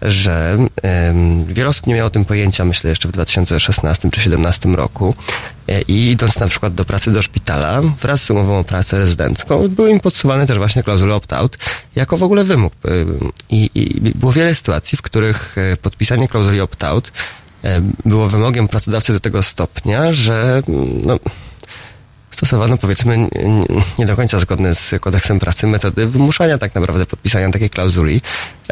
że 0.02 0.58
em, 0.82 1.46
wiele 1.46 1.70
osób 1.70 1.88
nie 1.88 1.96
miało 1.96 2.08
o 2.08 2.10
tym 2.10 2.26
pojęcia, 2.26 2.66
myślę, 2.66 2.90
jeszcze 2.90 3.08
w 3.08 3.12
2016 3.12 4.02
czy 4.02 4.30
2017 4.30 4.70
roku 4.70 5.16
e, 5.68 5.82
i 5.82 6.12
idąc 6.12 6.40
na 6.40 6.48
przykład 6.48 6.74
do 6.74 6.86
pracy 6.86 7.12
do 7.12 7.22
szpitala 7.22 7.82
wraz 7.82 8.24
z 8.24 8.32
umową 8.32 8.60
o 8.60 8.64
pracę 8.64 8.98
rezydencką 8.98 9.68
były 9.68 9.92
im 9.92 10.00
podsuwane 10.00 10.48
też 10.48 10.58
właśnie 10.58 10.84
klauzule 10.84 11.16
opt-out 11.16 11.58
jako 11.96 12.18
w 12.18 12.24
ogóle 12.24 12.44
wymóg. 12.44 12.74
Ym, 12.86 13.32
I, 13.50 13.70
I 13.76 14.02
było 14.16 14.32
wiele 14.32 14.56
sytuacji, 14.56 14.98
w 14.98 15.02
których 15.02 15.56
e, 15.58 15.78
podpisanie 15.78 16.28
klauzuli 16.28 16.62
opt-out 16.62 17.12
było 18.06 18.28
wymogiem 18.28 18.68
pracodawcy 18.68 19.14
do 19.14 19.20
tego 19.20 19.44
stopnia, 19.44 20.14
że 20.14 20.64
no, 21.04 21.20
stosowano 22.38 22.78
powiedzmy 22.78 23.30
nie, 24.00 24.06
do 24.06 24.16
końca 24.16 24.40
zgodne 24.40 24.76
z 24.76 24.96
kodeksem 25.02 25.40
pracy 25.40 25.68
metody 25.68 26.08
wymuszania 26.08 26.58
tak 26.58 26.76
naprawdę 26.76 27.06
podpisania 27.06 27.50
takiej 27.50 27.70
klauzuli. 27.70 28.22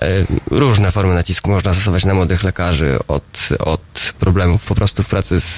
E, 0.01 0.07
Różne 0.51 0.91
formy 0.91 1.13
nacisku 1.13 1.51
można 1.51 1.73
stosować 1.73 2.05
na 2.05 2.13
młodych 2.13 2.43
lekarzy, 2.43 2.99
od, 3.07 3.49
od 3.59 4.13
problemów 4.19 4.65
po 4.65 4.75
prostu 4.75 5.03
w 5.03 5.07
pracy 5.07 5.39
z, 5.39 5.57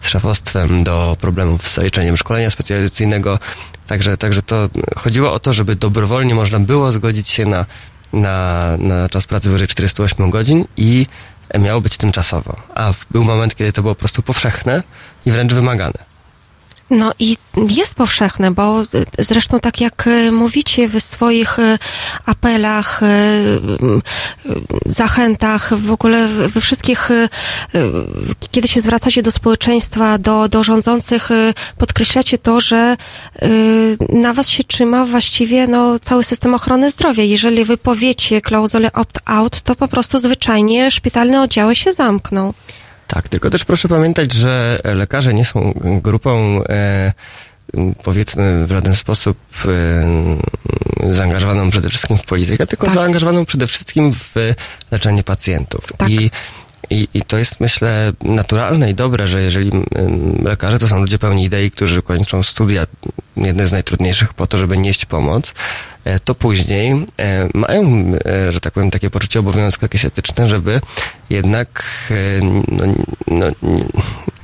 z 0.00 0.08
szefostwem 0.08 0.84
do 0.84 1.16
problemów 1.20 1.68
z 1.68 1.74
zaliczeniem 1.74 2.16
szkolenia 2.16 2.50
specjalizacyjnego. 2.50 3.38
Także, 3.86 4.16
także 4.16 4.42
to 4.42 4.68
chodziło 4.96 5.32
o 5.32 5.38
to, 5.40 5.52
żeby 5.52 5.76
dobrowolnie 5.76 6.34
można 6.34 6.60
było 6.60 6.92
zgodzić 6.92 7.28
się 7.28 7.46
na, 7.46 7.66
na, 8.12 8.76
na 8.78 9.08
czas 9.08 9.26
pracy 9.26 9.50
wyżej 9.50 9.66
48 9.68 10.30
godzin 10.30 10.64
i 10.76 11.06
miało 11.54 11.80
być 11.80 11.96
tymczasowo. 11.96 12.56
A 12.74 12.92
był 13.10 13.24
moment, 13.24 13.54
kiedy 13.54 13.72
to 13.72 13.82
było 13.82 13.94
po 13.94 13.98
prostu 13.98 14.22
powszechne 14.22 14.82
i 15.26 15.30
wręcz 15.30 15.52
wymagane. 15.52 16.07
No 16.90 17.12
i 17.18 17.36
jest 17.76 17.94
powszechne, 17.94 18.50
bo 18.50 18.82
y, 18.82 18.86
zresztą 19.18 19.60
tak 19.60 19.80
jak 19.80 20.06
y, 20.06 20.32
mówicie 20.32 20.88
w 20.88 21.00
swoich 21.00 21.58
y, 21.58 21.78
apelach, 22.26 23.00
zachętach, 24.86 25.80
w 25.80 25.92
ogóle 25.92 26.28
we 26.28 26.60
wszystkich, 26.60 27.08
kiedy 28.50 28.68
się 28.68 28.80
zwracacie 28.80 29.22
do 29.22 29.32
społeczeństwa, 29.32 30.18
do, 30.18 30.48
do 30.48 30.62
rządzących, 30.62 31.28
podkreślacie 31.78 32.38
to, 32.38 32.60
że 32.60 32.96
na 34.08 34.34
was 34.34 34.48
się 34.48 34.64
trzyma 34.64 35.04
właściwie 35.04 35.66
no, 35.66 35.98
cały 35.98 36.24
system 36.24 36.54
ochrony 36.54 36.90
zdrowia. 36.90 37.24
Jeżeli 37.24 37.64
wy 37.64 37.76
powiecie 37.76 38.40
klauzulę 38.40 38.92
opt-out, 38.92 39.60
to 39.60 39.74
po 39.74 39.88
prostu 39.88 40.18
zwyczajnie 40.18 40.90
szpitalne 40.90 41.42
oddziały 41.42 41.74
się 41.74 41.92
zamkną. 41.92 42.52
Tak, 43.08 43.28
tylko 43.28 43.50
też 43.50 43.64
proszę 43.64 43.88
pamiętać, 43.88 44.32
że 44.32 44.80
lekarze 44.84 45.34
nie 45.34 45.44
są 45.44 45.72
grupą, 46.02 46.62
e, 46.68 47.12
powiedzmy, 48.02 48.66
w 48.66 48.70
żaden 48.70 48.94
sposób 48.94 49.38
e, 49.64 51.14
zaangażowaną 51.14 51.70
przede 51.70 51.88
wszystkim 51.88 52.16
w 52.16 52.22
politykę, 52.22 52.66
tylko 52.66 52.90
zaangażowaną 52.90 53.46
przede 53.46 53.66
wszystkim 53.66 54.14
w 54.14 54.34
leczenie 54.90 55.22
pacjentów. 55.22 55.84
I, 56.08 56.30
i, 56.90 57.08
I 57.14 57.22
to 57.22 57.38
jest, 57.38 57.60
myślę, 57.60 58.12
naturalne 58.22 58.90
i 58.90 58.94
dobre, 58.94 59.28
że 59.28 59.42
jeżeli 59.42 59.70
lekarze 60.42 60.78
to 60.78 60.88
są 60.88 61.00
ludzie 61.00 61.18
pełni 61.18 61.44
idei, 61.44 61.70
którzy 61.70 62.02
kończą 62.02 62.42
studia, 62.42 62.86
jedne 63.46 63.66
z 63.66 63.72
najtrudniejszych 63.72 64.34
po 64.34 64.46
to, 64.46 64.58
żeby 64.58 64.78
nieść 64.78 65.06
pomoc, 65.06 65.54
e, 66.04 66.20
to 66.20 66.34
później 66.34 67.06
e, 67.18 67.48
mają, 67.54 68.12
e, 68.26 68.52
że 68.52 68.60
tak 68.60 68.72
powiem, 68.72 68.90
takie 68.90 69.10
poczucie 69.10 69.40
obowiązku 69.40 69.84
jakieś 69.84 70.04
etyczne, 70.04 70.48
żeby 70.48 70.80
jednak 71.30 71.84
no, 72.68 72.84
no, 73.28 73.46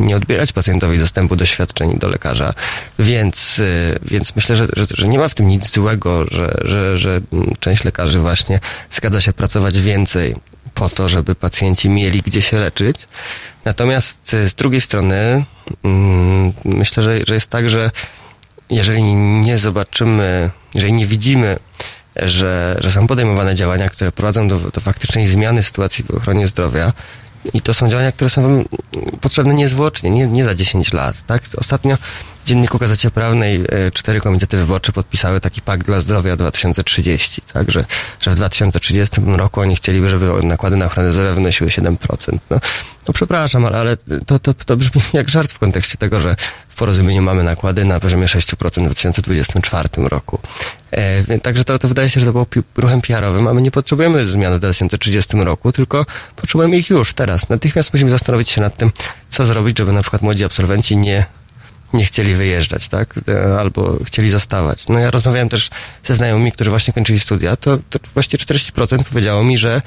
nie- 0.01 0.17
odbierać 0.17 0.53
pacjentowi 0.53 0.99
dostępu 0.99 1.37
do 1.37 1.45
świadczeń 1.45 1.99
do 1.99 2.09
lekarza. 2.09 2.55
Więc, 2.99 3.61
więc 4.03 4.37
myślę, 4.37 4.57
że, 4.57 4.67
że, 4.77 4.87
że 4.91 5.09
nie 5.09 5.19
ma 5.19 5.29
w 5.29 5.35
tym 5.35 5.49
nic 5.49 5.73
złego, 5.73 6.25
że, 6.31 6.57
że, 6.65 6.99
że 6.99 7.21
część 7.61 7.85
lekarzy 7.85 8.19
właśnie 8.19 8.61
zgadza 8.91 9.21
się 9.21 9.33
pracować 9.33 9.81
więcej 9.81 10.37
po 10.75 10.89
to, 10.89 11.09
żeby 11.09 11.35
pacjenci 11.35 11.89
mieli 11.89 12.23
gdzie 12.23 12.43
się 12.43 12.59
leczyć. 12.59 12.97
Natomiast 13.65 14.19
z 14.29 14.55
drugiej 14.55 14.81
strony 14.81 15.45
mm, 15.85 16.53
myślę, 16.65 17.03
że, 17.03 17.21
że 17.27 17.35
jest 17.35 17.51
tak, 17.51 17.71
że 17.71 17.91
jeżeli 18.71 19.15
nie 19.15 19.59
zobaczymy, 19.59 20.51
jeżeli 20.75 20.93
nie 20.93 21.07
widzimy, 21.07 21.59
że, 22.17 22.77
że 22.81 22.93
są 22.93 23.07
podejmowane 23.07 23.55
działania, 23.55 23.89
które 23.89 24.13
prowadzą 24.13 24.49
do, 24.49 24.59
do 24.59 24.81
faktycznej 24.81 25.27
zmiany 25.27 25.63
sytuacji 25.63 26.05
w 26.05 26.11
ochronie 26.11 26.47
zdrowia, 26.47 26.93
i 27.53 27.61
to 27.61 27.75
są 27.75 27.89
działania, 27.89 28.13
które 28.13 28.31
są 28.31 28.43
wam 28.43 28.65
potrzebne 29.21 29.55
niezwłocznie, 29.55 30.11
nie, 30.11 30.27
nie 30.27 30.45
za 30.45 30.55
10 30.55 30.93
lat. 30.93 31.27
Tak? 31.27 31.43
Ostatnio 31.57 31.97
Dzienniku 32.45 32.79
Gazecie 32.79 33.11
Prawnej 33.11 33.65
cztery 33.93 34.21
komitety 34.21 34.57
wyborcze 34.57 34.93
podpisały 34.93 35.41
taki 35.41 35.61
pakt 35.61 35.87
dla 35.87 36.01
zdrowia 36.01 36.37
2030, 36.37 37.43
tak? 37.53 37.71
że, 37.71 37.85
że 38.21 38.31
w 38.31 38.35
2030 38.35 39.21
roku 39.27 39.61
oni 39.61 39.77
chcieliby, 39.77 40.11
żeby 40.11 40.43
nakłady 40.43 40.77
na 40.77 40.87
ochronę 40.87 41.13
zdrowia 41.13 41.33
wynosiły 41.33 41.71
7%. 41.71 42.39
No, 42.51 42.61
no 43.09 43.15
przepraszam, 43.15 43.65
ale, 43.65 43.79
ale 43.79 43.97
to, 44.27 44.39
to, 44.39 44.55
to 44.55 44.77
brzmi 44.77 45.03
jak 45.13 45.31
żart 45.31 45.53
w 45.53 45.59
kontekście 45.59 45.99
tego, 45.99 46.21
że 46.21 46.37
w 46.69 46.75
porozumieniu 46.77 47.23
mamy 47.23 47.43
nakłady 47.43 47.85
na 47.85 48.01
poziomie 48.01 48.27
6% 48.27 48.81
w 48.81 48.95
2024 48.95 49.89
roku. 49.97 50.39
E, 50.91 51.39
także 51.39 51.65
to, 51.65 51.79
to 51.79 51.89
wydaje 51.89 52.11
się, 52.11 52.21
że 52.21 52.27
to 52.27 52.33
było 52.33 52.47
pi- 52.47 52.63
ruchem 52.77 53.01
PR-owym, 53.01 53.49
a 53.49 53.55
my 53.55 53.63
nie 53.63 53.71
potrzebujemy 53.71 54.25
zmian 54.25 54.55
w 54.55 54.59
2030 54.59 55.37
roku, 55.37 55.73
tylko 55.73 56.07
potrzebujemy 56.37 56.77
ich 56.77 56.91
już, 56.91 57.15
teraz. 57.15 57.49
Natychmiast 57.49 57.93
musimy 57.93 58.11
zastanowić 58.11 58.51
się 58.51 58.61
nad 58.61 58.77
tym, 58.77 58.91
co 59.31 59.45
zrobić, 59.45 59.79
żeby 59.79 59.93
na 59.93 60.03
przykład 60.03 60.23
młodzi 60.23 60.45
absolwenci 60.45 60.97
nie, 60.97 61.25
nie 61.95 62.05
chcieli 62.05 62.35
wyjeżdżać, 62.35 62.89
tak? 62.89 63.15
E, 63.29 63.59
Albo 63.61 63.99
chcieli 64.05 64.31
zostawać. 64.31 64.89
No 64.89 64.99
ja 64.99 65.11
rozmawiałem 65.11 65.49
też 65.49 65.71
ze 66.03 66.15
znajomymi, 66.15 66.53
którzy 66.53 66.71
właśnie 66.71 66.95
kończyli 66.95 67.21
studia, 67.21 67.57
to, 67.57 67.79
to 67.91 67.99
właściwie 68.15 68.45
40% 68.45 69.05
powiedziało 69.05 69.45
mi, 69.45 69.59
że 69.59 69.83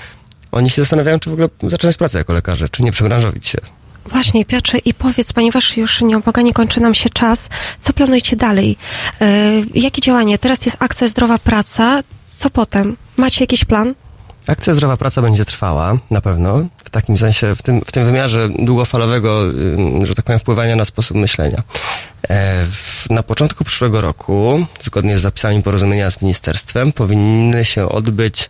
oni 0.51 0.69
się 0.69 0.81
zastanawiają, 0.81 1.19
czy 1.19 1.29
w 1.29 1.33
ogóle 1.33 1.49
zaczynać 1.63 1.97
pracę 1.97 2.17
jako 2.17 2.33
lekarze, 2.33 2.69
czy 2.69 2.83
nie 2.83 2.91
przebranżowić 2.91 3.47
się. 3.47 3.57
Właśnie, 4.05 4.45
Piotrze, 4.45 4.77
i 4.77 4.93
powiedz, 4.93 5.33
ponieważ 5.33 5.77
już 5.77 6.01
nieubłaganie 6.01 6.53
kończy 6.53 6.79
nam 6.79 6.95
się 6.95 7.09
czas, 7.09 7.49
co 7.79 7.93
planujecie 7.93 8.35
dalej? 8.35 8.77
E, 9.21 9.25
jakie 9.75 10.01
działanie? 10.01 10.37
Teraz 10.37 10.65
jest 10.65 10.77
akcja 10.79 11.07
Zdrowa 11.07 11.37
Praca. 11.37 12.03
Co 12.25 12.49
potem? 12.49 12.97
Macie 13.17 13.43
jakiś 13.43 13.65
plan? 13.65 13.95
Akcja 14.47 14.73
Zdrowa 14.73 14.97
Praca 14.97 15.21
będzie 15.21 15.45
trwała, 15.45 15.97
na 16.11 16.21
pewno, 16.21 16.65
w 16.77 16.89
takim 16.89 17.17
sensie, 17.17 17.55
w 17.55 17.61
tym, 17.61 17.81
w 17.81 17.91
tym 17.91 18.05
wymiarze 18.05 18.49
długofalowego, 18.59 19.41
że 20.03 20.15
tak 20.15 20.25
powiem, 20.25 20.39
wpływania 20.39 20.75
na 20.75 20.85
sposób 20.85 21.17
myślenia. 21.17 21.63
E, 22.29 22.65
na 23.09 23.23
początku 23.23 23.63
przyszłego 23.63 24.01
roku, 24.01 24.65
zgodnie 24.81 25.17
z 25.17 25.21
zapisami 25.21 25.63
porozumienia 25.63 26.11
z 26.11 26.21
ministerstwem, 26.21 26.91
powinny 26.91 27.65
się 27.65 27.89
odbyć, 27.89 28.49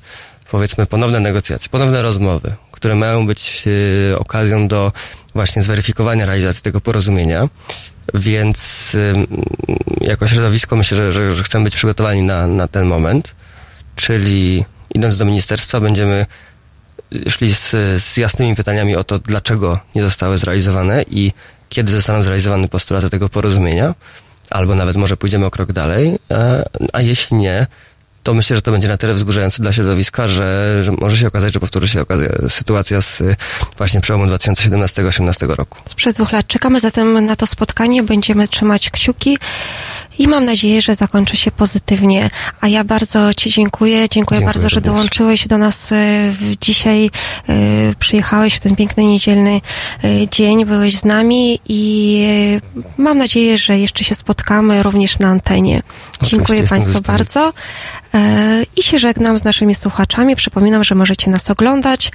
powiedzmy, 0.52 0.86
ponowne 0.86 1.20
negocjacje, 1.20 1.70
ponowne 1.70 2.02
rozmowy, 2.02 2.56
które 2.72 2.96
mają 2.96 3.28
być 3.28 3.64
y, 3.68 4.20
okazją 4.20 4.68
do 4.68 4.92
właśnie 5.34 5.62
zweryfikowania 5.62 6.26
realizacji 6.26 6.64
tego 6.64 6.82
porozumienia. 6.82 7.50
Więc 8.14 8.98
jako 10.02 10.28
środowisko 10.28 10.76
myślę, 10.76 10.98
że, 10.98 11.12
że, 11.12 11.36
że 11.36 11.44
chcemy 11.44 11.64
być 11.64 11.76
przygotowani 11.76 12.22
na, 12.22 12.48
na 12.48 12.68
ten 12.68 12.86
moment, 12.88 13.36
czyli 13.96 14.66
idąc 14.98 15.18
do 15.18 15.26
ministerstwa 15.26 15.80
będziemy 15.80 16.26
szli 17.30 17.54
z, 17.54 17.72
z 18.04 18.18
jasnymi 18.18 18.56
pytaniami 18.56 18.96
o 18.96 19.04
to, 19.04 19.20
dlaczego 19.20 19.80
nie 19.96 20.04
zostały 20.04 20.38
zrealizowane 20.38 21.04
i 21.04 21.32
kiedy 21.70 21.92
zostaną 21.92 22.24
zrealizowane 22.24 22.68
postulaty 22.68 23.10
tego 23.10 23.30
porozumienia, 23.30 23.96
albo 24.50 24.76
nawet 24.76 24.96
może 24.96 25.18
pójdziemy 25.18 25.46
o 25.46 25.52
krok 25.52 25.72
dalej, 25.72 26.20
a, 26.30 26.36
a 26.94 27.02
jeśli 27.02 27.38
nie, 27.38 27.68
to 28.28 28.34
myślę, 28.34 28.56
że 28.56 28.62
to 28.62 28.72
będzie 28.72 28.88
na 28.88 28.98
tyle 28.98 29.14
wzburzające 29.14 29.64
dla 29.64 29.74
środowiska, 29.74 30.28
że, 30.28 30.80
że 30.84 30.92
może 30.92 31.18
się 31.18 31.28
okazać, 31.28 31.54
że 31.54 31.60
powtórzy 31.60 31.88
się 31.88 32.02
okazja, 32.02 32.30
sytuacja 32.50 33.02
z 33.02 33.22
y, 33.22 33.36
właśnie 33.78 34.02
przełomu 34.02 34.26
2017-2018 34.26 35.50
roku. 35.50 35.78
Sprzed 35.86 36.16
dwóch 36.16 36.32
lat. 36.32 36.48
Czekamy 36.48 36.80
zatem 36.80 37.26
na 37.26 37.36
to 37.36 37.48
spotkanie, 37.48 38.04
będziemy 38.04 38.48
trzymać 38.48 38.90
kciuki 38.90 39.38
i 40.20 40.28
mam 40.28 40.46
nadzieję, 40.46 40.82
że 40.82 40.96
zakończy 40.96 41.38
się 41.38 41.52
pozytywnie. 41.52 42.30
A 42.62 42.68
ja 42.68 42.84
bardzo 42.84 43.34
Ci 43.34 43.50
dziękuję. 43.50 43.98
Dziękuję, 44.10 44.10
Dziękuję 44.12 44.42
bardzo, 44.42 44.70
że 44.70 44.82
dołączyłeś 44.82 45.48
do 45.48 45.58
nas 45.58 45.92
e, 45.92 45.96
w 46.32 46.56
dzisiaj. 46.62 47.10
e, 47.50 47.54
Przyjechałeś 48.00 48.56
w 48.56 48.60
ten 48.60 48.76
piękny 48.76 49.04
niedzielny 49.06 49.62
e, 50.04 50.28
dzień, 50.28 50.66
byłeś 50.66 50.98
z 50.98 51.06
nami 51.06 51.60
i 51.70 52.28
mam 52.98 53.18
nadzieję, 53.18 53.58
że 53.58 53.80
jeszcze 53.80 54.04
się 54.04 54.16
spotkamy 54.16 54.84
również 54.84 55.20
na 55.20 55.28
antenie. 55.28 55.82
Dziękuję 56.22 56.60
jestem 56.60 56.80
do 56.80 56.86
Państwu 56.86 57.12
bardzo. 57.12 57.54
I 58.76 58.84
się 58.84 59.00
żegnam 59.00 59.38
z 59.38 59.44
naszymi 59.44 59.76
słuchaczami. 59.76 60.36
Przypominam, 60.36 60.84
że 60.84 60.96
możecie 60.96 61.32
nas 61.32 61.50
oglądać 61.50 62.12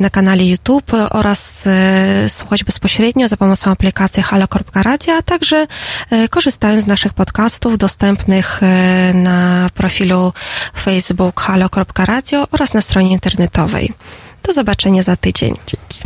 na 0.00 0.10
kanale 0.10 0.44
YouTube 0.44 0.92
oraz 1.10 1.64
słuchać 2.28 2.64
bezpośrednio 2.64 3.28
za 3.28 3.36
pomocą 3.36 3.70
aplikacji 3.70 4.22
Halo.radio, 4.22 5.14
a 5.18 5.22
także 5.22 5.66
korzystając 6.30 6.84
z 6.84 6.86
naszych 6.86 7.12
podcastów 7.12 7.27
dostępnych 7.78 8.62
e, 8.62 9.12
na 9.14 9.70
profilu 9.74 10.32
Facebook 10.80 11.40
Halo.radio 11.40 12.44
oraz 12.52 12.74
na 12.74 12.82
stronie 12.82 13.12
internetowej. 13.12 13.92
Do 14.42 14.52
zobaczenia 14.52 15.02
za 15.02 15.16
tydzień. 15.16 15.54
Dzięki. 15.66 16.00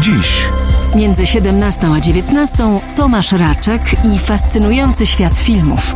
Dziś 0.00 0.50
Między 0.94 1.26
17 1.26 1.86
a 1.96 2.00
19 2.00 2.80
Tomasz 2.96 3.32
Raczek 3.32 3.82
i 4.14 4.18
fascynujący 4.18 5.06
świat 5.06 5.38
filmów. 5.38 5.94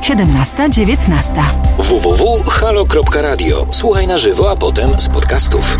17-19. 0.00 1.42
www.halo.radio. 1.78 3.66
Słuchaj 3.70 4.06
na 4.06 4.18
żywo, 4.18 4.50
a 4.50 4.56
potem 4.56 5.00
z 5.00 5.08
podcastów. 5.08 5.78